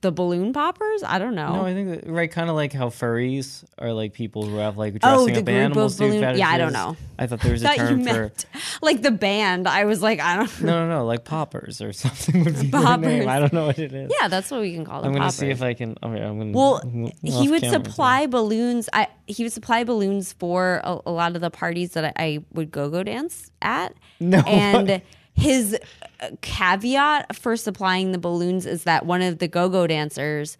the 0.00 0.10
balloon 0.10 0.52
poppers. 0.52 1.02
I 1.02 1.18
don't 1.18 1.34
know. 1.34 1.56
No, 1.56 1.66
I 1.66 1.74
think 1.74 1.90
that, 1.90 2.10
right, 2.10 2.30
kind 2.30 2.48
of 2.48 2.56
like 2.56 2.72
how 2.72 2.88
furries 2.88 3.64
are 3.78 3.92
like 3.92 4.14
people 4.14 4.46
who 4.46 4.56
have 4.56 4.78
like 4.78 4.94
oh, 5.02 5.26
dressing 5.26 5.34
the 5.34 5.40
up 5.40 5.44
group 5.46 5.56
animals 5.56 6.00
of 6.00 6.08
balloon. 6.08 6.38
Yeah, 6.38 6.48
I 6.48 6.58
don't 6.58 6.72
know. 6.72 6.96
I 7.18 7.26
thought 7.26 7.40
there 7.40 7.52
was 7.52 7.62
a 7.62 7.74
term 7.76 8.04
for 8.04 8.32
like 8.80 9.02
the 9.02 9.10
band. 9.10 9.68
I 9.68 9.84
was 9.84 10.00
like, 10.00 10.20
I 10.20 10.36
don't. 10.36 10.60
Know. 10.62 10.66
No, 10.66 10.86
no, 10.88 10.98
no, 10.98 11.06
like 11.06 11.24
poppers 11.24 11.82
or 11.82 11.92
something 11.92 12.44
would 12.44 12.54
be 12.54 12.68
the 12.68 12.80
Poppers. 12.80 13.06
name. 13.06 13.28
I 13.28 13.40
don't 13.40 13.52
know 13.52 13.66
what 13.66 13.78
it 13.78 13.92
is. 13.92 14.10
Yeah, 14.20 14.28
that's 14.28 14.50
what 14.50 14.60
we 14.60 14.72
can 14.72 14.84
call 14.84 15.02
them. 15.02 15.08
I'm 15.08 15.12
gonna 15.12 15.26
poppers. 15.26 15.36
see 15.36 15.50
if 15.50 15.62
I 15.62 15.74
can. 15.74 15.96
Oh, 16.02 16.10
okay, 16.10 16.22
I'm 16.22 16.38
gonna. 16.38 16.52
Well, 16.52 16.80
I'm 16.82 17.10
he 17.22 17.48
would 17.48 17.64
supply 17.64 18.26
balloons. 18.26 18.88
I 18.92 19.08
he 19.26 19.42
would 19.42 19.52
supply 19.52 19.84
balloons 19.84 20.32
for 20.32 20.80
a, 20.82 20.98
a 21.06 21.12
lot 21.12 21.34
of 21.34 21.42
the 21.42 21.50
parties 21.50 21.92
that 21.92 22.04
I, 22.04 22.12
I 22.24 22.44
would 22.52 22.70
go 22.70 22.88
go 22.88 23.02
dance 23.02 23.50
at. 23.60 23.94
No. 24.18 24.38
and 24.40 25.02
his 25.34 25.78
uh, 26.20 26.28
caveat 26.40 27.34
for 27.36 27.56
supplying 27.56 28.12
the 28.12 28.18
balloons 28.18 28.66
is 28.66 28.84
that 28.84 29.06
one 29.06 29.22
of 29.22 29.38
the 29.38 29.48
go 29.48 29.68
go 29.68 29.86
dancers 29.86 30.58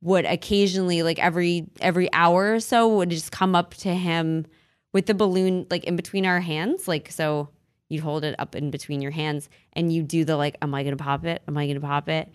would 0.00 0.24
occasionally, 0.24 1.02
like 1.02 1.18
every 1.18 1.66
every 1.80 2.12
hour 2.12 2.54
or 2.54 2.60
so, 2.60 2.96
would 2.96 3.10
just 3.10 3.32
come 3.32 3.54
up 3.54 3.74
to 3.74 3.94
him 3.94 4.46
with 4.92 5.06
the 5.06 5.14
balloon 5.14 5.66
like 5.70 5.84
in 5.84 5.96
between 5.96 6.26
our 6.26 6.40
hands, 6.40 6.88
like 6.88 7.10
so. 7.10 7.48
You'd 7.88 8.00
hold 8.02 8.24
it 8.24 8.34
up 8.38 8.54
in 8.54 8.70
between 8.70 9.02
your 9.02 9.10
hands, 9.10 9.50
and 9.74 9.92
you 9.92 10.02
do 10.02 10.24
the 10.24 10.36
like, 10.36 10.56
"Am 10.62 10.74
I 10.74 10.82
gonna 10.82 10.96
pop 10.96 11.26
it? 11.26 11.42
Am 11.46 11.58
I 11.58 11.66
gonna 11.66 11.78
pop 11.78 12.08
it? 12.08 12.26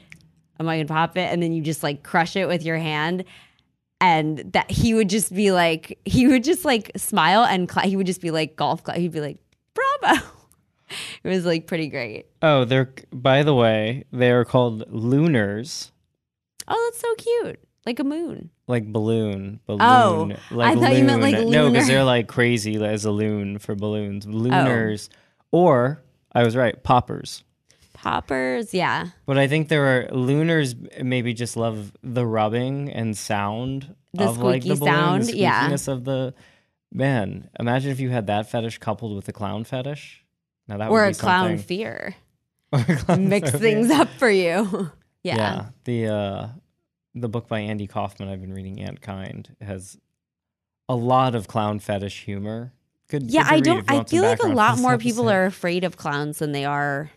Am 0.60 0.70
I 0.70 0.78
gonna 0.78 0.88
pop 0.88 1.18
it?" 1.18 1.34
And 1.34 1.42
then 1.42 1.52
you 1.52 1.64
just 1.64 1.82
like 1.82 2.04
crush 2.04 2.36
it 2.36 2.48
with 2.48 2.62
your 2.62 2.78
hand, 2.78 3.24
and 4.00 4.38
that 4.54 4.70
he 4.70 4.94
would 4.94 5.10
just 5.10 5.34
be 5.34 5.52
like 5.52 6.00
he 6.06 6.28
would 6.28 6.44
just 6.44 6.64
like 6.64 6.92
smile 6.96 7.44
and 7.44 7.70
he 7.84 7.96
would 7.96 8.06
just 8.08 8.22
be 8.22 8.32
like 8.32 8.56
golf 8.56 8.84
clap 8.84 8.98
he'd 8.98 9.12
be 9.12 9.22
like 9.22 9.38
bravo 9.74 10.22
it 11.24 11.28
was 11.28 11.46
like 11.46 11.68
pretty 11.68 11.88
great 11.88 12.28
Oh, 12.42 12.66
they're. 12.66 12.94
By 13.12 13.44
the 13.44 13.54
way, 13.56 14.06
they 14.12 14.32
are 14.32 14.46
called 14.46 14.84
lunars, 14.92 15.92
oh 16.68 16.90
that's 16.90 17.02
so 17.02 17.14
cute 17.16 17.60
like 17.86 18.00
a 18.00 18.04
moon 18.04 18.50
like 18.68 18.86
balloon. 18.92 19.60
Balloon. 19.66 19.82
Oh, 19.82 20.30
like 20.52 20.78
I 20.78 20.80
thought 20.80 20.96
you 20.96 21.04
meant, 21.04 21.22
like, 21.22 21.36
loon. 21.36 21.52
No, 21.52 21.72
because 21.72 21.88
they're 21.88 22.04
like 22.04 22.28
crazy 22.28 22.84
as 22.84 23.06
a 23.06 23.12
loon 23.12 23.60
for 23.60 23.76
balloons. 23.76 24.28
Oh. 24.28 24.32
Lunars, 24.32 25.10
or 25.52 26.04
I 26.34 26.44
was 26.44 26.56
right, 26.56 26.82
poppers. 26.84 27.44
poppers 27.94 28.74
yeah 28.74 29.08
But 29.26 29.38
I 29.38 29.48
think 29.48 29.70
there 29.70 29.86
are 29.86 30.10
lunars. 30.12 30.76
Maybe 31.02 31.34
just 31.34 31.58
love 31.58 31.94
the 32.04 32.26
rubbing 32.26 32.92
and 32.92 33.18
sound 33.18 33.96
The 34.14 34.26
of 34.26 34.38
like 34.40 34.64
the 34.64 34.76
balloon, 34.76 34.94
sound, 34.94 35.24
the 35.24 35.38
yeah. 35.38 35.74
of 35.74 36.04
the 36.04 36.34
man. 36.92 37.50
Imagine 37.60 37.92
if 37.92 38.00
you 38.00 38.10
had 38.10 38.28
that 38.28 38.50
fetish 38.50 38.80
coupled 38.80 39.16
with 39.16 39.26
the 39.26 39.34
clown 39.34 39.64
fetish. 39.64 40.24
Now 40.68 40.78
that 40.78 40.90
or 40.90 41.06
a 41.06 41.14
clown 41.14 41.58
fear 41.58 42.16
Or 42.72 42.80
a 42.80 42.96
clown 42.96 43.30
mix 43.30 43.52
phobia. 43.52 43.70
things 43.70 43.92
up 43.92 44.10
for 44.10 44.30
you 44.30 44.92
yeah. 45.24 45.36
Yeah. 45.36 45.66
The 45.84 46.08
uh 46.08 46.48
the 47.16 47.30
book 47.30 47.48
by 47.48 47.60
Andy 47.60 47.88
Kaufman 47.88 48.30
I've 48.30 48.42
been 48.42 48.54
reading, 48.54 48.78
Antkind, 48.78 49.48
has 49.62 49.98
a 50.88 50.96
lot 50.96 51.36
of 51.36 51.48
clown 51.48 51.80
fetish 51.80 52.24
humor. 52.24 52.74
Good. 53.10 53.32
Yeah, 53.32 53.44
good 53.44 53.54
I 53.54 53.60
don't. 53.60 53.92
I 53.92 54.04
feel 54.04 54.24
like 54.24 54.44
a 54.44 54.48
lot 54.48 54.80
more 54.80 54.98
people 54.98 55.30
are 55.30 55.46
afraid 55.46 55.84
of 55.84 55.98
clowns 55.98 56.40
than 56.40 56.52
they 56.52 56.66
are 56.66 57.10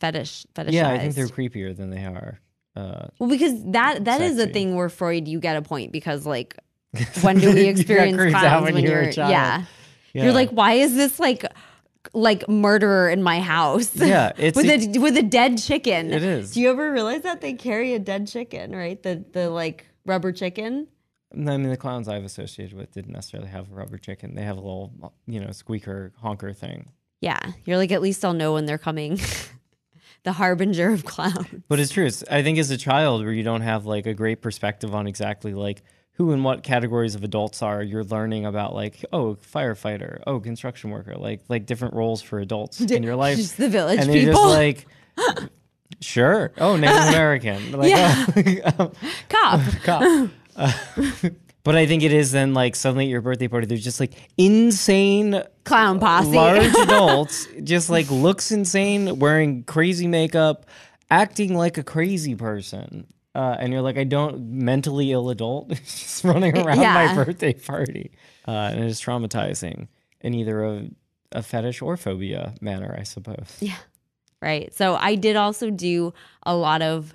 fetish 0.00 0.46
fetishized. 0.54 0.72
Yeah, 0.72 0.90
I 0.90 0.98
think 0.98 1.14
they're 1.14 1.28
creepier 1.28 1.76
than 1.76 1.90
they 1.90 2.04
are. 2.04 2.40
Uh, 2.76 3.08
well 3.18 3.28
because 3.28 3.62
that 3.72 4.04
that 4.04 4.20
is 4.20 4.34
a 4.34 4.42
Sexy. 4.42 4.52
thing 4.52 4.76
where 4.76 4.88
Freud 4.88 5.26
you 5.26 5.40
get 5.40 5.56
a 5.56 5.62
point 5.62 5.92
because 5.92 6.24
like 6.24 6.56
when 7.20 7.38
do 7.38 7.52
we 7.52 7.68
experience 7.68 8.16
clowns 8.16 8.64
when 8.64 8.74
when 8.74 8.84
you 8.84 8.90
were 8.90 9.00
a 9.00 9.04
you're 9.04 9.12
child. 9.12 9.30
yeah. 9.30 9.64
yeah. 10.12 10.24
You're 10.24 10.32
like, 10.32 10.50
why 10.50 10.74
is 10.74 10.94
this 10.94 11.18
like 11.20 11.44
like 12.12 12.48
murderer 12.48 13.08
in 13.08 13.22
my 13.22 13.40
house? 13.40 13.94
Yeah, 13.96 14.32
it's 14.38 14.56
with 14.56 14.66
a- 14.66 14.96
a 14.96 15.00
with 15.00 15.16
a 15.16 15.22
dead 15.22 15.58
chicken. 15.58 16.12
It 16.12 16.22
is. 16.22 16.52
Do 16.52 16.60
you 16.60 16.70
ever 16.70 16.90
realize 16.92 17.22
that 17.22 17.40
they 17.40 17.52
carry 17.52 17.94
a 17.94 17.98
dead 17.98 18.26
chicken, 18.28 18.74
right? 18.74 19.02
The 19.02 19.24
the 19.32 19.50
like 19.50 19.86
rubber 20.06 20.32
chicken. 20.32 20.88
I 21.32 21.36
mean, 21.36 21.62
the 21.70 21.76
clowns 21.76 22.08
I've 22.08 22.24
associated 22.24 22.76
with 22.76 22.90
didn't 22.92 23.12
necessarily 23.12 23.50
have 23.50 23.70
a 23.70 23.74
rubber 23.74 23.98
chicken. 23.98 24.34
They 24.34 24.42
have 24.42 24.56
a 24.56 24.60
little, 24.60 25.14
you 25.28 25.38
know, 25.40 25.52
squeaker 25.52 26.12
honker 26.18 26.52
thing. 26.52 26.90
Yeah, 27.20 27.38
you're 27.64 27.76
like 27.76 27.92
at 27.92 28.02
least 28.02 28.24
I'll 28.24 28.32
know 28.32 28.54
when 28.54 28.66
they're 28.66 28.78
coming. 28.78 29.20
the 30.24 30.32
harbinger 30.32 30.90
of 30.90 31.04
clowns. 31.04 31.46
But 31.68 31.80
it's 31.80 31.92
true. 31.92 32.06
It's, 32.06 32.24
I 32.30 32.42
think 32.42 32.58
as 32.58 32.70
a 32.70 32.76
child, 32.76 33.22
where 33.22 33.32
you 33.32 33.42
don't 33.42 33.60
have 33.62 33.86
like 33.86 34.06
a 34.06 34.14
great 34.14 34.42
perspective 34.42 34.94
on 34.94 35.06
exactly 35.06 35.54
like 35.54 35.82
who 36.14 36.32
and 36.32 36.44
what 36.44 36.62
categories 36.62 37.14
of 37.14 37.24
adults 37.24 37.62
are, 37.62 37.82
you're 37.82 38.04
learning 38.04 38.44
about 38.44 38.74
like 38.74 39.04
oh 39.12 39.36
firefighter, 39.36 40.20
oh 40.26 40.38
construction 40.40 40.90
worker, 40.90 41.14
like 41.16 41.40
like 41.48 41.66
different 41.66 41.94
roles 41.94 42.20
for 42.22 42.38
adults 42.38 42.80
in 42.80 43.02
your 43.02 43.16
life, 43.16 43.36
Just 43.36 43.56
the 43.56 43.68
village 43.68 43.98
and 44.00 44.12
you're 44.12 44.26
people. 44.32 44.42
just 44.54 44.54
like. 44.54 44.86
Sure. 46.00 46.52
Oh, 46.58 46.76
Native 46.76 46.96
American. 47.08 47.72
Like, 47.72 47.90
Yeah. 47.90 48.26
oh, 48.78 48.92
Cop. 49.28 49.60
cop. 49.82 50.30
Uh, 50.56 50.72
but 51.62 51.76
I 51.76 51.84
think 51.86 52.02
it 52.02 52.12
is 52.12 52.32
then 52.32 52.54
like 52.54 52.74
suddenly 52.74 53.04
at 53.06 53.10
your 53.10 53.20
birthday 53.20 53.48
party, 53.48 53.66
there's 53.66 53.84
just 53.84 54.00
like 54.00 54.12
insane 54.38 55.42
Clown 55.64 56.00
posse. 56.00 56.28
large 56.34 56.74
adults, 56.74 57.46
just 57.64 57.90
like 57.90 58.10
looks 58.10 58.50
insane, 58.50 59.18
wearing 59.18 59.62
crazy 59.64 60.06
makeup, 60.06 60.64
acting 61.10 61.54
like 61.56 61.76
a 61.76 61.82
crazy 61.82 62.34
person. 62.34 63.06
Uh, 63.34 63.56
and 63.60 63.72
you're 63.72 63.82
like, 63.82 63.96
I 63.96 64.04
don't 64.04 64.40
mentally 64.50 65.12
ill 65.12 65.30
adult, 65.30 65.68
just 65.84 66.24
running 66.24 66.58
around 66.66 66.80
Yeah. 66.80 66.94
my 67.14 67.24
birthday 67.24 67.52
party, 67.52 68.10
uh, 68.48 68.70
and 68.72 68.84
it's 68.84 69.00
traumatizing 69.00 69.86
in 70.20 70.34
either 70.34 70.64
a, 70.64 70.88
a 71.32 71.42
fetish 71.42 71.80
or 71.80 71.96
phobia 71.96 72.54
manner, 72.60 72.94
I 72.98 73.04
suppose. 73.04 73.56
Yeah. 73.60 73.76
Right. 74.42 74.74
So 74.74 74.96
I 74.96 75.14
did 75.14 75.36
also 75.36 75.70
do 75.70 76.12
a 76.44 76.56
lot 76.56 76.82
of 76.82 77.14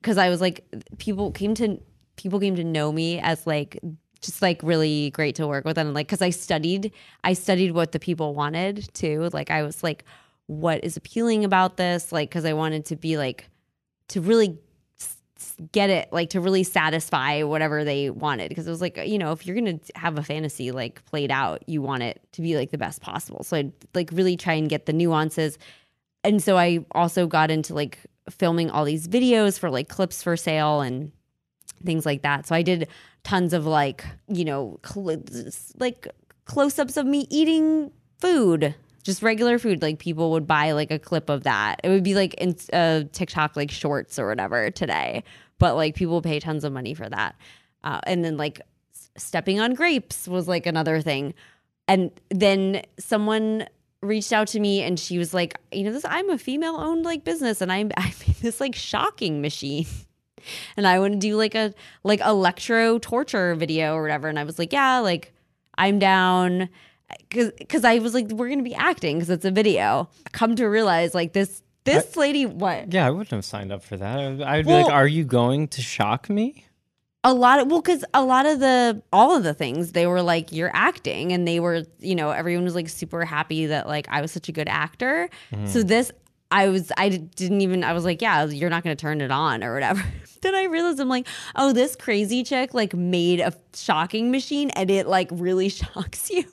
because 0.00 0.16
I 0.18 0.28
was 0.30 0.40
like 0.40 0.64
people 0.98 1.30
came 1.30 1.54
to 1.56 1.78
people 2.16 2.40
came 2.40 2.56
to 2.56 2.64
know 2.64 2.90
me 2.90 3.20
as 3.20 3.46
like 3.46 3.78
just 4.22 4.40
like 4.40 4.60
really 4.62 5.10
great 5.10 5.34
to 5.36 5.46
work 5.46 5.64
with 5.66 5.76
and 5.76 5.92
like 5.94 6.06
because 6.06 6.22
I 6.22 6.30
studied 6.30 6.90
I 7.22 7.34
studied 7.34 7.72
what 7.72 7.92
the 7.92 7.98
people 8.00 8.34
wanted 8.34 8.88
too. 8.94 9.28
Like 9.32 9.50
I 9.50 9.62
was 9.62 9.82
like, 9.82 10.04
what 10.46 10.82
is 10.82 10.96
appealing 10.96 11.44
about 11.44 11.76
this? 11.76 12.12
Like 12.12 12.30
because 12.30 12.46
I 12.46 12.54
wanted 12.54 12.86
to 12.86 12.96
be 12.96 13.18
like 13.18 13.48
to 14.08 14.20
really 14.22 14.58
get 15.72 15.90
it 15.90 16.12
like 16.12 16.30
to 16.30 16.40
really 16.40 16.62
satisfy 16.62 17.42
whatever 17.42 17.84
they 17.84 18.10
wanted. 18.10 18.48
Because 18.48 18.66
it 18.66 18.70
was 18.70 18.80
like 18.80 18.98
you 19.04 19.18
know 19.18 19.32
if 19.32 19.46
you're 19.46 19.56
gonna 19.56 19.78
have 19.94 20.18
a 20.18 20.22
fantasy 20.22 20.70
like 20.70 21.04
played 21.06 21.30
out 21.30 21.62
you 21.68 21.82
want 21.82 22.02
it 22.02 22.20
to 22.32 22.42
be 22.42 22.56
like 22.56 22.70
the 22.70 22.78
best 22.78 23.00
possible. 23.00 23.42
So 23.42 23.56
i'd 23.56 23.72
like 23.94 24.10
really 24.12 24.36
try 24.36 24.54
and 24.54 24.68
get 24.68 24.86
the 24.86 24.92
nuances. 24.92 25.58
And 26.22 26.42
so 26.42 26.56
I 26.56 26.84
also 26.92 27.26
got 27.26 27.50
into 27.50 27.74
like 27.74 27.98
filming 28.30 28.70
all 28.70 28.84
these 28.84 29.06
videos 29.06 29.58
for 29.58 29.70
like 29.70 29.88
clips 29.88 30.22
for 30.22 30.36
sale 30.36 30.80
and 30.80 31.12
things 31.84 32.06
like 32.06 32.22
that. 32.22 32.46
So 32.46 32.54
I 32.54 32.62
did 32.62 32.88
tons 33.22 33.52
of 33.52 33.66
like, 33.66 34.04
you 34.28 34.44
know, 34.44 34.78
cl- 34.84 35.22
like 35.78 36.08
close 36.44 36.78
ups 36.78 36.96
of 36.96 37.06
me 37.06 37.26
eating 37.30 37.90
food, 38.18 38.74
just 39.04 39.22
regular 39.22 39.58
food. 39.58 39.82
Like 39.82 40.00
people 40.00 40.32
would 40.32 40.46
buy 40.46 40.72
like 40.72 40.90
a 40.90 40.98
clip 40.98 41.28
of 41.28 41.44
that. 41.44 41.80
It 41.84 41.90
would 41.90 42.02
be 42.02 42.14
like 42.14 42.34
in 42.34 42.56
uh, 42.72 43.04
TikTok, 43.12 43.54
like 43.54 43.70
shorts 43.70 44.18
or 44.18 44.26
whatever 44.26 44.70
today, 44.70 45.22
but 45.58 45.76
like 45.76 45.94
people 45.94 46.20
pay 46.22 46.40
tons 46.40 46.64
of 46.64 46.72
money 46.72 46.94
for 46.94 47.08
that. 47.08 47.36
Uh, 47.84 48.00
and 48.04 48.24
then 48.24 48.36
like 48.36 48.62
stepping 49.16 49.60
on 49.60 49.74
grapes 49.74 50.26
was 50.26 50.48
like 50.48 50.66
another 50.66 51.00
thing. 51.00 51.34
And 51.86 52.10
then 52.30 52.82
someone 52.98 53.68
reached 54.00 54.32
out 54.32 54.48
to 54.48 54.60
me 54.60 54.82
and 54.82 54.98
she 54.98 55.18
was 55.18 55.34
like, 55.34 55.58
you 55.70 55.84
know, 55.84 55.92
this 55.92 56.04
I'm 56.06 56.30
a 56.30 56.38
female 56.38 56.76
owned 56.76 57.04
like 57.04 57.24
business 57.24 57.60
and 57.60 57.70
I'm 57.70 57.92
I 57.96 58.12
made 58.26 58.36
this 58.36 58.60
like 58.60 58.74
shocking 58.74 59.40
machine. 59.40 59.86
And 60.76 60.86
I 60.86 60.98
want 60.98 61.14
to 61.14 61.18
do 61.18 61.36
like 61.36 61.54
a 61.54 61.72
like 62.02 62.20
electro 62.20 62.98
torture 62.98 63.54
video 63.54 63.94
or 63.94 64.02
whatever. 64.02 64.28
And 64.28 64.38
I 64.38 64.44
was 64.44 64.58
like, 64.58 64.74
yeah, 64.74 64.98
like 64.98 65.32
I'm 65.78 65.98
down. 65.98 66.68
Cause, 67.30 67.52
cause 67.68 67.84
I 67.84 67.98
was 67.98 68.14
like, 68.14 68.28
we're 68.30 68.48
gonna 68.48 68.62
be 68.62 68.74
acting 68.74 69.16
because 69.16 69.30
it's 69.30 69.44
a 69.44 69.50
video. 69.50 70.08
Come 70.32 70.56
to 70.56 70.66
realize 70.66 71.14
like 71.14 71.32
this 71.32 71.62
this 71.84 72.16
lady 72.16 72.46
what 72.46 72.92
Yeah, 72.92 73.06
I 73.06 73.10
wouldn't 73.10 73.30
have 73.30 73.44
signed 73.44 73.72
up 73.72 73.82
for 73.82 73.96
that. 73.96 74.18
I 74.18 74.28
would, 74.30 74.42
I 74.42 74.56
would 74.56 74.66
be 74.66 74.72
like, 74.72 74.92
"Are 74.92 75.06
you 75.06 75.24
going 75.24 75.68
to 75.68 75.82
shock 75.82 76.30
me?" 76.30 76.64
a 77.24 77.32
lot 77.32 77.58
of 77.58 77.68
well 77.68 77.80
because 77.80 78.04
a 78.12 78.22
lot 78.22 78.44
of 78.46 78.60
the 78.60 79.02
all 79.12 79.34
of 79.34 79.42
the 79.42 79.54
things 79.54 79.92
they 79.92 80.06
were 80.06 80.22
like 80.22 80.52
you're 80.52 80.70
acting 80.74 81.32
and 81.32 81.48
they 81.48 81.58
were 81.58 81.82
you 81.98 82.14
know 82.14 82.30
everyone 82.30 82.64
was 82.64 82.74
like 82.74 82.88
super 82.88 83.24
happy 83.24 83.66
that 83.66 83.88
like 83.88 84.06
i 84.10 84.20
was 84.20 84.30
such 84.30 84.48
a 84.48 84.52
good 84.52 84.68
actor 84.68 85.28
mm-hmm. 85.50 85.66
so 85.66 85.82
this 85.82 86.12
i 86.50 86.68
was 86.68 86.92
i 86.98 87.08
didn't 87.08 87.62
even 87.62 87.82
i 87.82 87.94
was 87.94 88.04
like 88.04 88.20
yeah 88.20 88.44
you're 88.44 88.68
not 88.68 88.84
going 88.84 88.94
to 88.94 89.00
turn 89.00 89.22
it 89.22 89.30
on 89.30 89.64
or 89.64 89.72
whatever 89.72 90.04
then 90.42 90.54
i 90.54 90.64
realized 90.64 91.00
i'm 91.00 91.08
like 91.08 91.26
oh 91.56 91.72
this 91.72 91.96
crazy 91.96 92.42
chick 92.42 92.74
like 92.74 92.92
made 92.92 93.40
a 93.40 93.54
shocking 93.74 94.30
machine 94.30 94.68
and 94.70 94.90
it 94.90 95.06
like 95.06 95.28
really 95.32 95.68
shocks 95.70 96.30
you 96.30 96.44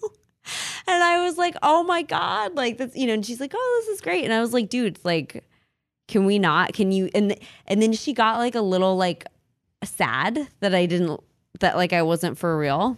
and 0.88 1.04
i 1.04 1.24
was 1.24 1.38
like 1.38 1.56
oh 1.62 1.84
my 1.84 2.02
god 2.02 2.56
like 2.56 2.78
that's 2.78 2.96
you 2.96 3.08
know 3.08 3.14
and 3.14 3.26
she's 3.26 3.40
like 3.40 3.54
oh 3.56 3.84
this 3.86 3.96
is 3.96 4.02
great 4.02 4.24
and 4.24 4.34
i 4.34 4.40
was 4.40 4.54
like 4.54 4.70
dude 4.70 4.96
it's 4.96 5.06
like 5.06 5.44
can 6.08 6.26
we 6.26 6.40
not 6.40 6.74
can 6.74 6.92
you 6.92 7.10
and 7.16 7.36
and 7.68 7.82
then 7.82 7.94
she 7.94 8.14
got 8.14 8.38
like 8.38 8.56
a 8.56 8.62
little 8.62 8.98
like 8.98 9.26
sad 9.84 10.48
that 10.60 10.76
I 10.76 10.86
didn't 10.86 11.20
that 11.60 11.76
like 11.76 11.94
I 11.94 12.02
wasn't 12.02 12.38
for 12.38 12.58
real. 12.58 12.98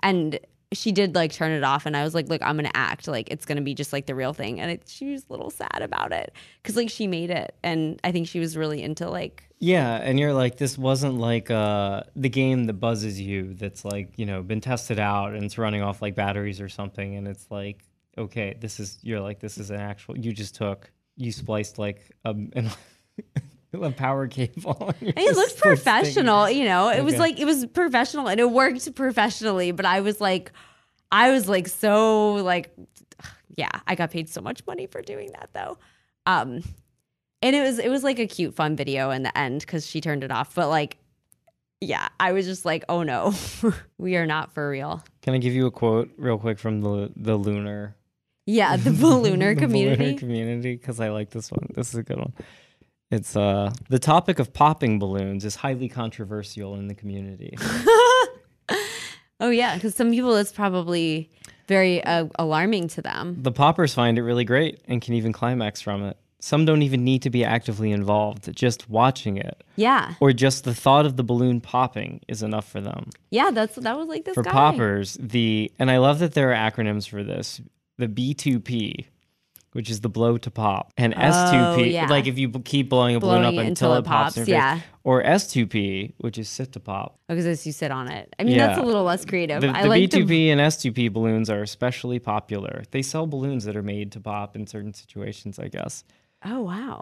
And 0.00 0.38
she 0.72 0.92
did 0.92 1.14
like 1.14 1.32
turn 1.32 1.52
it 1.52 1.64
off 1.64 1.86
and 1.86 1.96
I 1.96 2.04
was 2.04 2.14
like, 2.14 2.28
look, 2.28 2.42
I'm 2.42 2.56
gonna 2.56 2.70
act 2.74 3.08
like 3.08 3.30
it's 3.30 3.44
gonna 3.44 3.60
be 3.62 3.74
just 3.74 3.92
like 3.92 4.06
the 4.06 4.14
real 4.14 4.32
thing. 4.32 4.60
And 4.60 4.70
it, 4.70 4.82
she 4.86 5.12
was 5.12 5.24
a 5.28 5.32
little 5.32 5.50
sad 5.50 5.80
about 5.80 6.12
it 6.12 6.32
because 6.62 6.76
like 6.76 6.90
she 6.90 7.06
made 7.06 7.30
it 7.30 7.54
and 7.62 8.00
I 8.04 8.12
think 8.12 8.28
she 8.28 8.38
was 8.38 8.56
really 8.56 8.82
into 8.82 9.08
like 9.08 9.48
Yeah, 9.58 9.96
and 9.96 10.18
you're 10.18 10.32
like, 10.32 10.56
this 10.56 10.76
wasn't 10.76 11.18
like 11.18 11.50
uh, 11.50 12.02
the 12.16 12.28
game 12.28 12.64
that 12.64 12.74
buzzes 12.74 13.20
you. 13.20 13.54
That's 13.54 13.84
like 13.84 14.18
you 14.18 14.26
know 14.26 14.42
been 14.42 14.60
tested 14.60 14.98
out 14.98 15.34
and 15.34 15.44
it's 15.44 15.58
running 15.58 15.82
off 15.82 16.02
like 16.02 16.14
batteries 16.14 16.60
or 16.60 16.68
something, 16.68 17.16
and 17.16 17.28
it's 17.28 17.46
like, 17.50 17.84
okay, 18.18 18.56
this 18.60 18.80
is 18.80 18.98
you're 19.02 19.20
like 19.20 19.40
this 19.40 19.58
is 19.58 19.70
an 19.70 19.80
actual. 19.80 20.18
You 20.18 20.32
just 20.32 20.54
took 20.54 20.90
you 21.16 21.32
spliced 21.32 21.78
like 21.78 22.10
a, 22.24 22.30
an, 22.54 22.70
a 23.82 23.90
power 23.90 24.26
cable. 24.28 24.94
and 25.00 25.14
it 25.16 25.36
looked 25.36 25.58
professional, 25.58 26.50
you 26.50 26.64
know. 26.64 26.88
It 26.88 27.04
was 27.04 27.18
like 27.18 27.40
it 27.40 27.44
was 27.44 27.66
professional 27.66 28.28
and 28.28 28.40
it 28.40 28.50
worked 28.50 28.94
professionally, 28.94 29.72
but 29.72 29.86
I 29.86 30.00
was 30.00 30.20
like 30.20 30.52
I 31.10 31.30
was 31.30 31.48
like 31.48 31.68
so 31.68 32.34
like 32.34 32.72
yeah, 33.56 33.70
I 33.86 33.94
got 33.94 34.10
paid 34.10 34.28
so 34.28 34.40
much 34.40 34.66
money 34.66 34.86
for 34.86 35.02
doing 35.02 35.30
that 35.32 35.50
though. 35.52 35.78
Um 36.26 36.62
and 37.40 37.56
it 37.56 37.62
was 37.62 37.78
it 37.78 37.88
was 37.88 38.04
like 38.04 38.18
a 38.18 38.26
cute 38.26 38.54
fun 38.54 38.76
video 38.76 39.10
in 39.10 39.22
the 39.22 39.36
end 39.36 39.66
cuz 39.66 39.86
she 39.86 40.00
turned 40.00 40.24
it 40.24 40.30
off, 40.30 40.54
but 40.54 40.68
like 40.68 40.98
yeah, 41.80 42.06
I 42.20 42.30
was 42.30 42.46
just 42.46 42.64
like, 42.64 42.84
"Oh 42.88 43.02
no. 43.02 43.34
we 43.98 44.16
are 44.16 44.24
not 44.24 44.52
for 44.54 44.70
real." 44.70 45.02
Can 45.20 45.34
I 45.34 45.38
give 45.38 45.52
you 45.52 45.66
a 45.66 45.70
quote 45.72 46.10
real 46.16 46.38
quick 46.38 46.60
from 46.60 46.80
the 46.80 47.10
the 47.16 47.36
lunar 47.36 47.96
Yeah, 48.46 48.76
the 48.76 48.90
ballooner 48.90 49.54
the 49.54 49.62
community. 49.62 49.96
ballooner 49.96 50.18
community 50.18 50.76
because 50.76 51.00
I 51.00 51.08
like 51.08 51.30
this 51.30 51.50
one. 51.50 51.66
This 51.74 51.88
is 51.88 51.96
a 51.96 52.04
good 52.04 52.18
one. 52.18 52.32
It's 53.12 53.36
uh 53.36 53.72
the 53.90 53.98
topic 53.98 54.38
of 54.38 54.52
popping 54.54 54.98
balloons 54.98 55.44
is 55.44 55.56
highly 55.56 55.88
controversial 55.88 56.74
in 56.76 56.88
the 56.88 56.94
community. 56.94 57.54
oh 59.40 59.50
yeah, 59.50 59.78
cuz 59.78 59.94
some 59.94 60.10
people 60.10 60.34
it's 60.36 60.52
probably 60.52 61.30
very 61.68 62.02
uh, 62.04 62.26
alarming 62.38 62.88
to 62.88 63.02
them. 63.02 63.36
The 63.40 63.52
poppers 63.52 63.94
find 63.94 64.18
it 64.18 64.22
really 64.22 64.44
great 64.44 64.80
and 64.88 65.00
can 65.00 65.14
even 65.14 65.32
climax 65.32 65.80
from 65.80 66.02
it. 66.04 66.16
Some 66.40 66.64
don't 66.64 66.82
even 66.82 67.04
need 67.04 67.22
to 67.22 67.30
be 67.30 67.44
actively 67.44 67.92
involved, 67.92 68.52
just 68.56 68.90
watching 68.90 69.36
it. 69.36 69.62
Yeah. 69.76 70.14
Or 70.18 70.32
just 70.32 70.64
the 70.64 70.74
thought 70.74 71.06
of 71.06 71.16
the 71.16 71.22
balloon 71.22 71.60
popping 71.60 72.20
is 72.26 72.42
enough 72.42 72.68
for 72.68 72.80
them. 72.80 73.10
Yeah, 73.30 73.52
that's 73.52 73.76
that 73.76 73.96
was 73.96 74.08
like 74.08 74.24
this 74.24 74.34
For 74.34 74.42
guy. 74.42 74.50
poppers, 74.50 75.16
the 75.20 75.70
and 75.78 75.90
I 75.90 75.98
love 75.98 76.18
that 76.18 76.34
there 76.34 76.50
are 76.52 76.70
acronyms 76.70 77.08
for 77.08 77.22
this. 77.22 77.60
The 77.98 78.08
B2P, 78.08 79.04
which 79.72 79.88
is 79.90 80.00
the 80.00 80.08
blow 80.08 80.36
to 80.38 80.50
pop, 80.50 80.92
and 80.96 81.14
S2P, 81.14 81.76
Oh, 81.76 81.78
yeah. 81.78 82.06
like 82.06 82.26
if 82.26 82.38
you 82.38 82.48
b- 82.48 82.60
keep 82.60 82.88
blowing 82.88 83.16
a 83.16 83.20
balloon 83.20 83.42
up 83.44 83.50
until, 83.54 83.66
until 83.66 83.94
it 83.94 84.04
pops, 84.04 84.34
pops, 84.34 84.34
face. 84.36 84.48
yeah. 84.48 84.80
Or 85.04 85.22
S2P, 85.22 86.14
which 86.18 86.38
is 86.38 86.48
sit 86.48 86.72
to 86.72 86.80
pop. 86.80 87.18
Oh, 87.28 87.34
because 87.34 87.46
as 87.46 87.66
you 87.66 87.72
sit 87.72 87.90
on 87.90 88.08
it. 88.08 88.34
I 88.38 88.44
mean, 88.44 88.56
that's 88.58 88.78
a 88.78 88.82
little 88.82 89.02
less 89.04 89.24
creative. 89.24 89.60
The, 89.60 89.68
I 89.70 89.82
the 89.82 89.88
like 89.88 90.10
to- 90.10 90.18
B2P 90.24 90.48
and 90.48 90.60
S2P 90.60 91.12
balloons 91.12 91.50
are 91.50 91.62
especially 91.62 92.18
popular. 92.18 92.84
They 92.90 93.02
sell 93.02 93.26
balloons 93.26 93.64
that 93.64 93.76
are 93.76 93.82
made 93.82 94.12
to 94.12 94.20
pop 94.20 94.54
in 94.56 94.66
certain 94.66 94.94
situations, 94.94 95.58
I 95.58 95.68
guess. 95.68 96.04
Oh 96.44 96.60
wow. 96.60 97.00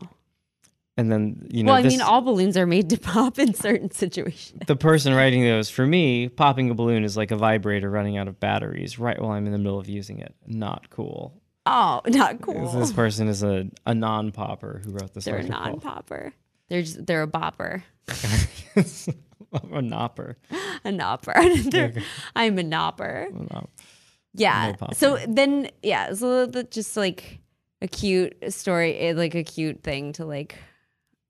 And 0.96 1.10
then 1.10 1.46
you 1.50 1.62
know, 1.62 1.72
well, 1.72 1.78
I 1.78 1.82
this, 1.82 1.92
mean, 1.94 2.02
all 2.02 2.20
balloons 2.20 2.56
are 2.58 2.66
made 2.66 2.90
to 2.90 2.98
pop 3.00 3.38
in 3.38 3.54
certain 3.54 3.90
situations. 3.90 4.62
the 4.66 4.76
person 4.76 5.14
writing 5.14 5.42
those 5.44 5.70
for 5.70 5.86
me, 5.86 6.28
popping 6.28 6.68
a 6.70 6.74
balloon 6.74 7.04
is 7.04 7.16
like 7.16 7.30
a 7.30 7.36
vibrator 7.36 7.90
running 7.90 8.18
out 8.18 8.28
of 8.28 8.38
batteries 8.38 8.98
right 8.98 9.20
while 9.20 9.32
I'm 9.32 9.46
in 9.46 9.52
the 9.52 9.58
middle 9.58 9.78
of 9.78 9.88
using 9.88 10.18
it. 10.20 10.34
Not 10.46 10.90
cool. 10.90 11.39
Oh, 11.66 12.00
not 12.06 12.40
cool. 12.40 12.70
This 12.72 12.92
person 12.92 13.28
is 13.28 13.42
a, 13.42 13.66
a 13.86 13.94
non-popper 13.94 14.82
who 14.84 14.92
wrote 14.92 15.14
this 15.14 15.24
They're 15.24 15.36
a 15.36 15.38
article. 15.38 15.60
non-popper. 15.60 16.32
They're 16.68 16.82
just, 16.82 17.04
they're 17.04 17.22
a 17.22 17.26
bopper, 17.26 17.82
a 19.72 19.82
nopper. 19.82 20.36
a 20.84 20.92
nopper. 20.92 21.34
They're- 21.70 21.94
I'm 22.36 22.58
a 22.58 22.62
nopper. 22.62 23.26
A 23.28 23.32
nop- 23.32 23.68
Yeah. 24.32 24.74
No 24.80 24.88
so 24.92 25.18
then, 25.28 25.68
yeah. 25.82 26.14
So 26.14 26.46
that 26.46 26.70
just 26.70 26.96
like 26.96 27.40
a 27.82 27.88
cute 27.88 28.36
story, 28.52 28.96
eh, 28.98 29.12
like 29.16 29.34
a 29.34 29.42
cute 29.42 29.82
thing 29.82 30.12
to 30.14 30.24
like 30.24 30.56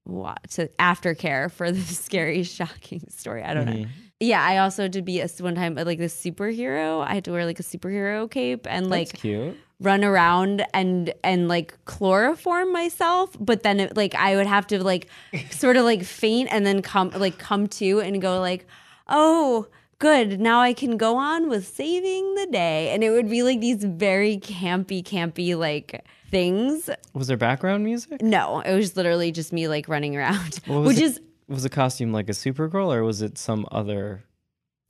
what 0.04 0.38
to 0.50 0.68
aftercare 0.78 1.50
for 1.50 1.72
the 1.72 1.80
scary, 1.80 2.42
shocking 2.42 3.02
story. 3.08 3.42
I 3.42 3.54
don't 3.54 3.66
know. 3.66 3.72
Mm-hmm. 3.72 3.90
Yeah, 4.22 4.42
I 4.42 4.58
also 4.58 4.86
did 4.88 5.06
be 5.06 5.20
a 5.20 5.28
one 5.38 5.54
time 5.54 5.74
like 5.76 5.98
the 5.98 6.04
superhero. 6.04 7.02
I 7.02 7.14
had 7.14 7.24
to 7.24 7.32
wear 7.32 7.46
like 7.46 7.60
a 7.60 7.62
superhero 7.62 8.30
cape 8.30 8.66
and 8.68 8.86
That's 8.86 8.90
like 8.90 9.12
cute. 9.14 9.56
Run 9.80 10.04
around 10.04 10.64
and 10.74 11.12
and 11.24 11.48
like 11.48 11.74
chloroform 11.86 12.70
myself 12.72 13.30
but 13.40 13.62
then 13.62 13.80
it, 13.80 13.96
like 13.96 14.14
i 14.14 14.36
would 14.36 14.46
have 14.46 14.66
to 14.66 14.82
like 14.84 15.08
sort 15.50 15.76
of 15.76 15.84
like 15.84 16.02
faint 16.04 16.48
and 16.52 16.66
then 16.66 16.82
come 16.82 17.10
like 17.16 17.38
come 17.38 17.66
to 17.66 17.98
and 18.00 18.20
go 18.20 18.38
like 18.40 18.66
oh 19.08 19.66
good. 19.98 20.40
Now 20.40 20.60
i 20.60 20.72
can 20.72 20.96
go 20.96 21.16
on 21.16 21.48
with 21.50 21.66
saving 21.66 22.34
the 22.34 22.46
day. 22.46 22.88
And 22.90 23.04
it 23.04 23.10
would 23.10 23.28
be 23.28 23.42
like 23.42 23.60
these 23.60 23.84
very 23.84 24.38
campy 24.38 25.02
campy 25.02 25.54
like 25.56 26.06
things. 26.30 26.88
Was 27.12 27.26
there 27.26 27.36
background 27.36 27.84
music? 27.84 28.22
no. 28.22 28.60
It 28.60 28.74
was 28.74 28.96
literally 28.96 29.30
just 29.30 29.52
me 29.52 29.68
like 29.68 29.88
running 29.88 30.16
around. 30.16 30.60
Which 30.66 30.96
the- 30.96 31.02
is 31.04 31.20
Was 31.48 31.64
the 31.64 31.68
costume 31.68 32.12
like 32.14 32.30
a 32.30 32.32
Supergirl 32.32 32.94
or 32.94 33.04
was 33.04 33.20
it 33.20 33.36
some 33.36 33.66
other 33.70 34.24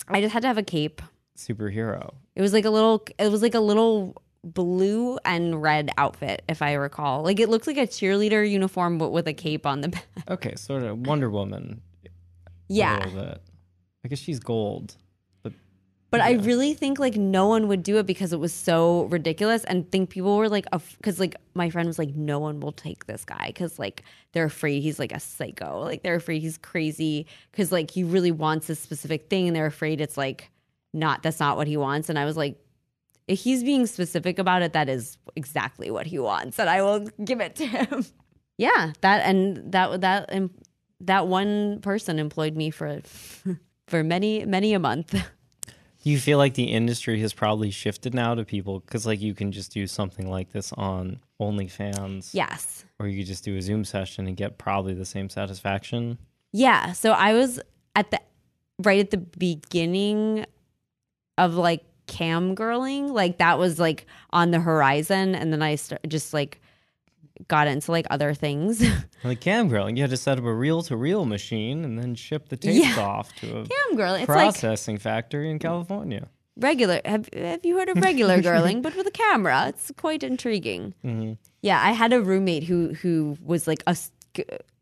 i 0.08 0.20
just 0.20 0.32
had 0.32 0.42
to 0.42 0.48
have 0.48 0.58
a 0.58 0.62
cape. 0.62 1.02
superhero? 1.36 2.12
it 2.36 2.42
was 2.42 2.52
like 2.52 2.64
a 2.64 2.70
little 2.70 3.04
it 3.18 3.30
was 3.30 3.42
like 3.42 3.54
a 3.54 3.60
little 3.60 4.22
blue 4.42 5.18
and 5.24 5.60
red 5.60 5.90
outfit 5.98 6.42
if 6.48 6.62
i 6.62 6.72
recall 6.72 7.22
like 7.22 7.38
it 7.38 7.48
looked 7.50 7.66
like 7.66 7.76
a 7.76 7.86
cheerleader 7.86 8.48
uniform 8.48 8.96
but 8.96 9.10
with 9.10 9.28
a 9.28 9.34
cape 9.34 9.66
on 9.66 9.80
the 9.82 9.88
back 9.88 10.06
Okay, 10.28 10.54
sort 10.56 10.82
of 10.82 11.06
Wonder 11.06 11.28
Woman. 11.28 11.82
yeah. 12.68 13.04
I 14.04 14.08
guess 14.08 14.18
she's 14.18 14.38
gold. 14.40 14.96
But 15.42 15.52
But 16.10 16.20
I 16.22 16.32
really 16.34 16.72
think 16.72 16.98
like 16.98 17.16
no 17.16 17.48
one 17.48 17.68
would 17.68 17.82
do 17.82 17.98
it 17.98 18.06
because 18.06 18.32
it 18.32 18.38
was 18.40 18.52
so 18.54 19.04
ridiculous, 19.04 19.64
and 19.64 19.90
think 19.92 20.08
people 20.08 20.36
were 20.36 20.48
like, 20.48 20.66
because 20.96 21.20
like 21.20 21.36
my 21.54 21.68
friend 21.68 21.86
was 21.86 21.98
like, 21.98 22.14
no 22.14 22.38
one 22.38 22.60
will 22.60 22.72
take 22.72 23.06
this 23.06 23.24
guy 23.26 23.48
because 23.48 23.78
like 23.78 24.04
they're 24.32 24.44
afraid 24.44 24.80
he's 24.82 24.98
like 24.98 25.12
a 25.12 25.20
psycho, 25.20 25.80
like 25.80 26.02
they're 26.02 26.14
afraid 26.14 26.40
he's 26.40 26.56
crazy 26.58 27.26
because 27.50 27.70
like 27.72 27.90
he 27.90 28.04
really 28.04 28.30
wants 28.32 28.68
this 28.68 28.78
specific 28.80 29.28
thing, 29.28 29.48
and 29.48 29.54
they're 29.56 29.66
afraid 29.66 30.00
it's 30.00 30.16
like 30.16 30.50
not 30.94 31.22
that's 31.22 31.40
not 31.40 31.56
what 31.58 31.66
he 31.66 31.76
wants. 31.76 32.08
And 32.08 32.18
I 32.18 32.24
was 32.24 32.36
like, 32.36 32.56
if 33.30 33.38
he's 33.38 33.62
being 33.62 33.86
specific 33.86 34.40
about 34.40 34.60
it, 34.60 34.72
that 34.72 34.88
is 34.88 35.16
exactly 35.36 35.88
what 35.88 36.06
he 36.06 36.18
wants, 36.18 36.58
and 36.58 36.68
I 36.68 36.82
will 36.82 37.06
give 37.24 37.40
it 37.40 37.54
to 37.56 37.66
him. 37.66 38.04
yeah, 38.58 38.92
that 39.02 39.24
and 39.24 39.70
that 39.70 40.00
that 40.00 40.26
and 40.30 40.50
that 41.00 41.28
one 41.28 41.80
person 41.80 42.18
employed 42.18 42.56
me 42.56 42.70
for 42.70 43.00
for 43.86 44.02
many 44.02 44.44
many 44.44 44.74
a 44.74 44.78
month. 44.78 45.14
You 46.02 46.18
feel 46.18 46.38
like 46.38 46.54
the 46.54 46.64
industry 46.64 47.20
has 47.20 47.34
probably 47.34 47.70
shifted 47.70 48.14
now 48.14 48.34
to 48.34 48.42
people 48.42 48.80
because 48.80 49.04
like 49.04 49.20
you 49.20 49.34
can 49.34 49.52
just 49.52 49.70
do 49.70 49.86
something 49.86 50.30
like 50.30 50.50
this 50.50 50.72
on 50.72 51.20
OnlyFans, 51.38 52.32
yes. 52.32 52.86
or 52.98 53.06
you 53.06 53.18
could 53.18 53.26
just 53.26 53.44
do 53.44 53.54
a 53.58 53.60
Zoom 53.60 53.84
session 53.84 54.26
and 54.26 54.34
get 54.34 54.56
probably 54.56 54.94
the 54.94 55.04
same 55.04 55.28
satisfaction. 55.28 56.16
Yeah. 56.52 56.92
So 56.92 57.12
I 57.12 57.34
was 57.34 57.60
at 57.94 58.10
the 58.10 58.20
right 58.78 58.98
at 58.98 59.10
the 59.10 59.18
beginning 59.18 60.46
of 61.36 61.56
like 61.56 61.84
cam 62.10 62.54
girling. 62.54 63.10
Like 63.10 63.38
that 63.38 63.58
was 63.58 63.78
like 63.78 64.06
on 64.30 64.50
the 64.50 64.60
horizon. 64.60 65.34
And 65.34 65.52
then 65.52 65.62
I 65.62 65.76
start, 65.76 66.02
just 66.08 66.34
like 66.34 66.60
got 67.48 67.66
into 67.68 67.90
like 67.90 68.06
other 68.10 68.34
things. 68.34 68.84
Like 69.22 69.40
cam 69.42 69.68
grilling, 69.68 69.96
you 69.98 70.02
had 70.02 70.10
to 70.10 70.16
set 70.16 70.38
up 70.38 70.44
a 70.44 70.54
reel-to-reel 70.54 71.26
machine 71.26 71.84
and 71.84 71.98
then 71.98 72.14
ship 72.14 72.48
the 72.48 72.56
tapes 72.56 72.86
Yeah. 72.86 72.98
off 73.04 73.34
to 73.36 73.46
a 73.50 73.66
cam 73.66 73.98
girling. 73.98 74.20
It's 74.20 74.28
like 74.30 74.36
processing 74.54 74.96
factory 74.96 75.50
in 75.50 75.58
California. 75.58 76.28
regular. 76.56 77.02
Have, 77.04 77.28
have 77.34 77.60
you 77.62 77.76
heard 77.76 77.90
of 77.90 77.98
regular 77.98 78.40
girling, 78.48 78.80
but 78.80 78.96
with 78.96 79.06
a 79.06 79.10
camera? 79.10 79.68
It's 79.68 79.92
quite 79.98 80.22
intriguing. 80.22 80.94
Mm-hmm. 81.04 81.32
Yeah. 81.60 81.82
I 81.84 81.92
had 81.92 82.14
a 82.14 82.22
roommate 82.22 82.64
who, 82.64 82.94
who 82.94 83.36
was 83.44 83.66
like 83.68 83.82
a, 83.86 83.94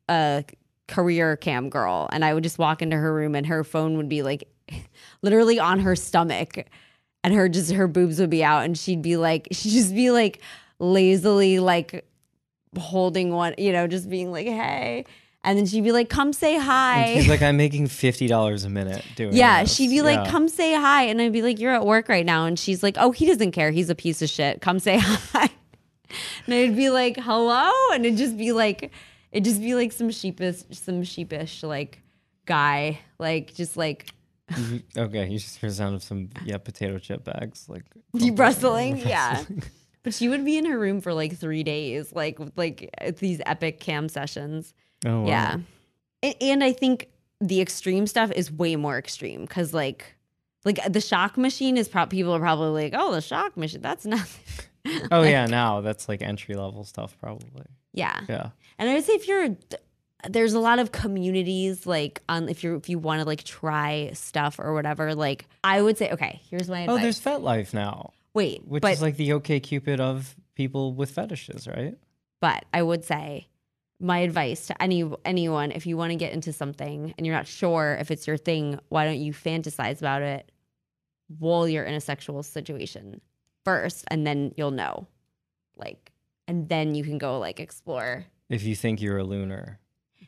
a 0.08 0.44
career 0.86 1.36
cam 1.36 1.68
girl. 1.68 2.08
And 2.12 2.24
I 2.24 2.32
would 2.32 2.44
just 2.44 2.58
walk 2.58 2.80
into 2.80 2.96
her 2.96 3.12
room 3.12 3.34
and 3.34 3.44
her 3.46 3.64
phone 3.64 3.96
would 3.96 4.08
be 4.08 4.22
like 4.22 4.48
literally 5.22 5.58
on 5.58 5.80
her 5.80 5.96
stomach 5.96 6.64
and 7.28 7.36
her 7.36 7.46
just 7.48 7.72
her 7.72 7.86
boobs 7.86 8.18
would 8.18 8.30
be 8.30 8.42
out 8.42 8.64
and 8.64 8.78
she'd 8.78 9.02
be 9.02 9.18
like 9.18 9.46
she'd 9.52 9.70
just 9.70 9.94
be 9.94 10.10
like 10.10 10.40
lazily 10.78 11.58
like 11.58 12.06
holding 12.78 13.30
one 13.32 13.54
you 13.58 13.70
know 13.72 13.86
just 13.86 14.08
being 14.08 14.30
like 14.32 14.46
hey 14.46 15.04
and 15.44 15.58
then 15.58 15.66
she'd 15.66 15.84
be 15.84 15.92
like 15.92 16.08
come 16.08 16.32
say 16.32 16.54
And 16.54 16.62
hi 16.64 17.14
she's 17.14 17.28
like, 17.28 17.42
I'm 17.42 17.56
making 17.66 17.86
fifty 17.88 18.26
dollars 18.28 18.64
a 18.64 18.70
minute 18.70 19.04
doing. 19.16 19.34
yeah 19.34 19.62
this." 19.62 19.74
she'd 19.74 19.88
be 19.90 20.00
like 20.02 20.24
Yeah. 20.24 20.30
come 20.30 20.48
say 20.48 20.74
hi 20.74 21.02
and 21.04 21.20
i'd 21.20 21.32
be 21.32 21.42
like 21.42 21.58
you're 21.58 21.74
at 21.74 21.84
work 21.84 22.08
right 22.08 22.24
now 22.24 22.46
and 22.46 22.58
she's 22.58 22.82
like 22.82 22.96
oh 22.98 23.10
he 23.12 23.26
doesn't 23.26 23.52
care 23.52 23.70
he's 23.70 23.90
a 23.90 23.94
piece 23.94 24.22
of 24.22 24.28
shit 24.30 24.60
come 24.60 24.78
say 24.78 24.98
hi 25.02 25.50
and 26.46 26.54
i'd 26.54 26.76
be 26.76 26.88
like 26.90 27.16
hello 27.18 27.70
and 27.92 28.06
it'd 28.06 28.18
just 28.18 28.36
be 28.38 28.52
like 28.52 28.90
it'd 29.32 29.44
just 29.44 29.60
be 29.60 29.74
like 29.74 29.92
some 29.92 30.10
sheepish 30.10 30.62
some 30.72 31.02
sheepish 31.02 31.62
like 31.62 32.00
guy 32.46 32.98
like 33.18 33.54
just 33.54 33.76
like 33.76 34.08
Mm-hmm. 34.50 34.98
okay, 35.00 35.28
you 35.28 35.38
just 35.38 35.58
hear 35.58 35.68
the 35.70 35.76
sound 35.76 35.94
of 35.94 36.02
some 36.02 36.30
yeah 36.44 36.58
potato 36.58 36.98
chip 36.98 37.24
bags 37.24 37.68
like 37.68 37.84
deep 38.16 38.38
rustling 38.38 38.96
yeah 39.06 39.44
but 40.02 40.14
she 40.14 40.28
would 40.28 40.44
be 40.44 40.56
in 40.56 40.64
her 40.64 40.78
room 40.78 41.00
for 41.02 41.12
like 41.12 41.36
three 41.36 41.62
days 41.62 42.12
like 42.14 42.38
like 42.56 42.88
these 43.18 43.40
epic 43.46 43.78
cam 43.80 44.08
sessions 44.08 44.72
Oh 45.04 45.20
wow. 45.22 45.26
yeah 45.28 45.56
A- 46.22 46.42
and 46.42 46.64
i 46.64 46.72
think 46.72 47.08
the 47.40 47.60
extreme 47.60 48.06
stuff 48.06 48.32
is 48.32 48.50
way 48.50 48.74
more 48.76 48.96
extreme 48.98 49.42
because 49.42 49.74
like 49.74 50.14
like 50.64 50.80
the 50.90 51.00
shock 51.00 51.36
machine 51.36 51.76
is 51.76 51.88
pro- 51.88 52.06
people 52.06 52.32
are 52.32 52.40
probably 52.40 52.82
like 52.84 52.94
oh 52.96 53.12
the 53.12 53.20
shock 53.20 53.56
machine 53.56 53.82
that's 53.82 54.06
nothing 54.06 54.44
Oh 55.10 55.22
yeah, 55.34 55.44
now 55.46 55.82
that's 55.82 56.08
like 56.08 56.22
entry 56.22 56.54
level 56.54 56.84
stuff 56.84 57.16
probably. 57.20 57.66
yeah 57.92 58.20
Yeah. 58.28 58.50
and 58.78 58.88
i 58.88 58.94
would 58.94 59.04
say 59.04 59.12
if 59.12 59.28
you're 59.28 59.56
there's 60.28 60.52
a 60.54 60.60
lot 60.60 60.78
of 60.78 60.90
communities 60.92 61.86
like 61.86 62.22
on 62.28 62.48
if 62.48 62.62
you're 62.64 62.74
if 62.76 62.88
you 62.88 62.98
want 62.98 63.20
to 63.20 63.26
like 63.26 63.44
try 63.44 64.10
stuff 64.14 64.58
or 64.58 64.74
whatever 64.74 65.14
like 65.14 65.46
i 65.62 65.80
would 65.80 65.96
say 65.96 66.10
okay 66.10 66.40
here's 66.50 66.68
my 66.68 66.80
Oh, 66.86 66.96
advice. 66.96 67.02
there's 67.02 67.20
FetLife 67.20 67.72
now, 67.72 68.12
wait 68.34 68.66
which 68.66 68.82
but 68.82 68.92
is 68.92 69.02
like 69.02 69.16
the 69.16 69.30
OkCupid 69.30 70.00
of 70.00 70.34
people 70.54 70.92
with 70.94 71.10
fetishes, 71.10 71.68
right? 71.68 71.96
but 72.40 72.64
i 72.74 72.82
would 72.82 73.04
say 73.04 73.46
my 74.00 74.18
advice 74.18 74.66
to 74.68 74.82
any 74.82 75.08
anyone 75.24 75.70
if 75.72 75.86
you 75.86 75.96
want 75.96 76.10
to 76.10 76.16
get 76.16 76.32
into 76.32 76.52
something 76.52 77.14
and 77.16 77.26
you're 77.26 77.34
not 77.36 77.46
sure 77.46 77.96
if 78.00 78.10
it's 78.10 78.26
your 78.26 78.36
thing 78.36 78.78
why 78.88 79.04
don't 79.04 79.18
you 79.20 79.32
fantasize 79.32 79.98
about 79.98 80.22
it 80.22 80.50
while 81.38 81.68
you're 81.68 81.84
in 81.84 81.94
a 81.94 82.00
sexual 82.00 82.42
situation 82.42 83.20
first 83.64 84.04
and 84.08 84.26
then 84.26 84.52
you'll 84.56 84.70
know. 84.70 85.06
Like 85.76 86.10
and 86.46 86.68
then 86.68 86.94
you 86.94 87.04
can 87.04 87.18
go 87.18 87.38
like 87.38 87.60
explore. 87.60 88.24
If 88.48 88.62
you 88.62 88.74
think 88.74 89.02
you're 89.02 89.18
a 89.18 89.24
lunar, 89.24 89.78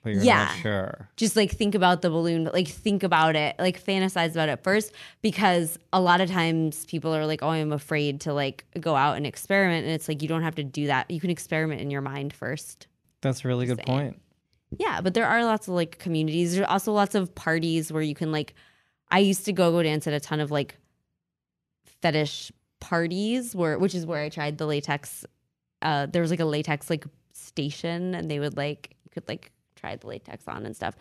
but 0.03 0.13
you're 0.15 0.23
Yeah. 0.23 0.45
not 0.45 0.57
sure. 0.57 1.09
just 1.17 1.37
like 1.37 1.51
think 1.51 1.75
about 1.75 2.03
the 2.03 2.11
balloon 2.11 2.45
but 2.45 2.55
like 2.55 2.69
think 2.69 3.03
about 3.03 3.37
it 3.37 3.55
like 3.59 3.83
fantasize 3.85 4.33
about 4.33 4.49
it 4.49 4.63
first 4.63 4.93
because 5.23 5.79
a 5.93 6.01
lot 6.01 6.21
of 6.21 6.31
times 6.31 6.85
people 6.87 7.15
are 7.15 7.27
like 7.27 7.43
oh 7.43 7.49
i'm 7.51 7.73
afraid 7.73 8.21
to 8.23 8.33
like 8.33 8.65
go 8.81 8.97
out 8.97 9.17
and 9.17 9.27
experiment 9.27 9.85
and 9.85 9.95
it's 9.95 10.09
like 10.09 10.23
you 10.23 10.29
don't 10.29 10.43
have 10.43 10.55
to 10.55 10.65
do 10.65 10.87
that 10.87 11.11
you 11.11 11.21
can 11.21 11.31
experiment 11.31 11.81
in 11.81 11.91
your 11.91 12.01
mind 12.03 12.33
first 12.33 12.87
That's 13.23 13.45
a 13.45 13.49
really 13.49 13.67
good 13.67 13.79
point. 13.85 14.21
Yeah, 14.79 15.01
but 15.01 15.15
there 15.15 15.27
are 15.27 15.45
lots 15.45 15.67
of 15.67 15.75
like 15.75 15.99
communities. 15.99 16.55
There's 16.55 16.67
also 16.69 16.93
lots 16.93 17.15
of 17.17 17.35
parties 17.35 17.93
where 17.93 18.03
you 18.03 18.15
can 18.15 18.31
like. 18.31 18.55
I 19.11 19.19
used 19.19 19.45
to 19.47 19.53
go 19.53 19.73
go 19.73 19.83
dance 19.83 20.07
at 20.07 20.15
a 20.15 20.21
ton 20.21 20.39
of 20.39 20.53
like 20.53 20.77
fetish 22.03 22.53
parties, 22.81 23.55
where 23.55 23.79
which 23.79 23.95
is 23.95 24.07
where 24.07 24.23
I 24.23 24.29
tried 24.29 24.59
the 24.59 24.67
latex. 24.67 25.25
Uh, 25.83 26.07
there 26.07 26.23
was 26.23 26.31
like 26.31 26.41
a 26.41 26.45
latex 26.45 26.89
like 26.89 27.05
station, 27.33 28.15
and 28.15 28.31
they 28.31 28.39
would 28.39 28.57
like 28.57 28.97
you 29.05 29.11
could 29.11 29.29
like 29.29 29.51
try 29.81 29.97
the 29.97 30.07
latex 30.07 30.47
on 30.47 30.67
and 30.67 30.77
stuff. 30.77 30.95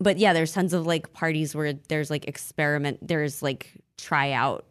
But 0.00 0.18
yeah, 0.18 0.32
there's 0.32 0.52
tons 0.52 0.72
of 0.72 0.86
like 0.86 1.12
parties 1.12 1.54
where 1.54 1.74
there's 1.74 2.10
like 2.10 2.26
experiment. 2.26 2.98
There's 3.06 3.42
like 3.42 3.72
tryout 3.98 4.64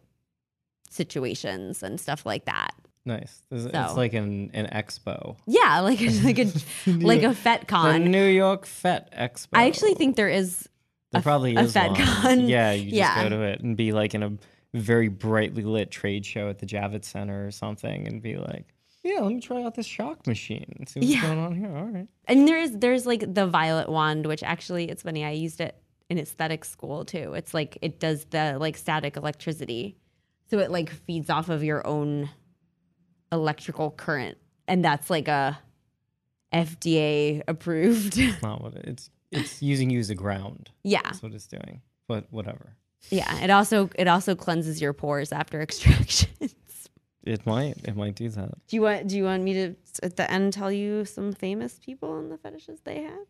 situations 0.90 1.82
and 1.82 1.98
stuff 2.00 2.26
like 2.26 2.44
that. 2.46 2.70
Nice. 3.04 3.42
It's, 3.50 3.64
So. 3.72 3.94
like 3.96 4.12
an 4.14 4.50
an 4.54 4.66
expo. 4.66 5.36
Yeah, 5.46 5.80
like 5.80 6.00
like 6.22 6.38
a 6.38 6.52
like 6.90 7.22
a 7.22 7.34
fet 7.34 7.66
The. 7.66 8.10
New 8.10 8.26
York 8.26 8.64
Fet 8.66 9.12
Expo. 9.12 9.48
I 9.54 9.66
actually 9.66 9.94
think 9.94 10.14
there 10.16 10.28
is 10.28 10.68
there 11.10 11.20
a- 11.20 11.22
probably 11.22 11.56
a 11.56 11.60
is 11.60 11.72
Fet 11.72 11.90
one. 11.92 12.00
Con. 12.00 12.40
Yeah, 12.48 12.72
you 12.72 12.84
just 12.84 12.94
Yeah. 12.96 13.22
go 13.24 13.30
to 13.30 13.42
it 13.42 13.60
and 13.60 13.76
be 13.76 13.92
like 13.92 14.14
in 14.14 14.22
a 14.22 14.32
very 14.74 15.08
brightly 15.08 15.64
lit 15.64 15.90
trade 15.90 16.24
show 16.24 16.48
at 16.48 16.58
the 16.60 16.66
Javits 16.66 17.06
Center 17.06 17.46
or 17.46 17.50
something, 17.50 18.06
and 18.06 18.22
be 18.22 18.36
like, 18.36 18.66
"Yeah, 19.04 19.20
let 19.20 19.32
me 19.32 19.40
try 19.40 19.62
out 19.62 19.74
this 19.74 19.86
shock 19.86 20.26
machine 20.26 20.72
and 20.78 20.88
see 20.88 21.00
what's 21.00 21.12
Yeah. 21.12 21.22
going 21.22 21.38
on 21.38 21.54
here." 21.56 21.76
All 21.76 21.84
right. 21.84 22.08
and 22.26 22.46
there 22.48 22.58
is 22.58 22.78
there's 22.78 23.06
like 23.06 23.34
the 23.34 23.46
violet 23.46 23.88
wand 23.88 24.26
which 24.26 24.42
actually 24.42 24.88
it's 24.88 25.02
funny 25.02 25.24
i 25.24 25.30
used 25.30 25.60
it 25.60 25.76
in 26.08 26.18
aesthetic 26.18 26.64
school 26.64 27.04
too 27.04 27.32
it's 27.34 27.52
like 27.54 27.78
it 27.82 27.98
does 27.98 28.24
the 28.26 28.56
like 28.60 28.76
static 28.76 29.16
electricity 29.16 29.96
so 30.50 30.58
it 30.58 30.70
like 30.70 30.90
feeds 30.90 31.30
off 31.30 31.48
of 31.48 31.64
your 31.64 31.86
own 31.86 32.28
electrical 33.32 33.90
current 33.90 34.36
and 34.68 34.84
that's 34.84 35.08
like 35.10 35.26
a 35.28 35.58
fda 36.52 37.42
approved 37.48 38.18
Not 38.42 38.62
what 38.62 38.74
it, 38.74 38.84
it's. 38.86 39.10
It's 39.30 39.62
using 39.62 39.88
you 39.88 39.98
as 39.98 40.10
a 40.10 40.14
ground. 40.14 40.70
yeah 40.84 41.00
That's 41.04 41.22
what 41.22 41.32
it's 41.32 41.46
doing. 41.46 41.80
But 42.06 42.26
whatever. 42.30 42.76
yeah 43.10 43.42
it 43.42 43.48
also 43.50 43.88
it 43.98 44.06
also 44.06 44.34
cleanses 44.34 44.80
your 44.82 44.92
pores 44.92 45.32
after 45.32 45.60
extractions 45.66 46.54
It 47.24 47.46
might. 47.46 47.76
It 47.84 47.96
might 47.96 48.14
do 48.14 48.28
that. 48.30 48.50
do 48.66 48.76
you 48.76 48.82
want 48.82 49.08
do 49.08 49.16
you 49.16 49.24
want 49.24 49.42
me 49.42 49.52
to 49.54 49.74
at 50.02 50.16
the 50.16 50.30
end 50.30 50.52
tell 50.52 50.72
you 50.72 51.04
some 51.04 51.32
famous 51.32 51.78
people 51.84 52.18
and 52.18 52.30
the 52.30 52.38
fetishes 52.38 52.80
they 52.84 53.02
had 53.02 53.26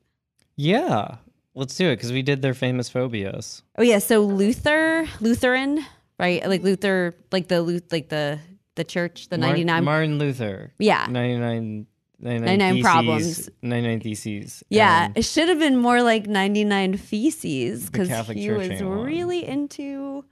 Yeah. 0.57 1.17
Let's 1.55 1.77
do 1.77 1.89
it 1.91 1.97
because 1.97 2.13
we 2.13 2.23
did 2.23 2.41
their 2.41 2.55
famous 2.55 2.89
phobias. 2.89 3.63
Oh 3.77 3.83
yeah, 3.83 3.99
so 3.99 4.21
Luther, 4.23 5.07
Lutheran, 5.21 5.85
right? 6.19 6.47
Like 6.49 6.63
Luther, 6.63 7.15
like 7.31 7.49
the 7.49 7.83
like 7.91 8.09
the 8.09 8.39
the 8.75 8.85
church, 8.85 9.29
the 9.29 9.37
ninety 9.37 9.63
nine. 9.63 9.85
Martin 9.85 10.19
Luther. 10.19 10.73
yeah, 10.79 11.07
99, 11.11 11.87
99, 12.21 12.59
99 12.59 12.73
theses, 12.73 12.83
problems. 12.83 13.51
99 13.61 14.01
theses. 14.01 14.65
yeah. 14.71 15.05
and 15.07 15.19
It 15.19 15.25
should 15.27 15.51
have 15.51 15.59
been 15.59 15.77
more 15.77 16.03
like 16.03 16.27
ninety 16.27 16.65
nine 16.65 16.97
feces 16.97 17.91
because 17.91 18.09
he 18.29 18.51
was 18.51 18.81
really 18.81 19.45
into 19.47 20.25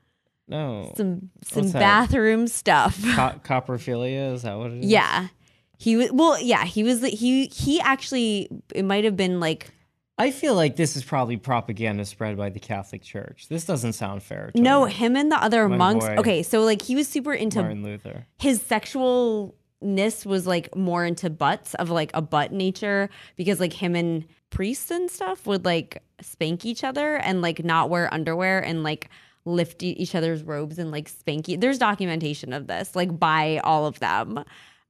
no. 0.51 0.93
some 0.97 1.31
some 1.43 1.71
bathroom 1.71 2.47
stuff. 2.49 3.01
Co- 3.03 3.41
coprophilia, 3.45 4.33
is 4.35 4.43
that 4.43 4.59
what 4.59 4.71
it 4.73 4.85
is? 4.85 4.87
yeah, 4.87 5.29
he 5.79 5.97
was. 5.97 6.11
Well, 6.13 6.41
yeah, 6.41 6.65
he 6.65 6.83
was. 6.83 7.03
He 7.03 7.47
he 7.47 7.81
actually. 7.81 8.49
It 8.75 8.85
might 8.85 9.05
have 9.05 9.17
been 9.17 9.41
like 9.41 9.73
I 10.19 10.31
feel 10.33 10.55
like 10.55 10.77
this 10.77 10.97
is 10.97 11.03
probably 11.03 11.39
propaganda 11.39 12.05
spread 12.05 12.37
by 12.37 12.51
the 12.51 12.61
Catholic 12.61 13.03
Church. 13.03 13.47
This 13.49 13.65
doesn't 13.65 13.95
sound 13.95 14.23
fair. 14.23 14.51
To 14.55 14.61
no 14.61 14.85
me, 14.85 14.93
him 14.93 15.17
and 15.17 15.33
the 15.33 15.43
other 15.43 15.67
My 15.67 15.77
monks. 15.79 16.05
boy. 16.05 16.17
Okay, 16.17 16.43
so 16.43 16.61
like 16.63 16.83
he 16.83 16.95
was 16.95 17.09
super 17.09 17.33
into 17.33 17.63
Martin 17.63 17.83
Luther. 17.83 18.27
his 18.39 18.61
sexualness 18.61 20.27
was 20.27 20.47
like 20.47 20.75
more 20.77 21.07
into 21.07 21.31
butts 21.31 21.75
of 21.75 21.89
like 21.91 22.11
a 22.13 22.21
butt 22.21 22.53
nature 22.53 23.09
because 23.37 23.61
like 23.61 23.73
him 23.73 23.95
and 23.95 24.27
priests 24.51 24.91
and 24.91 25.11
stuff 25.11 25.47
would 25.47 25.65
like 25.65 26.03
spank 26.21 26.67
each 26.67 26.85
other 26.85 27.17
and 27.17 27.41
like 27.41 27.65
not 27.65 27.89
wear 27.89 28.13
underwear 28.13 28.61
and 28.61 28.83
like 28.83 29.09
lift 29.45 29.83
each 29.83 30.15
other's 30.15 30.43
robes 30.43 30.79
and 30.79 30.91
like 30.91 31.09
spank 31.09 31.49
e- 31.49 31.57
there's 31.57 31.79
documentation 31.79 32.53
of 32.53 32.67
this 32.67 32.95
like 32.95 33.19
by 33.19 33.59
all 33.65 33.87
of 33.87 33.99
them 34.01 34.45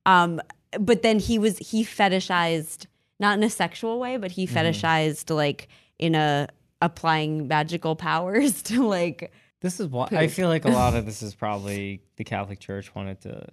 um 0.07 0.41
but 0.79 1.03
then 1.03 1.19
he 1.19 1.39
was 1.39 1.59
he 1.59 1.85
fetishized 1.85 2.87
not 3.21 3.37
in 3.39 3.45
a 3.45 3.51
sexual 3.51 3.99
way 4.01 4.17
but 4.17 4.33
he 4.33 4.47
fetishized 4.47 5.35
like 5.35 5.69
in 5.99 6.15
a 6.15 6.49
applying 6.83 7.47
magical 7.47 7.95
powers 7.95 8.63
to 8.71 8.87
like 8.87 9.33
This 9.61 9.79
is 9.81 9.87
why 9.89 10.09
I 10.11 10.27
feel 10.29 10.49
like 10.49 10.65
a 10.65 10.71
lot 10.71 10.95
of 10.97 11.05
this 11.11 11.23
is 11.23 11.35
probably 11.35 12.03
the 12.17 12.25
Catholic 12.25 12.59
Church 12.61 12.95
wanted 12.95 13.21
to. 13.23 13.47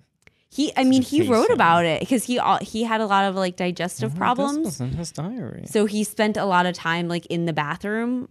He, 0.49 0.71
I 0.77 0.85
mean, 0.85 1.01
he 1.01 1.27
wrote 1.27 1.49
him. 1.49 1.55
about 1.55 1.83
it 1.85 1.99
because 1.99 2.23
he 2.23 2.39
he 2.61 2.83
had 2.83 3.01
a 3.01 3.05
lot 3.05 3.25
of 3.25 3.35
like 3.35 3.57
digestive 3.57 4.11
This 4.11 4.17
problems. 4.17 4.79
in 4.79 4.91
his 4.91 5.11
diary. 5.11 5.65
So 5.67 5.85
he 5.85 6.05
spent 6.05 6.37
a 6.37 6.45
lot 6.45 6.65
of 6.65 6.73
time 6.73 7.09
like 7.09 7.25
in 7.25 7.45
the 7.45 7.51
bathroom, 7.51 8.29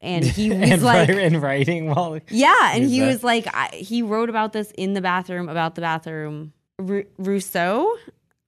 and 0.00 0.24
he 0.24 0.50
was 0.58 0.70
and, 0.70 0.82
like, 0.82 1.08
and 1.08 1.40
writing 1.42 1.88
while 1.88 2.18
yeah, 2.30 2.72
and 2.74 2.84
he 2.88 3.00
a- 3.02 3.06
was 3.06 3.22
like, 3.24 3.46
I, 3.54 3.68
he 3.74 4.02
wrote 4.02 4.28
about 4.30 4.52
this 4.52 4.70
in 4.72 4.92
the 4.94 5.00
bathroom 5.00 5.48
about 5.48 5.74
the 5.74 5.80
bathroom. 5.80 6.52
Ru- 6.78 7.06
Rousseau. 7.18 7.90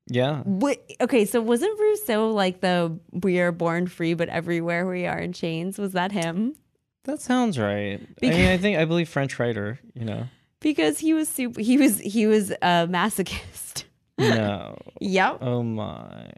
yeah 0.07 0.43
What, 0.43 0.83
okay, 1.01 1.25
so 1.25 1.41
wasn't 1.41 1.79
Rousseau 1.81 2.29
like 2.31 2.61
the 2.61 2.99
"We 3.13 3.41
are 3.41 3.53
born 3.53 3.87
free, 3.87 4.13
but 4.15 4.29
everywhere 4.29 4.87
we 4.87 5.07
are 5.07 5.19
in 5.19 5.33
chains"? 5.33 5.79
Was 5.79 5.93
that 5.93 6.13
him? 6.13 6.55
that 7.05 7.23
sounds 7.23 7.59
right. 7.59 7.99
I 8.23 8.27
mean, 8.29 8.49
I 8.51 8.59
think 8.59 8.77
I 8.77 8.85
believe 8.85 9.09
French 9.09 9.39
writer. 9.39 9.79
You 9.95 10.05
know, 10.05 10.25
Because 10.61 10.99
he 10.99 11.15
was 11.15 11.27
super. 11.29 11.59
He 11.63 11.79
was 11.79 11.99
he 12.01 12.27
was 12.27 12.51
a 12.51 12.87
masochist. 12.87 13.85
no. 14.19 14.77
yep. 15.01 15.39
Oh 15.41 15.63
my. 15.63 16.31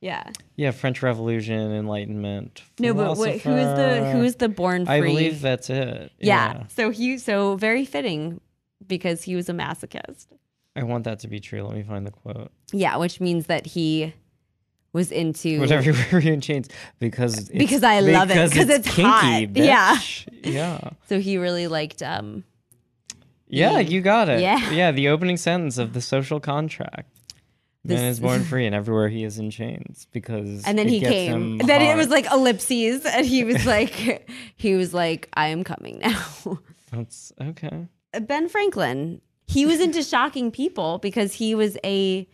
Yeah. 0.00 0.30
Yeah, 0.56 0.70
French 0.70 1.02
Revolution, 1.02 1.72
Enlightenment. 1.72 2.62
No, 2.78 2.94
but 2.94 3.18
wait, 3.18 3.42
who 3.42 3.54
is 3.54 3.76
the 3.76 4.12
who 4.12 4.22
is 4.22 4.36
the 4.36 4.48
born 4.48 4.86
free? 4.86 4.94
I 4.94 5.00
believe 5.00 5.40
that's 5.40 5.68
it. 5.68 6.12
Yeah. 6.18 6.66
So 6.68 6.90
he 6.90 7.18
so 7.18 7.56
very 7.56 7.84
fitting 7.84 8.40
because 8.86 9.22
he 9.22 9.34
was 9.36 9.48
a 9.48 9.52
masochist. 9.52 10.26
I 10.74 10.84
want 10.84 11.04
that 11.04 11.20
to 11.20 11.28
be 11.28 11.40
true. 11.40 11.62
Let 11.62 11.76
me 11.76 11.82
find 11.82 12.06
the 12.06 12.10
quote. 12.10 12.50
Yeah, 12.72 12.96
which 12.96 13.20
means 13.20 13.46
that 13.46 13.66
he 13.66 14.14
was 14.92 15.12
into 15.12 15.60
Whatever 15.60 15.92
we're 16.12 16.20
in 16.20 16.40
chains 16.40 16.68
because 16.98 17.38
it's, 17.38 17.48
Because 17.50 17.82
I 17.82 18.00
love 18.00 18.30
it 18.30 18.50
because 18.50 18.68
it's 18.68 18.88
kinky, 18.88 19.02
hot. 19.02 19.56
Yeah. 19.56 19.96
bitch. 19.96 20.28
yeah, 20.42 20.90
So 21.08 21.20
he 21.20 21.36
really 21.36 21.68
liked 21.68 22.02
um 22.02 22.44
yeah. 23.48 23.72
Yeah. 23.72 23.78
You 23.80 24.00
got 24.00 24.28
it. 24.28 24.40
Yeah. 24.40 24.70
yeah. 24.70 24.92
The 24.92 25.08
opening 25.08 25.36
sentence 25.36 25.76
of 25.76 25.92
the 25.92 26.00
social 26.00 26.38
contract. 26.40 27.10
Man 27.84 28.04
is 28.04 28.20
born 28.20 28.44
free, 28.44 28.66
and 28.66 28.74
everywhere 28.74 29.08
he 29.08 29.24
is 29.24 29.38
in 29.38 29.50
chains 29.50 30.06
because. 30.12 30.64
and 30.64 30.78
then 30.78 30.88
he 30.88 31.00
came. 31.00 31.58
Then 31.58 31.82
it 31.82 31.96
was 31.96 32.08
like 32.08 32.30
ellipses 32.30 33.06
and 33.06 33.24
he 33.24 33.44
was 33.44 33.64
like 33.66 34.28
he 34.56 34.74
was 34.74 34.92
like 34.92 35.28
I 35.34 35.48
am 35.48 35.64
coming 35.64 36.00
now. 36.00 36.24
That's 36.92 37.32
okay. 37.40 37.86
Ben 38.20 38.48
Franklin. 38.48 39.20
He 39.46 39.66
was 39.66 39.80
into 39.80 40.02
shocking 40.02 40.50
people 40.50 40.98
because 40.98 41.32
he 41.32 41.54
was 41.54 41.76
a 41.84 42.28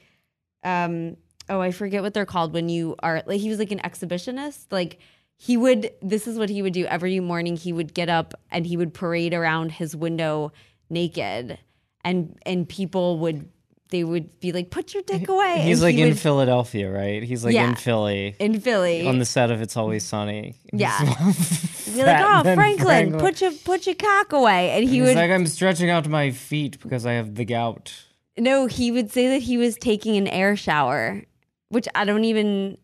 um 0.64 1.16
oh 1.48 1.60
I 1.60 1.70
forget 1.70 2.02
what 2.02 2.12
they're 2.12 2.26
called 2.26 2.52
when 2.52 2.68
you 2.68 2.96
are 3.02 3.22
like 3.26 3.40
he 3.40 3.48
was 3.48 3.58
like 3.58 3.70
an 3.70 3.78
exhibitionist 3.80 4.66
like 4.70 4.98
he 5.36 5.56
would 5.56 5.92
this 6.02 6.26
is 6.26 6.38
what 6.38 6.48
he 6.48 6.60
would 6.62 6.72
do 6.72 6.86
every 6.86 7.20
morning 7.20 7.56
he 7.56 7.72
would 7.72 7.94
get 7.94 8.08
up 8.08 8.34
and 8.50 8.66
he 8.66 8.76
would 8.76 8.92
parade 8.92 9.32
around 9.32 9.72
his 9.72 9.94
window 9.94 10.52
naked 10.90 11.58
and 12.04 12.38
and 12.44 12.68
people 12.68 13.18
would 13.18 13.48
they 13.90 14.02
would 14.04 14.40
be 14.40 14.52
like 14.52 14.70
put 14.70 14.92
your 14.94 15.02
dick 15.04 15.28
away 15.28 15.60
He's 15.60 15.78
and 15.78 15.84
like 15.88 15.94
he 15.94 16.02
in 16.02 16.08
would- 16.10 16.18
Philadelphia, 16.18 16.90
right? 16.90 17.22
He's 17.22 17.44
like 17.44 17.54
Yeah. 17.54 17.68
in 17.68 17.74
Philly 17.76 18.34
in 18.38 18.60
Philly 18.60 19.06
on 19.06 19.18
the 19.18 19.24
set 19.24 19.50
of 19.50 19.62
It's 19.62 19.76
Always 19.76 20.04
Sunny. 20.04 20.56
Yeah. 20.72 20.98
be 21.94 22.02
like, 22.02 22.20
"Oh, 22.20 22.42
Franklin, 22.42 22.56
Franklin." 22.56 23.18
put 23.20 23.40
your 23.40 23.52
put 23.64 23.86
your 23.86 23.94
cock 23.94 24.32
away," 24.32 24.70
and 24.72 24.84
he 24.84 24.96
He's 24.98 25.02
would 25.08 25.16
like, 25.16 25.30
I'm 25.30 25.46
stretching 25.46 25.88
out 25.90 26.08
my 26.08 26.30
feet 26.30 26.78
because 26.82 27.06
I 27.06 27.12
have 27.12 27.34
the 27.36 27.44
gout. 27.44 27.92
no, 28.36 28.66
he 28.66 28.90
would 28.90 29.10
say 29.12 29.28
that 29.28 29.42
he 29.42 29.56
was 29.56 29.76
taking 29.76 30.16
an 30.16 30.26
air 30.28 30.56
shower, 30.56 31.22
which 31.70 31.88
I 31.94 32.04
don't 32.04 32.24
even. 32.24 32.76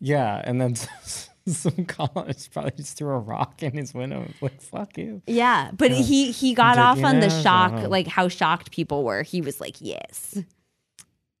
Yeah, 0.00 0.40
and 0.44 0.60
then 0.60 0.76
some 1.46 1.84
college 1.84 2.50
probably 2.50 2.72
just 2.72 2.96
threw 2.96 3.10
a 3.10 3.18
rock 3.18 3.62
in 3.62 3.72
his 3.72 3.92
window. 3.92 4.22
and 4.22 4.34
was 4.40 4.52
Like, 4.52 4.62
fuck 4.62 4.98
you. 4.98 5.22
Yeah, 5.26 5.70
but 5.76 5.90
he 5.90 6.32
he 6.32 6.54
got 6.54 6.78
off 6.78 7.02
on 7.02 7.20
the 7.20 7.30
shock, 7.30 7.88
like 7.88 8.06
how 8.06 8.28
shocked 8.28 8.70
people 8.70 9.04
were. 9.04 9.22
He 9.22 9.40
was 9.40 9.60
like, 9.60 9.76
"Yes." 9.80 10.38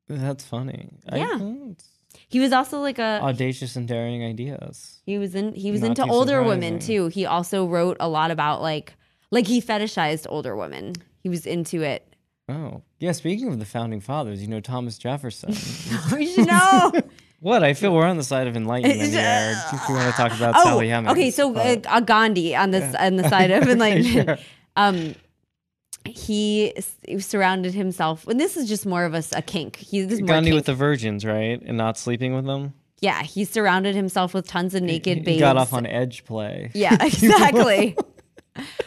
That's 0.08 0.44
funny. 0.44 0.90
Yeah. 1.12 1.38
He 2.28 2.40
was 2.40 2.52
also 2.52 2.80
like 2.80 2.98
a 2.98 3.20
audacious 3.22 3.76
and 3.76 3.88
daring 3.88 4.24
ideas. 4.24 5.00
He 5.06 5.18
was 5.18 5.34
in 5.34 5.54
he 5.54 5.70
was 5.70 5.80
Not 5.80 5.98
into 5.98 6.06
older 6.06 6.42
women 6.42 6.78
too. 6.78 7.08
He 7.08 7.26
also 7.26 7.66
wrote 7.66 7.96
a 8.00 8.08
lot 8.08 8.30
about 8.30 8.60
like 8.60 8.94
like 9.30 9.46
he 9.46 9.60
fetishized 9.60 10.26
older 10.28 10.56
women. 10.56 10.94
He 11.20 11.28
was 11.28 11.46
into 11.46 11.82
it. 11.82 12.14
Oh, 12.48 12.82
yeah. 13.00 13.12
Speaking 13.12 13.48
of 13.48 13.58
the 13.58 13.64
founding 13.64 14.00
fathers, 14.00 14.42
you 14.42 14.48
know 14.48 14.60
Thomas 14.60 14.98
Jefferson. 14.98 15.52
Should 15.54 16.46
know. 16.46 16.92
what? 17.44 17.62
I 17.62 17.74
feel 17.74 17.94
we're 17.94 18.06
on 18.06 18.16
the 18.16 18.24
side 18.24 18.46
of 18.46 18.56
enlightenment 18.56 19.00
here. 19.12 19.54
If 19.72 19.88
you 19.88 19.94
want 19.94 20.10
to 20.10 20.16
talk 20.16 20.32
about 20.34 20.54
oh, 20.56 20.64
Sally 20.64 20.88
Hemings. 20.88 21.12
okay. 21.12 21.30
So 21.30 21.50
uh, 21.54 21.76
but- 21.76 21.86
uh, 21.86 22.00
Gandhi 22.00 22.56
on 22.56 22.70
this 22.70 22.94
on 22.96 23.16
the 23.16 23.28
side 23.28 23.50
of 23.50 23.68
enlightenment. 23.68 24.38
Sure. 24.38 24.38
Um, 24.76 25.14
he 26.06 26.72
surrounded 27.18 27.72
himself, 27.74 28.26
and 28.26 28.38
this 28.40 28.56
is 28.56 28.68
just 28.68 28.84
more 28.86 29.04
of 29.04 29.14
a, 29.14 29.22
a 29.34 29.42
kink. 29.42 29.76
He 29.76 30.02
this 30.02 30.20
more 30.20 30.28
Gandhi 30.28 30.50
kink. 30.50 30.56
with 30.58 30.66
the 30.66 30.74
virgins, 30.74 31.24
right? 31.24 31.60
And 31.64 31.76
not 31.78 31.96
sleeping 31.96 32.34
with 32.34 32.44
them. 32.46 32.74
yeah. 33.00 33.22
He 33.22 33.44
surrounded 33.44 33.94
himself 33.94 34.34
with 34.34 34.46
tons 34.46 34.74
of 34.74 34.82
naked 34.82 35.18
He 35.18 35.24
babes. 35.24 35.40
got 35.40 35.56
off 35.56 35.72
on 35.72 35.86
edge 35.86 36.24
play. 36.24 36.70
Yeah, 36.74 36.96
exactly. 37.00 37.96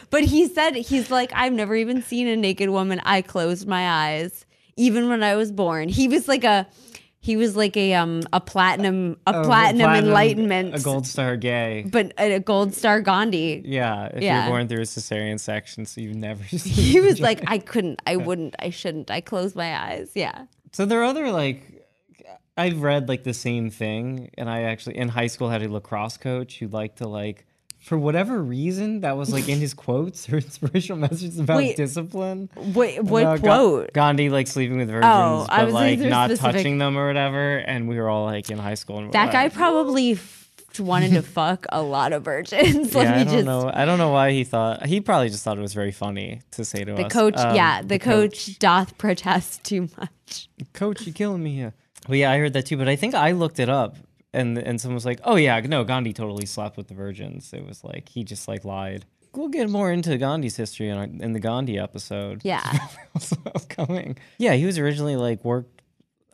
but 0.09 0.23
he 0.23 0.47
said 0.47 0.75
he's 0.75 1.09
like, 1.11 1.31
I've 1.33 1.53
never 1.53 1.75
even 1.75 2.01
seen 2.01 2.27
a 2.27 2.35
naked 2.35 2.69
woman. 2.69 3.01
I 3.03 3.21
closed 3.21 3.67
my 3.67 3.89
eyes, 3.89 4.45
even 4.75 5.09
when 5.09 5.23
I 5.23 5.35
was 5.35 5.51
born. 5.51 5.89
He 5.89 6.07
was 6.07 6.27
like 6.27 6.43
a 6.43 6.67
he 7.27 7.35
was 7.37 7.55
like 7.57 7.75
a 7.75 7.93
um 7.93 8.21
a 8.31 8.39
platinum 8.39 9.17
a 9.27 9.35
Oh, 9.35 9.43
platinum, 9.43 9.89
enlightenment, 9.93 10.73
A 10.75 10.79
gold 10.79 11.05
star 11.05 11.35
gay. 11.35 11.85
but 11.91 12.13
a, 12.17 12.35
a 12.35 12.39
gold 12.39 12.73
star 12.73 13.01
Gandhi. 13.01 13.61
Yeah, 13.65 14.05
if 14.13 14.23
Yeah. 14.23 14.35
you're 14.45 14.51
born 14.53 14.67
through 14.67 14.81
a 14.81 14.85
cesarean 14.85 15.39
section, 15.39 15.85
so 15.85 15.99
you've 16.01 16.15
never 16.15 16.43
seen 16.57 16.73
He 16.93 16.99
was 17.01 17.19
like, 17.19 17.41
I 17.47 17.57
couldn't, 17.57 18.01
I 18.07 18.15
wouldn't, 18.27 18.55
I 18.59 18.69
shouldn't. 18.69 19.11
I 19.11 19.21
closed 19.21 19.55
my 19.55 19.77
eyes. 19.77 20.11
Yeah. 20.15 20.45
So 20.71 20.85
there 20.85 21.01
are 21.01 21.05
other 21.05 21.31
like 21.31 21.59
I've 22.59 22.81
read 22.81 23.07
like 23.09 23.23
the 23.23 23.33
same 23.33 23.69
thing, 23.69 24.29
and 24.37 24.49
I 24.49 24.61
actually 24.63 24.97
in 24.97 25.09
high 25.09 25.27
school 25.27 25.49
had 25.49 25.61
a 25.63 25.69
lacrosse 25.69 26.17
coach 26.17 26.59
who 26.59 26.67
liked 26.67 26.97
to 26.99 27.07
like 27.07 27.45
for 27.87 27.97
whatever 27.97 28.41
reason 28.43 28.99
that 29.01 29.15
was 29.15 29.31
like 29.31 29.47
in 29.47 29.59
his 29.59 29.73
quotes 29.73 30.27
or 30.29 30.35
inspirational 30.47 30.99
messages 30.99 31.39
about 31.39 31.57
Wait, 31.57 31.77
discipline. 31.77 32.49
Wait, 32.55 33.01
what 33.01 33.23
About 33.23 33.41
Ga- 33.41 33.47
quote? 33.47 33.93
Gandhi 33.93 34.29
like 34.29 34.47
sleeping 34.47 34.77
with 34.77 34.89
virgins, 34.89 35.05
Oh, 35.05 35.45
I 35.49 35.59
but 35.59 35.65
was 35.67 35.73
like 35.73 35.99
not 35.99 36.29
specific- 36.31 36.51
touching 36.55 36.77
them 36.79 36.97
or 36.97 37.07
whatever. 37.07 37.57
And 37.59 37.87
we 37.87 37.97
were 37.97 38.09
all 38.09 38.25
like 38.25 38.49
in 38.51 38.57
high 38.57 38.73
school. 38.75 38.99
And 38.99 39.11
that 39.13 39.31
guy 39.31 39.43
like, 39.43 39.53
probably 39.53 40.11
f- 40.11 40.49
wanted 40.79 41.11
to 41.13 41.21
fuck 41.21 41.65
a 41.69 41.81
lot 41.81 42.11
of 42.13 42.23
virgins. 42.23 42.93
Let 42.95 43.03
yeah, 43.07 43.15
me 43.15 43.21
I 43.21 43.23
don't 43.23 43.33
just. 43.33 43.45
know. 43.45 43.71
I 43.73 43.85
don't 43.85 43.97
know 43.97 44.11
why 44.11 44.31
he 44.31 44.43
thought. 44.43 44.85
He 44.85 44.99
probably 45.01 45.29
just 45.29 45.43
thought 45.45 45.57
it 45.57 45.61
was 45.61 45.73
very 45.73 45.91
funny 45.93 46.41
to 46.51 46.65
say 46.65 46.83
to 46.83 46.93
The 46.93 47.05
us. 47.05 47.11
coach, 47.13 47.37
Um, 47.37 47.55
yeah, 47.55 47.81
the, 47.81 47.99
coach, 47.99 48.59
doth 48.59 48.97
protest 48.97 49.63
too 49.63 49.87
much. 49.97 50.49
coach, 50.73 51.07
you 51.07 51.13
killing 51.13 51.41
me 51.41 51.55
here. 51.55 51.73
Well, 52.07 52.17
yeah, 52.17 52.31
I 52.31 52.37
heard 52.37 52.53
that 52.53 52.65
too, 52.65 52.77
but 52.77 52.87
I 52.89 52.95
think 52.97 53.15
I 53.15 53.31
looked 53.31 53.59
it 53.59 53.69
up, 53.69 53.95
and 54.37 54.57
and 54.57 54.79
someone 54.79 54.95
was 54.95 55.05
like, 55.05 55.19
"Oh 55.23 55.35
yeah, 55.35 55.59
no, 55.61 55.83
Gandhi 55.83 56.13
totally 56.13 56.45
slept 56.45 56.77
with 56.77 56.87
the 56.87 56.93
virgins." 56.93 57.51
It 57.53 57.65
was 57.65 57.83
like 57.83 58.09
he 58.09 58.23
just 58.23 58.47
like 58.47 58.63
lied. 58.63 59.05
We'll 59.33 59.49
get 59.49 59.69
more 59.69 59.91
into 59.91 60.17
Gandhi's 60.17 60.55
history 60.55 60.89
in, 60.89 60.97
our, 60.97 61.03
in 61.03 61.33
the 61.33 61.39
Gandhi 61.39 61.77
episode. 61.77 62.41
Yeah. 62.43 62.87
also 63.15 63.35
upcoming. 63.45 64.17
Yeah, 64.37 64.53
he 64.53 64.65
was 64.65 64.79
originally 64.79 65.15
like 65.15 65.43
worked, 65.43 65.76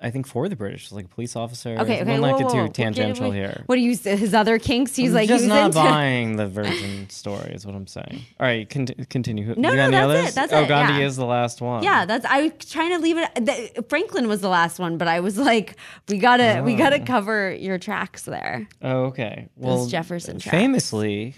I 0.04 0.12
think, 0.12 0.28
for 0.28 0.50
the 0.50 0.56
British, 0.58 0.92
like 0.92 1.06
a 1.06 1.08
police 1.08 1.36
officer. 1.38 1.78
Okay, 1.80 2.02
okay. 2.02 2.20
Whoa, 2.20 2.34
whoa, 2.34 2.50
too 2.50 2.58
whoa. 2.58 2.68
tangential 2.68 3.28
What- 3.28 3.36
here. 3.36 3.64
What 3.68 3.76
do 3.76 3.82
you? 3.82 3.96
His 3.96 4.34
other 4.34 4.60
kinks? 4.60 4.96
He's 4.96 5.12
I'm 5.12 5.16
like 5.16 5.30
just 5.30 5.44
he's 5.44 5.50
not 5.50 5.68
into. 5.68 5.80
buying 5.80 6.36
the 6.36 6.46
virgin 6.46 7.10
story, 7.10 7.54
is 7.54 7.66
what 7.66 7.74
I'm 7.74 7.88
saying. 7.88 8.22
All 8.40 8.46
right, 8.46 8.70
con- 8.70 8.88
continue. 9.10 9.56
No, 9.56 9.70
you 9.70 9.78
no, 9.78 9.84
any 9.84 9.92
that's 9.92 10.04
others? 10.04 10.30
it, 10.30 10.36
that's 10.36 10.54
oh, 10.54 10.64
it, 10.64 10.68
Gandhi 10.68 11.00
yeah. 11.00 11.08
is 11.08 11.16
the 11.16 11.26
last 11.26 11.62
one. 11.62 11.84
Yeah, 11.84 12.06
that's. 12.06 12.26
I 12.26 12.42
was 12.44 12.70
trying 12.70 12.92
to 12.92 13.00
leave 13.00 13.18
it. 13.18 13.34
The, 13.36 13.86
Franklin 13.88 14.28
was 14.28 14.42
the 14.42 14.50
last 14.50 14.78
one, 14.78 14.98
but 14.98 15.08
I 15.08 15.22
was 15.22 15.38
like, 15.38 15.78
we 16.10 16.18
gotta, 16.18 16.62
we 16.64 16.76
oh. 16.76 16.78
gotta 16.78 17.00
cover 17.00 17.54
your 17.54 17.78
tracks 17.78 18.24
there. 18.24 18.68
Oh, 18.82 19.06
okay. 19.06 19.48
Well, 19.56 19.88
Jefferson 19.88 20.40
tracks. 20.40 20.52
famously, 20.52 21.36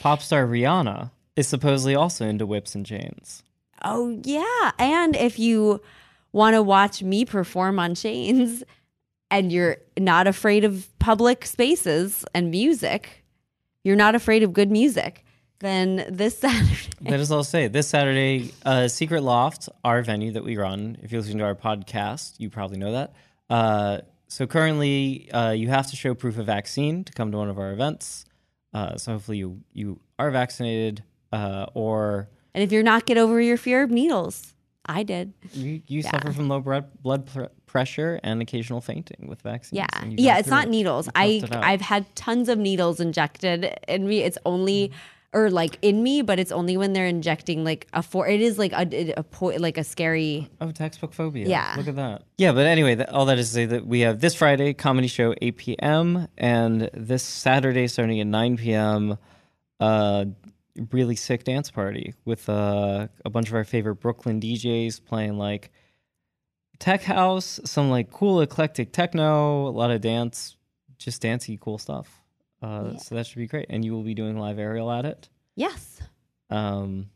pop 0.00 0.22
star 0.22 0.44
Rihanna 0.44 1.12
is 1.36 1.46
supposedly 1.46 1.94
also 1.94 2.26
into 2.26 2.46
whips 2.46 2.74
and 2.74 2.84
chains. 2.84 3.44
Oh 3.84 4.20
yeah, 4.24 4.72
and 4.78 5.14
if 5.14 5.38
you 5.38 5.80
want 6.36 6.52
to 6.52 6.62
watch 6.62 7.02
me 7.02 7.24
perform 7.24 7.78
on 7.78 7.94
chains, 7.94 8.62
and 9.30 9.50
you're 9.50 9.78
not 9.98 10.26
afraid 10.26 10.64
of 10.64 10.86
public 10.98 11.46
spaces 11.46 12.26
and 12.34 12.50
music, 12.50 13.24
you're 13.82 13.96
not 13.96 14.14
afraid 14.14 14.42
of 14.42 14.52
good 14.52 14.70
music, 14.70 15.24
then 15.60 16.04
this 16.10 16.38
Saturday. 16.40 16.90
That 17.00 17.20
is 17.20 17.32
all 17.32 17.38
I'll 17.38 17.44
say. 17.44 17.68
This 17.68 17.88
Saturday, 17.88 18.52
uh, 18.66 18.86
Secret 18.88 19.22
Loft, 19.22 19.70
our 19.82 20.02
venue 20.02 20.32
that 20.32 20.44
we 20.44 20.58
run. 20.58 20.98
If 21.02 21.10
you're 21.10 21.22
listening 21.22 21.38
to 21.38 21.44
our 21.44 21.54
podcast, 21.54 22.34
you 22.38 22.50
probably 22.50 22.76
know 22.76 22.92
that. 22.92 23.14
Uh, 23.48 23.98
so 24.28 24.46
currently, 24.46 25.30
uh, 25.32 25.52
you 25.52 25.68
have 25.68 25.86
to 25.86 25.96
show 25.96 26.14
proof 26.14 26.36
of 26.36 26.44
vaccine 26.44 27.02
to 27.04 27.12
come 27.14 27.32
to 27.32 27.38
one 27.38 27.48
of 27.48 27.58
our 27.58 27.72
events. 27.72 28.26
Uh, 28.74 28.98
so 28.98 29.12
hopefully, 29.12 29.38
you 29.38 29.62
you 29.72 30.00
are 30.18 30.30
vaccinated, 30.30 31.02
uh, 31.32 31.64
or 31.72 32.28
And 32.52 32.62
if 32.62 32.72
you're 32.72 32.82
not, 32.82 33.06
get 33.06 33.16
over 33.16 33.40
your 33.40 33.56
fear 33.56 33.82
of 33.82 33.90
needles. 33.90 34.52
I 34.86 35.02
did. 35.02 35.32
you, 35.52 35.82
you 35.86 36.02
suffer 36.02 36.32
from 36.32 36.48
low 36.48 36.60
blood 36.60 36.86
blood 37.02 37.26
pr- 37.26 37.44
pressure 37.66 38.20
and 38.22 38.40
occasional 38.40 38.80
fainting 38.80 39.26
with 39.28 39.42
vaccines. 39.42 39.78
Yeah, 39.78 40.04
yeah. 40.04 40.38
It's 40.38 40.48
not 40.48 40.66
it. 40.66 40.70
needles. 40.70 41.08
I 41.14 41.28
toughed 41.28 41.44
it 41.44 41.56
out. 41.56 41.64
I've 41.64 41.80
had 41.80 42.14
tons 42.16 42.48
of 42.48 42.58
needles 42.58 43.00
injected 43.00 43.78
in 43.88 44.06
me. 44.08 44.22
It's 44.22 44.38
only 44.46 44.92
or 45.32 45.50
like 45.50 45.78
in 45.82 46.02
me, 46.02 46.22
but 46.22 46.38
it's 46.38 46.50
only 46.50 46.76
when 46.78 46.94
they're 46.94 47.06
injecting 47.06 47.62
like 47.62 47.86
a 47.92 48.02
four. 48.02 48.26
It 48.26 48.40
is 48.40 48.58
like 48.58 48.72
a, 48.72 49.12
a 49.18 49.22
po- 49.22 49.56
like 49.58 49.76
a 49.76 49.84
scary. 49.84 50.48
Oh, 50.60 50.70
textbook 50.70 51.12
phobia. 51.12 51.46
Yeah. 51.46 51.74
Look 51.76 51.88
at 51.88 51.96
that. 51.96 52.22
Yeah, 52.38 52.52
but 52.52 52.66
anyway, 52.66 52.94
that, 52.94 53.10
all 53.10 53.26
that 53.26 53.38
is 53.38 53.48
to 53.48 53.54
say 53.54 53.66
that 53.66 53.86
we 53.86 54.00
have 54.00 54.20
this 54.20 54.34
Friday 54.34 54.72
comedy 54.72 55.08
show 55.08 55.34
8 55.42 55.56
p.m. 55.56 56.28
and 56.38 56.88
this 56.94 57.22
Saturday 57.22 57.86
starting 57.86 58.18
at 58.20 58.26
9 58.26 58.56
p.m. 58.56 59.18
Uh, 59.78 60.24
really 60.92 61.16
sick 61.16 61.44
dance 61.44 61.70
party 61.70 62.14
with 62.24 62.48
uh, 62.48 63.08
a 63.24 63.30
bunch 63.30 63.48
of 63.48 63.54
our 63.54 63.64
favorite 63.64 63.96
Brooklyn 63.96 64.40
DJs 64.40 65.04
playing 65.04 65.38
like 65.38 65.70
tech 66.78 67.02
house, 67.02 67.60
some 67.64 67.90
like 67.90 68.10
cool 68.10 68.40
eclectic 68.40 68.92
techno, 68.92 69.68
a 69.68 69.70
lot 69.70 69.90
of 69.90 70.00
dance, 70.00 70.56
just 70.98 71.22
dancey 71.22 71.58
cool 71.60 71.78
stuff. 71.78 72.20
Uh, 72.62 72.96
So 72.96 73.14
that 73.14 73.26
should 73.26 73.38
be 73.38 73.46
great, 73.46 73.66
and 73.70 73.84
you 73.84 73.92
will 73.92 74.02
be 74.02 74.14
doing 74.14 74.38
live 74.38 74.58
aerial 74.58 74.90
at 74.90 75.04
it. 75.04 75.28
Yes. 75.54 76.00
Um, 76.50 77.10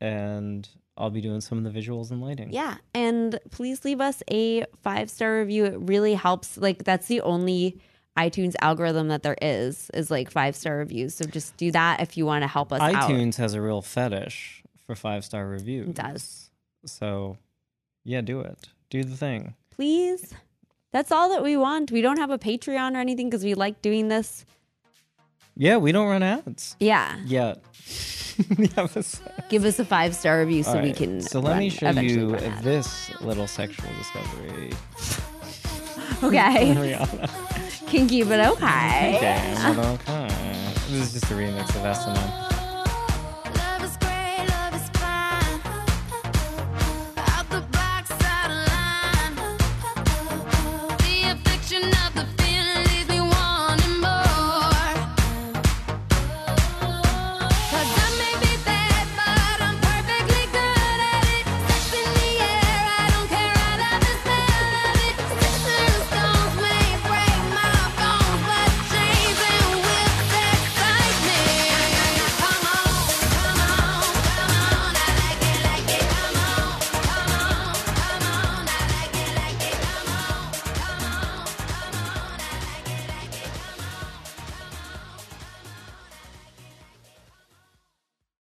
and 0.00 0.68
I'll 0.96 1.10
be 1.10 1.20
doing 1.20 1.40
some 1.40 1.64
of 1.64 1.72
the 1.72 1.80
visuals 1.80 2.10
and 2.10 2.20
lighting. 2.20 2.52
Yeah, 2.52 2.76
and 2.94 3.38
please 3.50 3.84
leave 3.84 4.00
us 4.00 4.22
a 4.30 4.64
five 4.82 5.10
star 5.10 5.38
review. 5.38 5.64
It 5.64 5.78
really 5.80 6.14
helps. 6.14 6.56
Like 6.56 6.84
that's 6.84 7.06
the 7.06 7.20
only 7.20 7.80
iTunes 8.18 8.54
algorithm 8.60 9.08
that 9.08 9.22
there 9.22 9.36
is 9.40 9.90
is 9.94 10.10
like 10.10 10.30
five 10.30 10.56
star 10.56 10.76
reviews. 10.76 11.14
So 11.14 11.24
just 11.24 11.56
do 11.56 11.70
that 11.72 12.00
if 12.00 12.16
you 12.16 12.26
want 12.26 12.42
to 12.42 12.48
help 12.48 12.72
us 12.72 12.80
out. 12.80 13.08
iTunes 13.08 13.36
has 13.36 13.54
a 13.54 13.60
real 13.62 13.82
fetish 13.82 14.62
for 14.86 14.94
five 14.94 15.24
star 15.24 15.46
reviews. 15.46 15.88
It 15.88 15.94
does. 15.94 16.50
So, 16.84 17.36
yeah, 18.04 18.20
do 18.20 18.40
it. 18.40 18.68
Do 18.90 19.04
the 19.04 19.16
thing. 19.16 19.54
Please. 19.70 20.34
That's 20.92 21.12
all 21.12 21.28
that 21.30 21.42
we 21.42 21.56
want. 21.56 21.92
We 21.92 22.00
don't 22.00 22.16
have 22.18 22.30
a 22.30 22.38
Patreon 22.38 22.94
or 22.94 22.98
anything 22.98 23.28
because 23.28 23.44
we 23.44 23.54
like 23.54 23.82
doing 23.82 24.08
this. 24.08 24.44
Yeah, 25.54 25.76
we 25.76 25.92
don't 25.92 26.08
run 26.08 26.22
ads 26.22 26.76
Yeah. 26.78 27.16
Yeah. 27.26 27.54
Give 29.48 29.64
us 29.64 29.78
a 29.80 29.84
five 29.84 30.14
star 30.14 30.38
review 30.40 30.62
so 30.62 30.76
All 30.76 30.82
we 30.82 30.92
can. 30.92 31.20
So 31.20 31.40
let 31.40 31.58
me 31.58 31.70
show 31.70 31.90
you 31.90 32.36
this 32.62 33.10
little 33.20 33.46
sexual 33.46 33.90
discovery. 33.98 34.72
Okay. 36.22 36.74
Rihanna. 36.74 37.67
Kinky, 37.90 38.22
but 38.22 38.40
okay. 38.52 39.14
Okay, 39.16 39.54
okay. 39.66 40.28
This 40.90 41.06
is 41.06 41.12
just 41.14 41.30
a 41.32 41.34
remix 41.34 41.68
of 41.76 41.84
S&M. 41.84 42.57